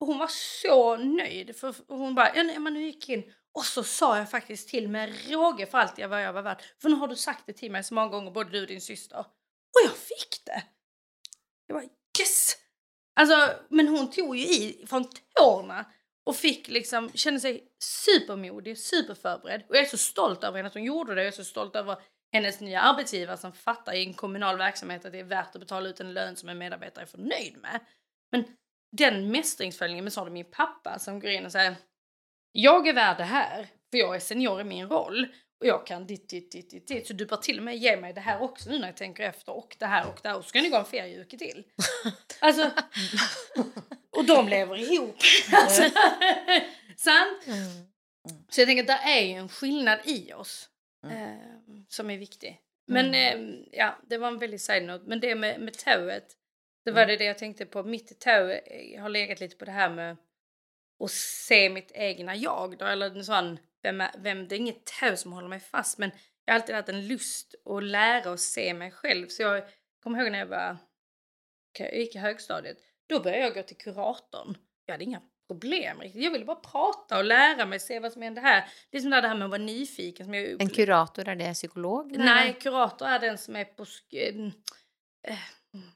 Och 0.00 0.06
hon 0.06 0.18
var 0.18 0.30
så 0.62 0.96
nöjd 0.96 1.56
för 1.56 1.74
hon 1.88 2.14
bara, 2.14 2.36
ja 2.36 2.42
nej, 2.42 2.58
men 2.58 2.74
nu 2.74 2.82
gick 2.82 3.08
in 3.08 3.32
och 3.54 3.64
så 3.64 3.82
sa 3.82 4.18
jag 4.18 4.30
faktiskt 4.30 4.68
till 4.68 4.88
med 4.88 5.30
råge 5.30 5.66
för 5.66 5.78
allt 5.78 5.98
jag 5.98 6.08
vad 6.08 6.22
jag 6.22 6.32
var 6.32 6.42
värd. 6.42 6.62
För 6.82 6.88
nu 6.88 6.94
har 6.94 7.08
du 7.08 7.16
sagt 7.16 7.46
det 7.46 7.52
till 7.52 7.72
mig 7.72 7.84
så 7.84 7.94
många 7.94 8.08
gånger, 8.08 8.30
både 8.30 8.50
du 8.50 8.60
och 8.60 8.66
din 8.66 8.80
syster. 8.80 9.24
Och 9.76 9.80
jag 9.84 9.96
fick 9.96 10.44
det! 10.44 10.62
Jag 11.66 11.76
bara 11.76 11.88
yes! 12.20 12.56
Alltså, 13.20 13.60
men 13.68 13.88
hon 13.88 14.10
tog 14.10 14.36
ju 14.36 14.42
i 14.42 14.84
från 14.86 15.04
tårna 15.34 15.84
och 16.24 16.36
fick 16.36 16.68
liksom, 16.68 17.10
kände 17.14 17.40
sig 17.40 17.64
supermodig, 17.78 18.78
superförberedd. 18.78 19.62
Och 19.68 19.76
jag 19.76 19.82
är 19.82 19.88
så 19.88 19.98
stolt 19.98 20.44
över 20.44 20.56
henne 20.56 20.66
att 20.66 20.74
hon 20.74 20.84
gjorde 20.84 21.14
det. 21.14 21.20
Jag 21.20 21.28
är 21.28 21.36
så 21.36 21.44
stolt 21.44 21.76
över 21.76 21.96
hennes 22.32 22.60
nya 22.60 22.80
arbetsgivare 22.80 23.36
som 23.36 23.52
fattar 23.52 23.92
i 23.92 24.06
en 24.06 24.14
kommunal 24.14 24.58
verksamhet 24.58 25.04
att 25.04 25.12
det 25.12 25.20
är 25.20 25.24
värt 25.24 25.54
att 25.54 25.60
betala 25.60 25.88
ut 25.88 26.00
en 26.00 26.14
lön 26.14 26.36
som 26.36 26.48
en 26.48 26.58
medarbetare 26.58 27.04
är 27.04 27.06
förnöjd 27.06 27.56
med. 27.56 27.80
Men 28.32 28.44
den 28.96 29.30
mästringsföljningen 29.30 30.04
men 30.04 30.10
så 30.10 30.20
har 30.20 30.26
du 30.26 30.32
min 30.32 30.50
pappa 30.50 30.98
som 30.98 31.20
går 31.20 31.30
in 31.30 31.46
och 31.46 31.52
säger 31.52 31.76
Jag 32.52 32.88
är 32.88 32.92
värd 32.92 33.16
det 33.16 33.24
här, 33.24 33.68
för 33.90 33.98
jag 33.98 34.16
är 34.16 34.20
senior 34.20 34.60
i 34.60 34.64
min 34.64 34.88
roll. 34.88 35.26
Och 35.60 35.66
jag 35.66 35.86
kan 35.86 36.06
ditt, 36.06 36.28
ditt, 36.28 36.52
ditt, 36.52 36.70
ditt, 36.70 36.88
ditt. 36.88 37.06
Så 37.06 37.12
du 37.12 37.26
bör 37.26 37.36
till 37.36 37.58
och 37.58 37.64
med 37.64 37.76
ge 37.76 37.96
mig 37.96 38.12
det 38.12 38.20
här 38.20 38.42
också 38.42 38.70
nu 38.70 38.78
när 38.78 38.86
jag 38.86 38.96
tänker 38.96 39.24
efter. 39.24 39.52
Och 39.52 39.76
det 39.78 39.86
här 39.86 40.08
och 40.08 40.18
det 40.22 40.28
här. 40.28 40.36
Och 40.36 40.42
så 40.42 40.48
ska 40.48 40.62
ni 40.62 40.68
gå 40.68 40.76
en 40.76 40.84
ferieuke 40.84 41.38
till. 41.38 41.64
alltså, 42.40 42.70
och 44.10 44.24
de 44.24 44.48
lever 44.48 44.76
ihop. 44.76 45.16
alltså, 45.52 45.82
sant? 46.96 47.46
Mm. 47.46 47.86
Så 48.48 48.60
jag 48.60 48.68
tänker 48.68 48.82
att 48.82 49.02
det 49.02 49.10
är 49.10 49.22
ju 49.22 49.32
en 49.32 49.48
skillnad 49.48 49.98
i 50.04 50.32
oss. 50.32 50.68
Mm. 51.04 51.22
Eh, 51.22 51.38
som 51.88 52.10
är 52.10 52.18
viktig. 52.18 52.60
Men 52.86 53.06
mm. 53.06 53.50
eh, 53.50 53.66
ja, 53.72 53.98
det 54.08 54.18
var 54.18 54.28
en 54.28 54.38
väldigt 54.38 54.62
side-note. 54.62 55.04
Men 55.06 55.20
det 55.20 55.34
med, 55.34 55.60
med 55.60 55.74
tauet. 55.74 56.26
Det 56.84 56.90
var 56.90 57.06
det, 57.06 57.16
det 57.16 57.24
jag 57.24 57.38
tänkte 57.38 57.66
på. 57.66 57.82
Mitt 57.82 58.20
tau 58.20 58.60
har 59.00 59.08
legat 59.08 59.40
lite 59.40 59.56
på 59.56 59.64
det 59.64 59.72
här 59.72 59.90
med 59.90 60.16
att 61.04 61.10
se 61.10 61.70
mitt 61.70 61.92
egna 61.94 62.36
jag. 62.36 62.78
Då, 62.78 62.84
eller 62.84 63.10
en 63.10 63.24
sån 63.24 63.58
vem, 63.92 64.02
vem, 64.18 64.48
det 64.48 64.54
är 64.54 64.58
inget 64.58 64.84
tau 65.00 65.16
som 65.16 65.32
håller 65.32 65.48
mig 65.48 65.60
fast 65.60 65.98
men 65.98 66.10
jag 66.44 66.54
har 66.54 66.60
alltid 66.60 66.74
haft 66.74 66.88
en 66.88 67.06
lust 67.06 67.54
att 67.64 67.84
lära 67.84 68.30
och 68.30 68.40
se 68.40 68.74
mig 68.74 68.90
själv. 68.90 69.28
Så 69.28 69.42
jag 69.42 69.62
kommer 70.02 70.20
ihåg 70.20 70.32
när 70.32 70.38
jag 70.38 70.46
var, 70.46 70.76
jag 71.78 71.96
gick 71.96 72.14
i 72.14 72.18
högstadiet, 72.18 72.76
då 73.08 73.20
började 73.20 73.42
jag 73.42 73.54
gå 73.54 73.62
till 73.62 73.76
kuratorn. 73.76 74.56
Jag 74.86 74.94
hade 74.94 75.04
inga 75.04 75.20
problem 75.48 76.00
riktigt. 76.00 76.22
Jag 76.22 76.30
ville 76.30 76.44
bara 76.44 76.56
prata 76.56 77.18
och 77.18 77.24
lära 77.24 77.66
mig, 77.66 77.80
se 77.80 78.00
vad 78.00 78.12
som 78.12 78.22
hände 78.22 78.40
här. 78.40 78.68
Det 78.90 78.96
är 78.96 79.00
som 79.00 79.10
det 79.10 79.28
här 79.28 79.34
med 79.34 79.44
att 79.44 79.50
vara 79.50 79.62
nyfiken. 79.62 80.26
Som 80.26 80.34
jag 80.34 80.62
en 80.62 80.70
kurator, 80.70 81.28
är 81.28 81.36
det 81.36 81.54
psykolog? 81.54 82.12
Eller? 82.12 82.24
Nej, 82.24 82.56
kurator 82.60 83.06
är 83.06 83.18
den 83.18 83.38
som 83.38 83.56
är 83.56 83.64
på... 83.64 83.86
Äh, 85.28 85.38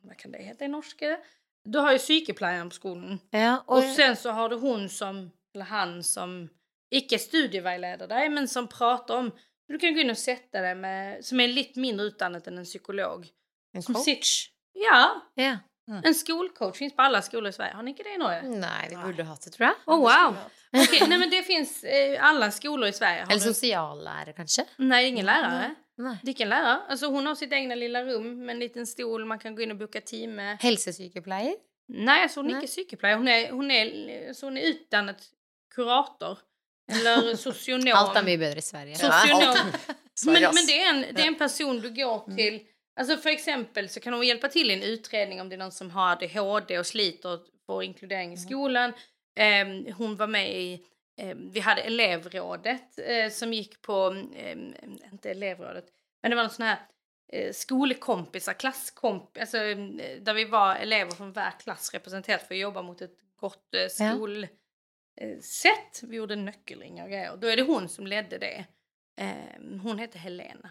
vad 0.03 0.17
kan 0.17 0.33
det 0.33 0.39
heta 0.39 0.65
i 0.65 0.69
norska? 0.69 1.19
Du 1.65 1.79
har 1.79 1.93
ju 1.93 1.99
psykepleieren 1.99 2.69
på 2.69 2.75
skolan. 2.75 3.19
Ja, 3.31 3.65
och... 3.67 3.77
och 3.77 3.85
sen 3.85 4.17
så 4.17 4.31
har 4.31 4.49
du 4.49 4.57
hon 4.57 4.89
som, 4.89 5.31
eller 5.55 5.65
han 5.65 6.05
som 6.05 6.49
icke 6.91 7.19
studievägledare 7.19 8.07
dig 8.09 8.29
men 8.29 8.49
som 8.49 8.69
pratar 8.69 9.17
om 9.17 9.31
du 9.69 9.79
kan 9.79 9.95
gå 9.95 10.01
in 10.01 10.11
och 10.11 10.19
sätta 10.19 10.61
dig 10.61 10.75
med, 10.75 11.25
som 11.25 11.41
är 11.41 11.49
lite 11.49 11.81
mindre 11.81 12.07
utannat 12.07 12.47
än 12.47 12.59
en 12.59 12.65
psykolog. 12.65 13.29
En 13.77 13.83
Som 13.83 13.95
coach? 13.95 14.05
sitter 14.05 14.27
Ja, 14.73 15.23
Ja. 15.35 15.57
en 16.05 16.15
skolcoach 16.15 16.77
finns 16.77 16.97
på 16.97 17.03
alla 17.03 17.23
skolor 17.23 17.49
i 17.49 17.53
Sverige. 17.53 17.75
Har 17.75 17.83
ni 17.83 17.91
inte 17.91 18.03
det 18.03 18.15
i 18.15 18.19
Norge? 18.19 18.43
Nei, 18.43 18.89
vi 18.89 18.95
Nei. 18.97 19.05
burde 19.05 19.23
hatt 19.25 19.45
det, 19.45 19.51
tror 19.51 19.67
jeg. 19.67 19.75
Oh, 19.87 19.97
Det 19.97 20.29
wow! 20.31 21.09
nej 21.09 21.19
men 21.19 21.31
det 21.31 21.43
finns 21.43 21.85
eh, 21.85 22.25
alla 22.25 22.51
skolor 22.51 22.89
i 22.89 22.93
Sverige. 22.93 23.21
Har 23.21 23.27
Eller 23.33 23.45
du... 23.47 23.55
sosiallærer, 23.55 24.33
kanskje? 24.33 24.65
Nej, 24.77 25.09
ingen 25.09 25.27
lärare. 25.27 25.75
Det 26.23 26.31
är 26.31 26.35
ingen 26.37 26.49
lärare. 26.49 26.81
Alltså 26.89 27.07
hon 27.07 27.27
har 27.27 27.35
sitt 27.35 27.53
egna 27.53 27.75
lilla 27.75 28.03
rum 28.05 28.47
med 28.47 28.53
en 28.53 28.59
liten 28.59 28.87
stol 28.87 29.25
man 29.25 29.39
kan 29.39 29.55
gå 29.55 29.63
in 29.63 29.71
och 29.71 29.77
boka 29.77 30.01
tid 30.01 30.29
med. 30.29 30.59
Helsesykepleier? 30.63 31.55
Nej, 31.89 32.23
alltså 32.23 32.41
hon 32.41 32.47
är 32.47 32.51
Nej. 32.51 32.63
inte 32.63 32.67
psykoplejer. 32.73 33.17
Hon 33.17 33.29
är, 33.29 33.51
hon 33.53 33.71
är, 33.71 34.33
så 34.33 34.47
hon 34.47 34.57
är 34.57 34.63
utdannad 34.63 35.17
kurator. 35.75 36.39
Eller 36.91 37.37
socionom. 37.37 37.93
Alt 37.97 38.17
er 38.17 38.23
mye 38.27 38.39
bedre 38.39 38.59
i 38.59 38.63
Sverige. 38.63 38.97
Ja, 39.01 39.11
Socionom. 39.13 39.57
Men, 40.27 40.43
men 40.55 40.67
det, 40.67 40.83
är 40.83 40.89
en, 40.91 41.01
det 41.15 41.23
är 41.23 41.27
en 41.27 41.39
person 41.39 41.81
du 41.81 41.91
går 41.95 42.25
Mm. 42.27 42.37
till. 42.37 42.61
Alltså 43.01 43.17
för 43.17 43.31
exempel 43.31 43.89
så 43.89 44.01
kan 44.01 44.13
hon 44.13 44.27
hjälpa 44.27 44.49
till 44.49 44.71
i 44.71 44.75
en 44.75 44.83
utredning 44.83 45.41
om 45.41 45.49
det 45.49 45.55
är 45.57 45.59
någon 45.59 45.73
som 45.73 45.91
har 45.91 46.13
ADHD 46.13 46.79
och 46.79 46.87
sliter 46.87 47.39
får 47.67 47.83
inkludering 47.85 48.33
i 48.33 48.37
Mm. 48.37 48.47
skolan. 48.49 48.93
Ehm, 49.37 49.87
hon 49.93 50.17
var 50.17 50.27
med 50.27 50.51
i, 50.61 50.81
ehm, 51.21 51.51
vi 51.51 51.61
hade 51.61 51.81
elevrådet 51.83 52.99
eh, 53.07 53.31
som 53.31 53.53
gick 53.53 53.83
på, 53.83 54.25
ehm, 54.37 54.75
inte 55.13 55.31
elevrådet, 55.31 55.85
men 56.23 56.31
det 56.31 56.37
var 56.37 56.43
någon 56.43 56.51
sån 56.53 56.67
här 56.67 56.79
eh, 57.33 57.53
skolkompisar, 57.53 58.53
klasskompisar, 58.53 59.41
alltså, 59.41 59.57
eh, 59.59 60.21
där 60.21 60.35
vi 60.35 60.45
var 60.45 60.75
elever 60.77 61.13
från 61.13 61.33
varje 61.33 61.53
klass 61.63 61.91
representerat 61.95 62.43
för 62.49 62.55
att 62.55 62.61
jobba 62.61 62.83
mot 62.83 63.03
ett 63.03 63.17
gott 63.41 63.75
eh, 63.75 63.89
Eh, 65.21 65.39
sätt. 65.41 66.03
Vi 66.03 66.17
gjorde 66.17 66.37
nyckelringar 66.37 67.05
och 67.05 67.11
grejer. 67.11 67.37
Då 67.37 67.47
är 67.47 67.57
det 67.57 67.63
hon 67.63 67.89
som 67.89 68.07
ledde 68.07 68.39
det. 68.39 68.67
Ehm, 69.21 69.81
hon 69.81 69.99
hette 69.99 70.19
Helena. 70.19 70.71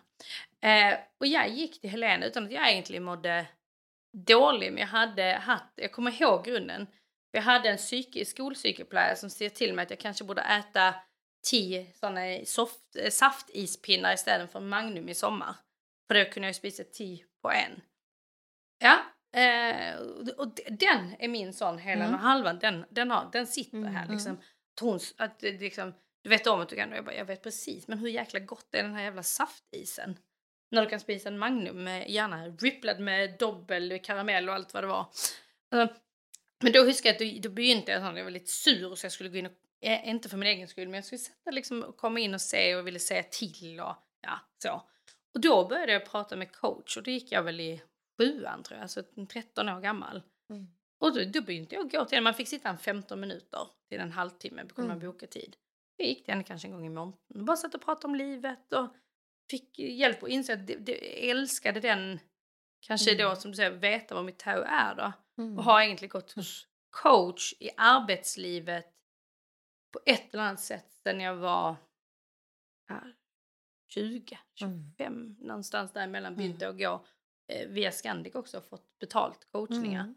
Eh, 0.61 0.99
och 1.19 1.27
jag 1.27 1.49
gick 1.49 1.81
till 1.81 1.89
Helena 1.89 2.25
utan 2.25 2.45
att 2.45 2.51
jag 2.51 2.71
egentligen 2.71 3.03
mådde 3.03 3.47
dålig, 4.17 4.71
men 4.73 4.79
jag 4.79 4.87
hade 4.87 5.23
haft, 5.23 5.73
jag 5.75 5.91
kommer 5.91 6.21
ihåg 6.21 6.45
grunden. 6.45 6.87
Jag 7.31 7.41
hade 7.41 7.69
en 7.69 7.77
psyke, 7.77 8.25
som 9.15 9.29
ser 9.29 9.49
till 9.49 9.73
mig 9.73 9.83
att 9.83 9.89
jag 9.89 9.99
kanske 9.99 10.23
borde 10.23 10.41
äta 10.41 10.95
tio 11.47 11.93
sådana 11.93 12.45
soft, 12.45 12.95
eh, 12.95 13.09
saftispinnar 13.09 14.13
istället 14.13 14.51
för 14.51 14.59
Magnum 14.59 15.09
i 15.09 15.15
sommar. 15.15 15.55
För 16.07 16.15
då 16.15 16.31
kunde 16.31 16.47
jag 16.47 16.49
ju 16.49 16.53
spisa 16.53 16.83
tio 16.83 17.25
på 17.41 17.51
en. 17.51 17.81
Ja, 18.79 18.99
eh, 19.33 19.99
och- 20.37 20.59
den 20.69 21.15
är 21.19 21.27
min 21.27 21.53
sån 21.53 21.77
hela 21.77 22.05
Mm. 22.05 22.19
halvan, 22.19 22.59
den, 22.59 22.85
den, 22.89 23.11
har, 23.11 23.29
den 23.31 23.47
sitter 23.47 23.83
här 23.83 24.03
Mm. 24.03 24.15
liksom. 24.15 24.33
Att 24.33 24.79
hon, 24.81 24.99
att 25.17 25.39
det 25.39 25.51
liksom, 25.59 25.93
du 26.23 26.29
vet 26.29 26.47
om 26.47 26.59
att 26.61 26.69
du 26.69 26.75
kan, 26.75 26.91
och 26.91 26.97
jag, 26.97 27.05
bara, 27.05 27.15
jag 27.15 27.25
vet 27.25 27.43
precis, 27.43 27.87
men 27.87 27.99
hur 27.99 28.07
jäkla 28.09 28.39
gott 28.39 28.75
är 28.75 28.83
den 28.83 28.93
här 28.95 29.03
jävla 29.03 29.23
saftisen? 29.23 30.17
När 30.71 30.81
du 30.81 30.89
kan 30.89 30.99
spisa 30.99 31.29
en 31.29 31.37
Magnum, 31.39 31.83
med, 31.83 32.09
gärna 32.09 32.47
ripplad 32.47 32.99
med 32.99 33.37
dobbel 33.39 33.99
karamell 34.03 34.49
och 34.49 34.55
allt 34.55 34.73
vad 34.73 34.83
det 34.83 34.87
var. 34.87 35.05
Alltså, 35.71 36.01
men 36.63 36.71
då 36.71 36.83
huskar 36.83 37.09
jag 37.09 37.13
att 37.29 37.41
då, 37.43 37.49
då 37.49 37.55
begynte 37.55 37.91
jag 37.91 38.01
sån, 38.01 38.17
jag 38.17 38.23
var 38.23 38.31
lite 38.31 38.51
sur 38.51 38.95
så 38.95 39.05
jag 39.05 39.11
skulle 39.11 39.29
gå 39.29 39.37
in 39.37 39.45
och, 39.45 39.51
eh, 39.81 40.09
inte 40.09 40.29
för 40.29 40.37
min 40.37 40.47
egen 40.47 40.67
skull, 40.67 40.87
men 40.87 40.93
jag 40.95 41.05
skulle 41.05 41.19
sätta 41.19 41.51
liksom 41.51 41.83
och 41.83 41.97
komma 41.97 42.19
in 42.19 42.33
och 42.33 42.41
se 42.41 42.75
och 42.75 42.87
ville 42.87 42.99
säga 42.99 43.23
till 43.23 43.79
och 43.79 43.95
ja, 44.21 44.39
så. 44.63 44.81
Och 45.33 45.41
då 45.41 45.67
började 45.67 45.91
jag 45.93 46.05
prata 46.05 46.35
med 46.35 46.51
coach 46.51 46.97
och 46.97 47.03
då 47.03 47.11
gick 47.11 47.31
jag 47.31 47.43
väl 47.43 47.59
i 47.59 47.81
sjuan 48.19 48.63
tror 48.63 48.77
jag, 48.77 48.81
alltså 48.81 49.03
13 49.29 49.69
år 49.69 49.81
gammal. 49.81 50.21
Mm. 50.49 50.67
Och 50.99 51.13
då, 51.13 51.23
då 51.33 51.41
begynte 51.41 51.75
jag 51.75 51.91
gå 51.91 52.05
till 52.05 52.15
henne, 52.15 52.23
man 52.23 52.33
fick 52.33 52.47
sitta 52.47 52.69
en 52.69 52.77
15 52.77 53.19
minuter 53.19 53.59
till 53.89 53.99
en 53.99 54.11
halvtimme, 54.11 54.61
kunde 54.61 54.87
man 54.87 54.97
Mm. 54.97 55.11
boka 55.11 55.27
tid. 55.27 55.55
Jag 55.97 56.07
gick 56.07 56.25
till 56.25 56.31
henne 56.33 56.43
kanske 56.43 56.67
en 56.67 56.71
gång 56.71 56.85
i 56.85 56.89
månaden, 56.89 57.45
bara 57.45 57.57
satt 57.57 57.75
och 57.75 57.81
pratade 57.81 58.07
om 58.07 58.15
livet 58.15 58.73
och 58.73 58.95
fick 59.49 59.79
hjälp 59.79 60.23
och 60.23 60.29
insåg 60.29 60.53
att 60.59 60.67
det, 60.67 61.29
älskade 61.29 61.79
den, 61.79 62.19
kanske 62.79 63.11
Mm. 63.13 63.25
då 63.29 63.35
som 63.35 63.51
du 63.51 63.55
säger, 63.55 63.71
veta 63.71 64.15
vad 64.15 64.25
mitt 64.25 64.39
tau 64.39 64.61
är 64.65 64.95
då. 64.95 65.11
Mm. 65.43 65.57
Och 65.57 65.63
har 65.63 65.81
egentligen 65.81 66.09
gått 66.09 66.31
hos 66.31 66.67
coach 66.89 67.53
i 67.59 67.69
arbetslivet 67.77 68.85
på 69.93 69.99
ett 70.05 70.33
eller 70.33 70.43
annat 70.43 70.59
sätt 70.59 70.91
sen 71.03 71.19
jag 71.19 71.35
var 71.35 71.75
ja, 72.87 73.01
20, 73.87 74.39
25, 74.55 75.35
någonstans 75.39 75.93
däremellan 75.93 76.35
begynte 76.35 76.65
jag 76.65 76.77
gå 76.77 76.93
eh, 76.93 77.01
via 77.67 77.91
Scandic 77.91 78.35
också 78.35 78.57
och 78.57 78.65
fått 78.65 78.99
betalt 78.99 79.51
coachningar 79.51 80.01
Mm. 80.03 80.15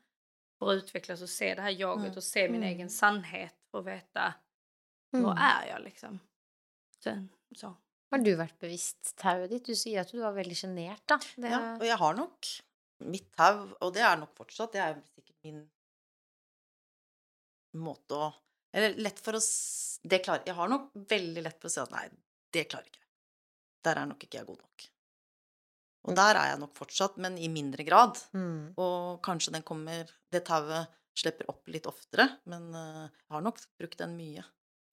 för 0.59 0.67
att 0.77 0.85
utvecklas 0.85 1.23
och 1.23 1.29
se 1.31 1.55
det 1.55 1.63
här 1.63 1.71
jaget 1.71 2.05
Mm. 2.05 2.17
och 2.17 2.25
se 2.25 2.49
min 2.49 2.63
Mm. 2.63 2.69
egen 2.75 2.91
sannhet 2.91 3.55
för 3.71 3.79
att 3.79 3.85
veta 3.85 4.35
Mm. 5.13 5.25
vad 5.27 5.39
är 5.39 5.67
jag 5.69 5.83
liksom. 5.83 6.21
Sen, 7.05 7.29
så. 7.57 7.75
Har 8.11 8.19
du 8.19 8.35
vært 8.37 8.59
bevisst 8.61 9.17
tauet 9.17 9.51
ditt? 9.51 9.65
Du 9.67 9.75
sier 9.75 10.01
at 10.01 10.11
du 10.13 10.19
var 10.21 10.33
da. 11.07 11.19
Det 11.37 11.49
Ja, 11.51 11.77
og 11.77 11.85
jeg 11.87 11.97
har 11.97 12.15
nok 12.15 12.47
mitt 13.01 13.33
tau, 13.37 13.69
og 13.81 13.95
det 13.95 14.03
er 14.03 14.17
nok 14.17 14.35
fortsatt, 14.37 14.73
det 14.73 14.81
er 14.81 15.01
sikkert 15.15 15.37
min 15.45 15.71
måte 17.75 18.15
å 18.15 18.33
Eller 18.75 18.95
lett 18.97 19.19
for 19.21 19.33
å 19.33 19.37
s- 19.41 20.01
Det 20.03 20.25
klarer 20.25 20.45
Jeg 20.47 20.55
har 20.55 20.69
nok 20.69 20.93
veldig 20.95 21.43
lett 21.43 21.61
for 21.61 21.69
å 21.69 21.71
si 21.71 21.81
at 21.81 21.91
nei, 21.91 22.09
det 22.53 22.69
klarer 22.69 22.87
ikke 22.87 22.99
jeg. 23.01 23.09
Der 23.85 23.97
er 23.97 24.07
nok 24.07 24.19
ikke 24.25 24.39
jeg 24.39 24.47
god 24.47 24.59
nok. 24.59 24.87
Og 26.03 26.17
der 26.19 26.39
er 26.39 26.51
jeg 26.51 26.61
nok 26.63 26.75
fortsatt, 26.77 27.19
men 27.23 27.37
i 27.39 27.51
mindre 27.53 27.85
grad. 27.87 28.19
mm. 28.33 28.75
Og 28.81 29.21
kanskje 29.23 29.55
den 29.55 29.63
kommer 29.67 30.11
Det 30.33 30.45
tauet 30.49 30.91
slipper 31.15 31.51
opp 31.53 31.69
litt 31.69 31.87
oftere, 31.87 32.25
men 32.49 32.71
eh, 32.75 33.05
jeg 33.05 33.35
har 33.37 33.45
nok 33.45 33.61
brukt 33.79 33.99
den 34.01 34.17
mye. 34.17 34.45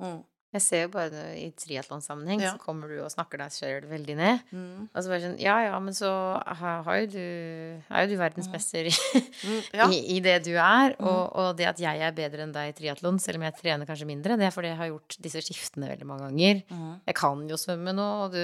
Mm. 0.03 0.19
Jeg 0.49 0.61
ser 0.65 0.79
jo 0.87 0.89
bare 0.95 1.23
i 1.37 1.51
triatlonsammenheng, 1.53 2.41
Ja. 2.41 2.55
så 2.55 2.61
kommer 2.63 2.89
du 2.89 2.95
og 3.03 3.11
snakker 3.13 3.37
deg 3.37 3.51
sjøl 3.53 3.83
veldig 3.85 4.15
ned. 4.17 4.39
Mm. 4.51 4.87
Og 4.89 5.03
så 5.05 5.11
bare 5.11 5.21
sånn 5.21 5.35
Ja 5.39 5.59
ja, 5.67 5.79
men 5.79 5.93
så 5.93 6.09
har, 6.41 6.81
jo 7.03 7.05
du 7.13 7.19
er 7.21 8.05
jo 8.05 8.09
du 8.09 8.17
verdensmester 8.17 8.89
i, 8.89 8.93
Mm. 9.45 9.61
Ja. 9.79 9.87
i, 9.93 9.99
i 10.15 10.19
det 10.25 10.39
du 10.47 10.55
er. 10.57 10.95
Mm. 10.97 11.05
Og, 11.05 11.35
og 11.37 11.57
det 11.59 11.67
at 11.69 11.77
jeg 11.79 12.01
er 12.01 12.11
bedre 12.17 12.43
enn 12.47 12.51
deg 12.55 12.71
i 12.73 12.75
triatlon, 12.79 13.19
selv 13.21 13.37
om 13.37 13.45
jeg 13.45 13.57
trener 13.61 13.85
kanskje 13.85 14.07
mindre, 14.09 14.37
det 14.41 14.47
er 14.49 14.55
fordi 14.55 14.71
jeg 14.73 14.77
har 14.81 14.89
gjort 14.89 15.17
disse 15.21 15.41
skiftene 15.45 15.87
veldig 15.93 16.07
mange 16.09 16.25
ganger. 16.31 16.63
Mm. 16.73 16.91
Jeg 17.05 17.15
kan 17.21 17.45
jo 17.49 17.55
svømme 17.61 17.93
nå, 17.93 18.09
og 18.25 18.31
du 18.33 18.43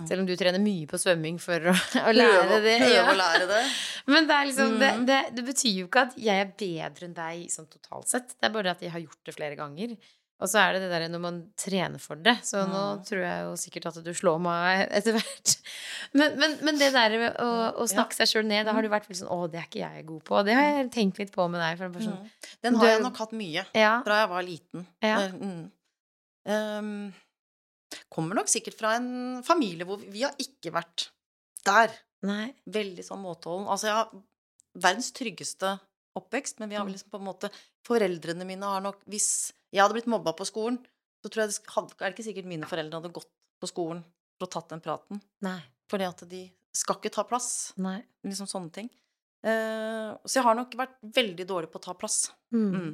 Mm. 0.00 0.06
Selv 0.06 0.20
om 0.22 0.26
du 0.26 0.32
trener 0.38 0.60
mye 0.62 0.86
på 0.88 0.96
svømming 0.96 1.36
for 1.42 1.58
å, 1.66 1.72
å 2.08 2.12
lære 2.14 2.60
det. 2.62 2.76
prøve 2.78 2.94
ja. 2.94 3.02
å 3.10 3.16
lære 3.18 3.48
det. 3.50 3.58
Men 4.14 4.28
det 4.30 4.36
liksom 4.48 4.78
det, 4.78 4.90
Mm. 4.96 5.02
det, 5.10 5.18
det 5.34 5.44
betyr 5.44 5.74
jo 5.80 5.88
ikke 5.90 6.04
at 6.06 6.14
jeg 6.16 6.40
er 6.46 6.52
bedre 6.56 7.04
enn 7.08 7.16
deg 7.18 7.50
sånn 7.52 7.66
totalt 7.68 8.08
sett. 8.08 8.28
Det 8.38 8.48
er 8.48 8.54
bare 8.54 8.70
at 8.70 8.80
jeg 8.86 8.94
har 8.94 9.02
gjort 9.02 9.18
det 9.26 9.34
flere 9.34 9.58
ganger. 9.58 9.96
Og 10.40 10.48
så 10.48 10.56
er 10.62 10.72
det 10.72 10.80
det 10.82 10.90
derre 10.92 11.08
når 11.12 11.20
man 11.20 11.38
trener 11.60 12.00
for 12.00 12.16
det. 12.16 12.36
Så 12.48 12.62
nå 12.66 12.80
Mm. 12.96 13.04
tror 13.04 13.20
jeg 13.26 13.42
jo 13.44 13.56
sikkert 13.60 13.86
at 13.90 13.98
du 14.04 14.10
slår 14.16 14.38
meg 14.40 14.86
etter 14.98 15.12
hvert. 15.18 15.56
Men, 16.16 16.38
men, 16.40 16.58
men 16.64 16.78
det 16.80 16.92
der 16.94 17.16
med 17.20 17.36
å, 17.44 17.48
å 17.82 17.86
snakke 17.90 18.16
seg 18.16 18.26
sjøl 18.30 18.46
ned, 18.48 18.64
da 18.66 18.72
har 18.72 18.82
du 18.82 18.88
vært 18.88 19.06
veldig 19.08 19.20
sånn 19.20 19.30
Å, 19.34 19.50
det 19.52 19.60
er 19.60 19.66
ikke 19.68 19.82
jeg 19.84 20.06
god 20.08 20.22
på. 20.24 20.40
Det 20.48 20.54
har 20.56 20.64
jeg 20.70 20.90
tenkt 20.96 21.18
litt 21.20 21.32
på 21.34 21.44
med 21.52 21.60
deg. 21.60 21.76
For 21.78 22.00
sånn, 22.00 22.16
Mm. 22.24 22.30
Den 22.62 22.74
har 22.80 22.86
jeg 22.94 23.02
nok 23.04 23.16
hatt 23.20 23.32
mye 23.36 23.66
ja, 23.76 23.92
fra 24.04 24.22
jeg 24.22 24.28
var 24.32 24.42
liten. 24.48 24.86
Ja. 25.04 25.18
Eh, 25.26 25.36
Mm. 25.40 25.70
Ehm, 26.50 27.12
kommer 28.08 28.34
nok 28.38 28.48
sikkert 28.48 28.78
fra 28.78 28.94
en 28.96 29.42
familie 29.46 29.84
hvor 29.88 30.00
vi 30.00 30.22
har 30.24 30.32
ikke 30.40 30.72
vært 30.72 31.08
der. 31.66 31.92
nei. 32.22 32.54
Veldig 32.68 33.04
sånn 33.04 33.22
måteholden. 33.24 33.68
Altså, 33.68 33.88
jeg 33.88 33.96
har 33.96 34.10
verdens 34.80 35.12
tryggeste 35.16 35.74
oppvekst, 36.16 36.58
men 36.60 36.68
vi 36.68 36.76
har 36.76 36.84
Mm. 36.86 36.92
liksom 36.92 37.10
på 37.10 37.18
en 37.20 37.26
måte 37.28 37.50
Foreldrene 37.86 38.44
mine 38.44 38.62
har 38.62 38.80
nok 38.82 38.98
Hvis 39.08 39.52
jeg 39.72 39.82
hadde 39.82 39.94
blitt 39.96 40.10
mobba 40.10 40.32
på 40.36 40.46
skolen, 40.48 40.78
så 41.22 41.28
tror 41.30 41.44
jeg 41.44 41.52
det 41.52 41.72
hadde, 41.74 41.94
er 42.00 42.10
det 42.10 42.14
ikke 42.18 42.28
sikkert 42.30 42.48
mine 42.48 42.66
foreldre 42.68 43.00
hadde 43.00 43.12
gått 43.12 43.28
på 43.60 43.68
skolen 43.68 44.02
for 44.38 44.46
å 44.48 44.50
tatt 44.50 44.68
den 44.72 44.80
praten. 44.80 45.20
Nei. 45.44 45.60
Fordi 45.90 46.06
at 46.08 46.24
de 46.30 46.42
skal 46.72 46.96
ikke 46.96 47.12
ta 47.12 47.24
plass. 47.28 47.72
Nei. 47.76 47.98
Liksom 48.24 48.48
sånne 48.48 48.72
ting. 48.72 48.90
Eh, 49.44 50.10
så 50.24 50.38
jeg 50.38 50.44
har 50.44 50.54
nok 50.58 50.74
vært 50.78 50.98
veldig 51.16 51.46
dårlig 51.48 51.70
på 51.72 51.80
å 51.80 51.84
ta 51.88 51.94
plass. 51.98 52.30
Mm. 52.54 52.68
Mm. 52.74 52.90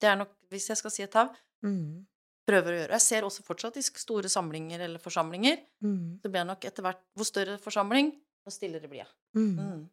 Det 0.00 0.08
er 0.10 0.16
nok, 0.20 0.32
hvis 0.52 0.68
jeg 0.68 0.76
skal 0.82 0.90
si 0.94 1.02
et 1.02 1.10
tau, 1.12 1.28
Mm. 1.64 2.04
prøver 2.46 2.68
å 2.70 2.78
gjøre. 2.80 2.90
Jeg 2.92 3.00
ser 3.00 3.22
også 3.24 3.42
fortsatt 3.42 3.76
i 3.76 3.82
store 3.82 4.28
samlinger 4.28 4.80
eller 4.80 4.98
forsamlinger, 4.98 5.58
Mm. 5.82 6.20
så 6.20 6.28
blir 6.30 6.40
jeg 6.44 6.46
nok 6.46 6.64
etter 6.64 6.82
hvert 6.82 7.00
Hvor 7.16 7.24
større 7.24 7.58
forsamling, 7.58 8.12
jo 8.46 8.50
stillere 8.50 8.88
blir 8.88 8.98
jeg. 9.04 9.08
Mm. 9.34 9.56
Mm. 9.58 9.88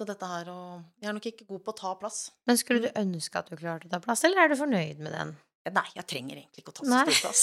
Så 0.00 0.06
dette 0.06 0.26
her 0.26 0.46
å 0.46 0.84
Jeg 1.00 1.08
er 1.08 1.12
nok 1.12 1.22
ikke 1.26 1.46
god 1.46 1.64
på 1.64 1.72
å 1.72 1.76
ta 1.76 1.94
plass. 1.94 2.30
Men 2.46 2.56
skulle 2.56 2.80
du 2.82 2.88
ønske 2.98 3.36
at 3.36 3.48
du 3.50 3.56
klarte 3.56 3.86
å 3.86 3.90
ta 3.90 4.00
plass, 4.00 4.24
eller 4.24 4.38
er 4.42 4.48
du 4.48 4.56
fornøyd 4.56 4.98
med 4.98 5.12
den? 5.12 5.36
Nei, 5.72 5.86
jeg 5.96 6.04
trenger 6.06 6.36
egentlig 6.36 6.60
ikke 6.60 6.72
å 6.72 6.76
ta 6.76 6.84
så 6.84 6.98
stor 7.00 7.20
plass. 7.24 7.42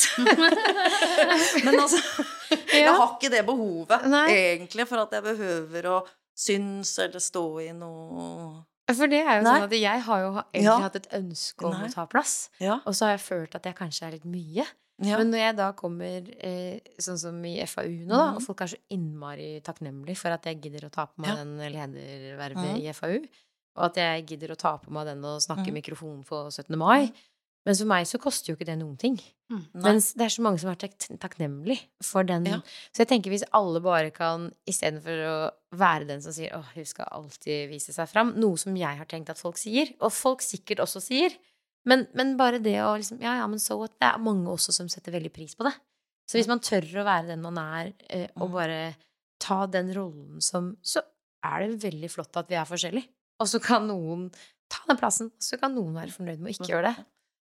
Men 1.65 1.80
altså 1.81 1.99
Jeg 2.72 2.88
har 2.91 3.06
ikke 3.15 3.31
det 3.34 3.43
behovet, 3.48 4.06
Nei. 4.11 4.26
egentlig, 4.35 4.85
for 4.89 5.02
at 5.03 5.15
jeg 5.18 5.26
behøver 5.26 5.88
å 5.89 5.95
synes 6.38 6.91
eller 7.03 7.22
stå 7.23 7.43
i 7.65 7.72
noe 7.77 8.64
For 8.93 9.07
det 9.11 9.22
er 9.23 9.39
jo 9.39 9.45
Nei. 9.48 9.56
sånn 9.57 9.65
at 9.68 9.73
jeg 9.77 10.03
har 10.07 10.22
jo 10.26 10.30
egentlig 10.38 10.64
Ja. 10.68 10.77
hatt 10.85 10.95
et 10.99 11.10
ønske 11.18 11.65
om 11.65 11.73
Nei. 11.77 11.88
å 11.88 11.93
ta 11.93 12.06
plass. 12.11 12.49
Ja. 12.60 12.80
Og 12.85 12.93
så 12.98 13.06
har 13.07 13.15
jeg 13.18 13.26
følt 13.26 13.56
at 13.56 13.64
jeg 13.69 13.76
kanskje 13.77 14.07
er 14.07 14.11
litt 14.18 14.26
mye. 14.26 14.65
ja. 15.02 15.18
Men 15.18 15.31
når 15.31 15.39
jeg 15.41 15.56
da 15.57 15.72
kommer 15.73 16.27
eh, 16.45 16.80
sånn 17.02 17.18
som 17.18 17.43
i 17.45 17.56
FAU 17.65 18.06
nå, 18.06 18.10
da, 18.10 18.26
Mhm. 18.31 18.35
og 18.35 18.41
folk 18.43 18.61
er 18.61 18.68
så 18.68 18.77
innmari 18.91 19.61
takknemlige 19.64 20.18
for 20.18 20.30
at 20.30 20.43
jeg 20.45 20.61
gidder 20.61 20.85
å 20.89 20.91
ta 20.91 21.06
på 21.07 21.18
meg 21.26 21.35
den 21.38 21.57
ledervervet 21.57 22.76
Mhm. 22.76 22.81
i 22.84 22.93
FAU, 22.93 23.18
og 23.77 23.85
at 23.85 23.95
jeg 23.95 24.26
gidder 24.27 24.52
å 24.53 24.57
ta 24.57 24.77
på 24.77 24.91
meg 24.91 25.06
den 25.07 25.23
og 25.26 25.39
snakke 25.41 25.68
i 25.68 25.72
Mhm. 25.72 25.81
mikrofonen 25.81 26.23
på 26.27 26.52
17. 26.52 26.76
mai, 26.77 27.11
Men 27.65 27.77
for 27.77 27.89
meg 27.91 28.07
så 28.09 28.17
koster 28.17 28.51
jo 28.51 28.55
ikke 28.57 28.65
det 28.71 28.77
noen 28.79 28.95
ting. 28.97 29.19
Mm. 29.51 29.65
Mens 29.83 30.13
det 30.17 30.25
er 30.25 30.33
så 30.33 30.41
mange 30.41 30.61
som 30.63 30.71
er 30.71 30.79
tak 30.81 30.95
takknemlig 31.21 31.77
for 32.01 32.25
den. 32.25 32.47
Ja. 32.49 32.61
Så 32.89 33.03
jeg 33.03 33.11
tenker 33.11 33.33
hvis 33.33 33.45
alle 33.53 33.81
bare 33.83 34.09
kan, 34.15 34.47
istedenfor 34.69 35.21
å 35.27 35.35
være 35.77 36.07
den 36.09 36.23
som 36.23 36.33
sier 36.33 36.49
'Å, 36.55 36.63
hun 36.73 36.85
skal 36.85 37.05
alltid 37.11 37.69
vise 37.69 37.93
seg 37.93 38.09
fram', 38.09 38.33
noe 38.35 38.57
som 38.57 38.75
jeg 38.75 38.97
har 38.97 39.05
tenkt 39.05 39.29
at 39.29 39.38
folk 39.38 39.57
sier, 39.57 39.93
og 40.01 40.11
folk 40.11 40.41
sikkert 40.41 40.79
også 40.79 41.01
sier, 41.01 41.38
men, 41.85 42.07
men 42.13 42.35
bare 42.38 42.59
det 42.61 42.77
å 42.81 42.97
liksom 42.97 43.21
Ja, 43.21 43.35
ja, 43.38 43.47
men 43.47 43.59
so 43.59 43.77
what? 43.77 43.93
Det 43.99 44.09
er 44.09 44.17
mange 44.21 44.49
også 44.49 44.73
som 44.73 44.89
setter 44.89 45.11
veldig 45.11 45.33
pris 45.33 45.55
på 45.55 45.63
det. 45.63 45.73
Så 46.29 46.38
hvis 46.38 46.47
man 46.47 46.59
tør 46.59 46.85
å 47.01 47.05
være 47.05 47.27
den 47.27 47.41
man 47.41 47.57
er, 47.57 47.93
eh, 48.09 48.27
og 48.38 48.49
Mm. 48.49 48.53
bare 48.53 48.95
ta 49.39 49.65
den 49.67 49.93
rollen 49.93 50.41
som 50.41 50.77
Så 50.81 51.01
er 51.43 51.67
det 51.67 51.81
veldig 51.81 52.09
flott 52.09 52.38
at 52.38 52.47
vi 52.47 52.55
er 52.55 52.65
forskjellige. 52.65 53.07
Og 53.41 53.47
så 53.47 53.61
kan 53.61 53.88
noen 53.88 54.31
ta 54.69 54.79
den 54.88 54.97
plassen, 54.97 55.25
og 55.33 55.41
så 55.41 55.59
kan 55.59 55.73
noen 55.75 55.93
være 55.93 56.13
fornøyd 56.13 56.39
med 56.39 56.51
å 56.51 56.55
ikke 56.55 56.69
gjøre 56.69 56.95
det. 56.95 57.05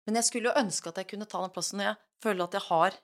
Men 0.08 0.16
jeg 0.20 0.26
skulle 0.28 0.50
jo 0.52 0.60
ønske 0.60 0.90
at 0.92 0.98
jeg 1.02 1.08
kunne 1.14 1.26
ta 1.30 1.42
den 1.42 1.54
plassen 1.56 1.80
når 1.80 1.86
jeg 1.92 1.98
føler 2.24 2.44
at 2.44 2.52
jeg 2.58 2.62
har 2.70 2.98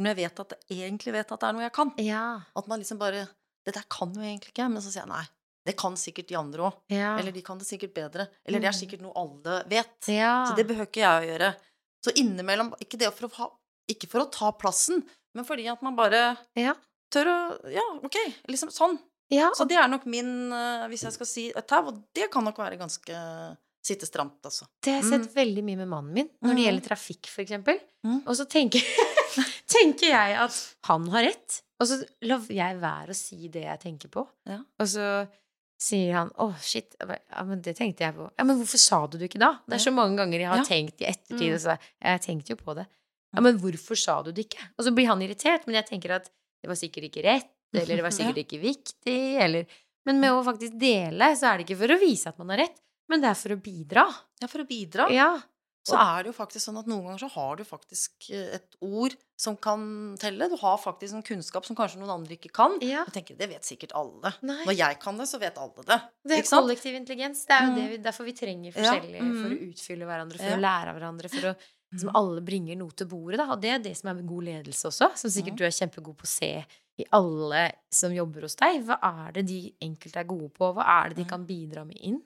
Når 0.00 0.06
jeg 0.14 0.16
vet 0.16 0.40
at 0.40 0.52
jeg 0.70 0.78
egentlig 0.88 1.12
vet 1.12 1.32
at 1.32 1.40
det 1.40 1.48
er 1.48 1.52
noe 1.52 1.62
jeg 1.66 1.72
kan. 1.76 1.92
Ja. 1.98 2.40
At 2.56 2.66
man 2.70 2.78
liksom 2.80 2.98
bare 2.98 3.28
Det 3.66 3.74
der 3.74 3.84
kan 3.90 4.12
jo 4.14 4.20
egentlig 4.22 4.50
ikke 4.54 4.62
jeg. 4.64 4.70
Men 4.72 4.82
så 4.82 4.90
sier 4.90 5.02
jeg 5.04 5.08
nei. 5.12 5.24
Det 5.66 5.76
kan 5.76 5.94
sikkert 6.00 6.26
de 6.28 6.36
andre 6.40 6.62
òg. 6.70 6.76
ja. 6.88 7.18
Eller 7.18 7.32
de 7.32 7.42
kan 7.42 7.58
det 7.58 7.66
sikkert 7.68 7.92
bedre. 7.94 8.28
Eller 8.46 8.58
det 8.60 8.68
er 8.70 8.72
Mm. 8.72 8.80
sikkert 8.80 9.02
noe 9.02 9.12
alle 9.14 9.64
vet. 9.68 10.08
ja. 10.08 10.46
Så 10.48 10.56
det 10.56 10.66
behøver 10.66 10.86
ikke 10.88 11.04
jeg 11.04 11.20
å 11.22 11.28
gjøre. 11.32 11.54
Så 12.02 12.10
innimellom 12.16 12.72
Ikke 12.80 12.96
det 12.98 13.12
for 13.14 13.28
å 13.28 13.32
ha 13.36 13.50
Ikke 13.90 14.08
for 14.08 14.20
å 14.24 14.30
ta 14.32 14.52
plassen, 14.52 15.04
men 15.34 15.44
fordi 15.44 15.66
at 15.70 15.82
man 15.82 15.94
bare 15.96 16.38
Ja. 16.56 16.74
tør 17.12 17.26
å 17.26 17.70
Ja, 17.70 17.82
ok. 18.02 18.16
Liksom 18.48 18.70
sånn. 18.70 18.98
ja, 19.30 19.50
Så 19.54 19.68
det 19.68 19.76
er 19.76 19.86
nok 19.88 20.06
min 20.06 20.50
eh, 20.52 20.88
Hvis 20.88 21.02
jeg 21.02 21.12
skal 21.12 21.26
si 21.26 21.48
et 21.54 21.68
tau, 21.68 21.86
og 21.88 22.02
det 22.14 22.30
kan 22.30 22.42
nok 22.44 22.56
være 22.56 22.78
ganske 22.78 23.56
Sitte 23.82 24.04
stramt, 24.06 24.42
altså. 24.44 24.66
Det 24.84 24.92
har 24.92 25.00
jeg 25.02 25.08
sett 25.10 25.34
veldig 25.34 25.62
mye 25.64 25.76
med 25.80 25.88
mannen 25.88 26.12
min 26.12 26.28
når 26.42 26.50
det 26.52 26.56
Mm. 26.58 26.64
gjelder 26.66 26.86
trafikk, 26.88 27.26
for 27.32 27.42
eksempel. 27.42 27.78
Mm. 28.04 28.18
Og 28.26 28.34
så 28.36 28.44
tenker, 28.46 28.80
tenker 29.74 30.10
jeg 30.12 30.36
at 30.36 30.56
han 30.90 31.06
har 31.14 31.22
rett, 31.30 31.60
og 31.80 31.86
så 31.88 31.96
lar 32.28 32.44
jeg 32.52 32.76
være 32.82 33.14
å 33.14 33.16
si 33.16 33.48
det 33.48 33.62
jeg 33.64 33.80
tenker 33.80 34.08
på. 34.12 34.26
Ja. 34.46 34.58
Og 34.78 34.86
så 34.86 35.06
sier 35.80 36.12
han 36.12 36.28
'Å, 36.36 36.52
shit'. 36.60 36.92
Jeg 37.00 37.08
bare, 37.08 37.20
Ja, 37.32 37.42
men 37.44 37.62
det 37.62 37.76
tenkte 37.78 38.00
jeg 38.04 38.14
på. 38.14 38.30
Ja, 38.38 38.44
men 38.44 38.58
hvorfor 38.58 38.78
sa 38.78 39.06
du 39.06 39.16
det 39.16 39.30
ikke 39.32 39.40
da? 39.40 39.60
Det 39.66 39.74
er 39.80 39.90
så 39.90 39.94
mange 39.94 40.16
ganger 40.18 40.38
jeg 40.38 40.48
har 40.48 40.58
Ja. 40.58 40.64
tenkt 40.64 41.00
i 41.00 41.06
ettertid, 41.08 41.48
Mm. 41.48 41.54
og 41.54 41.60
så 41.60 41.78
Jeg 42.02 42.20
tenkte 42.20 42.48
jo 42.50 42.56
på 42.56 42.74
det. 42.76 42.86
Ja, 43.34 43.40
men 43.40 43.58
hvorfor 43.58 43.96
sa 43.96 44.22
du 44.22 44.30
det 44.32 44.50
ikke? 44.50 44.60
Og 44.78 44.84
så 44.84 44.94
blir 44.94 45.06
han 45.06 45.20
irritert, 45.22 45.66
men 45.66 45.76
jeg 45.76 45.86
tenker 45.88 46.10
at 46.16 46.24
det 46.62 46.68
var 46.68 46.74
sikkert 46.76 47.04
ikke 47.10 47.24
rett, 47.24 47.48
eller 47.72 47.96
det 47.96 48.02
var 48.02 48.10
sikkert 48.34 48.36
ikke 48.46 48.60
viktig, 48.60 49.40
eller 49.40 49.66
Men 50.06 50.18
med 50.18 50.30
å 50.32 50.42
faktisk 50.42 50.78
dele, 50.78 51.36
så 51.36 51.52
er 51.52 51.58
det 51.58 51.66
ikke 51.68 51.76
for 51.78 51.88
å 51.94 52.00
vise 52.00 52.26
at 52.26 52.38
man 52.38 52.48
har 52.48 52.56
rett, 52.66 52.80
men 53.10 53.20
det 53.24 53.30
er 53.32 53.38
for 53.38 53.56
å 53.56 53.60
bidra. 53.60 54.06
Ja, 54.40 54.46
for 54.48 54.62
å 54.62 54.68
bidra. 54.68 55.10
Ja. 55.12 55.32
Så 55.88 55.96
er 55.96 56.22
det 56.22 56.28
jo 56.30 56.36
faktisk 56.36 56.60
sånn 56.68 56.76
at 56.78 56.86
noen 56.86 57.06
ganger 57.08 57.22
så 57.24 57.28
har 57.32 57.56
du 57.56 57.62
faktisk 57.64 58.26
eh, 58.36 58.50
et 58.58 58.74
ord 58.84 59.14
som 59.40 59.56
kan 59.56 60.14
telle. 60.20 60.46
Du 60.52 60.54
har 60.60 60.76
faktisk 60.78 61.14
en 61.16 61.22
kunnskap 61.24 61.64
som 61.66 61.74
kanskje 61.74 61.98
noen 61.98 62.12
andre 62.20 62.36
ikke 62.36 62.52
kan. 62.52 62.76
ja. 62.84 63.00
Jeg 63.08 63.14
tenker, 63.16 63.38
Det 63.40 63.48
vet 63.48 63.64
sikkert 63.64 63.94
alle. 63.96 64.34
Nei. 64.44 64.58
Når 64.68 64.76
jeg 64.76 64.98
kan 65.00 65.16
det, 65.16 65.26
så 65.26 65.40
vet 65.40 65.56
alle 65.58 65.82
det. 65.88 65.98
Det 66.28 66.38
er 66.38 66.42
sant? 66.44 66.66
kollektiv 66.68 66.94
intelligens. 67.00 67.46
Det 67.48 67.56
er 67.56 67.64
jo 67.64 67.70
Mm. 67.72 67.76
det 67.80 67.88
vi, 67.90 67.96
derfor 68.04 68.24
vi 68.28 68.32
trenger 68.36 68.72
Ja, 68.76 68.76
forskjellige 68.76 69.18
for 69.18 69.48
å 69.48 69.56
mm. 69.56 69.72
utfylle 69.72 70.04
hverandre, 70.06 70.36
for 70.38 70.50
Ja. 70.52 70.56
å 70.56 70.60
lære 70.60 70.88
av 70.92 70.96
hverandre, 71.00 71.30
for 71.32 71.48
å 71.48 71.56
liksom, 71.56 72.10
Mm. 72.12 72.14
alle 72.14 72.40
bringer 72.42 72.76
noe 72.76 72.90
til 72.92 73.06
bordet. 73.06 73.36
Da. 73.38 73.50
Og 73.50 73.60
det 73.60 73.70
er 73.70 73.78
det 73.78 73.96
som 73.96 74.10
er 74.10 74.14
med 74.20 74.26
god 74.28 74.44
ledelse 74.44 74.84
også, 74.92 75.16
som 75.16 75.30
sikkert 75.30 75.54
Mm. 75.54 75.56
du 75.56 75.64
er 75.64 75.70
kjempegod 75.80 76.16
på 76.16 76.22
å 76.22 76.26
se 76.28 76.66
i 77.00 77.04
alle 77.10 77.72
som 77.90 78.12
jobber 78.12 78.42
hos 78.42 78.54
deg. 78.54 78.84
Hva 78.84 78.98
er 79.02 79.32
det 79.32 79.46
de 79.46 79.74
enkelte 79.80 80.16
er 80.20 80.24
gode 80.24 80.52
på? 80.52 80.74
Hva 80.74 80.84
er 80.86 81.08
det 81.08 81.16
de 81.16 81.24
Mm. 81.24 81.28
kan 81.30 81.46
bidra 81.46 81.86
med 81.86 81.96
inn? 81.98 82.22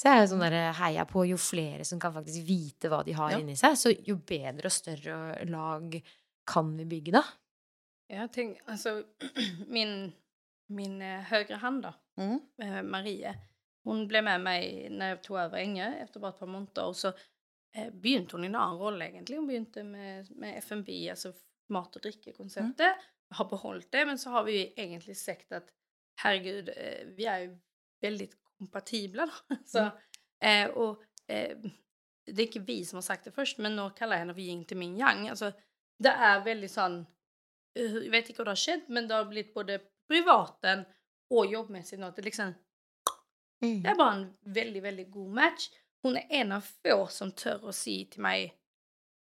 Så 0.00 0.08
jeg 0.08 0.16
er 0.16 0.22
jo 0.24 0.28
sånn 0.30 0.44
der 0.46 0.72
heia 0.78 1.02
på 1.04 1.26
jo 1.28 1.36
flere 1.36 1.84
som 1.84 2.00
kan 2.00 2.14
faktisk 2.14 2.46
vite 2.48 2.88
hva 2.88 3.02
de 3.04 3.12
har 3.18 3.34
Ja. 3.34 3.38
inni 3.42 3.56
seg, 3.58 3.74
så 3.76 3.90
jo 4.06 4.16
bedre 4.16 4.70
og 4.70 4.72
større 4.72 5.44
lag 5.44 5.98
kan 6.48 6.70
vi 6.78 6.84
bygge 6.88 7.12
da. 7.12 7.22
Jag 8.08 8.32
tänk, 8.32 8.58
alltså, 8.64 9.04
min, 9.68 10.12
min 10.68 11.02
eh, 11.02 11.20
högra 11.20 11.56
hand 11.56 11.82
då, 11.82 11.94
Mm. 12.16 12.40
eh, 12.62 12.82
Marie, 12.82 13.34
hon 13.84 14.08
blev 14.08 14.24
med 14.24 14.40
mig 14.40 14.88
när 14.90 15.08
jag 15.08 15.22
tog 15.22 15.38
över 15.38 15.58
Änge 15.58 15.94
efter 15.94 16.20
bara 16.20 16.28
ett 16.32 16.38
par 16.38 16.46
måneder 16.46 16.84
och 16.86 16.96
så 16.96 17.08
eh, 17.76 17.90
begynte 17.92 18.36
hon 18.36 18.44
i 18.44 18.46
en 18.46 18.54
annen 18.54 18.78
rolle 18.78 19.04
egentlig. 19.04 19.36
Hun 19.36 19.46
begynte 19.46 19.82
med, 19.84 20.30
med 20.30 20.58
FNB, 20.58 20.88
altså 21.10 21.32
mat- 21.68 21.96
og 21.96 22.02
drikkekonseptet. 22.02 22.94
Har 23.30 23.44
beholdt 23.44 23.92
det, 23.92 24.06
men 24.06 24.18
så 24.18 24.30
har 24.30 24.44
vi 24.44 24.72
egentlig 24.76 25.16
sagt 25.16 25.52
at 25.52 25.70
herregud, 26.22 26.68
eh, 26.76 27.06
vi 27.16 27.24
er 27.24 27.38
jo 27.38 27.58
veldig 28.02 28.30
kompatible, 28.60 29.26
da. 29.26 29.56
Så, 29.72 29.86
eh, 30.44 30.68
og 30.68 31.02
eh, 31.28 31.56
det 32.30 32.36
er 32.36 32.46
ikke 32.46 32.66
vi 32.68 32.82
som 32.86 33.00
har 33.00 33.06
sagt 33.08 33.28
det 33.28 33.34
først, 33.34 33.58
men 33.64 33.76
nå 33.78 33.90
kaller 33.96 34.18
jeg 34.18 34.26
henne 34.26 34.36
for 34.36 34.44
yin 34.44 34.64
til 34.68 34.80
min 34.80 34.98
yang. 35.00 35.26
Altså, 35.32 35.52
det 36.00 36.12
er 36.12 36.44
veldig 36.44 36.70
sånn 36.70 37.00
eh, 37.76 37.98
Jeg 38.04 38.12
vet 38.12 38.30
ikke 38.30 38.42
hva 38.42 38.50
det 38.50 38.56
har 38.56 38.64
skjedd, 38.64 38.88
men 38.92 39.10
det 39.10 39.16
har 39.16 39.28
blitt 39.30 39.52
både 39.56 39.80
privaten 40.10 40.86
og 41.30 41.52
jobbmessig 41.52 42.00
nå. 42.00 42.12
Det, 42.14 42.22
er 42.22 42.30
liksom, 42.30 42.54
det 43.62 43.92
er 43.92 43.98
bare 43.98 44.16
en 44.18 44.26
veldig, 44.60 44.82
veldig 44.88 45.06
god 45.14 45.36
match. 45.40 45.68
Hun 46.02 46.16
er 46.16 46.32
en 46.40 46.56
av 46.56 46.66
få 46.66 47.04
som 47.12 47.32
tør 47.36 47.68
å 47.68 47.76
si 47.76 48.02
til 48.10 48.24
meg 48.24 48.56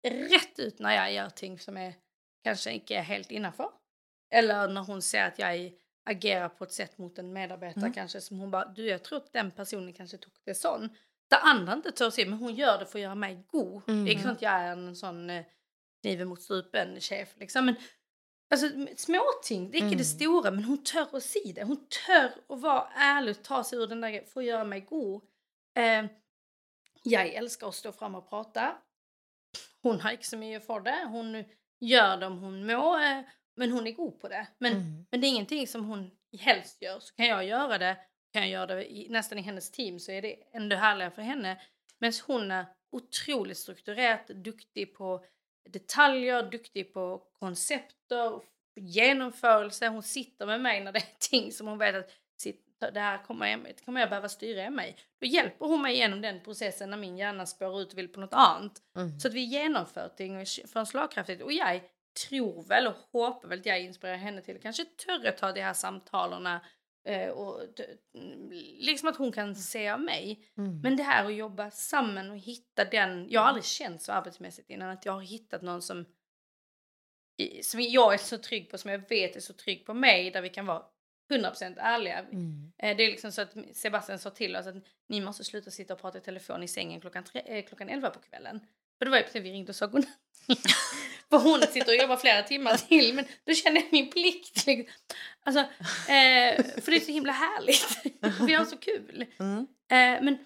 rett 0.06 0.60
ut 0.60 0.82
når 0.84 0.94
jeg 0.94 1.14
gjør 1.16 1.32
ting 1.40 1.56
som 1.62 1.78
kanskje 2.46 2.76
ikke 2.80 3.00
er 3.00 3.08
helt 3.10 3.32
innafor. 3.34 3.72
Eller 4.34 4.70
når 4.74 4.90
hun 4.90 5.02
ser 5.06 5.30
at 5.30 5.40
jeg 5.40 5.72
agerer 6.08 6.50
på 6.50 6.64
et 6.68 6.72
sett 6.74 6.98
mot 7.00 7.18
en 7.20 7.34
medarbeider 7.34 7.82
Mm. 7.88 7.94
kanskje 7.94 8.22
som 8.22 8.40
hun 8.40 8.52
bare 8.52 8.74
Du, 8.76 8.84
jeg 8.84 9.02
tror 9.04 9.18
at 9.24 9.32
den 9.34 9.52
personen 9.52 9.94
kanskje 9.94 10.20
tok 10.22 10.34
det 10.46 10.56
sånn. 10.56 10.90
Det 11.32 11.40
andre 11.42 11.78
ikke 11.78 11.92
tør 11.98 12.08
å 12.08 12.14
si, 12.14 12.26
men 12.26 12.38
hun 12.40 12.56
gjør 12.56 12.80
det 12.80 12.88
for 12.88 13.00
å 13.00 13.02
gjøre 13.02 13.18
meg 13.18 13.48
god. 13.48 13.84
Mm. 13.88 14.06
Ikke 14.08 14.22
sånn 14.24 14.36
at 14.36 14.42
jeg 14.42 14.66
er 14.68 14.72
en 14.74 14.94
sånn 14.96 15.30
eh, 15.30 15.46
kniven 16.04 16.28
mot 16.28 16.40
strupen-sjef, 16.42 17.36
liksom. 17.40 17.66
Men 17.66 17.78
altså, 18.54 18.70
småting. 18.98 19.72
Det 19.72 19.82
ikke 19.82 19.98
det 19.98 20.06
Mm. 20.06 20.18
store, 20.18 20.52
men 20.52 20.64
hun 20.64 20.84
tør 20.84 21.10
å 21.18 21.22
si 21.22 21.52
det. 21.52 21.66
Hun 21.66 21.88
tør 21.90 22.36
å 22.50 22.60
være 22.62 22.90
ærlig 22.96 23.38
og 23.38 23.44
ta 23.44 23.62
seg 23.64 23.80
ur 23.80 23.88
den 23.88 24.02
der 24.02 24.22
for 24.26 24.42
å 24.42 24.46
gjøre 24.46 24.68
meg 24.68 24.86
god. 24.88 25.22
Eh, 25.76 26.08
jeg 27.06 27.34
elsker 27.36 27.68
å 27.68 27.74
stå 27.74 27.92
fram 27.94 28.16
og 28.16 28.30
prate. 28.30 28.76
Hun 29.84 30.00
har 30.00 30.12
ikke 30.12 30.26
så 30.30 30.38
mye 30.38 30.60
for 30.62 30.80
det. 30.82 31.08
Hun 31.10 31.44
gjør 31.82 32.20
det 32.20 32.28
om 32.28 32.38
hun 32.40 32.64
må, 32.68 32.96
eh, 33.02 33.24
men 33.58 33.72
hun 33.72 33.88
er 33.88 33.92
god 33.96 34.12
på 34.22 34.28
det. 34.28 34.48
Men, 34.60 34.74
Mm. 34.74 35.06
men 35.12 35.22
det 35.22 35.28
er 35.28 35.34
ingenting 35.34 35.68
som 35.68 35.84
hun 35.84 36.12
helst 36.40 36.80
gjør. 36.82 37.00
Så 37.00 37.14
kan 37.16 37.26
jeg 37.28 37.48
gjøre 37.48 37.78
det, 37.80 37.96
kan 38.34 38.44
jeg 38.44 38.52
gjøre 38.52 38.68
det 38.76 38.88
i, 38.92 39.08
nesten 39.10 39.40
i 39.40 39.42
hennes 39.42 39.70
team, 39.72 40.00
så 40.00 40.12
er 40.12 40.22
det 40.22 40.34
enda 40.56 40.76
herligere 40.76 41.12
for 41.12 41.22
henne. 41.22 41.58
Mens 42.02 42.20
hun 42.28 42.52
er 42.52 42.66
utrolig 42.94 43.56
strukturert, 43.56 44.28
duktig 44.46 44.94
på 44.94 45.24
detaljer, 45.74 46.42
duktig 46.52 46.94
på 46.94 47.24
konsepter, 47.40 48.42
gjennomførelse. 48.80 49.88
Hun 49.90 50.02
sitter 50.04 50.46
med 50.50 50.62
meg 50.64 50.84
når 50.84 50.96
det 50.98 51.04
er 51.04 51.16
ting 51.32 51.52
som 51.54 51.68
hun 51.72 51.80
vet 51.82 52.02
at 52.04 52.14
sitt, 52.42 52.62
det 52.82 53.00
her 53.02 53.22
kommer 53.26 53.48
jeg, 53.50 53.62
det 53.78 53.86
kommer 53.86 54.04
jeg 54.04 54.10
behöva 54.12 54.30
styra 54.30 54.66
i 54.68 54.70
mig. 54.74 54.96
Då 55.22 55.28
hjälper 55.32 55.66
hon 55.72 55.82
mig 55.82 55.96
genom 55.98 56.22
den 56.22 56.42
processen 56.44 56.90
när 56.90 56.98
min 56.98 57.18
hjärna 57.18 57.46
spår 57.46 57.82
ut 57.82 57.92
och 57.94 57.98
vill 57.98 58.08
på 58.10 58.20
något 58.20 58.34
annat. 58.34 58.82
Mm. 58.98 59.20
Så 59.20 59.28
att 59.28 59.34
vi 59.34 59.44
genomför 59.44 60.10
ting 60.10 60.46
för 60.68 60.86
slagkraftigt. 60.86 61.42
Och 61.42 61.54
jag 61.54 61.82
tror 62.30 62.64
väl 62.64 62.88
och 62.88 62.96
hoppas 63.12 63.52
väl 63.52 63.60
att 63.60 63.66
jag 63.66 63.82
inspirerar 63.82 64.18
henne 64.18 64.42
till 64.42 64.62
kanske 64.62 64.86
törre 64.86 65.32
ta 65.32 65.52
de 65.52 65.62
här 65.62 65.74
samtalen 65.74 66.60
eh, 67.08 67.30
och 67.30 67.62
liksom 68.80 69.10
att 69.10 69.18
hon 69.18 69.32
kan 69.32 69.56
se 69.56 69.90
av 69.90 70.02
mig. 70.02 70.50
Mm. 70.58 70.80
Men 70.80 70.98
det 70.98 71.04
här 71.04 71.26
att 71.26 71.36
jobba 71.36 71.72
samman 71.72 72.32
och 72.32 72.38
hitta 72.38 72.86
den, 72.86 73.28
jag 73.30 73.42
har 73.42 73.48
aldrig 73.48 73.66
känt 73.66 74.02
så 74.02 74.12
arbetsmässigt 74.12 74.70
innan 74.70 74.90
att 74.90 75.06
jag 75.06 75.14
har 75.14 75.22
hittat 75.22 75.62
någon 75.62 75.82
som 75.82 76.06
som 77.62 77.82
jag 77.82 78.14
är 78.14 78.18
så 78.18 78.38
trygg 78.38 78.70
på, 78.70 78.78
som 78.78 78.92
jag 78.92 79.10
vet 79.10 79.36
är 79.36 79.40
så 79.40 79.54
trygg 79.54 79.86
på 79.86 79.94
mig, 79.94 80.32
där 80.32 80.42
vi 80.42 80.50
kan 80.50 80.66
vara 80.66 80.84
100% 81.30 81.76
ärliga. 81.80 82.20
Mm. 82.20 82.72
Eh, 82.78 82.98
Det 82.98 83.04
är 83.04 83.12
liksom 83.12 83.32
så 83.32 83.42
att 83.42 83.54
Sebastian 83.74 84.20
sa 84.20 84.30
till 84.30 84.56
oss 84.56 84.68
att 84.68 84.76
ni 85.08 85.22
måste 85.22 85.44
sluta 85.44 85.72
sitta 85.72 85.94
och 85.94 86.02
prata 86.02 86.18
i 86.18 86.22
telefon 86.22 86.64
i 86.64 86.68
sängen 86.68 87.02
klockan, 87.02 87.24
tre, 87.24 87.42
eh, 87.46 87.66
klockan 87.66 87.90
11 87.90 88.10
på 88.10 88.20
kvällen. 88.20 88.60
För 88.98 89.06
det 89.06 89.12
var 89.12 89.18
ju 89.18 89.24
precis 89.24 89.42
vi 89.42 89.52
ringde 89.52 89.70
och 89.70 89.76
sa 89.76 89.88
godnatt. 89.88 90.10
För 91.30 91.38
hon 91.38 91.62
sitter 91.62 91.88
och 91.88 92.02
jobbar 92.02 92.18
flera 92.18 92.44
timmar 92.44 92.78
till, 92.78 93.14
men 93.14 93.26
då 93.46 93.54
känner 93.54 93.82
jag 93.82 93.92
min 93.92 94.10
plikt. 94.12 94.66
liksom. 94.66 94.94
Alltså, 95.44 95.60
eh, 96.12 96.66
för 96.82 96.92
det 96.92 96.96
är 96.96 97.00
så 97.00 97.12
himla 97.12 97.32
härligt. 97.32 97.98
vi 98.48 98.54
har 98.54 98.66
så 98.66 98.78
kul. 98.78 99.26
Mm. 99.40 99.60
Eh, 99.92 100.24
men 100.24 100.38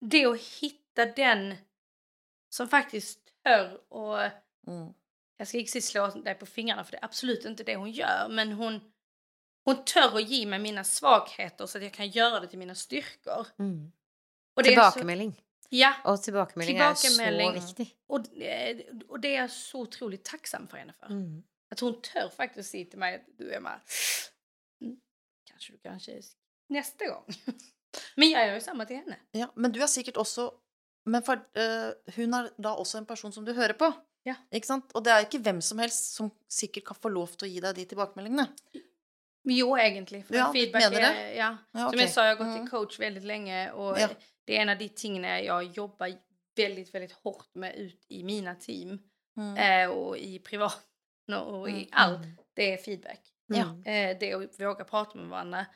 det 0.00 0.24
att 0.26 0.40
hitta 0.40 1.06
den 1.06 1.54
som 2.50 2.68
faktiskt 2.68 3.18
hör 3.44 3.92
och 3.92 4.18
Mm. 4.66 4.92
jag 5.36 5.48
ska 5.48 5.58
inte 5.58 5.82
slå 5.82 6.06
dig 6.06 6.34
på 6.34 6.46
fingrarna 6.46 6.84
för 6.84 6.92
det 6.92 6.98
är 6.98 7.04
absolut 7.04 7.44
inte 7.44 7.64
det 7.64 7.76
hon 7.76 7.90
gör. 7.90 8.28
Men 8.30 8.52
hon, 8.52 8.92
hon 9.64 9.84
tör 9.84 10.16
att 10.16 10.28
ge 10.28 10.46
mig 10.46 10.58
mina 10.58 10.84
svagheter 10.84 11.66
så 11.66 11.78
att 11.78 11.84
jag 11.84 11.92
kan 11.92 12.08
göra 12.08 12.40
det 12.40 12.46
till 12.46 12.58
mina 12.58 12.74
styrkor. 12.74 13.46
Mm. 13.58 13.92
Och 14.56 14.62
det 14.62 14.74
är 14.74 14.76
så, 15.64 15.68
ja, 15.70 15.92
Og 16.04 16.22
tilbakemelding 16.22 16.78
er 16.78 16.94
så 16.94 17.08
Tilbakemelding. 17.08 17.52
viktig. 17.54 17.96
och, 18.08 18.22
det- 18.22 19.02
och 19.08 19.20
det 19.20 19.28
är 19.36 19.40
jag 19.40 19.50
så 19.50 19.80
otroligt 19.80 20.24
tacksam 20.24 20.68
för 20.68 20.76
henne 20.76 20.92
för. 20.92 21.06
Mm. 21.06 21.42
Att 21.70 21.80
hon 21.80 22.00
tör 22.02 22.28
faktiskt 22.28 22.70
säga 22.70 22.90
till 22.90 22.98
mig 22.98 23.14
att 23.14 23.38
du 23.38 23.54
Emma, 23.54 23.80
mm, 24.82 24.96
kanske 25.50 25.72
du 25.72 25.78
kanske 25.78 26.20
nästa 26.68 27.06
gång. 27.06 27.24
Men 28.16 28.30
jag 28.30 28.46
gör 28.46 28.54
ju 28.54 28.60
samma 28.60 28.84
till 28.84 28.96
henne. 28.96 29.16
Ja, 29.32 29.52
men 29.56 29.72
du 29.72 29.80
er 29.82 29.86
sikkert 29.86 30.16
også 30.16 30.50
Men 31.06 31.22
for, 31.22 31.32
eh, 31.54 31.92
hun 32.16 32.34
er 32.34 32.48
da 32.62 32.68
også 32.74 32.98
en 32.98 33.06
person 33.06 33.32
som 33.32 33.44
du 33.44 33.52
hører 33.52 33.72
på. 33.72 33.92
Ja. 34.24 34.34
Ikke 34.52 34.66
sant? 34.66 34.84
Og 34.94 35.04
det 35.04 35.12
er 35.12 35.18
ikke 35.26 35.38
hvem 35.42 35.60
som 35.60 35.78
helst 35.78 36.14
som 36.16 36.30
sikkert 36.48 36.84
kan 36.86 36.96
få 36.96 37.08
lov 37.12 37.28
til 37.36 37.46
å 37.48 37.50
gi 37.52 37.60
deg 37.60 37.74
de 37.76 37.84
tilbakemeldingene. 37.84 38.46
Jo, 39.44 39.74
egentlig. 39.76 40.22
For 40.26 40.34
Ja, 40.34 40.46
feedback 40.52 40.82
mener 40.82 41.00
det? 41.00 41.10
er 41.16 41.34
ja. 41.36 41.50
Ja, 41.74 41.78
Som 41.78 41.88
ok. 41.88 42.00
jag 42.00 42.10
sa, 42.10 42.24
jag 42.26 42.36
har 42.36 42.44
gått 42.44 42.54
Mm. 42.56 42.66
i 42.66 42.70
coach 42.70 42.98
väldigt 43.00 43.24
länge 43.24 43.70
och 43.72 43.98
Ja. 44.00 44.08
Det 44.44 44.56
är 44.56 44.62
en 44.62 44.68
av 44.68 44.78
de 44.78 44.88
tingene 44.88 45.42
jag 45.42 45.64
jobbar 45.64 46.12
väldigt, 46.56 46.94
väldigt 46.94 47.12
hårt 47.12 47.54
med 47.54 47.74
ut 47.76 48.06
i 48.08 48.24
mina 48.24 48.54
team 48.54 48.98
Mm. 49.36 49.56
eh, 49.90 49.96
och 49.96 50.18
i 50.18 50.38
privat 50.38 50.86
och 51.46 51.68
i 51.68 51.72
Mm. 51.72 51.88
allt. 51.92 52.26
Det 52.54 52.72
är 52.72 52.76
feedback. 52.76 53.20
Ja. 53.46 53.60
Eh, 53.90 54.18
det 54.18 54.30
är 54.30 54.42
att 54.44 54.60
våga 54.60 54.84
prata 54.84 55.18
med 55.18 55.28
varandra. 55.28 55.66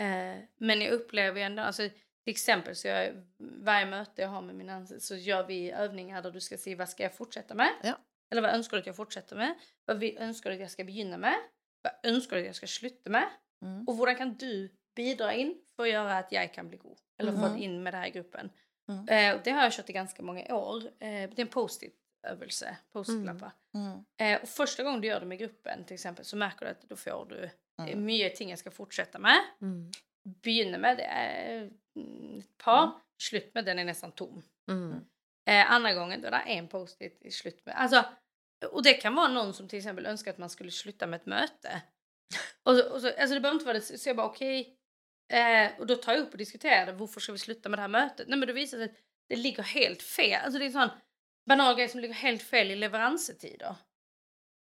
Eh, 0.00 0.38
men 0.56 0.80
jag 0.80 0.90
upplever 0.90 1.40
ändå, 1.40 1.62
alltså, 1.62 1.82
till 2.24 2.30
exempel 2.30 2.76
så 2.76 2.88
jag, 2.88 3.24
varje 3.38 3.86
möte 3.86 4.22
jag 4.22 4.28
har 4.28 4.42
med 4.42 4.54
min 4.54 4.68
anställd 4.68 5.02
så 5.02 5.16
gör 5.16 5.46
vi 5.46 5.70
övningar 5.70 6.22
där 6.22 6.30
du 6.30 6.40
ska 6.40 6.58
se 6.58 6.74
vad 6.74 6.88
ska 6.88 7.02
jag 7.02 7.14
fortsätta 7.14 7.54
med? 7.54 7.70
Ja. 7.82 7.98
Eller 8.30 8.42
vad 8.42 8.50
önskar 8.50 8.76
du 8.76 8.80
att 8.80 8.86
jag 8.86 8.96
fortsätter 8.96 9.36
med? 9.36 9.54
Vad 9.84 9.98
vi 9.98 10.16
önskar 10.18 10.50
du 10.50 10.54
att 10.56 10.60
jag 10.62 10.70
ska 10.70 10.84
begynne 10.84 11.16
med? 11.18 11.34
Vad 11.82 11.92
önskar 12.12 12.36
du 12.36 12.42
att 12.42 12.46
jag 12.46 12.56
ska 12.56 12.66
slutte 12.66 13.10
med? 13.10 13.28
Mm. 13.62 13.88
Och 13.88 13.96
hur 13.96 14.14
kan 14.16 14.34
du 14.34 14.76
bidra 14.94 15.34
in 15.34 15.62
för 15.76 15.82
att 15.82 15.88
göra 15.88 16.18
att 16.18 16.32
jag 16.32 16.54
kan 16.54 16.68
bli 16.68 16.78
god? 16.78 16.98
Eller 17.22 17.32
få 17.32 17.48
Mhm. 17.48 17.56
in 17.62 17.82
med 17.82 17.92
det 17.94 17.96
här 17.98 18.06
i 18.06 18.10
gruppen. 18.10 18.50
Mm. 18.88 19.08
Eh, 19.08 19.40
det 19.44 19.50
har 19.50 19.62
jag 19.62 19.72
kört 19.72 19.90
i 19.90 19.92
ganska 19.92 20.22
många 20.22 20.54
år. 20.54 20.76
Eh, 20.84 20.90
det 21.00 21.38
är 21.38 21.40
en 21.40 21.48
post-it-övelse, 21.48 22.76
post-it-lappar. 22.92 23.52
Mm. 23.74 24.04
Eh, 24.20 24.42
och 24.42 24.48
första 24.48 24.82
gången 24.82 25.00
du 25.00 25.08
gör 25.08 25.20
det 25.20 25.26
med 25.26 25.38
gruppen 25.38 25.84
till 25.84 25.94
exempel 25.94 26.24
så 26.24 26.36
märker 26.36 26.64
du 26.66 26.70
att 26.70 26.82
då 26.82 26.96
får 26.96 27.26
du 27.28 27.36
mm. 27.38 27.92
Mm. 27.92 28.04
mycket 28.04 28.36
ting 28.36 28.50
jag 28.50 28.58
ska 28.58 28.70
fortsätta 28.70 29.18
med. 29.18 29.38
Mm. 29.60 29.90
Begynner 30.42 30.78
med 30.78 30.96
det 30.96 31.04
mm, 31.04 32.38
ett 32.38 32.58
par, 32.58 32.82
Mm. 32.84 32.94
slut 33.22 33.54
med 33.54 33.64
den 33.64 33.78
är 33.78 33.84
nästan 33.84 34.12
tom. 34.12 34.42
Mm. 34.68 34.94
Eh, 35.48 35.72
andra 35.72 35.94
gången 35.94 36.20
då 36.20 36.26
är 36.26 36.30
det 36.30 36.36
en 36.38 36.68
post-it 36.68 37.34
slut 37.34 37.66
med. 37.66 37.74
Alltså, 37.80 38.04
och 38.72 38.82
det 38.82 38.94
kan 38.94 39.14
vara 39.14 39.28
någon 39.28 39.54
som 39.54 39.68
till 39.68 39.78
exempel 39.78 40.06
önskar 40.06 40.30
att 40.30 40.38
man 40.38 40.50
skulle 40.50 40.70
sluta 40.70 41.06
med 41.06 41.20
ett 41.20 41.26
möte. 41.26 41.82
Och 42.62 42.76
så, 42.76 42.90
och 42.92 43.00
så, 43.00 43.06
alltså 43.08 43.34
det 43.34 43.40
behöver 43.40 43.52
inte 43.54 43.64
vara 43.64 43.74
det, 43.78 43.98
så 43.98 44.08
jag 44.08 44.16
bara 44.16 44.26
okej. 44.26 44.76
Eh, 45.32 45.70
och 45.78 45.86
då 45.86 45.96
tar 45.96 46.12
jag 46.12 46.20
upp 46.22 46.32
och 46.32 46.38
diskuterar 46.38 46.86
det. 46.86 46.92
Varför 46.92 47.20
ska 47.20 47.32
vi 47.32 47.38
sluta 47.38 47.68
med 47.68 47.78
det 47.78 47.80
här 47.80 47.88
mötet? 47.88 48.28
Nej 48.28 48.38
men 48.38 48.46
det 48.46 48.52
visar 48.52 48.78
sig 48.78 48.84
att 48.84 48.96
det 49.28 49.36
ligger 49.36 49.62
helt 49.62 50.02
fel. 50.02 50.40
Alltså 50.44 50.58
det 50.58 50.64
är 50.64 50.66
en 50.66 50.72
sån 50.72 50.88
banal 51.46 51.76
grej 51.76 51.88
som 51.88 52.00
ligger 52.00 52.14
helt 52.14 52.42
fel 52.42 52.70
i 52.70 52.76
leveranstider. 52.76 53.76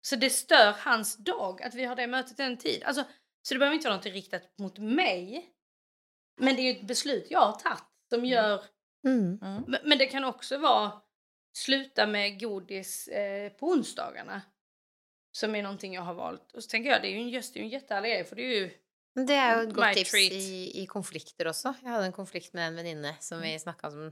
Så 0.02 0.16
det 0.16 0.30
stör 0.30 0.72
hans 0.78 1.18
dag 1.18 1.64
att 1.64 1.74
vi 1.74 1.86
har 1.86 1.96
det 1.96 2.08
mötet 2.08 2.40
en 2.40 2.58
tid. 2.58 2.84
Alltså, 2.84 3.04
så 3.42 3.54
det 3.54 3.60
behöver 3.60 3.76
inte 3.76 3.88
vara 3.88 3.98
något 3.98 4.06
riktat 4.06 4.58
mot 4.58 4.78
mig. 4.78 5.50
Men 6.42 6.56
det 6.56 6.62
är 6.62 6.74
ju 6.74 6.80
ett 6.80 6.88
beslut 6.88 7.28
jag 7.30 7.40
har 7.40 7.60
tagit 7.60 7.84
som 8.10 8.26
gör 8.26 8.64
Mm. 9.06 9.40
Mm. 9.42 9.64
men, 9.68 9.80
men 9.84 9.98
det 9.98 10.06
kan 10.06 10.24
också 10.24 10.58
vara 10.58 11.02
sluta 11.54 12.08
med 12.08 12.40
godis 12.40 13.08
eh, 13.08 13.52
på 13.52 13.68
onsdagarna. 13.68 14.42
Som 15.32 15.56
är 15.56 15.64
någonting 15.64 15.94
jag 15.94 16.02
har 16.02 16.14
valt. 16.14 16.52
Och 16.52 16.64
så 16.64 16.70
tänker 16.70 16.90
jag, 16.90 17.02
det 17.02 17.08
är 17.08 17.12
ju 17.12 17.18
en, 17.18 17.30
just, 17.30 17.54
det 17.54 17.60
är 17.60 17.64
en 17.64 17.70
jättehärlig 17.70 18.12
grej 18.12 18.24
för 18.24 18.36
det 18.36 18.42
är 18.42 18.62
ju... 18.62 18.72
Det 19.16 19.36
er 19.40 19.54
jo 19.56 19.62
et 19.66 19.74
My 19.74 19.78
godt 19.80 19.98
tips 20.02 20.12
treat. 20.12 20.34
i, 20.36 20.62
i 20.82 20.86
konflikter 20.92 21.48
også. 21.48 21.72
Jeg 21.82 21.92
hadde 21.94 22.10
en 22.10 22.16
konflikt 22.16 22.54
med 22.58 22.68
en 22.68 22.80
venninne 22.82 23.14
som 23.24 23.40
vi 23.44 23.54
snakka 23.62 23.88
om 23.94 24.10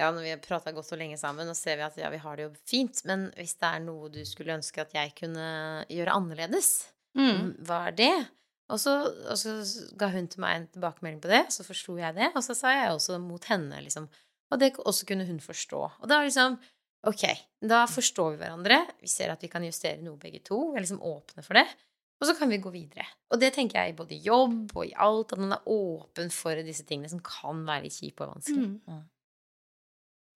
Ja, 0.00 0.06
når 0.10 0.22
vi 0.24 0.30
har 0.32 0.38
prata 0.40 0.72
godt 0.72 0.88
og 0.94 0.98
lenge 1.02 1.18
sammen, 1.20 1.50
og 1.52 1.56
ser 1.58 1.76
vi 1.76 1.82
at 1.84 1.96
ja, 2.00 2.08
vi 2.08 2.16
har 2.22 2.36
det 2.40 2.46
jo 2.46 2.52
fint, 2.64 3.02
men 3.04 3.26
hvis 3.36 3.52
det 3.60 3.68
er 3.68 3.82
noe 3.84 4.08
du 4.08 4.22
skulle 4.24 4.54
ønske 4.56 4.80
at 4.80 4.94
jeg 4.96 5.12
kunne 5.18 5.84
gjøre 5.92 6.14
annerledes, 6.16 6.88
Mm. 7.12 7.58
hva 7.68 7.82
er 7.90 7.92
det? 7.92 8.14
Og 8.72 8.78
så, 8.80 8.94
og 9.28 9.36
så 9.36 9.52
ga 10.00 10.08
hun 10.08 10.30
til 10.32 10.40
meg 10.40 10.54
en 10.56 10.66
tilbakemelding 10.72 11.18
på 11.20 11.28
det, 11.28 11.42
så 11.52 11.60
forsto 11.66 11.98
jeg 12.00 12.14
det, 12.16 12.30
og 12.32 12.40
så 12.40 12.54
sa 12.56 12.70
jeg 12.72 12.94
også 12.94 13.18
mot 13.20 13.44
henne, 13.52 13.82
liksom. 13.84 14.06
Og 14.50 14.58
det 14.62 14.70
også 14.80 15.04
kunne 15.10 15.26
hun 15.28 15.40
forstå. 15.44 15.82
Og 16.00 16.08
da 16.08 16.22
liksom 16.24 16.56
Ok, 17.04 17.26
da 17.60 17.82
forstår 17.90 18.30
vi 18.32 18.40
hverandre. 18.46 18.78
Vi 19.02 19.08
ser 19.12 19.28
at 19.34 19.42
vi 19.42 19.48
kan 19.52 19.64
justere 19.66 20.00
noe 20.00 20.16
begge 20.16 20.38
to. 20.46 20.70
Vi 20.72 20.78
er 20.80 20.84
liksom 20.86 21.02
åpne 21.04 21.42
for 21.44 21.58
det. 21.58 21.66
Og 22.22 22.28
så 22.28 22.36
kan 22.38 22.52
vi 22.52 22.60
gå 22.62 22.70
videre. 22.70 23.08
Og 23.34 23.40
det 23.42 23.50
tenker 23.56 23.80
jeg 23.80 23.92
i 23.92 23.98
både 23.98 24.20
jobb 24.22 24.76
og 24.76 24.84
i 24.86 24.94
alt, 24.94 25.34
at 25.34 25.42
man 25.42 25.56
er 25.56 25.72
åpen 25.74 26.30
for 26.30 26.60
disse 26.62 26.86
tingene 26.86 27.10
som 27.10 27.22
kan 27.26 27.64
være 27.66 27.88
litt 27.88 27.98
kjipe 27.98 28.28
og. 28.28 28.46
Mm. 28.46 29.02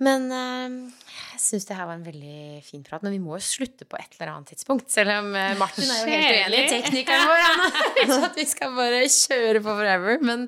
Men 0.02 0.26
eh, 0.28 0.96
jeg 1.32 1.40
syns 1.40 1.64
det 1.68 1.76
her 1.78 1.86
var 1.88 1.96
en 1.96 2.04
veldig 2.04 2.60
fin 2.66 2.82
prat. 2.84 3.04
Men 3.06 3.14
vi 3.14 3.20
må 3.22 3.38
jo 3.38 3.44
slutte 3.46 3.86
på 3.88 3.96
et 3.96 4.16
eller 4.18 4.32
annet 4.34 4.50
tidspunkt. 4.52 4.90
Selv 4.92 5.14
om 5.14 5.30
eh, 5.38 5.54
Martin 5.60 5.86
er 5.86 6.02
jo 6.02 6.10
helt 6.10 6.26
uenig, 6.26 6.64
Kjedelig. 6.66 6.72
teknikeren 6.74 7.30
vår. 7.30 7.62
Lyst 8.00 8.26
at 8.28 8.40
vi 8.40 8.48
skal 8.50 8.74
bare 8.76 9.04
kjøre 9.06 9.62
på 9.62 9.76
forever. 9.78 10.18
Men 10.26 10.44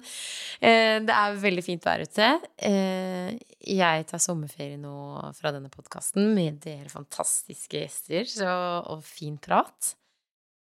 eh, 0.59 0.99
det 1.07 1.17
er 1.17 1.39
veldig 1.47 1.65
fint 1.65 1.89
vær 1.89 2.05
ute. 2.05 2.33
Eh, 2.69 3.31
jeg 3.79 4.09
tar 4.11 4.25
sommerferie 4.27 4.81
nå 4.81 4.99
fra 5.39 5.55
denne 5.55 5.71
podkasten 5.73 6.29
med 6.35 6.61
dere 6.67 6.91
fantastiske 6.93 7.87
gjester 7.87 8.29
så, 8.35 8.53
og 8.91 9.07
fin 9.07 9.39
prat. 9.41 9.95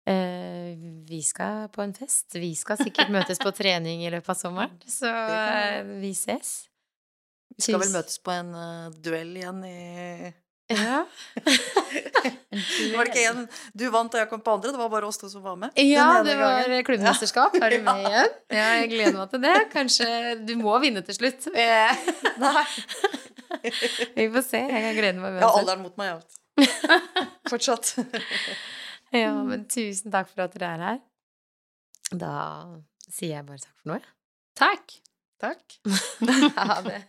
Eh, 0.06 0.76
vi 1.10 1.22
skal 1.26 1.68
på 1.74 1.82
en 1.82 1.94
fest. 1.98 2.36
Vi 2.38 2.52
skal 2.58 2.78
sikkert 2.78 3.10
møtes 3.14 3.40
på 3.42 3.50
trening 3.58 4.04
i 4.06 4.12
løpet 4.14 4.30
av 4.36 4.38
sommeren. 4.38 4.76
Så 4.86 5.10
eh, 5.10 5.82
vi 6.02 6.12
ses. 6.14 6.56
Vi 7.56 7.64
skal 7.66 7.80
vel 7.80 7.88
Tusen- 7.88 7.98
møtes 8.00 8.20
på 8.26 8.34
en 8.36 8.52
eh, 8.54 8.90
duell 9.06 9.32
igjen 9.40 9.64
i 9.66 10.34
Ja. 10.74 11.04
Var 12.96 13.06
det 13.06 13.12
ikke 13.12 13.24
en 13.30 13.42
Du 13.78 13.84
vant 13.94 14.14
og 14.16 14.18
jeg 14.18 14.30
kom 14.32 14.42
på 14.42 14.54
andre, 14.56 14.72
det 14.74 14.80
var 14.80 14.90
bare 14.90 15.06
oss 15.06 15.20
to 15.22 15.28
som 15.30 15.44
var 15.46 15.58
med? 15.62 15.76
Ja, 15.78 16.24
det 16.26 16.34
var 16.40 16.64
gangen. 16.64 16.86
klubbmesterskap. 16.88 17.54
Er 17.62 17.76
du 17.76 17.84
med 17.86 18.06
igjen? 18.10 18.32
Ja, 18.58 18.66
jeg 18.82 18.90
gleder 18.96 19.18
meg 19.20 19.30
til 19.34 19.44
det. 19.46 19.56
Kanskje 19.74 20.08
du 20.48 20.56
må 20.62 20.74
vinne 20.82 21.04
til 21.06 21.18
slutt. 21.20 21.46
Nei. 22.42 22.66
Vi 24.16 24.26
får 24.34 24.48
se. 24.48 24.62
Jeg 24.66 24.82
kan 24.88 24.98
glede 24.98 25.22
meg 25.22 25.38
Jeg 25.38 25.46
har 25.46 25.60
alderen 25.62 25.86
mot 25.86 25.98
meg, 26.02 26.16
jeg. 26.16 27.30
Fortsatt. 27.52 27.94
Ja, 29.14 29.34
men 29.44 29.68
tusen 29.72 30.12
takk 30.14 30.30
for 30.32 30.46
at 30.48 30.56
dere 30.58 30.72
er 30.76 30.86
her. 30.90 31.02
Da 32.12 32.32
sier 33.06 33.38
jeg 33.38 33.46
bare 33.48 33.62
takk 33.62 33.76
for 33.82 33.92
nå, 33.92 34.00
jeg. 34.00 34.14
Tack! 34.56 34.98
Takk. 35.42 35.78
Ha 36.58 36.80
det. 36.86 37.02